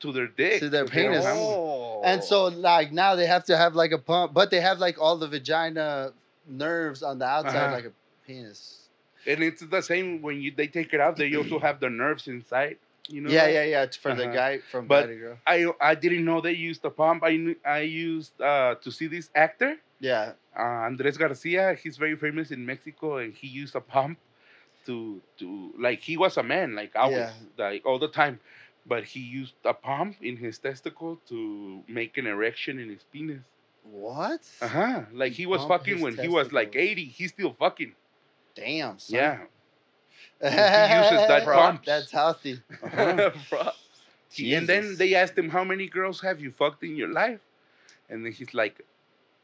to 0.00 0.12
their 0.12 0.26
dick. 0.28 0.60
To 0.60 0.68
their 0.68 0.84
penis. 0.86 1.24
Oh. 1.26 2.02
and 2.04 2.22
so 2.22 2.44
like 2.46 2.92
now 2.92 3.16
they 3.16 3.26
have 3.26 3.44
to 3.46 3.56
have 3.56 3.74
like 3.74 3.92
a 3.92 3.98
pump, 3.98 4.32
but 4.34 4.50
they 4.50 4.60
have 4.60 4.78
like 4.78 5.00
all 5.00 5.16
the 5.16 5.26
vagina 5.28 6.12
nerves 6.48 7.02
on 7.02 7.18
the 7.18 7.26
outside 7.26 7.56
Uh-huh. 7.56 7.72
like 7.72 7.84
a 7.86 7.92
penis. 8.26 8.88
And 9.26 9.42
it's 9.42 9.62
the 9.62 9.80
same 9.82 10.22
when 10.22 10.40
you 10.40 10.52
they 10.54 10.68
take 10.68 10.92
it 10.94 11.00
out. 11.00 11.16
They 11.16 11.34
also 11.40 11.58
have 11.58 11.80
the 11.80 11.90
nerves 11.90 12.28
inside. 12.28 12.76
You 13.08 13.20
know. 13.22 13.30
yeah, 13.30 13.44
that? 13.46 13.52
yeah, 13.52 13.64
yeah. 13.64 13.82
It's 13.82 13.96
for 13.96 14.14
the 14.14 14.24
Uh-huh. 14.24 14.32
guy 14.34 14.58
from 14.70 14.86
But- 14.86 15.06
girl. 15.08 15.38
I 15.46 15.66
I 15.80 15.94
didn't 15.94 16.24
know 16.24 16.40
they 16.40 16.52
used 16.70 16.84
a 16.84 16.90
pump. 16.90 17.22
I 17.24 17.36
knew, 17.36 17.56
I 17.64 17.80
used 17.80 18.40
uh, 18.40 18.74
to 18.82 18.90
see 18.90 19.06
this 19.08 19.30
actor 19.34 19.76
Yeah, 20.00 20.32
uh, 20.58 20.86
Andres 20.88 21.16
Garcia. 21.16 21.74
He's 21.74 21.96
very 21.96 22.16
famous 22.16 22.50
in 22.50 22.64
Mexico, 22.66 23.16
and 23.18 23.32
he 23.34 23.46
used 23.48 23.74
a 23.76 23.80
pump 23.80 24.18
to 24.86 25.20
to 25.38 25.72
like 25.78 26.00
he 26.00 26.16
was 26.16 26.36
a 26.36 26.42
man 26.42 26.74
like 26.74 26.94
I 26.96 27.06
was 27.06 27.30
Yeah. 27.30 27.64
like 27.66 27.82
all 27.86 27.98
the 27.98 28.08
time, 28.22 28.40
but 28.86 29.04
he 29.04 29.20
used 29.20 29.54
a 29.64 29.74
pump 29.74 30.16
in 30.20 30.36
his 30.36 30.58
testicle 30.58 31.16
to 31.30 31.82
make 31.88 32.16
an 32.18 32.26
erection 32.26 32.78
in 32.78 32.88
his 32.90 33.04
penis. 33.12 33.44
what? 33.84 34.42
Uh 34.60 34.68
huh. 34.68 35.00
Like 35.12 35.32
he 35.32 35.46
was 35.46 35.62
fucking 35.64 36.00
when 36.00 36.16
he 36.16 36.28
was 36.28 36.52
like 36.52 36.74
eighty. 36.76 37.04
He's 37.06 37.30
still 37.30 37.52
fucking. 37.54 37.92
Damn. 38.54 38.98
Son. 38.98 39.16
Yeah. 39.18 39.38
He 40.40 40.46
uses 40.48 41.28
that 41.28 41.44
pump. 41.58 41.84
That's 41.84 42.10
healthy. 42.10 42.60
Uh-huh. 42.82 43.30
And 44.38 44.68
then 44.68 44.96
they 44.96 45.14
asked 45.14 45.38
him, 45.38 45.48
"How 45.48 45.64
many 45.64 45.86
girls 45.86 46.20
have 46.20 46.40
you 46.40 46.50
fucked 46.50 46.82
in 46.84 46.94
your 46.96 47.08
life?" 47.08 47.40
And 48.10 48.24
then 48.24 48.32
he's 48.32 48.52
like, 48.52 48.84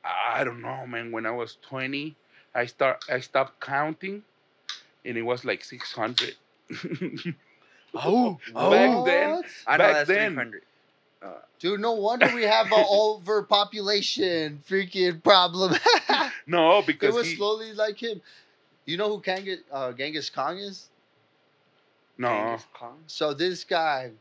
"I 0.04 0.44
don't 0.44 0.60
know, 0.60 0.86
man. 0.86 1.12
When 1.12 1.24
I 1.24 1.30
was 1.30 1.56
20, 1.62 2.14
I 2.54 2.66
start 2.66 3.02
I 3.08 3.20
stopped 3.20 3.58
counting, 3.60 4.22
and 5.04 5.16
it 5.16 5.22
was 5.22 5.44
like 5.44 5.64
600." 5.64 6.34
Oh, 7.94 8.38
back 8.54 9.04
then, 9.04 9.30
What? 9.32 9.44
I 9.66 9.76
know 9.76 9.84
back 9.84 9.94
that's 9.94 10.08
then. 10.08 10.32
300. 10.34 10.62
Dude, 11.58 11.78
no 11.78 11.92
wonder 11.92 12.28
we 12.34 12.42
have 12.42 12.66
an 12.72 12.84
overpopulation 12.90 14.62
freaking 14.68 15.22
problem. 15.22 15.74
no, 16.46 16.82
because 16.82 17.14
it 17.14 17.18
was 17.18 17.28
he, 17.28 17.36
slowly 17.36 17.72
like 17.74 18.02
him. 18.02 18.20
You 18.84 18.96
know 18.96 19.08
who 19.16 19.22
Kangas, 19.22 19.58
uh, 19.70 19.92
Genghis 19.92 20.30
Khan 20.30 20.58
is? 20.58 20.88
no, 22.18 22.28
Genghis 22.28 22.66
Khan. 22.74 22.96
So 23.06 23.32
this 23.34 23.64
guy, 23.64 24.12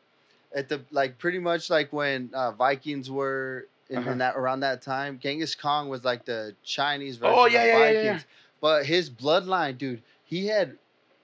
at 0.56 0.70
the 0.70 0.82
like 0.92 1.18
pretty 1.18 1.40
much 1.40 1.70
like 1.70 1.92
when 1.94 2.30
uh, 2.34 2.52
Vikings 2.52 3.10
were 3.10 3.68
in, 3.90 4.00
Uh-huh. 4.00 4.12
in 4.12 4.18
that 4.20 4.36
around 4.36 4.62
that 4.62 4.82
time, 4.82 5.20
Genghis 5.20 5.56
Khan 5.56 5.90
was 5.90 6.04
like 6.04 6.26
the 6.26 6.56
Chinese 6.64 7.18
version 7.18 7.38
Oh, 7.38 7.46
of 7.46 7.52
yeah, 7.52 7.66
yeah, 7.66 7.78
yeah, 7.78 7.80
Vikings. 7.80 8.04
yeah, 8.04 8.12
yeah. 8.14 8.20
But 8.62 8.86
his 8.86 9.10
bloodline, 9.10 9.78
dude, 9.78 10.02
he 10.26 10.48
had 10.48 10.78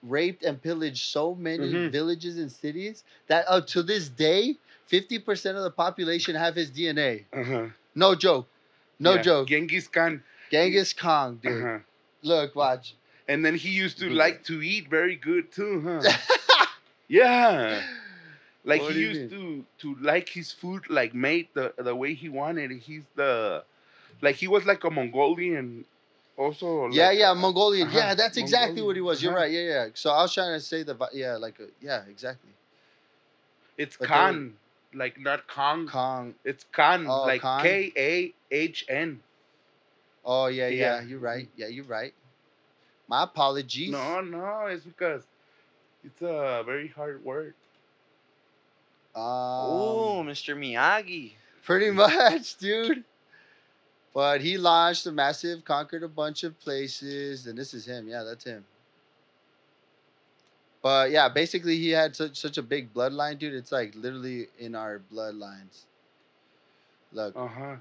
raped 0.03 0.43
and 0.43 0.61
pillaged 0.61 1.03
so 1.05 1.35
many 1.35 1.73
Mhm. 1.73 1.91
villages 1.91 2.37
and 2.37 2.51
cities 2.51 3.03
that 3.27 3.45
up 3.47 3.67
to 3.67 3.83
this 3.83 4.09
day, 4.09 4.57
fifty 4.85 5.19
percent 5.19 5.57
of 5.57 5.63
the 5.63 5.71
population 5.71 6.35
have 6.35 6.55
his 6.55 6.69
DNA. 6.69 7.25
uh-huh. 7.33 7.67
No 7.95 8.15
joke. 8.15 8.47
No 8.99 9.15
Yeah, 9.15 9.21
joke. 9.21 9.47
Genghis 9.47 9.87
Khan. 9.87 10.23
Genghis 10.51 10.93
Khan, 10.93 11.37
dude. 11.41 11.63
Uh-huh. 11.63 11.79
Look, 12.21 12.55
watch. 12.55 12.95
And 13.27 13.45
then 13.45 13.55
he 13.55 13.69
used 13.69 13.99
to 13.99 14.09
like 14.09 14.43
to 14.45 14.61
eat 14.61 14.89
very 14.89 15.15
good 15.15 15.51
too, 15.51 15.81
huh? 15.81 16.07
yeah. 17.07 17.83
Like 18.63 18.81
What 18.81 18.89
he 18.93 18.99
used 18.99 19.29
to 19.29 19.65
to 19.79 19.95
like 20.01 20.29
his 20.29 20.51
food 20.51 20.89
like 20.89 21.13
made 21.13 21.49
the 21.53 21.73
the 21.77 21.95
way 21.95 22.13
he 22.13 22.29
wanted. 22.29 22.71
He's 22.71 23.03
the 23.15 23.63
like 24.21 24.35
he 24.35 24.47
was 24.47 24.65
like 24.65 24.83
a 24.83 24.89
Mongolian 24.91 25.85
also. 26.37 26.85
yeah, 26.89 27.09
like- 27.09 27.17
yeah, 27.17 27.33
Mongolian. 27.33 27.87
Uh-huh, 27.87 27.97
Yeah, 27.97 28.13
that's 28.15 28.37
exactly 28.37 28.81
what 28.81 28.95
he 28.95 29.01
was. 29.01 29.21
You're 29.21 29.31
Uh-huh. 29.31 29.41
right. 29.41 29.51
Yeah, 29.51 29.61
yeah. 29.61 29.87
So 29.93 30.11
I 30.11 30.21
was 30.23 30.33
trying 30.33 30.53
to 30.55 30.61
say 30.61 30.83
the 30.83 30.95
yeah, 31.13 31.35
like 31.37 31.59
a, 31.59 31.67
yeah, 31.81 32.03
exactly. 32.07 32.51
It's 33.77 33.95
Khan, 33.97 34.57
like 34.93 35.19
not 35.19 35.47
Kong. 35.47 35.91
Kong. 35.91 36.35
It's 36.43 36.63
Khan, 36.65 37.07
Oh, 37.07 37.25
like 37.25 37.43
K 37.57 37.91
A 37.97 38.33
H 38.51 38.85
N. 38.89 39.21
Oh 40.23 40.47
yeah, 40.47 40.67
yeah, 40.69 40.99
Yeah. 40.99 41.01
You're 41.01 41.19
right. 41.19 41.49
Yeah, 41.55 41.67
you're 41.67 41.85
right. 41.85 42.13
My 43.07 43.23
apologies. 43.23 43.91
No, 43.91 44.21
no, 44.21 44.65
it's 44.67 44.83
because 44.83 45.23
it's 46.03 46.21
a 46.21 46.63
very 46.65 46.87
hard 46.89 47.23
word. 47.23 47.53
oh, 49.15 50.19
Um, 50.19 50.27
Mr. 50.27 50.55
Miyagi. 50.55 51.33
pretty 51.63 51.91
much, 52.03 52.57
dude. 52.57 53.03
But 54.13 54.41
he 54.41 54.57
launched 54.57 55.05
a 55.05 55.11
massive, 55.11 55.63
conquered 55.63 56.03
a 56.03 56.07
bunch 56.07 56.43
of 56.43 56.59
places, 56.59 57.45
and 57.47 57.57
this 57.57 57.73
is 57.73 57.85
him. 57.85 58.07
Yeah, 58.07 58.23
that's 58.23 58.43
him. 58.43 58.65
But 60.81 61.11
yeah, 61.11 61.29
basically, 61.29 61.77
he 61.77 61.89
had 61.89 62.15
such 62.15 62.37
such 62.37 62.57
a 62.57 62.63
big 62.63 62.93
bloodline, 62.93 63.37
dude. 63.37 63.53
It's 63.53 63.71
like 63.71 63.93
literally 63.95 64.47
in 64.57 64.73
our 64.75 65.01
bloodlines. 65.13 65.85
Look. 67.11 67.35
Uh 67.35 67.47
huh. 67.47 67.75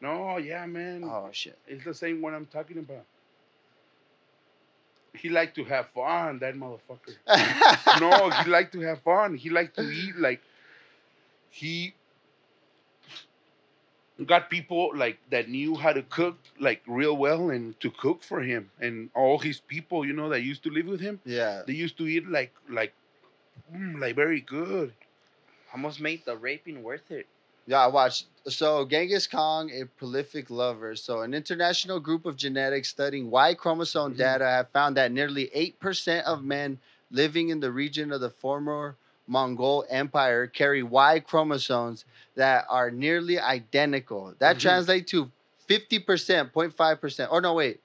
No, 0.00 0.38
yeah, 0.38 0.64
man. 0.66 1.04
Oh 1.04 1.28
shit. 1.32 1.58
It's 1.68 1.84
the 1.84 1.94
same 1.94 2.20
one 2.22 2.34
I'm 2.34 2.46
talking 2.46 2.78
about. 2.78 3.04
He 5.14 5.28
liked 5.28 5.56
to 5.56 5.64
have 5.64 5.88
fun, 5.90 6.38
that 6.40 6.54
motherfucker. 6.54 7.14
no, 8.00 8.30
he 8.30 8.50
liked 8.50 8.72
to 8.72 8.80
have 8.80 9.00
fun. 9.02 9.36
He 9.36 9.50
liked 9.50 9.76
to 9.76 9.82
eat 9.82 10.16
like 10.16 10.40
he 11.50 11.94
got 14.26 14.50
people 14.50 14.90
like 14.94 15.18
that 15.30 15.48
knew 15.48 15.74
how 15.76 15.92
to 15.92 16.02
cook 16.02 16.36
like 16.58 16.82
real 16.86 17.16
well 17.16 17.50
and 17.50 17.78
to 17.80 17.90
cook 17.90 18.22
for 18.22 18.40
him 18.42 18.70
and 18.80 19.10
all 19.14 19.38
his 19.38 19.60
people, 19.60 20.04
you 20.06 20.12
know, 20.12 20.28
that 20.28 20.42
used 20.42 20.62
to 20.64 20.70
live 20.70 20.86
with 20.86 21.00
him. 21.00 21.20
yeah. 21.24 21.62
They 21.66 21.72
used 21.74 21.96
to 21.98 22.06
eat 22.06 22.28
like 22.28 22.52
like 22.68 22.92
mm, 23.74 24.00
like 24.00 24.16
very 24.16 24.40
good. 24.40 24.92
Almost 25.72 26.00
made 26.00 26.24
the 26.24 26.36
raping 26.36 26.82
worth 26.82 27.10
it. 27.10 27.26
Yeah, 27.66 27.80
I 27.80 27.86
watched. 27.88 28.26
So 28.48 28.84
Genghis 28.86 29.26
Khan, 29.26 29.70
a 29.70 29.84
prolific 29.84 30.50
lover. 30.50 30.96
So 30.96 31.20
an 31.22 31.34
international 31.34 32.00
group 32.00 32.26
of 32.26 32.36
genetics 32.36 32.88
studying 32.88 33.30
Y 33.30 33.54
chromosome 33.54 34.14
Mhm. 34.14 34.16
data 34.16 34.44
have 34.44 34.70
found 34.72 34.96
that 34.96 35.12
nearly 35.12 35.50
eight 35.54 35.78
percent 35.80 36.26
of 36.26 36.42
men 36.44 36.80
living 37.10 37.48
in 37.50 37.60
the 37.60 37.70
region 37.72 38.12
of 38.12 38.20
the 38.20 38.30
former 38.30 38.96
Mongol 39.26 39.84
Empire 39.88 40.46
carry 40.46 40.82
Y 40.82 41.20
chromosomes 41.20 42.04
that 42.34 42.64
are 42.68 42.90
nearly 42.90 43.38
identical. 43.38 44.34
That 44.38 44.56
Mhm. 44.56 44.60
translates 44.60 45.10
to 45.12 45.30
fifty 45.66 45.98
percent, 45.98 46.52
0.5 46.52 47.00
percent. 47.00 47.30
Or 47.32 47.40
no, 47.40 47.54
wait, 47.54 47.80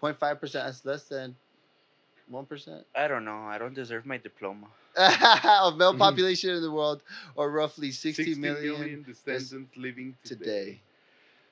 0.5 0.00 0.40
percent. 0.40 0.66
That's 0.66 0.84
less 0.84 1.08
than 1.08 1.36
one 2.26 2.46
percent. 2.46 2.86
I 2.94 3.08
don't 3.08 3.24
know. 3.24 3.42
I 3.46 3.58
don't 3.58 3.74
deserve 3.74 4.06
my 4.06 4.18
diploma. 4.18 4.68
of 4.96 5.76
male 5.76 5.94
Mhm. 5.94 5.98
population 5.98 6.50
in 6.50 6.62
the 6.62 6.70
world, 6.70 7.02
or 7.36 7.50
roughly 7.50 7.90
60 7.90 8.24
60 8.24 8.40
million, 8.40 8.78
million 8.80 9.02
descendants 9.02 9.76
living 9.76 10.16
today. 10.24 10.44
today. 10.44 10.80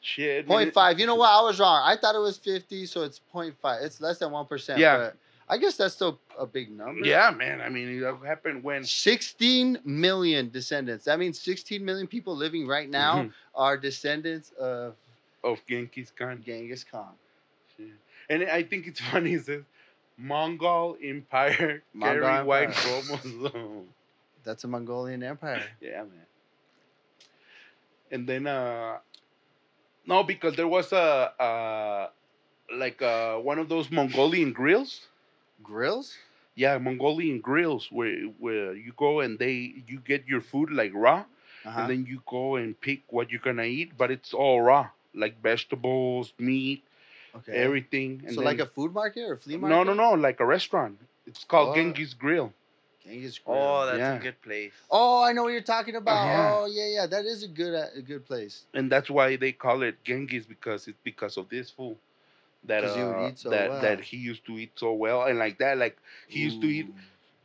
Shit. 0.01 0.47
0.5. 0.47 0.99
You 0.99 1.07
know 1.07 1.17
what? 1.17 1.31
I 1.31 1.43
was 1.43 1.59
wrong. 1.59 1.83
I 1.85 1.97
thought 1.97 2.15
it 2.15 2.19
was 2.21 2.39
50, 2.39 2.87
so 2.87 3.03
it's 3.03 3.21
0.5. 3.35 3.83
It's 3.83 4.01
less 4.01 4.19
than 4.19 4.31
1%. 4.31 4.79
Yeah. 4.79 4.97
But 4.97 5.17
I 5.49 5.59
guess 5.59 5.77
that's 5.77 5.95
still 5.95 6.19
a 6.39 6.47
big 6.47 6.71
number. 6.71 7.05
Yeah, 7.07 7.31
man. 7.31 7.61
I 7.61 7.69
mean, 7.69 7.89
it 8.03 8.27
happened 8.27 8.63
when 8.63 8.85
16 8.85 9.81
million 9.85 10.51
descendants. 10.51 11.05
That 11.07 11.19
means 11.19 11.41
16 11.41 11.85
million 11.85 12.07
people 12.07 12.37
living 12.37 12.67
right 12.67 12.89
now 12.89 13.25
Mhm. 13.25 13.33
are 13.55 13.77
descendants 13.77 14.53
of 14.59 14.95
of 15.45 15.65
Genghis 15.67 16.11
Khan. 16.17 16.43
Genghis 16.45 16.85
Khan. 16.85 17.15
And 18.29 18.43
I 18.45 18.63
think 18.63 18.87
it's 18.87 19.01
funny. 19.13 19.35
It 19.35 19.45
says 19.47 19.63
Mongol 20.19 20.99
Empire 21.03 21.85
Mongol 21.95 22.39
carry 22.39 22.39
white 22.41 22.77
chromosome. 22.77 23.95
That's 24.45 24.65
a 24.65 24.69
Mongolian 24.69 25.23
empire. 25.23 25.71
yeah, 25.81 26.03
man. 26.05 26.27
And 28.11 28.29
then, 28.29 28.47
uh, 28.47 28.99
no, 30.07 30.23
because 30.25 30.57
there 30.57 30.69
was 30.69 30.93
a, 30.93 31.33
uh, 31.41 32.09
like 32.77 33.03
uh, 33.03 33.37
one 33.39 33.59
of 33.59 33.69
those 33.69 33.91
Mongolian 33.91 34.53
grills. 34.53 35.09
Grills? 35.63 36.19
Yeah, 36.55 36.79
Mongolian 36.79 37.41
grills 37.41 37.91
where 37.91 38.17
where 38.39 38.75
you 38.75 38.93
go 38.97 39.21
and 39.21 39.39
they 39.39 39.83
you 39.87 40.01
get 40.01 40.27
your 40.27 40.41
food 40.41 40.71
like 40.71 40.93
raw, 40.95 41.25
Uh-huh. 41.65 41.81
and 41.81 41.89
then 41.89 42.07
you 42.07 42.23
go 42.27 42.57
and 42.57 42.81
pick 42.81 43.03
what 43.11 43.31
you're 43.31 43.41
gonna 43.41 43.65
eat, 43.65 43.97
but 43.97 44.11
it's 44.11 44.33
all 44.35 44.61
raw, 44.63 44.91
like 45.15 45.41
vegetables, 45.43 46.33
meat, 46.39 46.85
okay. 47.37 47.53
everything. 47.57 48.23
And 48.27 48.35
so, 48.35 48.41
then, 48.41 48.45
like 48.47 48.59
a 48.61 48.67
food 48.67 48.93
market 48.93 49.23
or 49.23 49.33
a 49.35 49.39
flea 49.39 49.57
market? 49.57 49.77
no, 49.77 49.83
no, 49.85 49.95
no, 49.95 50.13
like 50.15 50.41
a 50.41 50.47
restaurant. 50.47 50.99
It's 51.27 51.45
called 51.45 51.69
Oh. 51.71 51.75
Genghis 51.75 52.15
Grill. 52.15 52.53
Genghis 53.05 53.39
Grill. 53.39 53.57
Oh, 53.59 53.87
that's 53.87 53.99
Yeah. 53.99 54.17
a 54.17 54.23
good 54.23 54.41
place. 54.43 54.73
Oh, 54.91 55.23
I 55.23 55.33
know 55.33 55.43
what 55.45 55.53
you're 55.53 55.61
talking 55.61 55.97
about. 55.97 56.25
yeah. 56.27 56.59
Oh, 56.63 56.67
yeah, 56.67 56.87
yeah. 56.87 57.07
That 57.07 57.25
is 57.27 57.43
a 57.43 57.49
good, 57.49 57.75
uh, 57.75 57.87
a 57.97 58.03
good 58.03 58.25
place. 58.27 58.65
and 58.75 58.91
that's 58.91 59.11
why 59.11 59.37
they 59.37 59.53
call 59.53 59.83
it 59.83 60.03
Genghis 60.05 60.47
because 60.47 60.89
it's 60.89 60.99
because 61.05 61.37
of 61.37 61.49
this 61.49 61.71
fool 61.71 61.97
that 62.65 62.83
'Cause 62.85 62.95
he 62.95 63.03
would 63.05 63.19
uh, 63.19 63.29
eat 63.29 63.39
so 63.39 63.51
that 63.51 63.69
well. 63.71 63.81
that 63.81 64.01
he 64.01 64.17
used 64.17 64.45
to 64.47 64.59
eat 64.59 64.73
so 64.77 64.93
well 64.93 65.23
and 65.25 65.39
like 65.39 65.59
that 65.59 65.79
like 65.79 65.97
he 66.29 66.41
used 66.41 66.61
to 66.61 66.67
eat 66.69 66.87
Ooh. 66.89 66.95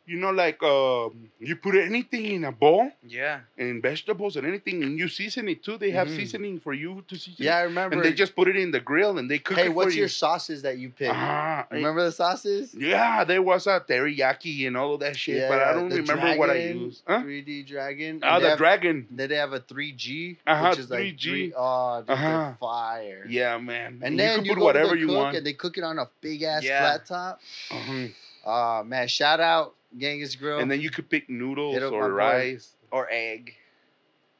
You 0.06 0.18
know, 0.18 0.32
like 0.32 0.62
um, 0.64 1.30
you 1.40 1.56
put 1.56 1.76
anything 1.76 2.26
in 2.26 2.44
a 2.44 2.52
bowl 2.52 2.92
Yeah. 3.08 3.40
and 3.58 3.82
vegetables 3.82 4.36
and 4.36 4.46
anything, 4.46 4.84
and 4.84 4.98
you 4.98 5.08
season 5.08 5.48
it 5.48 5.64
too. 5.64 5.78
They 5.78 5.92
have 5.92 6.08
Mhm. 6.10 6.16
seasoning 6.18 6.60
for 6.60 6.74
you 6.74 7.04
to 7.08 7.16
season. 7.16 7.46
Yeah, 7.46 7.58
I 7.58 7.62
remember. 7.64 7.96
and 7.96 8.04
they 8.04 8.12
just 8.14 8.36
put 8.36 8.48
it 8.50 8.56
in 8.58 8.72
the 8.72 8.80
grill 8.82 9.18
and 9.18 9.30
they 9.32 9.40
cook 9.40 9.58
it. 9.58 9.62
hey, 9.62 9.70
what's 9.70 9.94
for 9.94 9.98
your 9.98 10.06
you. 10.06 10.10
sauces 10.10 10.62
that 10.64 10.78
you 10.78 10.90
pick? 10.90 11.10
Ah, 11.14 11.66
Remember 11.72 12.04
the 12.04 12.12
sauces? 12.12 12.74
Yeah, 12.76 13.24
there 13.24 13.42
was 13.42 13.66
a 13.68 13.80
teriyaki 13.80 14.68
and 14.68 14.76
all 14.76 14.94
of 14.96 15.00
that 15.00 15.16
shit, 15.16 15.48
but 15.48 15.62
I 15.62 15.72
don't 15.74 15.90
the 15.90 15.98
remember 16.02 16.36
what 16.38 16.50
I 16.50 16.54
dragon, 16.60 16.82
used. 16.82 17.04
Huh? 17.08 17.22
3D 17.24 17.64
dragon. 17.66 18.20
Ah, 18.24 18.36
and 18.36 18.44
the 18.44 18.50
have, 18.50 18.58
dragon. 18.58 19.08
Then 19.10 19.30
they 19.30 19.36
have 19.38 19.54
a 19.54 19.60
3G, 19.62 20.38
Uh-huh, 20.46 20.70
which 20.70 20.80
is 20.80 20.90
like 20.90 21.00
3G. 21.00 21.30
Three, 21.30 21.54
oh, 21.56 22.02
dude, 22.02 22.10
Uh-huh. 22.10 22.54
fire. 22.60 23.26
Yeah, 23.30 23.58
man. 23.58 24.00
And 24.04 24.16
you 24.16 24.18
then 24.18 24.36
can 24.38 24.46
you 24.46 24.52
put 24.54 24.60
go 24.60 24.66
whatever 24.66 24.90
to 24.90 24.96
the 24.96 25.00
you 25.00 25.08
cook 25.08 25.16
want. 25.16 25.38
and 25.38 25.46
they 25.46 25.54
cook 25.54 25.78
it 25.78 25.84
on 25.86 25.98
a 26.00 26.10
big 26.20 26.44
ass 26.44 26.64
Yeah. 26.66 26.82
flat 26.82 27.06
top. 27.06 27.40
Uh-huh. 27.72 28.08
Oh 28.46 28.84
man, 28.84 29.08
shout 29.08 29.40
out 29.40 29.74
Genghis 29.98 30.36
Grill. 30.36 30.60
And 30.60 30.70
then 30.72 30.82
you 30.82 30.90
could 30.90 31.10
pick 31.10 31.30
noodles 31.30 31.76
Hit 31.76 31.84
up 31.84 31.92
my 31.94 31.98
or 32.00 32.10
boy. 32.10 32.16
rice. 32.16 32.76
Or 32.92 33.08
egg. 33.12 33.56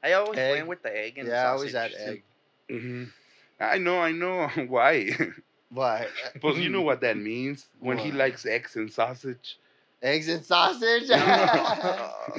I 0.04 0.14
always 0.14 0.38
Egg. 0.38 0.52
went 0.52 0.68
with 0.68 0.84
the 0.84 0.96
egg 0.96 1.18
and 1.18 1.28
yeah, 1.30 1.44
I 1.44 1.48
always 1.52 1.72
sausage. 1.72 1.94
had 1.96 2.10
egg. 2.10 2.24
hmm 2.70 3.04
I 3.60 3.78
know, 3.78 4.00
I 4.00 4.12
know. 4.12 4.48
Why? 4.68 5.10
Why? 5.70 6.08
Because 6.34 6.58
you 6.60 6.70
know 6.70 6.82
what 6.82 7.02
that 7.02 7.18
means 7.18 7.68
when 7.80 7.98
he 7.98 8.10
What? 8.10 8.18
likes 8.18 8.46
eggs 8.46 8.76
and 8.76 8.92
sausage. 8.92 9.58
eggs 10.02 10.28
and 10.28 10.44
sausage. 10.46 11.04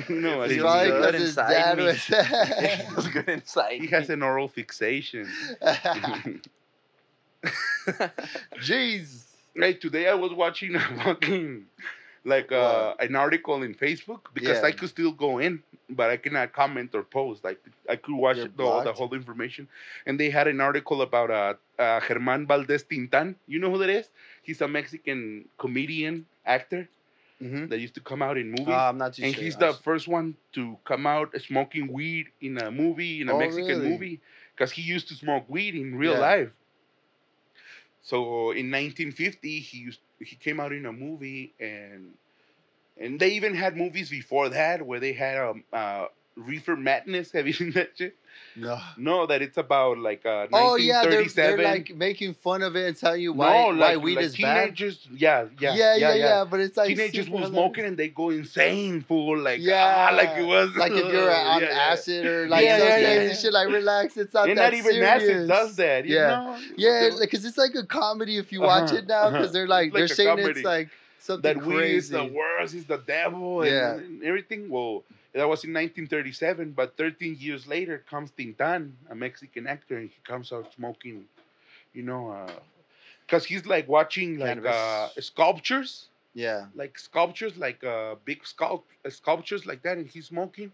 You 0.09 0.21
know 0.21 0.39
what 0.39 0.51
It's 0.51 0.55
it 0.57 0.61
probably 0.61 0.91
means. 0.91 1.01
good 1.01 1.15
because 1.15 1.15
his 1.15 1.29
inside 1.31 1.53
dad 1.53 1.79
me. 1.79 1.85
was. 1.85 2.07
it 2.11 2.97
was 2.97 3.09
good 3.09 3.29
inside. 3.29 3.81
He 3.81 3.87
has 3.89 4.11
an 4.11 4.23
oral 4.23 4.49
fixation. 4.49 5.29
Jeez. 8.61 9.25
Hey, 9.57 9.75
today 9.75 10.09
I 10.09 10.15
was 10.15 10.33
watching 10.33 10.75
a 10.75 10.81
fucking 11.05 11.67
like 12.25 12.53
uh, 12.53 12.95
an 13.01 13.15
article 13.17 13.63
in 13.63 13.75
Facebook 13.75 14.23
because 14.35 14.59
Yeah. 14.59 14.69
I 14.69 14.73
could 14.73 14.89
still 14.89 15.13
go 15.13 15.39
in, 15.39 15.63
but 15.91 16.11
I 16.11 16.17
cannot 16.17 16.53
comment 16.53 16.95
or 16.95 17.03
post. 17.03 17.45
Like 17.45 17.61
I 17.89 17.97
could 17.97 18.15
watch 18.15 18.39
You're 18.39 18.49
the, 18.57 18.81
the 18.83 18.93
whole 18.93 19.15
information, 19.15 19.69
and 20.07 20.19
they 20.19 20.31
had 20.31 20.47
an 20.49 20.61
article 20.61 21.03
about 21.03 21.31
uh, 21.31 21.55
uh, 21.79 22.01
Germán 22.01 22.47
Valdés 22.47 22.85
Tintan. 22.87 23.37
You 23.47 23.59
know 23.59 23.71
who 23.71 23.79
that 23.79 23.91
is? 23.91 24.11
He's 24.43 24.61
a 24.61 24.69
Mexican 24.69 25.49
comedian 25.59 26.27
actor 26.45 26.89
Mm-hmm. 27.43 27.67
that 27.67 27.79
used 27.79 27.95
to 27.95 28.01
come 28.01 28.23
out 28.23 28.37
in 28.39 28.51
movies. 28.51 28.75
I'm 28.75 28.99
not 28.99 29.15
too 29.15 29.23
and 29.23 29.35
sure. 29.35 29.43
he's 29.45 29.57
the 29.57 29.75
first 29.75 30.07
one 30.09 30.37
to 30.53 30.79
come 30.85 31.07
out 31.07 31.39
smoking 31.41 31.93
weed 31.93 32.27
in 32.41 32.59
a 32.59 32.71
movie 32.71 33.21
in 33.21 33.29
a 33.29 33.35
Oh, 33.35 33.39
Mexican 33.39 33.79
really? 33.79 33.89
movie 33.91 34.21
because 34.55 34.73
he 34.73 34.83
used 34.83 35.09
to 35.09 35.15
smoke 35.15 35.45
weed 35.49 35.75
in 35.75 35.97
real 35.97 36.15
Yeah. 36.15 36.19
life. 36.19 36.51
So 38.05 38.53
in 38.53 38.71
1950, 38.71 39.61
he 39.61 39.79
used 39.79 40.01
he 40.21 40.37
came 40.37 40.61
out 40.61 40.73
in 40.73 40.87
a 40.87 40.93
movie 40.93 41.55
and 41.61 42.13
and 42.99 43.21
they 43.21 43.31
even 43.33 43.55
had 43.55 43.77
movies 43.77 44.11
before 44.11 44.51
that 44.51 44.87
where 44.87 45.01
they 45.01 45.15
had 45.15 45.39
um 45.39 45.65
uh 45.73 46.07
Reefer 46.37 46.77
Madness. 46.77 47.33
Have 47.35 47.47
you 47.47 47.55
seen 47.55 47.73
that 47.73 47.91
shit? 47.97 48.17
No. 48.57 48.79
No, 48.97 49.27
that 49.27 49.43
it's 49.43 49.57
about 49.59 49.99
like 49.99 50.25
uh 50.25 50.47
Oh 50.53 50.77
yeah, 50.77 51.03
they're, 51.03 51.25
they're 51.25 51.59
like 51.59 51.95
making 51.95 52.35
fun 52.35 52.63
of 52.63 52.77
it 52.77 52.87
and 52.87 52.97
telling 52.97 53.21
you 53.21 53.33
why, 53.33 53.71
no, 53.73 53.77
why 53.77 53.97
weed 53.97 54.15
like 54.15 54.25
is 54.27 54.37
bad. 54.37 54.65
teenagers. 54.77 55.09
Yeah, 55.13 55.47
yeah, 55.59 55.75
yeah, 55.75 55.97
yeah, 55.97 56.15
yeah, 56.15 56.45
But 56.49 56.61
it's 56.61 56.77
like 56.77 56.89
Teenagers 56.89 57.27
hilarious. 57.27 57.51
smoking 57.51 57.85
and 57.85 57.97
they 57.97 58.09
go 58.09 58.31
insane, 58.31 59.03
fool. 59.03 59.39
Like 59.39 59.61
Yeah, 59.61 60.09
ah, 60.11 60.15
like 60.21 60.39
it 60.39 60.45
was 60.47 60.71
like 60.77 60.93
if 60.93 61.13
you're 61.13 61.31
on 61.31 61.63
Yeah, 61.63 61.69
yeah. 61.71 61.93
acid 61.93 62.27
or 62.27 62.49
like 62.49 62.65
Yeah, 62.65 62.79
yeah, 62.79 62.93
crazy 62.95 63.27
yeah. 63.27 63.35
shit. 63.35 63.53
Like 63.53 63.69
relax, 63.69 64.17
it's 64.17 64.33
not 64.35 64.49
and 64.49 64.59
that 64.59 64.65
not 64.73 64.75
even 64.75 64.93
serious. 64.93 65.23
acid 65.23 65.49
does 65.49 65.77
that. 65.77 66.05
You 66.07 66.15
Yeah. 66.15 66.29
know? 66.29 66.59
Yeah, 66.77 67.11
because 67.21 67.45
it's 67.45 67.59
like 67.59 67.75
a 67.75 67.85
comedy 67.85 68.37
if 68.39 68.53
you 68.53 68.61
watch 68.61 68.91
Uh-huh, 68.91 68.97
it 68.99 69.07
now. 69.09 69.31
Because 69.31 69.47
uh-huh. 69.47 69.53
they're 69.53 69.67
like, 69.69 69.93
like 69.93 69.95
they're 69.95 70.09
saying 70.09 70.29
comedy. 70.29 70.51
it's 70.61 70.65
like 70.65 70.91
something 71.19 71.43
that 71.59 71.67
weed 71.67 71.97
is 71.97 72.09
the 72.11 72.25
worst, 72.25 72.75
is 72.75 72.85
the 72.85 72.99
devil, 72.99 73.63
and, 73.63 73.71
Yeah. 73.71 73.95
and 73.95 74.23
everything. 74.23 74.69
Well, 74.69 75.03
that 75.35 75.49
was 75.49 75.65
in 75.65 75.73
1937, 75.73 76.73
but 76.73 76.97
13 76.97 77.37
years 77.39 77.67
later 77.67 78.05
comes 78.09 78.31
Tin 78.31 78.55
Tan, 78.55 78.97
a 79.11 79.15
Mexican 79.15 79.67
actor, 79.67 79.99
and 79.99 80.09
he 80.11 80.21
comes 80.25 80.53
out 80.53 80.73
smoking, 80.75 81.25
you 81.93 82.03
know, 82.03 82.47
because 83.27 83.45
he's 83.45 83.67
like 83.67 83.89
watching 83.89 84.39
like 84.39 84.65
uh, 84.65 85.09
sculptures, 85.21 86.09
yeah, 86.35 86.67
like 86.75 86.99
sculptures, 86.99 87.57
like 87.57 87.83
uh, 87.85 88.17
big 88.25 88.43
sculpt 88.45 88.85
uh, 89.05 89.11
sculptures 89.11 89.67
like 89.67 89.83
that, 89.83 89.99
and 89.99 90.07
he's 90.09 90.27
smoking, 90.27 90.73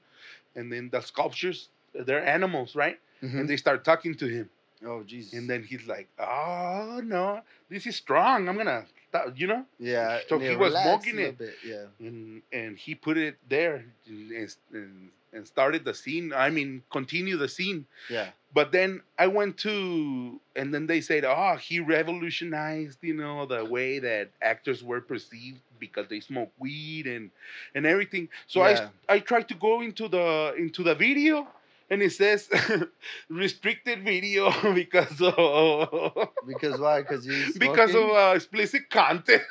and 0.56 0.72
then 0.72 0.90
the 0.90 1.00
sculptures, 1.00 1.68
they're 1.94 2.24
animals, 2.26 2.74
right? 2.76 2.98
Mhm. 3.22 3.40
And 3.40 3.48
they 3.48 3.56
start 3.56 3.84
talking 3.84 4.14
to 4.16 4.26
him. 4.26 4.50
oh 4.84 5.02
Jesus. 5.04 5.34
And 5.34 5.48
then 5.48 5.62
he's 5.62 5.86
like, 5.86 6.08
"Oh 6.18 7.00
no, 7.04 7.40
this 7.68 7.86
is 7.86 7.96
strong. 7.96 8.48
I'm 8.48 8.56
gonna, 8.56 8.84
th- 9.12 9.34
you 9.36 9.46
know." 9.46 9.64
yeah, 9.78 10.18
so 10.28 10.38
he 10.38 10.56
was 10.56 10.72
smoking 10.74 11.18
it. 11.18 11.38
Bit, 11.38 11.56
yeah. 11.64 11.86
And 11.98 12.42
and 12.52 12.76
he 12.78 12.94
put 12.94 13.16
it 13.16 13.36
there 13.48 13.84
and, 14.06 14.30
and, 14.72 15.10
and 15.32 15.46
started 15.46 15.84
the 15.84 15.94
scene. 15.94 16.32
I 16.34 16.50
mean, 16.50 16.82
continue 16.90 17.36
the 17.36 17.48
scene. 17.48 17.86
Yeah. 18.08 18.30
But 18.52 18.72
then 18.72 19.02
I 19.18 19.26
went 19.28 19.58
to, 19.58 20.40
and 20.56 20.72
then 20.74 20.86
they 20.86 21.00
said, 21.00 21.24
"Oh, 21.24 21.56
he 21.56 21.80
revolutionized, 21.80 22.98
you 23.02 23.14
know, 23.14 23.46
the 23.46 23.64
way 23.64 23.98
that 24.00 24.30
actors 24.42 24.82
were 24.82 25.00
perceived 25.00 25.60
because 25.78 26.08
they 26.08 26.20
smoke 26.20 26.50
weed 26.58 27.06
and 27.06 27.30
and 27.74 27.86
everything." 27.86 28.28
So 28.46 28.66
Yeah. 28.66 28.88
I 29.08 29.14
I 29.14 29.18
tried 29.20 29.48
to 29.48 29.54
go 29.54 29.80
into 29.80 30.08
the 30.08 30.54
into 30.56 30.82
the 30.82 30.94
video, 30.94 31.46
and 31.90 32.02
it 32.02 32.12
says 32.12 32.48
restricted 33.28 34.02
video 34.04 34.50
because 34.74 35.20
of 35.20 36.28
Because 36.46 36.80
why? 36.80 37.02
Because 37.02 37.24
he's 37.24 37.58
because 37.66 37.94
of 37.94 38.10
uh, 38.10 38.32
explicit 38.36 38.88
content. 38.90 39.42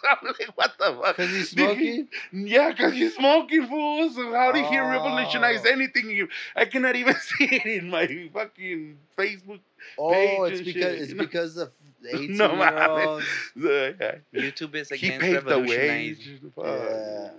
so 0.00 0.08
I'm 0.08 0.26
like, 0.26 0.50
what 0.56 0.72
the 0.78 0.92
fuck? 1.02 1.16
because 1.16 1.30
he's 1.30 1.50
Did 1.52 1.78
he- 1.78 1.94
smoking. 1.94 2.46
Yeah, 2.46 2.70
because 2.70 2.92
he's 2.92 3.14
smoking, 3.14 3.66
fool. 3.66 4.10
So 4.10 4.32
how 4.32 4.52
did 4.52 4.66
he 4.66 4.78
revolutionize 4.78 5.62
Oh. 5.64 5.70
anything? 5.70 6.10
You- 6.10 6.28
I 6.56 6.64
cannot 6.66 6.96
even 6.96 7.14
see 7.14 7.44
it 7.50 7.64
in 7.66 7.90
my 7.90 8.06
fucking 8.32 8.98
Facebook. 9.16 9.60
Oh, 9.98 10.12
page 10.12 10.52
it's 10.52 10.58
and 10.60 10.66
because 10.66 10.82
shit, 10.92 11.00
it's 11.02 11.08
you 11.10 11.14
know? 11.16 11.24
because 11.24 11.56
of 11.56 11.70
eighteen 12.12 12.36
No, 12.36 12.48
year 12.48 12.56
man. 12.58 12.90
olds. 12.90 13.24
The- 13.56 13.96
yeah. 14.34 14.40
YouTube 14.42 14.74
is 14.74 14.88
He 14.90 15.06
against 15.08 15.20
paved 15.20 15.46
the 15.46 15.58
way. 15.60 16.16
Yeah. 16.56 17.30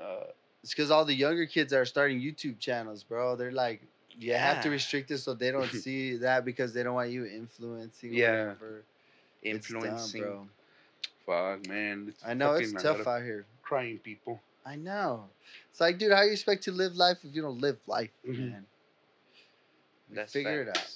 Uh, 0.00 0.24
It's 0.62 0.74
because 0.74 0.90
all 0.90 1.04
the 1.04 1.14
younger 1.14 1.46
kids 1.46 1.72
are 1.72 1.84
starting 1.84 2.20
YouTube 2.20 2.58
channels, 2.58 3.04
bro. 3.04 3.36
They're 3.36 3.52
like, 3.52 3.80
you 4.18 4.34
have 4.34 4.62
to 4.62 4.70
restrict 4.70 5.10
it 5.10 5.18
so 5.18 5.34
they 5.34 5.50
don't 5.50 5.70
see 5.84 6.16
that 6.18 6.44
because 6.44 6.72
they 6.72 6.82
don't 6.82 6.94
want 6.94 7.10
you 7.10 7.24
influencing. 7.26 8.12
Yeah. 8.14 8.30
whatever. 8.48 8.82
It's 9.42 9.68
dumb, 9.68 9.76
Influencing. 9.84 10.22
bro. 10.22 10.48
fuck, 11.26 11.68
man. 11.68 12.06
It's 12.08 12.22
I 12.26 12.34
know 12.34 12.54
it's 12.54 12.72
tough 12.72 13.06
out 13.06 13.22
here. 13.22 13.44
Crying 13.62 13.98
people. 13.98 14.40
I 14.64 14.76
know. 14.76 15.24
It's 15.70 15.80
like, 15.80 15.98
dude, 15.98 16.12
how 16.12 16.22
you 16.22 16.32
expect 16.32 16.64
to 16.64 16.72
live 16.72 16.96
life 16.96 17.18
if 17.22 17.34
you 17.34 17.42
don't 17.42 17.60
live 17.60 17.78
life, 17.86 18.10
Mhm. 18.26 18.38
man? 18.50 18.66
Like, 20.08 20.16
That's 20.16 20.32
figure 20.32 20.62
it 20.62 20.68
out. 20.68 20.90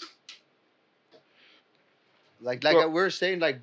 Like, 2.41 2.65
like 2.65 2.75
Well- 2.77 2.91
we're 2.91 3.11
saying, 3.11 3.41
like, 3.41 3.59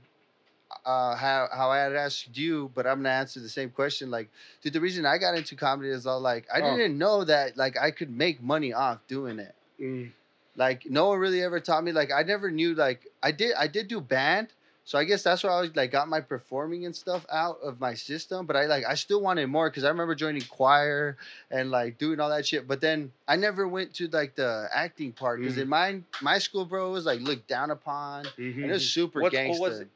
uh, 0.88 1.15
how 1.15 1.49
how 1.51 1.69
I 1.69 1.79
had 1.79 1.93
asked 1.95 2.35
you, 2.38 2.71
but 2.73 2.88
I'm 2.88 2.99
gonna 2.99 3.09
answer 3.09 3.41
the 3.41 3.49
same 3.49 3.69
question. 3.69 4.09
Like, 4.09 4.29
dude, 4.61 4.71
the 4.73 4.79
reason 4.81 5.05
I 5.05 5.17
got 5.17 5.35
into 5.35 5.55
comedy 5.55 5.89
is 5.89 6.07
all 6.07 6.21
like, 6.21 6.47
I 6.51 6.61
Oh. 6.61 6.77
didn't 6.77 6.97
know 6.97 7.25
that 7.25 7.57
like 7.57 7.77
I 7.77 7.91
could 7.91 8.09
make 8.09 8.41
money 8.41 8.71
off 8.73 9.05
doing 9.07 9.38
it. 9.39 9.53
Mm. 9.81 10.11
Like, 10.55 10.88
no 10.89 11.09
one 11.09 11.19
really 11.19 11.43
ever 11.43 11.59
taught 11.59 11.83
me. 11.83 11.91
Like, 11.91 12.11
I 12.11 12.23
never 12.23 12.49
knew. 12.49 12.73
Like, 12.73 13.05
I 13.21 13.31
did 13.31 13.53
I 13.55 13.67
did 13.67 13.89
do 13.89 13.99
band. 14.01 14.47
So 14.85 14.97
I 14.97 15.03
guess 15.03 15.21
that's 15.21 15.43
why 15.43 15.49
I 15.49 15.59
was 15.59 15.75
like 15.75 15.91
got 15.91 16.07
my 16.07 16.21
performing 16.21 16.85
and 16.85 16.95
stuff 16.95 17.25
out 17.29 17.57
of 17.61 17.81
my 17.81 17.93
system. 17.93 18.45
But 18.45 18.55
I 18.55 18.67
like 18.67 18.85
I 18.88 18.95
still 18.95 19.21
wanted 19.21 19.47
more 19.47 19.69
because 19.69 19.83
I 19.83 19.89
remember 19.89 20.15
joining 20.15 20.43
choir 20.43 21.17
and 21.51 21.69
like 21.69 21.97
doing 21.97 22.21
all 22.21 22.29
that 22.29 22.47
shit. 22.47 22.65
But 22.69 22.79
then 22.79 23.11
I 23.27 23.35
never 23.35 23.67
went 23.67 23.93
to 23.95 24.07
like 24.07 24.35
the 24.35 24.69
acting 24.73 25.11
part 25.11 25.41
because 25.41 25.57
Mhm. 25.57 25.61
in 25.63 25.67
my 25.67 26.01
my 26.21 26.37
school, 26.39 26.63
bro, 26.63 26.89
was 26.91 27.05
like 27.05 27.20
looked 27.20 27.49
down 27.49 27.70
upon 27.71 28.24
Mhm. 28.37 28.63
and 28.63 28.66
it 28.71 28.71
was 28.71 28.89
super 28.89 29.20
What 29.20 29.33
school 29.33 29.43
gangster. 29.43 29.62
was 29.62 29.79
it? 29.82 29.89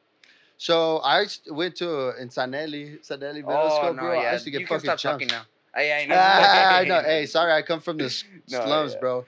So 0.62 1.00
I 1.04 1.26
went 1.50 1.76
to 1.78 2.16
in 2.22 2.30
Sanelli, 2.30 3.00
Sanelli 3.02 3.38
Middle 3.38 3.52
Oh 3.52 3.78
School, 3.80 3.94
no, 3.96 4.02
bro. 4.04 4.20
I 4.20 4.34
used 4.34 4.44
to 4.46 4.52
get 4.52 4.62
you 4.62 4.68
can 4.68 4.78
fucking 4.78 4.90
stop 4.92 5.00
chunks. 5.00 5.26
talking 5.26 5.28
now. 5.30 5.42
I, 5.74 5.92
I 6.04 6.06
know. 6.06 6.16
Ah, 6.16 6.78
I 6.78 6.84
know. 6.84 7.02
Hey, 7.06 7.26
sorry, 7.26 7.52
I 7.52 7.64
come 7.64 7.80
from 7.82 7.98
the 7.98 8.04
No, 8.52 8.64
slums, 8.64 8.94
yeah. 8.94 9.00
bro. 9.00 9.26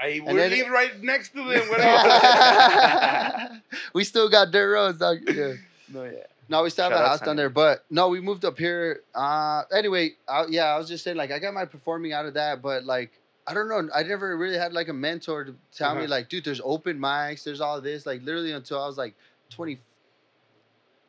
I 0.00 0.22
then- 0.24 0.34
live 0.50 0.70
right 0.70 1.02
next 1.02 1.34
to 1.34 1.44
them. 1.44 1.68
Whatever. 1.68 3.60
we 3.92 4.02
still 4.04 4.30
got 4.30 4.50
dirt 4.50 4.72
roads, 4.72 4.96
dog. 4.98 5.18
Yeah. 5.28 5.52
No, 5.92 6.04
yeah. 6.04 6.10
No, 6.48 6.62
we 6.62 6.70
still 6.70 6.84
have 6.84 6.92
Shout 6.94 7.04
a 7.04 7.08
house 7.08 7.20
down 7.20 7.36
there, 7.36 7.50
but 7.50 7.84
no, 7.90 8.08
we 8.08 8.20
moved 8.22 8.46
up 8.46 8.56
here. 8.56 9.02
Uh, 9.14 9.64
anyway, 9.76 10.12
I, 10.26 10.46
yeah, 10.48 10.66
I 10.74 10.78
was 10.78 10.88
just 10.88 11.04
saying, 11.04 11.18
like, 11.18 11.32
I 11.32 11.38
got 11.38 11.52
my 11.52 11.66
performing 11.66 12.14
out 12.14 12.24
of 12.24 12.32
that, 12.32 12.62
but 12.62 12.84
like, 12.84 13.10
I 13.46 13.52
don't 13.52 13.68
know, 13.68 13.90
I 13.94 14.04
never 14.04 14.34
really 14.38 14.56
had 14.56 14.72
like 14.72 14.88
a 14.88 14.94
mentor 14.94 15.44
to 15.44 15.54
tell 15.76 15.94
me, 15.94 16.04
Uh-huh. 16.04 16.08
like, 16.10 16.30
dude, 16.30 16.44
there's 16.46 16.62
open 16.64 16.98
mics, 16.98 17.44
there's 17.44 17.60
all 17.60 17.78
this, 17.82 18.06
like, 18.06 18.22
literally 18.22 18.52
until 18.52 18.82
I 18.82 18.86
was 18.86 18.96
like 18.96 19.14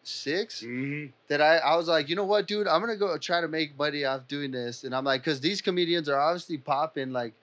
26 0.07 0.63
Mhm. 0.63 1.11
that 1.27 1.41
I, 1.41 1.57
I 1.57 1.75
was 1.75 1.87
like, 1.87 2.07
you 2.09 2.15
know 2.15 2.23
what, 2.23 2.47
dude, 2.47 2.67
I'm 2.67 2.79
gonna 2.81 2.95
go 2.95 3.17
try 3.17 3.41
to 3.41 3.47
make 3.47 3.77
money 3.77 4.05
off 4.05 4.27
doing 4.27 4.51
this, 4.51 4.83
and 4.83 4.95
I'm 4.95 5.03
like, 5.03 5.21
because 5.21 5.41
these 5.41 5.61
comedians 5.61 6.07
are 6.07 6.19
obviously 6.19 6.57
popping, 6.57 7.11
like, 7.11 7.33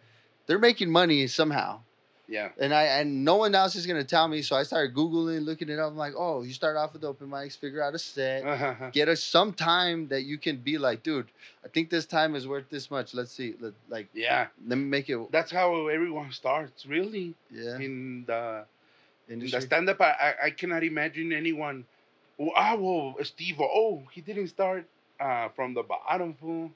they're 0.46 0.58
making 0.58 0.90
money 0.90 1.26
somehow. 1.26 1.80
Yeah. 2.26 2.48
And 2.58 2.72
I 2.72 2.84
and 2.84 3.22
no 3.24 3.36
one 3.36 3.54
else 3.54 3.76
is 3.76 3.86
gonna 3.86 4.04
tell 4.04 4.26
me, 4.28 4.40
so 4.40 4.56
I 4.56 4.62
started 4.62 4.94
googling, 4.94 5.44
looking 5.44 5.68
it 5.68 5.78
up. 5.78 5.90
I'm 5.90 5.96
like, 5.98 6.14
oh, 6.16 6.42
you 6.42 6.54
start 6.54 6.76
off 6.76 6.94
with 6.94 7.04
open 7.04 7.28
mics, 7.28 7.56
figure 7.58 7.82
out 7.82 7.94
a 7.94 7.98
set, 7.98 8.44
Uh-huh. 8.44 8.90
get 8.92 9.08
us 9.08 9.22
some 9.22 9.52
time 9.52 10.08
that 10.08 10.22
you 10.22 10.38
can 10.38 10.56
be 10.56 10.78
like, 10.78 11.02
dude, 11.02 11.28
I 11.64 11.68
think 11.68 11.90
this 11.90 12.06
time 12.06 12.34
is 12.34 12.48
worth 12.48 12.70
this 12.70 12.90
much. 12.90 13.12
Let's 13.12 13.32
see, 13.32 13.54
let, 13.60 13.74
like, 13.90 14.08
Yeah. 14.14 14.46
let 14.66 14.78
me 14.78 14.84
make 14.84 15.10
it. 15.10 15.18
That's 15.30 15.50
how 15.52 15.88
everyone 15.88 16.32
starts, 16.32 16.86
really. 16.86 17.34
Yeah, 17.50 17.76
In 17.76 18.24
the 18.26 18.64
in 19.28 19.38
the 19.40 19.60
stand 19.60 19.88
up, 19.90 20.00
I 20.00 20.34
I 20.44 20.50
cannot 20.50 20.82
imagine 20.84 21.32
anyone. 21.32 21.84
Oh, 22.40 22.50
ah, 22.56 22.74
well, 22.76 23.14
Steve 23.22 23.60
Oh, 23.60 24.02
he 24.12 24.20
didn't 24.20 24.48
start 24.48 24.86
uh, 25.20 25.48
from 25.50 25.74
the 25.74 25.82
bottom, 25.82 26.34
fool. 26.34 26.70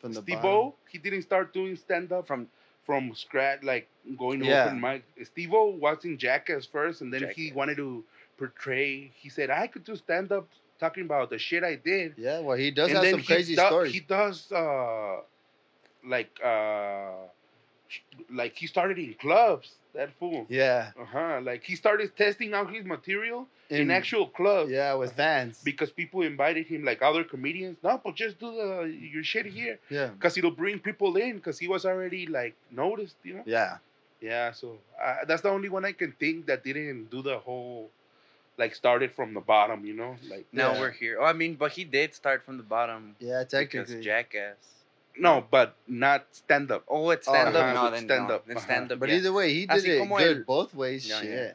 from 0.00 0.12
the 0.12 0.22
Steve 0.22 0.36
bottom. 0.36 0.50
O, 0.50 0.74
he 0.90 0.98
didn't 0.98 1.22
start 1.22 1.52
doing 1.52 1.76
stand 1.76 2.12
up 2.12 2.26
From 2.26 2.48
from 2.86 3.14
scratch, 3.14 3.62
like 3.62 3.88
going 4.18 4.40
to 4.40 4.46
Yeah. 4.46 4.64
open 4.66 4.80
mic. 4.80 5.04
Steve 5.24 5.52
O 5.52 5.66
was 5.66 6.04
in 6.04 6.16
Jackass 6.18 6.66
first, 6.66 7.02
and 7.02 7.12
then 7.12 7.30
he 7.36 7.52
wanted 7.52 7.76
to 7.76 8.04
portray. 8.38 9.12
He 9.14 9.28
said, 9.28 9.50
"I 9.50 9.66
could 9.66 9.84
do 9.84 9.94
stand 9.96 10.32
up, 10.32 10.48
talking 10.78 11.04
about 11.04 11.28
the 11.30 11.38
shit 11.38 11.62
I 11.62 11.76
did." 11.76 12.14
Yeah, 12.16 12.40
well, 12.40 12.56
he 12.56 12.70
does 12.70 12.88
and 12.90 12.98
have 12.98 13.08
some 13.10 13.22
crazy 13.22 13.54
do- 13.54 13.60
stories. 13.66 13.92
He 13.92 14.00
does 14.00 14.50
uh, 14.50 15.20
like 16.04 16.30
uh, 16.42 17.28
like 18.30 18.56
he 18.56 18.66
started 18.66 18.98
in 18.98 19.14
clubs. 19.14 19.72
That 19.92 20.10
fool. 20.20 20.46
yeah, 20.48 20.92
Uh 20.96 21.04
huh. 21.04 21.40
Like 21.42 21.64
he 21.64 21.74
started 21.74 22.16
testing 22.16 22.54
out 22.54 22.72
his 22.72 22.84
material 22.84 23.48
in, 23.70 23.80
In- 23.82 23.90
actual 23.90 24.28
clubs. 24.28 24.70
yeah, 24.70 24.94
with 24.94 25.12
fans. 25.14 25.60
Because 25.64 25.90
people 25.90 26.22
invited 26.22 26.66
him, 26.68 26.84
like 26.84 27.02
other 27.02 27.24
comedians. 27.24 27.76
No, 27.82 28.00
but 28.04 28.14
just 28.14 28.38
do 28.38 28.52
the 28.54 28.84
your 29.14 29.24
shit 29.24 29.46
here, 29.46 29.80
Yeah, 29.90 30.06
because 30.08 30.38
it'll 30.38 30.52
bring 30.52 30.78
people 30.78 31.16
in. 31.16 31.36
Because 31.38 31.58
he 31.58 31.66
was 31.66 31.84
already 31.84 32.26
like 32.28 32.54
noticed, 32.70 33.16
you 33.24 33.34
know. 33.34 33.42
yeah, 33.46 33.78
Yeah. 34.20 34.52
So 34.52 34.78
uh, 35.02 35.24
that's 35.26 35.42
the 35.42 35.48
only 35.50 35.68
one 35.68 35.84
I 35.84 35.90
can 35.92 36.12
think 36.12 36.46
that 36.46 36.62
didn't 36.62 37.10
do 37.10 37.20
the 37.20 37.38
whole, 37.38 37.90
like 38.58 38.76
started 38.76 39.10
from 39.10 39.34
the 39.34 39.40
bottom, 39.40 39.84
you 39.84 39.94
know. 39.94 40.14
Like 40.28 40.46
now 40.52 40.74
Yeah. 40.74 40.80
we're 40.80 40.92
here. 40.92 41.18
Oh, 41.20 41.24
I 41.24 41.32
mean, 41.32 41.56
but 41.56 41.72
he 41.72 41.82
did 41.82 42.14
start 42.14 42.44
from 42.44 42.58
the 42.58 42.62
bottom. 42.76 43.16
yeah. 43.18 43.42
Because 43.42 43.50
Technically, 43.50 44.02
Jackass. 44.04 44.54
No, 45.18 45.44
but 45.50 45.74
not 45.86 46.24
stand 46.32 46.70
up. 46.70 46.84
Oh, 46.88 47.10
it's 47.10 47.26
Oh, 47.28 47.32
stand 47.32 47.54
up. 47.56 47.64
uh-huh, 47.64 47.72
no, 47.84 47.90
then 47.90 48.04
stand 48.04 48.30
up, 48.30 48.46
Then 48.46 48.56
uh-huh. 48.56 48.64
stand 48.66 48.92
up. 48.92 48.98
but 49.00 49.08
yeah. 49.08 49.16
either 49.16 49.32
way, 49.32 49.52
he 49.52 49.66
did 49.66 49.70
Así 49.84 49.88
it 49.88 49.98
como 49.98 50.16
good 50.18 50.36
el- 50.38 50.44
both 50.44 50.74
ways. 50.74 51.06
Yeah, 51.08 51.20
Shit. 51.20 51.30
yeah. 51.30 51.52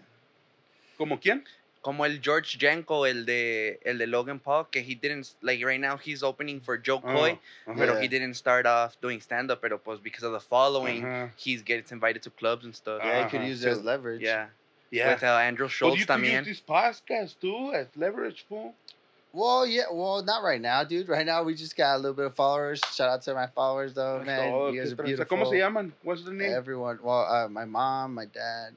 Como 0.97 1.17
quién? 1.17 1.43
Como 1.81 2.03
el 2.03 2.19
George 2.19 2.57
Janko, 2.59 3.03
el 3.03 3.25
de 3.25 3.77
el 3.85 3.97
de 3.99 4.07
Logan 4.07 4.39
Paul, 4.39 4.65
que 4.71 4.81
he 4.81 4.95
didn't 4.95 5.35
like 5.41 5.63
right 5.63 5.79
now 5.79 5.97
he's 5.97 6.23
opening 6.23 6.59
for 6.59 6.77
Jo 6.77 6.95
Oh, 6.97 6.99
Koy, 7.01 7.31
uh-huh. 7.67 7.73
pero 7.77 7.93
Yeah. 7.93 8.01
he 8.01 8.07
didn't 8.07 8.33
start 8.35 8.65
off 8.65 8.99
doing 9.01 9.21
stand 9.21 9.51
up, 9.51 9.61
pero 9.61 9.77
pues 9.77 9.99
because 9.99 10.23
of 10.23 10.31
the 10.33 10.39
following, 10.39 11.05
Uh-huh. 11.05 11.27
he's 11.37 11.61
gets 11.61 11.91
invited 11.91 12.23
to 12.23 12.29
clubs 12.31 12.65
and 12.65 12.75
stuff. 12.75 13.01
Yeah, 13.03 13.23
he 13.23 13.29
could 13.29 13.41
Uh-huh. 13.41 13.49
use 13.49 13.63
it 13.63 13.69
as 13.71 13.77
So, 13.79 13.83
leverage. 13.83 14.21
yeah. 14.21 14.47
Yeah. 14.91 15.13
With 15.13 15.23
uh, 15.23 15.37
Andrew 15.37 15.65
Well, 15.65 15.69
Schulz 15.69 15.99
you 15.99 16.05
could 16.05 16.13
también. 16.21 16.45
use 16.45 16.57
this 16.57 16.61
podcast 16.61 17.39
too 17.39 17.73
as 17.73 17.87
leverage, 17.95 18.45
fool. 18.47 18.73
Well, 19.35 19.67
yeah. 19.67 19.83
Well, 19.91 20.23
not 20.23 20.43
right 20.43 20.61
now, 20.61 20.85
dude. 20.85 21.09
Right 21.09 21.25
now, 21.25 21.43
we 21.43 21.55
just 21.55 21.75
got 21.75 21.95
a 21.95 21.97
little 21.97 22.13
bit 22.13 22.25
of 22.25 22.35
followers. 22.35 22.79
Shout 22.93 23.09
out 23.09 23.21
to 23.23 23.33
my 23.33 23.47
followers, 23.47 23.93
though, 23.93 24.23
That's 24.23 24.27
man. 24.27 24.73
You 24.73 24.81
guys 24.81 24.93
are 24.93 24.95
beautiful. 24.95 25.37
¿Cómo 25.37 25.49
se 25.49 25.57
llaman? 25.57 25.91
What's 26.03 26.23
the 26.23 26.31
name? 26.31 26.53
Everyone. 26.53 26.99
Well, 27.03 27.25
uh, 27.25 27.49
my 27.49 27.65
mom, 27.65 28.13
my 28.13 28.25
dad. 28.25 28.71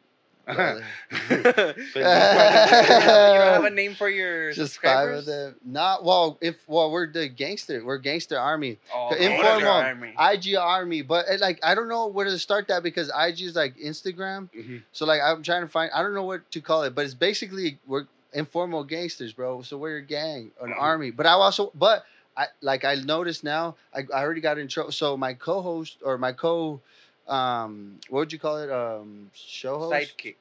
brother. 0.55 0.85
you 1.31 1.43
don't 1.43 2.05
have 2.05 3.65
a 3.65 3.71
name 3.71 3.95
for 3.95 4.09
your 4.09 4.51
just 4.53 4.81
five 4.81 5.09
subscribers? 5.15 5.19
of 5.21 5.27
them. 5.27 5.55
Not 5.65 6.05
well. 6.05 6.39
If 6.41 6.57
well, 6.67 6.91
we're 6.91 7.13
the 7.13 7.29
gangster. 7.29 7.85
We're 7.85 7.99
gangster 7.99 8.39
army. 8.39 8.79
Oh, 8.93 9.15
Informal. 9.15 9.69
Army. 9.69 10.15
IG 10.19 10.57
army, 10.57 11.03
but 11.03 11.27
it, 11.29 11.41
like 11.41 11.61
I 11.63 11.75
don't 11.75 11.89
know 11.89 12.07
where 12.07 12.25
to 12.25 12.39
start 12.39 12.69
that 12.69 12.83
because 12.83 13.11
IG 13.11 13.43
is 13.43 13.55
like 13.55 13.77
Instagram. 13.77 14.49
Mhm. 14.57 14.83
So 14.93 15.05
like 15.05 15.21
I'm 15.23 15.43
trying 15.43 15.63
to 15.63 15.69
find. 15.69 15.91
I 15.93 16.03
don't 16.03 16.15
know 16.15 16.25
what 16.25 16.51
to 16.53 16.61
call 16.63 16.83
it, 16.85 16.95
but 16.95 17.05
it's 17.05 17.15
basically 17.15 17.79
we're 17.87 18.07
informal 18.33 18.85
gangsters, 18.85 19.33
bro. 19.33 19.63
So 19.63 19.77
we're 19.79 19.99
a 19.99 20.03
gang, 20.03 20.53
an 20.61 20.71
Mhm. 20.71 20.79
army. 20.79 21.11
But 21.11 21.27
I 21.27 21.33
also, 21.33 21.71
but 21.75 22.05
I 22.37 22.47
like 22.61 22.85
I 22.85 22.95
noticed 22.97 23.45
now. 23.45 23.77
I, 23.95 24.01
I 24.15 24.23
already 24.23 24.41
got 24.41 24.59
in 24.59 24.69
trouble. 24.69 24.93
So 24.93 25.17
my 25.17 25.35
co-host 25.35 25.99
or 26.05 26.19
my 26.19 26.33
co, 26.33 26.81
um, 27.27 27.99
what 28.09 28.21
would 28.21 28.33
you 28.33 28.39
call 28.39 28.59
it? 28.59 28.71
Um, 28.71 29.31
show 29.35 29.79
host. 29.79 30.15
Sidekick. 30.19 30.37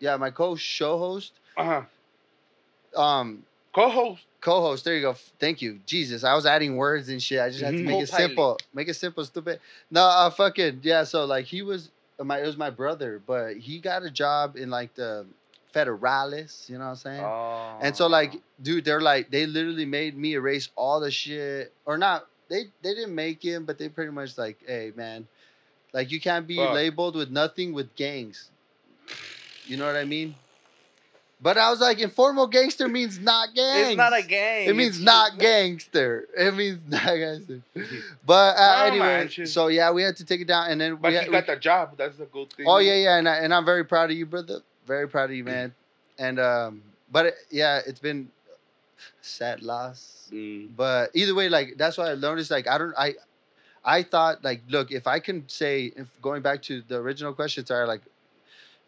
Yeah, 0.00 0.16
my 0.16 0.30
co-show 0.30 0.98
host. 0.98 1.32
Uh-huh. 1.56 1.82
Um, 2.96 3.44
Co-host. 3.72 4.24
co-host. 4.40 4.84
There 4.84 4.94
you 4.94 5.02
go. 5.02 5.14
Thank 5.38 5.62
you, 5.62 5.80
Jesus. 5.86 6.24
I 6.24 6.34
was 6.34 6.46
adding 6.46 6.76
words 6.76 7.08
and 7.08 7.22
shit. 7.22 7.40
I 7.40 7.48
just 7.48 7.62
had 7.62 7.76
to 7.76 7.82
Mhm. 7.82 7.86
make 7.86 8.00
it 8.00 8.08
simple. 8.08 8.58
Make 8.74 8.88
it 8.88 8.94
simple, 8.94 9.24
stupid. 9.24 9.60
No, 9.90 10.02
uh, 10.02 10.30
fucking 10.30 10.80
yeah. 10.82 11.04
So 11.04 11.24
like 11.24 11.46
he 11.46 11.62
was 11.62 11.90
my 12.20 12.40
it 12.40 12.46
was 12.46 12.56
my 12.56 12.70
brother, 12.70 13.20
but 13.24 13.56
he 13.56 13.78
got 13.78 14.02
a 14.02 14.10
job 14.10 14.56
in 14.56 14.70
like 14.70 14.94
the 14.94 15.26
federales. 15.72 16.68
You 16.68 16.78
know 16.78 16.84
what 16.84 16.90
I'm 16.90 16.96
saying? 16.96 17.24
Oh. 17.24 17.78
And 17.80 17.96
so 17.96 18.06
like, 18.06 18.34
dude, 18.62 18.84
they're 18.84 19.00
like 19.00 19.30
they 19.30 19.46
literally 19.46 19.86
made 19.86 20.16
me 20.16 20.34
erase 20.34 20.68
all 20.76 21.00
the 21.00 21.10
shit, 21.10 21.72
or 21.84 21.98
not. 21.98 22.26
They 22.48 22.64
they 22.82 22.94
didn't 22.94 23.14
make 23.14 23.42
him, 23.42 23.64
but 23.64 23.78
they 23.78 23.88
pretty 23.88 24.12
much 24.12 24.36
like, 24.36 24.58
hey 24.66 24.92
man, 24.94 25.26
like 25.92 26.12
you 26.12 26.20
can't 26.20 26.46
be 26.46 26.56
Fuck. 26.56 26.74
labeled 26.74 27.16
with 27.16 27.30
nothing 27.30 27.72
with 27.72 27.94
gangs. 27.96 28.50
You 29.66 29.76
know 29.76 29.86
what 29.86 29.96
I 29.96 30.04
mean? 30.04 30.34
But 31.42 31.58
I 31.58 31.70
was 31.70 31.80
like, 31.80 31.98
informal 31.98 32.46
gangster 32.46 32.88
means 32.88 33.18
not 33.18 33.52
gangs. 33.52 33.88
it's 33.88 33.96
not 33.96 34.16
a 34.16 34.22
gang. 34.22 34.68
It 34.68 34.76
means 34.76 34.96
it's 34.96 35.04
not 35.04 35.38
gangster. 35.38 36.28
It 36.38 36.54
means 36.54 36.78
not 36.88 37.04
gangster. 37.04 37.62
But 38.24 38.56
uh, 38.56 38.76
No, 38.78 38.84
anyway, 38.84 39.28
man, 39.36 39.46
so 39.46 39.66
yeah, 39.66 39.90
we 39.90 40.04
had 40.04 40.16
to 40.18 40.24
take 40.24 40.40
it 40.40 40.46
down, 40.46 40.70
and 40.70 40.80
then 40.80 40.96
But 40.96 41.08
we, 41.08 41.14
had, 41.16 41.30
got 41.30 41.48
we 41.48 41.54
the 41.54 41.60
job. 41.60 41.96
That's 41.96 42.16
the 42.16 42.26
good 42.26 42.52
thing. 42.52 42.66
oh 42.68 42.78
yeah, 42.78 42.94
yeah, 42.94 43.18
and 43.18 43.28
I, 43.28 43.38
and 43.38 43.52
I'm 43.52 43.64
very 43.64 43.84
proud 43.84 44.12
of 44.12 44.16
you, 44.16 44.24
brother. 44.24 44.60
Very 44.86 45.08
proud 45.08 45.30
of 45.30 45.36
you, 45.36 45.44
man. 45.44 45.74
And 46.18 46.38
um, 46.38 46.82
but 47.10 47.26
it, 47.26 47.34
yeah, 47.50 47.80
it's 47.86 48.00
been 48.00 48.28
sad 49.20 49.62
loss. 49.62 50.28
Mm. 50.32 50.70
But 50.76 51.10
either 51.14 51.34
way, 51.34 51.48
like 51.48 51.74
that's 51.76 51.98
why 51.98 52.04
I 52.04 52.08
learned. 52.10 52.22
noticed. 52.22 52.50
Like 52.50 52.68
I 52.68 52.78
don't, 52.78 52.94
I, 52.96 53.14
I 53.84 54.02
thought 54.02 54.44
like, 54.44 54.62
look, 54.68 54.90
if 54.92 55.06
I 55.06 55.18
can 55.18 55.48
say, 55.48 55.92
if 55.96 56.06
going 56.20 56.42
back 56.42 56.62
to 56.62 56.82
the 56.88 56.96
original 56.96 57.32
question, 57.32 57.64
sorry, 57.66 57.86
like 57.86 58.02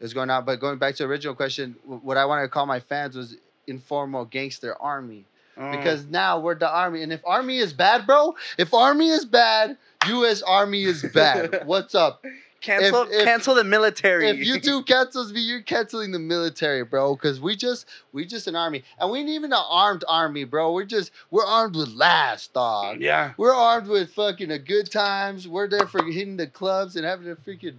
it's 0.01 0.13
going 0.13 0.31
out, 0.31 0.47
but 0.47 0.61
going 0.61 0.79
back 0.79 0.95
to 0.97 1.05
the 1.05 1.09
original 1.09 1.35
question, 1.35 1.77
what 1.85 2.17
I 2.17 2.25
wanted 2.25 2.43
to 2.43 2.49
call 2.49 2.67
my 2.67 2.81
fans 2.81 3.17
was 3.17 3.37
informal 3.67 4.25
gangster 4.25 4.81
army 4.81 5.25
Oh. 5.57 5.71
because 5.71 6.05
now 6.07 6.41
we're 6.41 6.57
the 6.57 6.69
army, 6.69 7.03
and 7.05 7.13
if 7.13 7.21
army 7.25 7.59
is 7.59 7.73
bad, 7.73 8.07
bro, 8.07 8.35
if 8.59 8.75
army 8.75 9.09
is 9.09 9.25
bad, 9.25 9.77
U.S. 10.09 10.43
Army 10.43 10.83
is 10.83 11.05
bad. 11.15 11.63
What's 11.67 11.95
up? 11.95 12.25
Cancel, 12.65 13.03
if- 13.03 13.11
if- 13.13 13.25
cancel 13.25 13.55
the 13.55 13.65
military. 13.65 14.29
If 14.29 14.37
YouTube 14.39 14.87
cancels 14.95 15.33
me, 15.33 15.41
you're 15.41 15.61
canceling 15.63 16.13
the 16.13 16.19
military, 16.19 16.83
bro. 16.83 17.15
Because 17.15 17.41
we 17.41 17.57
just 17.57 17.87
we 18.13 18.25
just 18.25 18.47
an 18.47 18.57
army, 18.57 18.83
and 18.99 19.11
we 19.11 19.21
ain't 19.21 19.29
even 19.29 19.53
an 19.53 19.63
armed 19.69 20.03
army, 20.09 20.45
bro. 20.45 20.73
We're 20.73 20.85
just 20.85 21.11
we're 21.31 21.45
armed 21.47 21.77
with 21.77 21.91
laughs, 21.91 22.49
dog. 22.49 23.01
yeah. 23.01 23.33
We're 23.37 23.55
armed 23.55 23.89
with 23.89 24.13
fucking 24.15 24.51
a 24.51 24.59
good 24.59 24.91
times. 24.91 25.47
We're 25.47 25.69
there 25.69 25.87
for 25.87 26.03
hitting 26.05 26.37
the 26.39 26.47
clubs 26.47 26.97
and 26.97 27.05
having 27.05 27.31
a 27.31 27.37
freaking 27.37 27.77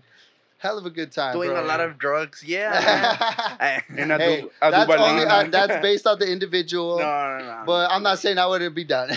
hell 0.59 0.77
of 0.77 0.85
a 0.85 0.89
good 0.89 1.11
time. 1.11 1.33
doing 1.33 1.49
bro. 1.49 1.63
a 1.63 1.65
lot 1.65 1.79
of 1.79 1.97
drugs, 1.97 2.43
yeah. 2.43 3.81
And 3.97 4.11
a 4.11 4.17
hey, 4.17 4.41
du- 4.41 4.51
a 4.61 4.71
that's 4.71 4.89
Duvalin. 4.91 5.09
only 5.09 5.25
uh, 5.25 5.43
that's 5.49 5.81
based 5.81 6.05
on 6.07 6.19
the 6.19 6.31
individual. 6.31 6.99
no, 6.99 7.37
no, 7.39 7.45
no. 7.45 7.63
But 7.65 7.89
I'm 7.91 8.03
not 8.03 8.19
saying 8.19 8.37
I 8.37 8.45
wouldn't 8.47 8.75
be 8.75 8.83
done. 8.83 9.09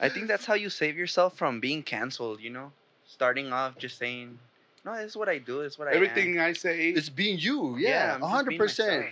I 0.00 0.08
think 0.08 0.28
that's 0.28 0.44
how 0.44 0.54
you 0.54 0.70
save 0.70 0.96
yourself 0.96 1.36
from 1.36 1.60
being 1.60 1.82
canceled. 1.82 2.40
You 2.40 2.50
know, 2.50 2.72
starting 3.06 3.52
off 3.52 3.78
just 3.78 3.98
saying, 3.98 4.38
"No, 4.84 4.96
this 4.96 5.12
is 5.12 5.16
what 5.16 5.28
I 5.28 5.38
do. 5.38 5.62
This 5.62 5.74
is 5.74 5.78
what 5.78 5.88
I 5.88 5.92
am." 5.92 5.96
Everything 5.96 6.38
I 6.38 6.52
say. 6.52 6.90
it's 6.90 7.08
being 7.08 7.38
you, 7.38 7.76
yeah, 7.78 8.14
I'm 8.14 8.20
hundred 8.20 8.50
being 8.50 8.60
percent. 8.60 9.06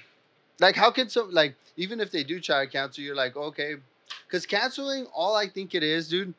Like, 0.61 0.77
how 0.77 0.91
can 0.91 1.09
some 1.09 1.33
like 1.33 1.55
even 1.77 2.01
if 2.01 2.11
they 2.11 2.25
do 2.25 2.41
try 2.41 2.65
to 2.65 2.71
cancel, 2.71 3.03
you're 3.03 3.17
like, 3.17 3.37
okay, 3.37 3.77
because 4.27 4.47
canceling, 4.47 5.07
all 5.15 5.35
I 5.35 5.49
think 5.49 5.75
it 5.75 5.83
is, 5.83 6.09
dude, 6.09 6.35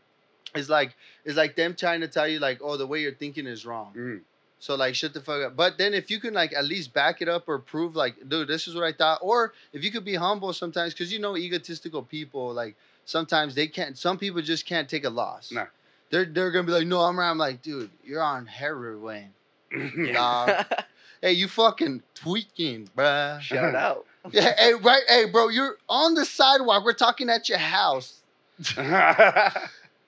is 0.56 0.70
like 0.70 0.96
is 1.26 1.36
like 1.36 1.56
them 1.56 1.76
trying 1.76 2.02
to 2.02 2.08
tell 2.08 2.28
you 2.28 2.40
like, 2.40 2.60
oh, 2.62 2.78
the 2.78 2.88
way 2.88 3.02
you're 3.02 3.14
thinking 3.14 3.48
is 3.48 3.66
wrong. 3.66 3.94
Mm. 3.96 4.22
So 4.60 4.76
like, 4.76 4.96
shut 4.96 5.14
the 5.14 5.22
fuck 5.22 5.44
up. 5.44 5.56
But 5.56 5.78
then 5.78 5.94
if 5.94 6.10
you 6.10 6.20
can 6.20 6.34
like 6.34 6.54
at 6.54 6.66
least 6.66 6.94
back 6.94 7.22
it 7.22 7.30
up 7.30 7.44
or 7.48 7.60
prove 7.60 7.96
like, 7.96 8.16
dude, 8.28 8.48
this 8.48 8.68
is 8.68 8.76
what 8.76 8.84
I 8.84 8.94
thought, 8.94 9.20
or 9.22 9.54
if 9.74 9.84
you 9.84 9.92
could 9.92 10.06
be 10.06 10.16
humble 10.16 10.54
sometimes, 10.54 10.94
because 10.94 11.12
you 11.12 11.20
know 11.20 11.36
egotistical 11.38 12.02
people 12.02 12.54
like 12.54 12.76
sometimes 13.06 13.56
they 13.56 13.68
can't. 13.68 13.98
Some 13.98 14.18
people 14.18 14.42
just 14.42 14.66
can't 14.66 14.90
take 14.90 15.06
a 15.06 15.10
loss. 15.10 15.52
Nah. 15.52 15.66
They're 16.10 16.26
they're 16.26 16.52
gonna 16.52 16.66
be 16.66 16.74
like, 16.74 16.88
no, 16.88 17.02
I'm 17.02 17.18
right. 17.18 17.30
I'm 17.30 17.38
like, 17.38 17.62
dude, 17.62 17.90
you're 18.04 18.22
on 18.22 18.46
heroin. 18.46 19.30
Nah. 19.72 20.64
Hey, 21.22 21.34
you 21.34 21.48
fucking 21.48 22.04
tweaking, 22.14 22.90
bruh. 22.96 23.40
Shout 23.42 23.76
out. 23.76 24.06
Yeah, 24.32 24.56
hey, 24.58 24.74
right, 24.74 25.04
hey, 25.08 25.26
bro, 25.26 25.50
you're 25.50 25.78
on 25.88 26.16
the 26.16 26.26
sidewalk. 26.26 26.84
We're 26.84 26.94
talking 26.94 27.30
at 27.30 27.48
your 27.48 27.60
house. 27.60 28.22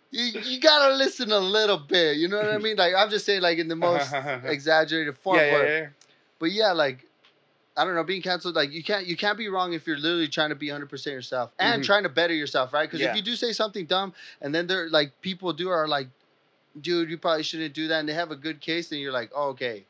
You, 0.09 0.23
you 0.23 0.61
gotta 0.61 0.95
listen 0.95 1.31
a 1.31 1.39
little 1.39 1.77
bit. 1.77 2.17
You 2.17 2.29
know 2.29 2.37
what 2.37 2.49
I 2.49 2.57
mean? 2.57 2.77
Like 2.77 2.95
I'm 2.95 3.09
just 3.09 3.25
saying, 3.25 3.41
like 3.41 3.57
in 3.57 3.67
the 3.67 3.75
most 3.75 4.13
exaggerated 4.45 5.17
form. 5.17 5.37
yeah, 5.37 5.51
yeah, 5.51 5.63
yeah. 5.63 5.87
but 6.39 6.51
yeah, 6.51 6.71
like 6.71 7.05
I 7.77 7.85
don't 7.85 7.93
know, 7.93 8.03
being 8.03 8.23
canceled. 8.23 8.55
Like 8.55 8.71
you 8.71 8.83
can't 8.83 9.05
you 9.05 9.15
can't 9.15 9.37
be 9.37 9.47
wrong 9.49 9.73
if 9.73 9.85
you're 9.85 9.97
literally 9.97 10.27
trying 10.27 10.49
to 10.49 10.55
be 10.55 10.69
100 10.69 10.89
percent 10.89 11.13
yourself 11.13 11.51
and 11.59 11.83
Mhm. 11.83 11.85
trying 11.85 12.03
to 12.03 12.09
better 12.09 12.33
yourself, 12.33 12.73
right? 12.73 12.89
Because 12.89 13.01
Yeah. 13.01 13.11
if 13.11 13.15
you 13.15 13.21
do 13.21 13.35
say 13.35 13.53
something 13.53 13.85
dumb 13.85 14.13
and 14.41 14.53
then 14.53 14.65
they're 14.67 14.89
like 14.89 15.11
people 15.21 15.53
do 15.53 15.69
are 15.69 15.87
like 15.87 16.07
dude, 16.81 17.09
you 17.09 17.17
probably 17.17 17.43
shouldn't 17.43 17.73
do 17.73 17.87
that, 17.87 17.99
and 17.99 18.07
they 18.09 18.13
have 18.13 18.29
a 18.29 18.35
good 18.35 18.61
case, 18.61 18.91
and 18.91 19.01
you're 19.01 19.11
like, 19.11 19.31
oh, 19.33 19.49
okay, 19.49 19.83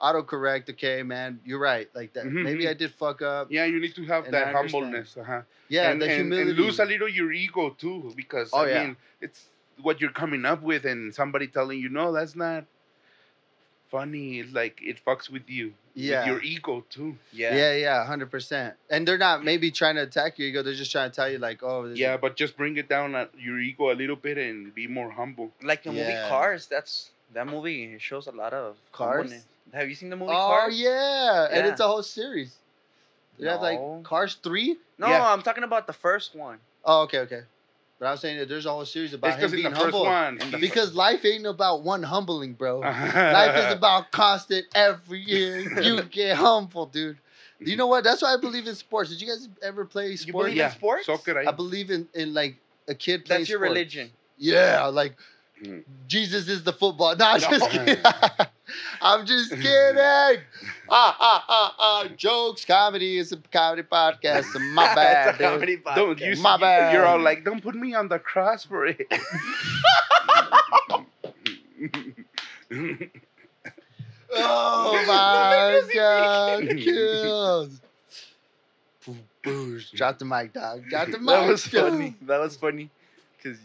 autocorrect, 0.00 0.70
okay, 0.70 1.02
man, 1.02 1.40
you're 1.44 1.58
right, 1.58 1.88
like 1.94 2.12
that. 2.14 2.24
Mhm, 2.24 2.44
Maybe 2.44 2.64
mhm. 2.64 2.70
I 2.70 2.74
did 2.74 2.92
fuck 2.92 3.20
up. 3.22 3.50
Yeah, 3.50 3.64
you 3.64 3.80
need 3.80 3.94
to 3.96 4.04
have 4.04 4.30
that 4.30 4.54
humbleness. 4.54 5.16
Uh-huh. 5.16 5.42
Yeah, 5.68 5.90
and, 5.90 6.00
the 6.00 6.06
and, 6.06 6.14
humility. 6.14 6.50
and 6.50 6.58
lose 6.58 6.78
a 6.78 6.84
little 6.84 7.08
your 7.08 7.32
ego 7.32 7.70
too, 7.70 8.12
because 8.14 8.50
Oh, 8.52 8.62
I 8.64 8.68
yeah. 8.68 8.82
mean, 8.82 8.96
it's 9.20 9.46
what 9.82 10.00
you're 10.00 10.12
coming 10.12 10.44
up 10.44 10.62
with, 10.62 10.84
and 10.84 11.14
somebody 11.14 11.48
telling 11.48 11.80
you, 11.80 11.88
no, 11.88 12.12
that's 12.12 12.36
not 12.36 12.64
funny. 13.90 14.38
It's 14.40 14.52
like 14.52 14.80
it 14.82 14.98
fucks 15.04 15.28
with 15.30 15.48
you, 15.48 15.74
Yeah. 15.94 16.20
with 16.20 16.26
your 16.28 16.42
ego 16.42 16.84
too. 16.90 17.16
Yeah. 17.32 17.54
Yeah, 17.54 17.72
yeah, 17.74 18.06
hundred 18.06 18.30
percent. 18.30 18.74
And 18.88 19.06
they're 19.06 19.18
not 19.18 19.44
maybe 19.44 19.70
trying 19.70 19.96
to 19.96 20.02
attack 20.02 20.38
your 20.38 20.48
ego. 20.48 20.62
They're 20.62 20.74
just 20.74 20.92
trying 20.92 21.10
to 21.10 21.16
tell 21.16 21.30
you 21.30 21.38
like, 21.38 21.62
oh, 21.62 21.84
this 21.84 21.94
is- 21.94 21.98
Yeah, 21.98 22.16
but 22.16 22.36
just 22.36 22.56
bring 22.56 22.76
it 22.76 22.88
down 22.88 23.14
at 23.14 23.30
your 23.38 23.58
ego 23.58 23.90
a 23.92 23.94
little 23.94 24.16
bit 24.16 24.38
and 24.38 24.74
be 24.74 24.86
more 24.86 25.10
humble. 25.10 25.50
Like 25.62 25.82
the 25.82 25.92
Yeah. 25.92 26.02
movie 26.02 26.28
Cars. 26.28 26.66
That's 26.66 27.10
that 27.34 27.46
movie 27.46 27.96
shows 27.98 28.26
a 28.26 28.32
lot 28.32 28.52
of 28.52 28.76
Cars? 28.92 29.22
humbleness. 29.30 29.44
Have 29.72 29.88
you 29.88 29.94
seen 29.94 30.10
the 30.10 30.16
movie 30.16 30.32
Oh 30.32 30.48
Cars? 30.58 30.78
yeah. 30.80 31.48
and 31.50 31.66
it's 31.66 31.80
a 31.80 31.86
whole 31.86 32.02
series. 32.02 32.54
They 33.38 33.46
have 33.48 33.60
No. 33.60 33.66
like 33.68 34.04
Cars 34.04 34.34
three. 34.42 34.76
No, 34.98 35.08
Yeah. 35.08 35.32
I'm 35.32 35.42
talking 35.42 35.64
about 35.64 35.86
the 35.86 35.92
first 35.92 36.34
one. 36.34 36.58
Oh, 36.84 37.02
okay, 37.02 37.18
okay. 37.20 37.42
But 38.00 38.06
I'm 38.06 38.16
saying 38.16 38.38
that 38.38 38.48
there's 38.48 38.64
a 38.66 38.70
whole 38.70 38.86
series 38.86 39.12
about 39.12 39.34
It's 39.34 39.36
him 39.36 39.50
because 39.50 39.52
being 39.52 39.64
the 39.64 39.70
first 39.78 39.82
humble. 39.92 40.04
one, 40.04 40.38
In 40.40 40.50
the 40.50 40.56
he- 40.56 40.66
Because 40.66 40.94
life 40.94 41.22
ain't 41.26 41.46
about 41.46 41.82
one 41.82 42.02
humbling, 42.02 42.54
bro. 42.54 42.80
life 42.80 43.56
is 43.66 43.72
about 43.76 44.10
constant. 44.10 44.66
Every 44.74 45.20
year 45.20 45.60
you 45.82 46.02
get 46.10 46.36
humble, 46.36 46.86
dude. 46.86 47.18
You 47.60 47.76
know 47.76 47.86
what? 47.88 48.02
That's 48.02 48.22
why 48.22 48.32
I 48.32 48.38
believe 48.38 48.66
in 48.66 48.74
sports. 48.74 49.10
Did 49.10 49.20
you 49.20 49.28
guys 49.28 49.46
ever 49.62 49.84
play 49.84 50.16
sports? 50.16 50.26
You 50.26 50.32
believe 50.32 50.52
in 50.52 50.56
yeah, 50.56 50.70
sports? 50.70 51.04
Soccer, 51.06 51.38
I, 51.38 51.48
I 51.48 51.52
believe 51.52 51.90
in, 51.90 52.08
in 52.14 52.32
like 52.32 52.56
a 52.88 52.94
kid 52.94 53.26
playing 53.26 53.42
That's 53.42 53.50
your 53.50 53.58
sports. 53.58 53.68
religion. 53.70 54.10
Yeah, 54.38 54.86
like 54.86 55.14
Mm. 55.62 55.84
Jesus 56.06 56.48
is 56.48 56.64
the 56.64 56.72
football. 56.72 57.14
No, 57.16 57.26
I'm 57.26 57.38
No. 57.42 57.50
just 57.50 57.70
kidding. 57.70 57.98
I'm 59.00 59.26
just 59.26 59.50
kidding. 59.50 59.64
ah, 60.88 61.16
ah, 61.20 61.44
ah, 61.48 61.74
ah. 61.78 62.08
Jokes, 62.16 62.64
comedy. 62.64 63.18
is 63.18 63.32
a 63.32 63.36
comedy 63.52 63.82
podcast. 63.82 64.46
My 64.72 64.94
bad, 64.94 65.28
It's 65.28 65.36
a 65.36 65.42
dude. 65.42 65.52
comedy 65.52 65.76
don't 65.94 66.20
you? 66.20 66.36
My 66.42 66.56
bad. 66.56 66.92
You're 66.94 67.06
all 67.06 67.20
like, 67.20 67.44
don't 67.44 67.62
put 67.62 67.74
me 67.74 67.94
on 67.94 68.08
the 68.08 68.18
cross 68.18 68.64
for 68.64 68.86
it. 68.86 69.06
Oh 74.32 75.04
my 75.06 75.82
god, 75.94 76.68
kills. 76.78 77.80
Boo, 79.04 79.16
boo. 79.42 79.80
Drop 79.94 80.18
the 80.18 80.24
mic, 80.24 80.52
dog. 80.52 80.84
Drop 80.88 81.08
the 81.10 81.18
mic. 81.18 81.26
That 81.28 81.48
was 81.48 81.66
funny. 81.66 82.16
That 82.22 82.40
was 82.40 82.56
funny. 82.56 82.90
Cause, 83.42 83.56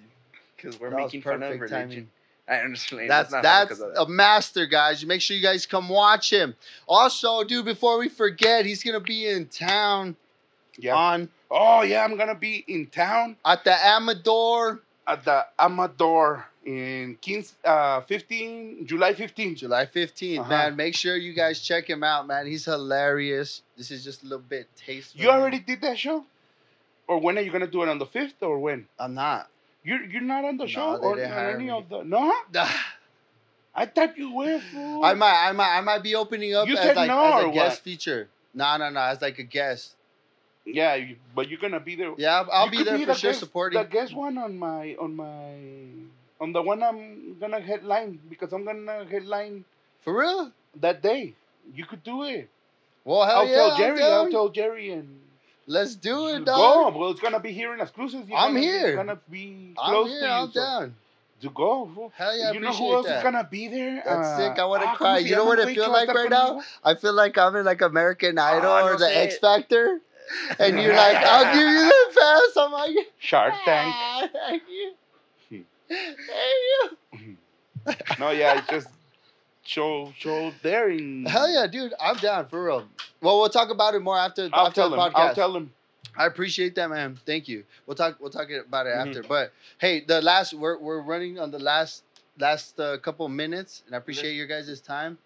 cause 0.58 0.80
we're 0.80 0.90
That 0.90 0.98
making 0.98 1.22
fun 1.22 1.44
of 1.44 1.52
religion. 1.52 1.70
timing. 1.70 2.10
I 2.48 2.58
understand. 2.58 3.10
That's 3.10 3.34
of 3.34 3.42
that. 3.42 4.02
a 4.02 4.08
master, 4.08 4.66
guys. 4.68 5.02
You 5.02 5.08
make 5.08 5.22
sure 5.22 5.36
you 5.36 5.44
guys 5.44 5.66
come 5.66 5.90
watch 5.90 6.32
him. 6.32 6.56
Also, 6.88 7.44
dude, 7.44 7.66
before 7.66 7.98
we 7.98 8.08
forget, 8.08 8.66
he's 8.66 8.84
gonna 8.84 9.00
be 9.00 9.28
in 9.28 9.48
town 9.48 10.16
yeah. 10.78 10.96
on 10.96 11.30
Oh 11.50 11.84
yeah, 11.84 12.04
I'm 12.04 12.18
gonna 12.18 12.36
be 12.36 12.64
in 12.68 12.88
town 12.88 13.38
at 13.46 13.64
the 13.64 13.74
Amador, 13.74 14.82
at 15.08 15.24
the 15.24 15.46
Amador 15.60 16.46
in 16.66 17.18
15, 17.22 17.46
uh, 17.64 18.02
15 18.02 18.88
July 18.88 19.14
15. 19.14 19.56
July 19.56 19.86
15th. 19.86 20.40
Uh-huh. 20.40 20.50
Man, 20.50 20.76
make 20.76 20.96
sure 20.96 21.16
you 21.16 21.34
guys 21.34 21.62
check 21.62 21.90
him 21.90 22.04
out, 22.04 22.28
man. 22.28 22.48
He's 22.48 22.66
hilarious. 22.66 23.62
This 23.78 23.92
is 23.92 24.04
just 24.04 24.24
a 24.24 24.26
little 24.26 24.40
bit 24.40 24.68
taste. 24.76 25.18
You 25.18 25.30
already 25.30 25.60
did 25.60 25.82
that 25.82 26.00
show? 26.00 26.26
Or 27.08 27.20
when 27.20 27.38
are 27.38 27.42
you 27.42 27.52
gonna 27.52 27.68
do 27.68 27.84
it 27.84 27.90
on 27.90 28.00
the 28.00 28.08
fifth 28.08 28.42
or 28.42 28.58
when? 28.60 28.88
I'm 29.00 29.14
not. 29.14 29.48
You're 29.86 30.04
you're 30.04 30.22
not 30.22 30.44
on 30.46 30.58
the 30.58 30.64
No, 30.66 30.68
show 30.68 30.96
or 30.98 31.20
any 31.20 31.66
me. 31.66 31.70
of 31.70 31.88
the 31.90 32.04
no? 32.04 32.34
I 33.76 33.86
thought 33.86 34.18
you 34.18 34.34
were. 34.34 34.60
Fool. 34.60 35.04
I 35.04 35.14
might, 35.14 35.50
I 35.50 35.52
might, 35.52 35.78
I 35.78 35.82
might 35.82 36.02
be 36.04 36.16
opening 36.16 36.56
up 36.56 36.68
You 36.68 36.76
as 36.78 36.84
said 36.84 36.96
like 36.96 37.08
no, 37.10 37.38
as 37.40 37.46
a 37.46 37.52
guest 37.52 37.78
what? 37.78 37.84
feature. 37.84 38.28
No, 38.54 38.78
no, 38.78 38.90
no, 38.90 39.02
as 39.02 39.22
like 39.22 39.38
a 39.40 39.44
guest. 39.44 39.94
Yeah, 40.66 40.96
you, 40.96 41.18
but 41.36 41.50
you're 41.50 41.60
gonna 41.60 41.80
be 41.80 41.96
there. 41.96 42.14
Yeah, 42.18 42.40
I'll, 42.42 42.50
I'll 42.52 42.70
be 42.72 42.84
there 42.84 42.98
be 42.98 43.04
for 43.06 43.14
the 43.14 43.20
sure 43.20 43.30
guest- 43.32 43.40
supporting. 43.42 43.80
The 43.82 43.88
guest 43.88 44.16
one 44.16 44.38
on 44.38 44.58
my 44.58 44.96
on 45.00 45.16
my 45.16 45.54
on 46.42 46.54
the 46.54 46.62
one 46.62 46.82
I'm 46.82 47.36
gonna 47.40 47.60
headline 47.60 48.20
because 48.30 48.52
I'm 48.54 48.66
gonna 48.66 49.06
headline 49.06 49.66
For 50.02 50.18
real? 50.20 50.52
that 50.80 51.02
day. 51.04 51.34
You 51.76 51.86
could 51.86 52.04
do 52.04 52.24
it. 52.24 52.50
Well, 53.04 53.26
hell 53.26 53.40
I'll 53.40 53.48
yeah, 53.48 53.56
tell 53.56 53.78
Jerry. 53.78 54.02
I'll 54.04 54.32
tell 54.32 54.50
Jerry 54.50 54.92
and 54.92 55.20
Let's 55.68 55.96
do 55.96 56.28
it, 56.28 56.40
go. 56.40 56.46
dog. 56.46 56.96
Well, 56.96 57.10
it's 57.12 57.20
gonna 57.20 57.40
be 57.40 57.52
here 57.52 57.74
in 57.74 57.80
Exclusives. 57.82 58.28
You're 58.30 58.38
I'm 58.38 58.54
gonna 58.54 58.60
here. 58.66 58.96
gonna 58.96 59.20
be 59.30 59.74
I'm 59.80 60.06
here. 60.06 60.20
to 60.22 60.26
you. 60.26 60.32
I'm 60.32 60.52
so- 60.52 60.60
down. 60.60 60.96
To 61.42 61.50
go. 61.50 62.12
Hell 62.16 62.38
yeah, 62.38 62.54
you 62.54 62.62
know 62.62 62.72
who 62.72 62.94
else 62.94 63.08
that. 63.08 63.18
is 63.18 63.24
gonna 63.24 63.44
be 63.50 63.68
there? 63.68 64.02
That's 64.06 64.28
Uh, 64.30 64.38
sick. 64.38 64.58
I 64.58 64.66
want 64.66 64.84
to 64.84 64.90
ah, 64.90 64.96
cry. 64.96 65.18
You 65.18 65.36
know 65.36 65.44
what 65.46 65.60
it 65.60 65.68
güey 65.68 65.76
feels 65.76 65.88
que 65.88 65.92
va 65.92 65.98
a 65.98 66.06
like 66.06 66.16
right 66.16 66.30
now? 66.30 66.62
I 66.84 66.96
feel 66.96 67.14
like 67.14 67.38
I'm 67.38 67.56
in 67.58 67.66
like 67.66 67.82
American 67.82 68.38
Idol 68.40 68.72
Oh, 68.72 68.86
or 68.88 68.92
no 68.94 68.98
the 69.00 69.06
sé. 69.06 69.16
X 69.26 69.38
Factor, 69.40 70.00
and 70.60 70.80
you're 70.82 70.94
like, 71.06 71.18
"I'll 71.18 71.54
give 71.54 71.68
you 71.70 71.86
the 71.86 72.20
pass." 72.20 72.58
I'm 72.58 72.72
like, 72.72 72.96
Shark 73.20 73.54
Tank. 73.66 73.94
"Ah, 73.96 74.30
thank 74.32 74.64
you, 74.70 74.94
Hmm. 75.50 75.62
thank 75.90 77.18
you." 77.18 77.38
No, 78.20 78.32
yeah, 78.32 78.60
it's 78.60 78.68
just 78.70 78.88
show 79.66 80.14
show 80.18 80.52
there 80.62 80.90
in. 80.90 81.26
Hell 81.26 81.50
yeah, 81.50 81.68
dude! 81.68 81.94
I'm 82.00 82.16
down 82.18 82.48
for 82.48 82.64
real. 82.64 82.88
Well, 83.22 83.40
we'll 83.40 83.50
talk 83.50 83.70
about 83.70 83.96
it 83.96 84.00
more 84.02 84.18
after 84.18 84.50
I'll 84.54 84.68
after 84.68 84.82
tell 84.82 84.90
the 84.90 84.96
him. 84.98 85.02
podcast. 85.12 85.16
I'll 85.16 85.36
tell 85.36 85.56
him. 85.56 85.72
I 86.18 86.26
appreciate 86.28 86.76
that, 86.76 86.90
man. 86.90 87.18
Thank 87.26 87.48
you. 87.48 87.64
We'll 87.86 87.96
talk. 87.96 88.18
We'll 88.22 88.30
talk 88.32 88.48
about 88.50 88.86
it 88.88 88.94
Mhm. 88.96 89.08
after. 89.08 89.24
But 89.24 89.52
hey, 89.80 90.02
the 90.02 90.22
last 90.22 90.54
we're 90.54 90.78
we're 90.78 91.02
running 91.02 91.40
on 91.40 91.52
the 91.52 91.60
last 91.60 92.04
last 92.40 92.80
uh, 92.80 92.98
couple 93.00 93.28
minutes, 93.28 93.84
and 93.86 93.96
I 93.96 93.98
appreciate 93.98 94.34
your 94.34 94.48
guys' 94.48 94.80
time. 94.82 95.18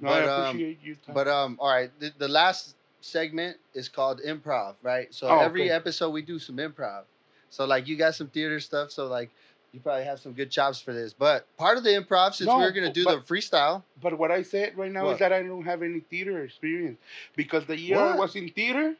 No, 0.00 0.08
But, 0.08 0.22
I 0.24 0.26
um, 0.28 0.48
appreciate 0.48 0.78
you. 0.82 0.94
time. 0.96 1.14
But 1.14 1.28
um, 1.28 1.56
all 1.60 1.68
right, 1.68 1.90
the, 2.00 2.12
the 2.18 2.28
last 2.28 2.74
segment 3.02 3.56
is 3.74 3.88
called 3.88 4.20
improv, 4.26 4.74
right? 4.82 5.12
So 5.14 5.28
Oh, 5.28 5.40
every 5.40 5.62
okay. 5.64 5.70
episode 5.70 6.10
we 6.10 6.22
do 6.22 6.38
some 6.38 6.56
improv. 6.56 7.02
So 7.50 7.64
like 7.66 7.86
you 7.88 7.96
got 7.96 8.14
some 8.14 8.28
theater 8.28 8.60
stuff, 8.60 8.90
so 8.92 9.06
like 9.06 9.30
you 9.72 9.80
probably 9.80 10.04
have 10.04 10.18
some 10.20 10.32
good 10.32 10.50
chops 10.50 10.80
for 10.80 10.92
this. 10.92 11.12
But 11.12 11.46
part 11.56 11.76
of 11.78 11.84
the 11.84 11.90
improv, 11.90 12.34
since 12.34 12.48
No, 12.48 12.58
we're 12.58 12.72
gonna 12.72 12.92
do 12.92 13.04
the 13.04 13.18
freestyle, 13.18 13.82
But 14.02 14.18
what 14.18 14.30
I 14.30 14.42
said 14.42 14.76
right 14.76 14.90
now 14.90 15.04
What? 15.04 15.14
is 15.14 15.18
that 15.20 15.32
I 15.32 15.42
don't 15.42 15.64
have 15.64 15.82
any 15.82 16.00
theater 16.00 16.42
experience 16.42 16.98
because 17.36 17.66
the 17.66 17.78
year 17.78 17.98
I 17.98 18.16
was 18.16 18.34
in 18.36 18.48
theater, 18.50 18.96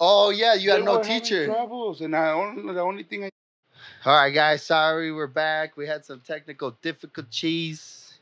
oh 0.00 0.30
yeah, 0.30 0.54
you 0.54 0.70
had 0.70 0.84
no 0.84 1.02
teacher. 1.02 1.46
Troubles, 1.46 2.00
and 2.00 2.14
I 2.14 2.30
only, 2.30 2.72
the 2.72 2.80
only 2.80 3.02
thing 3.02 3.24
I 3.24 3.30
All 4.04 4.14
right, 4.14 4.30
guys. 4.30 4.62
Sorry, 4.62 5.12
we're 5.12 5.26
back. 5.26 5.76
We 5.76 5.86
had 5.86 6.04
some 6.04 6.20
technical 6.20 6.72
difficulties. 6.82 8.18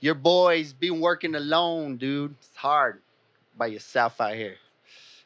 Your 0.00 0.14
boy's 0.14 0.72
been 0.72 1.00
working 1.00 1.34
alone, 1.34 1.96
dude. 1.96 2.34
It's 2.38 2.56
hard 2.56 3.00
by 3.56 3.68
yourself 3.68 4.20
out 4.20 4.34
here, 4.34 4.56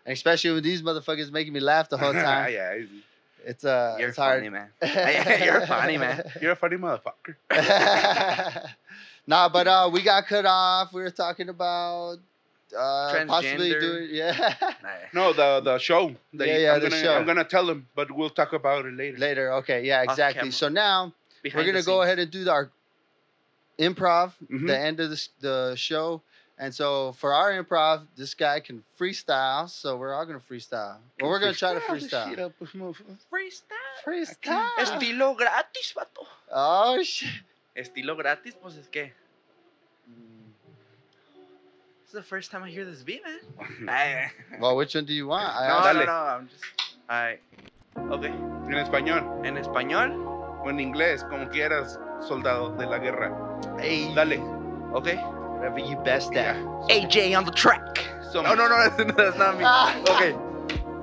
and 0.05 0.13
especially 0.13 0.51
with 0.53 0.63
these 0.63 0.83
motherfuckers 0.83 1.33
making 1.33 1.55
me 1.55 1.61
laugh 1.61 1.89
the 1.89 1.97
whole 1.97 2.13
time. 2.29 2.53
yeah, 2.53 2.77
it's- 3.40 3.51
It's 3.51 3.65
uh, 3.65 3.97
You're 3.98 4.09
it's 4.10 4.19
hard. 4.19 4.39
funny, 4.39 4.51
man. 4.51 4.69
You're 5.44 5.66
funny, 5.66 5.98
man. 5.98 6.23
you're 6.40 6.52
a 6.52 6.56
funny 6.56 6.77
motherfucker. 6.77 7.36
nah, 9.27 9.48
but 9.48 9.66
uh, 9.66 9.90
we 9.93 10.02
got 10.02 10.27
cut 10.27 10.47
off. 10.47 10.93
We 10.93 11.02
were 11.02 11.10
talking 11.10 11.48
about 11.48 12.19
uh, 12.77 13.24
possibly 13.27 13.70
Transgender. 13.70 13.81
doing 13.81 14.09
yeah. 14.10 14.55
No, 15.15 15.32
the 15.32 15.60
the 15.65 15.78
show. 15.78 16.15
The, 16.35 16.47
Yeah, 16.47 16.56
yeah, 16.59 16.73
I'm 16.74 16.81
the 16.81 16.90
gonna, 16.90 17.02
show. 17.02 17.15
I'm 17.16 17.27
gonna 17.27 17.44
tell 17.44 17.69
him, 17.69 17.86
but 17.94 18.10
we'll 18.10 18.31
talk 18.31 18.52
about 18.52 18.85
it 18.86 18.94
later. 18.94 19.16
Later, 19.19 19.52
okay, 19.55 19.85
yeah, 19.85 20.02
exactly. 20.02 20.51
So 20.51 20.69
now 20.69 21.12
Behind 21.43 21.66
we're 21.66 21.73
gonna 21.73 21.85
go 21.85 22.02
ahead 22.02 22.19
and 22.19 22.31
do 22.31 22.48
our 22.51 22.70
improv, 23.78 24.32
Mhm. 24.51 24.66
the 24.66 24.78
end 24.78 25.01
of 25.01 25.10
the, 25.10 25.28
the 25.40 25.74
show. 25.77 26.20
And 26.60 26.74
so 26.74 27.12
for 27.12 27.32
our 27.32 27.52
improv, 27.52 28.06
this 28.16 28.35
guy 28.35 28.59
can 28.60 28.82
freestyle. 28.98 29.68
So 29.70 29.97
we're 29.97 30.12
all 30.12 30.26
gonna 30.26 30.40
freestyle. 30.40 30.97
Well, 31.20 31.30
we're 31.30 31.39
gonna 31.39 31.52
try 31.55 31.74
to 31.74 31.80
Freestyle 31.80 32.01
this 32.01 32.12
freestyle. 32.12 32.28
shit 32.30 32.39
up, 32.40 32.52
pues, 32.59 32.70
motherfucker. 32.72 33.16
Freestyle. 33.32 34.05
Freestyle. 34.05 34.68
Estilo 34.78 35.36
gratis, 35.36 35.94
vato. 35.97 36.26
Oh 36.52 37.01
shit. 37.02 37.30
Estilo 37.76 38.16
gratis, 38.16 38.55
pues 38.60 38.76
es 38.76 38.89
que. 38.89 39.12
Mm. 40.10 40.51
This 42.02 42.09
is 42.09 42.12
the 42.14 42.22
first 42.22 42.51
time 42.51 42.64
I 42.64 42.70
hear 42.70 42.85
this 42.85 43.02
beat, 43.05 43.22
man. 43.24 43.89
Ay, 43.89 44.30
Well, 44.60 44.74
which 44.76 44.94
one 44.97 45.05
do 45.05 45.12
you 45.12 45.28
want? 45.28 45.44
I 45.55 45.68
no, 45.68 45.74
asked- 45.78 45.94
no, 45.94 46.05
no, 46.06 46.12
I'm 46.12 46.48
just. 46.48 46.64
Alright. 47.09 47.40
Okay. 48.10 48.30
En 48.68 48.74
español 48.74 49.44
En 49.47 49.56
español. 49.56 50.10
o 50.64 50.68
en 50.70 50.80
inglés, 50.80 51.22
como 51.28 51.48
quieras, 51.51 51.98
soldado 52.26 52.70
de 52.76 52.86
la 52.86 52.98
guerra. 52.98 53.30
Hey, 53.78 54.12
Dale. 54.14 54.39
Okay. 54.93 55.16
Whatever 55.59 55.78
you 55.78 55.97
best 55.97 56.35
at. 56.35 56.56
AJ 56.89 57.36
on 57.36 57.44
the 57.44 57.51
track. 57.51 57.98
So 58.30 58.43
No, 58.43 58.55
no, 58.55 58.68
no, 58.68 58.76
that's, 58.97 58.97
that's 59.14 59.39
not 59.39 59.59
me. 59.59 59.64
Ah. 59.66 59.94
Ok. 60.09 60.44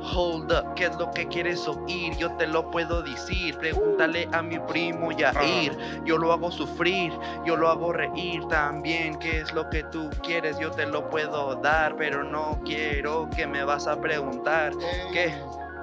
Hold 0.02 0.52
up, 0.52 0.76
¿qué 0.76 0.86
es 0.86 0.96
lo 0.98 1.12
que 1.12 1.28
quieres 1.28 1.68
oír? 1.68 2.16
Yo 2.18 2.32
te 2.38 2.46
lo 2.46 2.70
puedo 2.70 3.02
decir. 3.02 3.58
Pregúntale 3.58 4.30
a 4.34 4.44
mi 4.44 4.60
primo 4.60 5.12
Yair. 5.12 5.76
Yo 6.06 6.20
lo 6.20 6.32
hago 6.32 6.52
sufrir, 6.52 7.12
yo 7.44 7.56
lo 7.58 7.70
hago 7.70 7.92
reír 7.92 8.46
también. 8.48 9.18
¿Qué 9.18 9.42
es 9.42 9.52
lo 9.52 9.68
que 9.72 9.84
tú 9.86 10.12
quieres? 10.22 10.60
Yo 10.60 10.70
te 10.70 10.86
lo 10.86 11.10
puedo 11.10 11.56
dar, 11.56 11.96
pero 11.96 12.24
no 12.24 12.60
quiero 12.64 13.28
que 13.36 13.48
me 13.48 13.64
vas 13.64 13.88
a 13.88 14.00
preguntar. 14.00 14.74
¿Qué? 15.12 15.34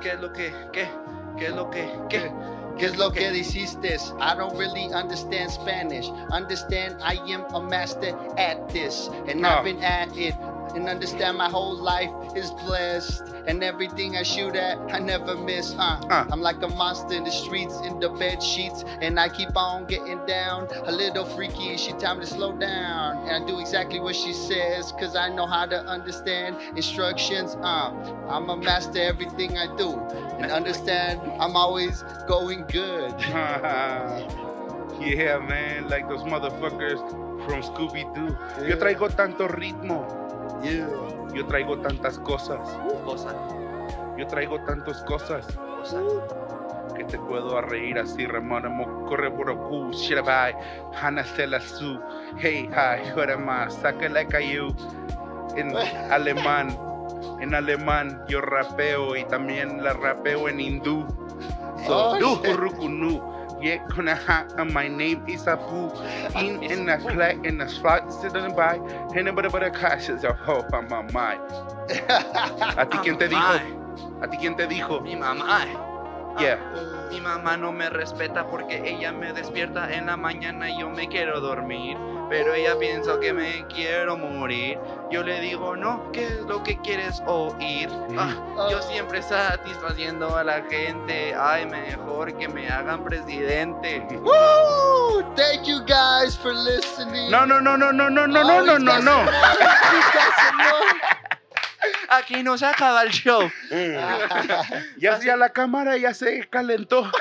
¿Qué 0.00 0.10
es 0.10 0.20
lo 0.20 0.32
que? 0.32 0.54
¿Qué? 0.72 0.88
¿Qué 1.36 1.46
es 1.46 1.54
lo 1.56 1.68
que? 1.70 1.90
¿Qué? 2.08 2.30
¿Qué 2.78 2.86
es 2.86 2.96
lo 2.96 3.10
que 3.10 3.30
dijiste? 3.30 3.96
I 4.20 4.34
don't 4.34 4.56
really 4.56 4.92
understand 4.92 5.50
Spanish. 5.50 6.08
Understand 6.30 6.96
I 7.02 7.14
am 7.32 7.44
a 7.54 7.60
master 7.60 8.16
at 8.38 8.68
this. 8.70 9.08
And 9.28 9.40
No. 9.40 9.48
I've 9.48 9.64
been 9.64 9.82
at 9.82 10.16
it. 10.16 10.34
And 10.74 10.88
understand 10.88 11.36
my 11.36 11.48
whole 11.48 11.76
life 11.76 12.10
is 12.34 12.50
blessed. 12.50 13.22
And 13.46 13.62
everything 13.62 14.16
I 14.16 14.22
shoot 14.22 14.54
at, 14.54 14.78
I 14.92 14.98
never 14.98 15.36
miss. 15.36 15.74
Uh, 15.74 16.00
Uh. 16.10 16.24
I'm 16.30 16.40
like 16.40 16.62
a 16.62 16.68
monster 16.68 17.14
in 17.14 17.24
the 17.24 17.30
streets, 17.30 17.78
in 17.80 17.98
the 18.00 18.08
bed 18.08 18.42
sheets. 18.42 18.84
And 19.00 19.18
I 19.18 19.28
keep 19.28 19.56
on 19.56 19.86
getting 19.86 20.24
down. 20.26 20.68
A 20.84 20.92
little 20.92 21.24
freaky, 21.24 21.76
she 21.76 21.92
tell 21.92 22.14
me 22.14 22.20
to 22.20 22.26
slow 22.26 22.52
down. 22.52 23.28
And 23.28 23.44
I 23.44 23.46
do 23.46 23.58
exactly 23.60 24.00
what 24.00 24.14
she 24.16 24.32
says. 24.32 24.92
Cause 24.92 25.16
I 25.16 25.28
know 25.28 25.46
how 25.46 25.66
to 25.66 25.78
understand 25.84 26.56
instructions. 26.76 27.56
Uh, 27.60 27.90
I'm 28.28 28.48
a 28.48 28.56
master 28.56 29.00
everything 29.00 29.58
I 29.58 29.66
do. 29.76 29.98
And 30.38 30.50
understand 30.50 31.20
I'm 31.40 31.56
always 31.56 32.02
going 32.28 32.64
good. 32.68 33.12
yeah, 35.00 35.38
man, 35.38 35.88
like 35.88 36.08
those 36.08 36.22
motherfuckers 36.22 36.98
from 37.44 37.62
Scooby 37.62 38.06
Doo. 38.14 38.30
Yo 38.68 38.76
traigo 38.76 39.08
tanto 39.10 39.48
ritmo, 39.48 40.21
Yeah. 40.62 40.86
yo 41.34 41.46
traigo 41.46 41.78
tantas 41.78 42.18
cosas, 42.20 42.60
Cosa, 43.04 43.34
yo 44.16 44.26
traigo 44.26 44.60
tantas 44.64 45.02
cosas. 45.04 45.46
Cosa. 45.78 46.00
que 46.94 47.04
te 47.04 47.18
puedo 47.18 47.60
reír 47.62 47.98
así, 47.98 48.26
Ramona, 48.26 48.68
mo 48.68 49.04
corre 49.06 49.30
por 49.30 49.50
oku, 49.50 49.92
shirabai, 49.92 50.54
hana 51.00 51.24
su, 51.24 51.98
hey, 52.38 52.68
hi, 52.70 53.10
jorama, 53.14 53.70
saca 53.70 54.08
la 54.08 54.24
cayú, 54.26 54.68
en 55.56 55.74
alemán, 56.12 56.76
en 57.40 57.54
alemán 57.54 58.22
yo 58.28 58.40
rapeo 58.40 59.16
y 59.16 59.24
también 59.24 59.82
la 59.82 59.94
rapeo 59.94 60.48
en 60.48 60.60
hindú. 60.60 61.06
So, 61.86 62.10
Oh, 62.10 62.18
urukunu. 63.62 63.88
Gonna 63.94 64.14
ha, 64.14 64.46
and 64.58 64.72
my 64.72 64.88
name 64.88 65.24
is 65.28 65.46
Abu. 65.46 65.90
In 66.38 66.62
in 66.62 66.86
the 66.86 66.98
clay 66.98 67.38
in 67.44 67.58
the 67.58 67.68
slot 67.68 68.12
sitting 68.12 68.54
by. 68.54 68.80
Anybody 69.16 69.48
but 69.48 69.62
a 69.62 69.70
cash 69.70 70.08
is 70.08 70.24
a 70.24 70.32
hope 70.32 70.72
on 70.72 70.88
my 70.88 71.02
mind. 71.12 71.40
¿A 72.78 72.86
ti 72.90 72.98
quién 72.98 73.18
te 73.18 73.28
dijo? 73.28 73.60
¿A 74.22 74.28
ti 74.28 74.36
quién 74.36 74.56
te 74.56 74.66
dijo? 74.66 75.02
Mi 75.02 75.14
mamá. 75.14 75.91
Yeah. 76.38 76.58
Mi 77.10 77.20
mamá 77.20 77.56
no 77.56 77.72
me 77.72 77.90
respeta 77.90 78.46
porque 78.46 78.82
ella 78.88 79.12
me 79.12 79.32
despierta 79.32 79.92
en 79.92 80.06
la 80.06 80.16
mañana 80.16 80.70
y 80.70 80.80
yo 80.80 80.88
me 80.88 81.08
quiero 81.08 81.40
dormir. 81.40 81.96
Pero 82.30 82.54
ella 82.54 82.78
piensa 82.78 83.20
que 83.20 83.34
me 83.34 83.66
quiero 83.66 84.16
morir. 84.16 84.78
Yo 85.10 85.22
le 85.22 85.38
digo, 85.40 85.76
no, 85.76 86.10
¿qué 86.12 86.26
es 86.26 86.40
lo 86.40 86.62
que 86.62 86.78
quieres 86.78 87.22
oír? 87.26 87.90
Ah, 88.16 88.68
yo 88.70 88.80
siempre 88.80 89.22
satisfaciendo 89.22 90.34
a 90.34 90.42
la 90.42 90.62
gente. 90.62 91.34
Ay, 91.38 91.66
mejor 91.66 92.34
que 92.38 92.48
me 92.48 92.70
hagan 92.70 93.04
presidente. 93.04 94.06
Woo! 94.22 95.22
Thank 95.36 95.66
you 95.66 95.80
guys 95.84 96.34
for 96.34 96.54
listening. 96.54 97.30
No, 97.30 97.44
no, 97.44 97.60
no, 97.60 97.76
no, 97.76 97.92
no, 97.92 98.08
no, 98.08 98.26
no, 98.26 98.40
Oh, 98.40 98.62
no, 98.62 98.78
no, 98.78 98.78
no, 98.78 98.98
no. 99.00 99.30
Aquí 102.08 102.42
no 102.42 102.56
se 102.56 102.66
acaba 102.66 103.02
el 103.04 103.10
show. 103.10 103.50
Mm. 103.70 103.96
Ya, 104.98 105.18
ya 105.20 105.36
la 105.36 105.48
cámara 105.48 105.96
ya 105.96 106.12
se 106.14 106.42
calentó. 106.50 107.02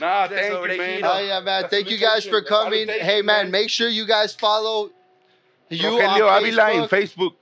no, 0.00 0.26
thank 0.28 0.52
you, 0.52 0.78
man. 0.78 1.00
oh 1.04 1.18
yeah, 1.18 1.40
man. 1.40 1.68
Thank 1.68 1.90
you 1.90 1.98
guys 1.98 2.26
for 2.26 2.42
coming. 2.42 2.88
Hey, 2.88 3.22
man, 3.22 3.50
make 3.50 3.70
sure 3.70 3.88
you 3.88 4.06
guys 4.06 4.34
follow 4.34 4.90
you 5.68 5.88
on 5.88 6.00
Rogelio 6.00 6.38
Avila 6.38 6.72
en 6.72 6.88
Facebook. 6.88 6.90
Facebook. 6.90 7.34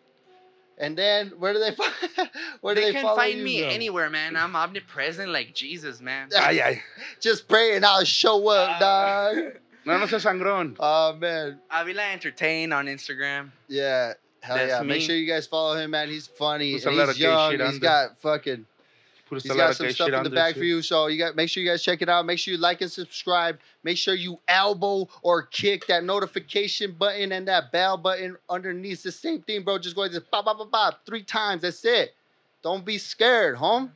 And 0.77 0.99
then 0.99 1.33
where 1.39 1.53
do 1.53 1.61
they 1.61 1.71
find? 1.71 1.93
Where 2.61 2.75
do 2.75 2.81
They 2.81 2.89
they, 2.89 2.93
can 2.95 3.03
follow 3.03 3.17
find 3.17 3.39
you, 3.39 3.45
me 3.45 3.61
though? 3.61 3.69
anywhere, 3.69 4.11
man. 4.11 4.35
I'm 4.37 4.57
omnipresent 4.57 5.31
like 5.31 5.55
Jesus, 5.55 6.01
man. 6.01 6.31
Ay, 6.37 6.61
ay. 6.61 6.83
Just 7.21 7.47
pray 7.47 7.77
and 7.77 7.85
I'll 7.87 8.03
show 8.05 8.49
up, 8.49 8.71
uh, 8.71 8.79
dog. 8.81 9.37
No, 9.85 9.99
no 9.99 10.07
seas 10.07 10.25
sangrón. 10.25 10.75
Oh 10.81 11.15
man, 11.15 11.61
Avila 11.71 12.03
Entertain 12.03 12.73
on 12.73 12.87
Instagram. 12.87 13.53
yeah. 13.69 14.15
Hell 14.45 14.57
That's 14.57 14.73
yeah. 14.73 14.83
Make 14.83 15.01
sure 15.01 15.17
you 15.17 15.27
guys 15.27 15.47
follow 15.47 15.75
him, 15.75 15.93
man. 15.93 16.09
He's 16.09 16.27
funny. 16.27 16.75
Puts 16.75 16.85
and 16.85 16.95
he's 16.95 17.19
young. 17.19 17.51
shit 17.53 17.61
He's 17.63 17.79
got 17.79 18.19
fucking 18.21 18.67
He's 19.31 19.53
got 19.53 19.75
some 19.75 19.91
stuff 19.91 20.13
in 20.13 20.23
the 20.23 20.29
bag 20.29 20.53
shit. 20.55 20.61
for 20.61 20.65
you. 20.65 20.83
So 20.83 21.07
you 21.07 21.19
got 21.19 21.35
make 21.35 21.49
sure 21.49 21.63
you 21.63 21.69
guys 21.69 21.83
check 21.83 22.03
it 22.03 22.11
out. 22.11 22.27
Make 22.27 22.39
sure 22.39 22.53
you 22.53 22.61
like 22.61 22.83
and 22.83 22.93
subscribe. 22.93 23.59
Make 23.83 23.97
sure 23.97 24.15
you 24.15 24.39
elbow 24.47 25.09
or 25.23 25.43
kick 25.43 25.87
that 25.87 26.05
notification 26.05 26.93
button 26.93 27.33
and 27.33 27.49
that 27.49 27.73
bell 27.73 27.97
button 27.97 28.37
underneath. 28.51 29.03
The 29.03 29.11
same 29.11 29.41
thing, 29.41 29.63
bro. 29.63 29.79
Just 29.79 29.97
go 29.97 30.03
and 30.03 30.13
pop, 30.31 30.45
pop, 30.45 30.59
pop, 30.59 30.71
pop 30.71 31.07
three 31.07 31.23
times. 31.23 31.63
That's 31.63 31.83
it. 31.87 32.15
Don't 32.63 32.85
be 32.85 32.99
scared, 32.99 33.57
home. 33.57 33.93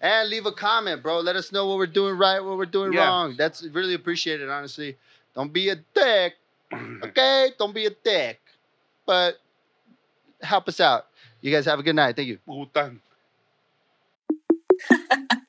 And 0.00 0.28
leave 0.30 0.46
a 0.46 0.52
comment, 0.52 1.02
bro. 1.02 1.20
Let 1.20 1.36
us 1.36 1.52
know 1.52 1.66
what 1.66 1.76
we're 1.76 1.86
doing 1.86 2.16
right, 2.16 2.40
what 2.40 2.56
we're 2.58 2.66
doing 2.66 2.92
Yeah. 2.92 3.06
wrong. 3.06 3.34
That's 3.36 3.62
really 3.64 3.94
appreciated, 3.94 4.48
honestly. 4.48 4.96
Don't 5.34 5.52
be 5.52 5.68
a 5.70 5.76
dick, 5.94 6.34
okay? 6.74 7.50
Don't 7.58 7.74
be 7.74 7.86
a 7.86 7.90
dick, 7.90 8.40
but 9.06 9.38
help 10.42 10.68
us 10.68 10.80
out. 10.80 11.06
You 11.40 11.52
guys 11.52 11.64
have 11.66 11.78
a 11.78 11.82
good 11.82 11.96
night. 11.96 12.16
Thank 12.16 12.28
you. 12.28 12.38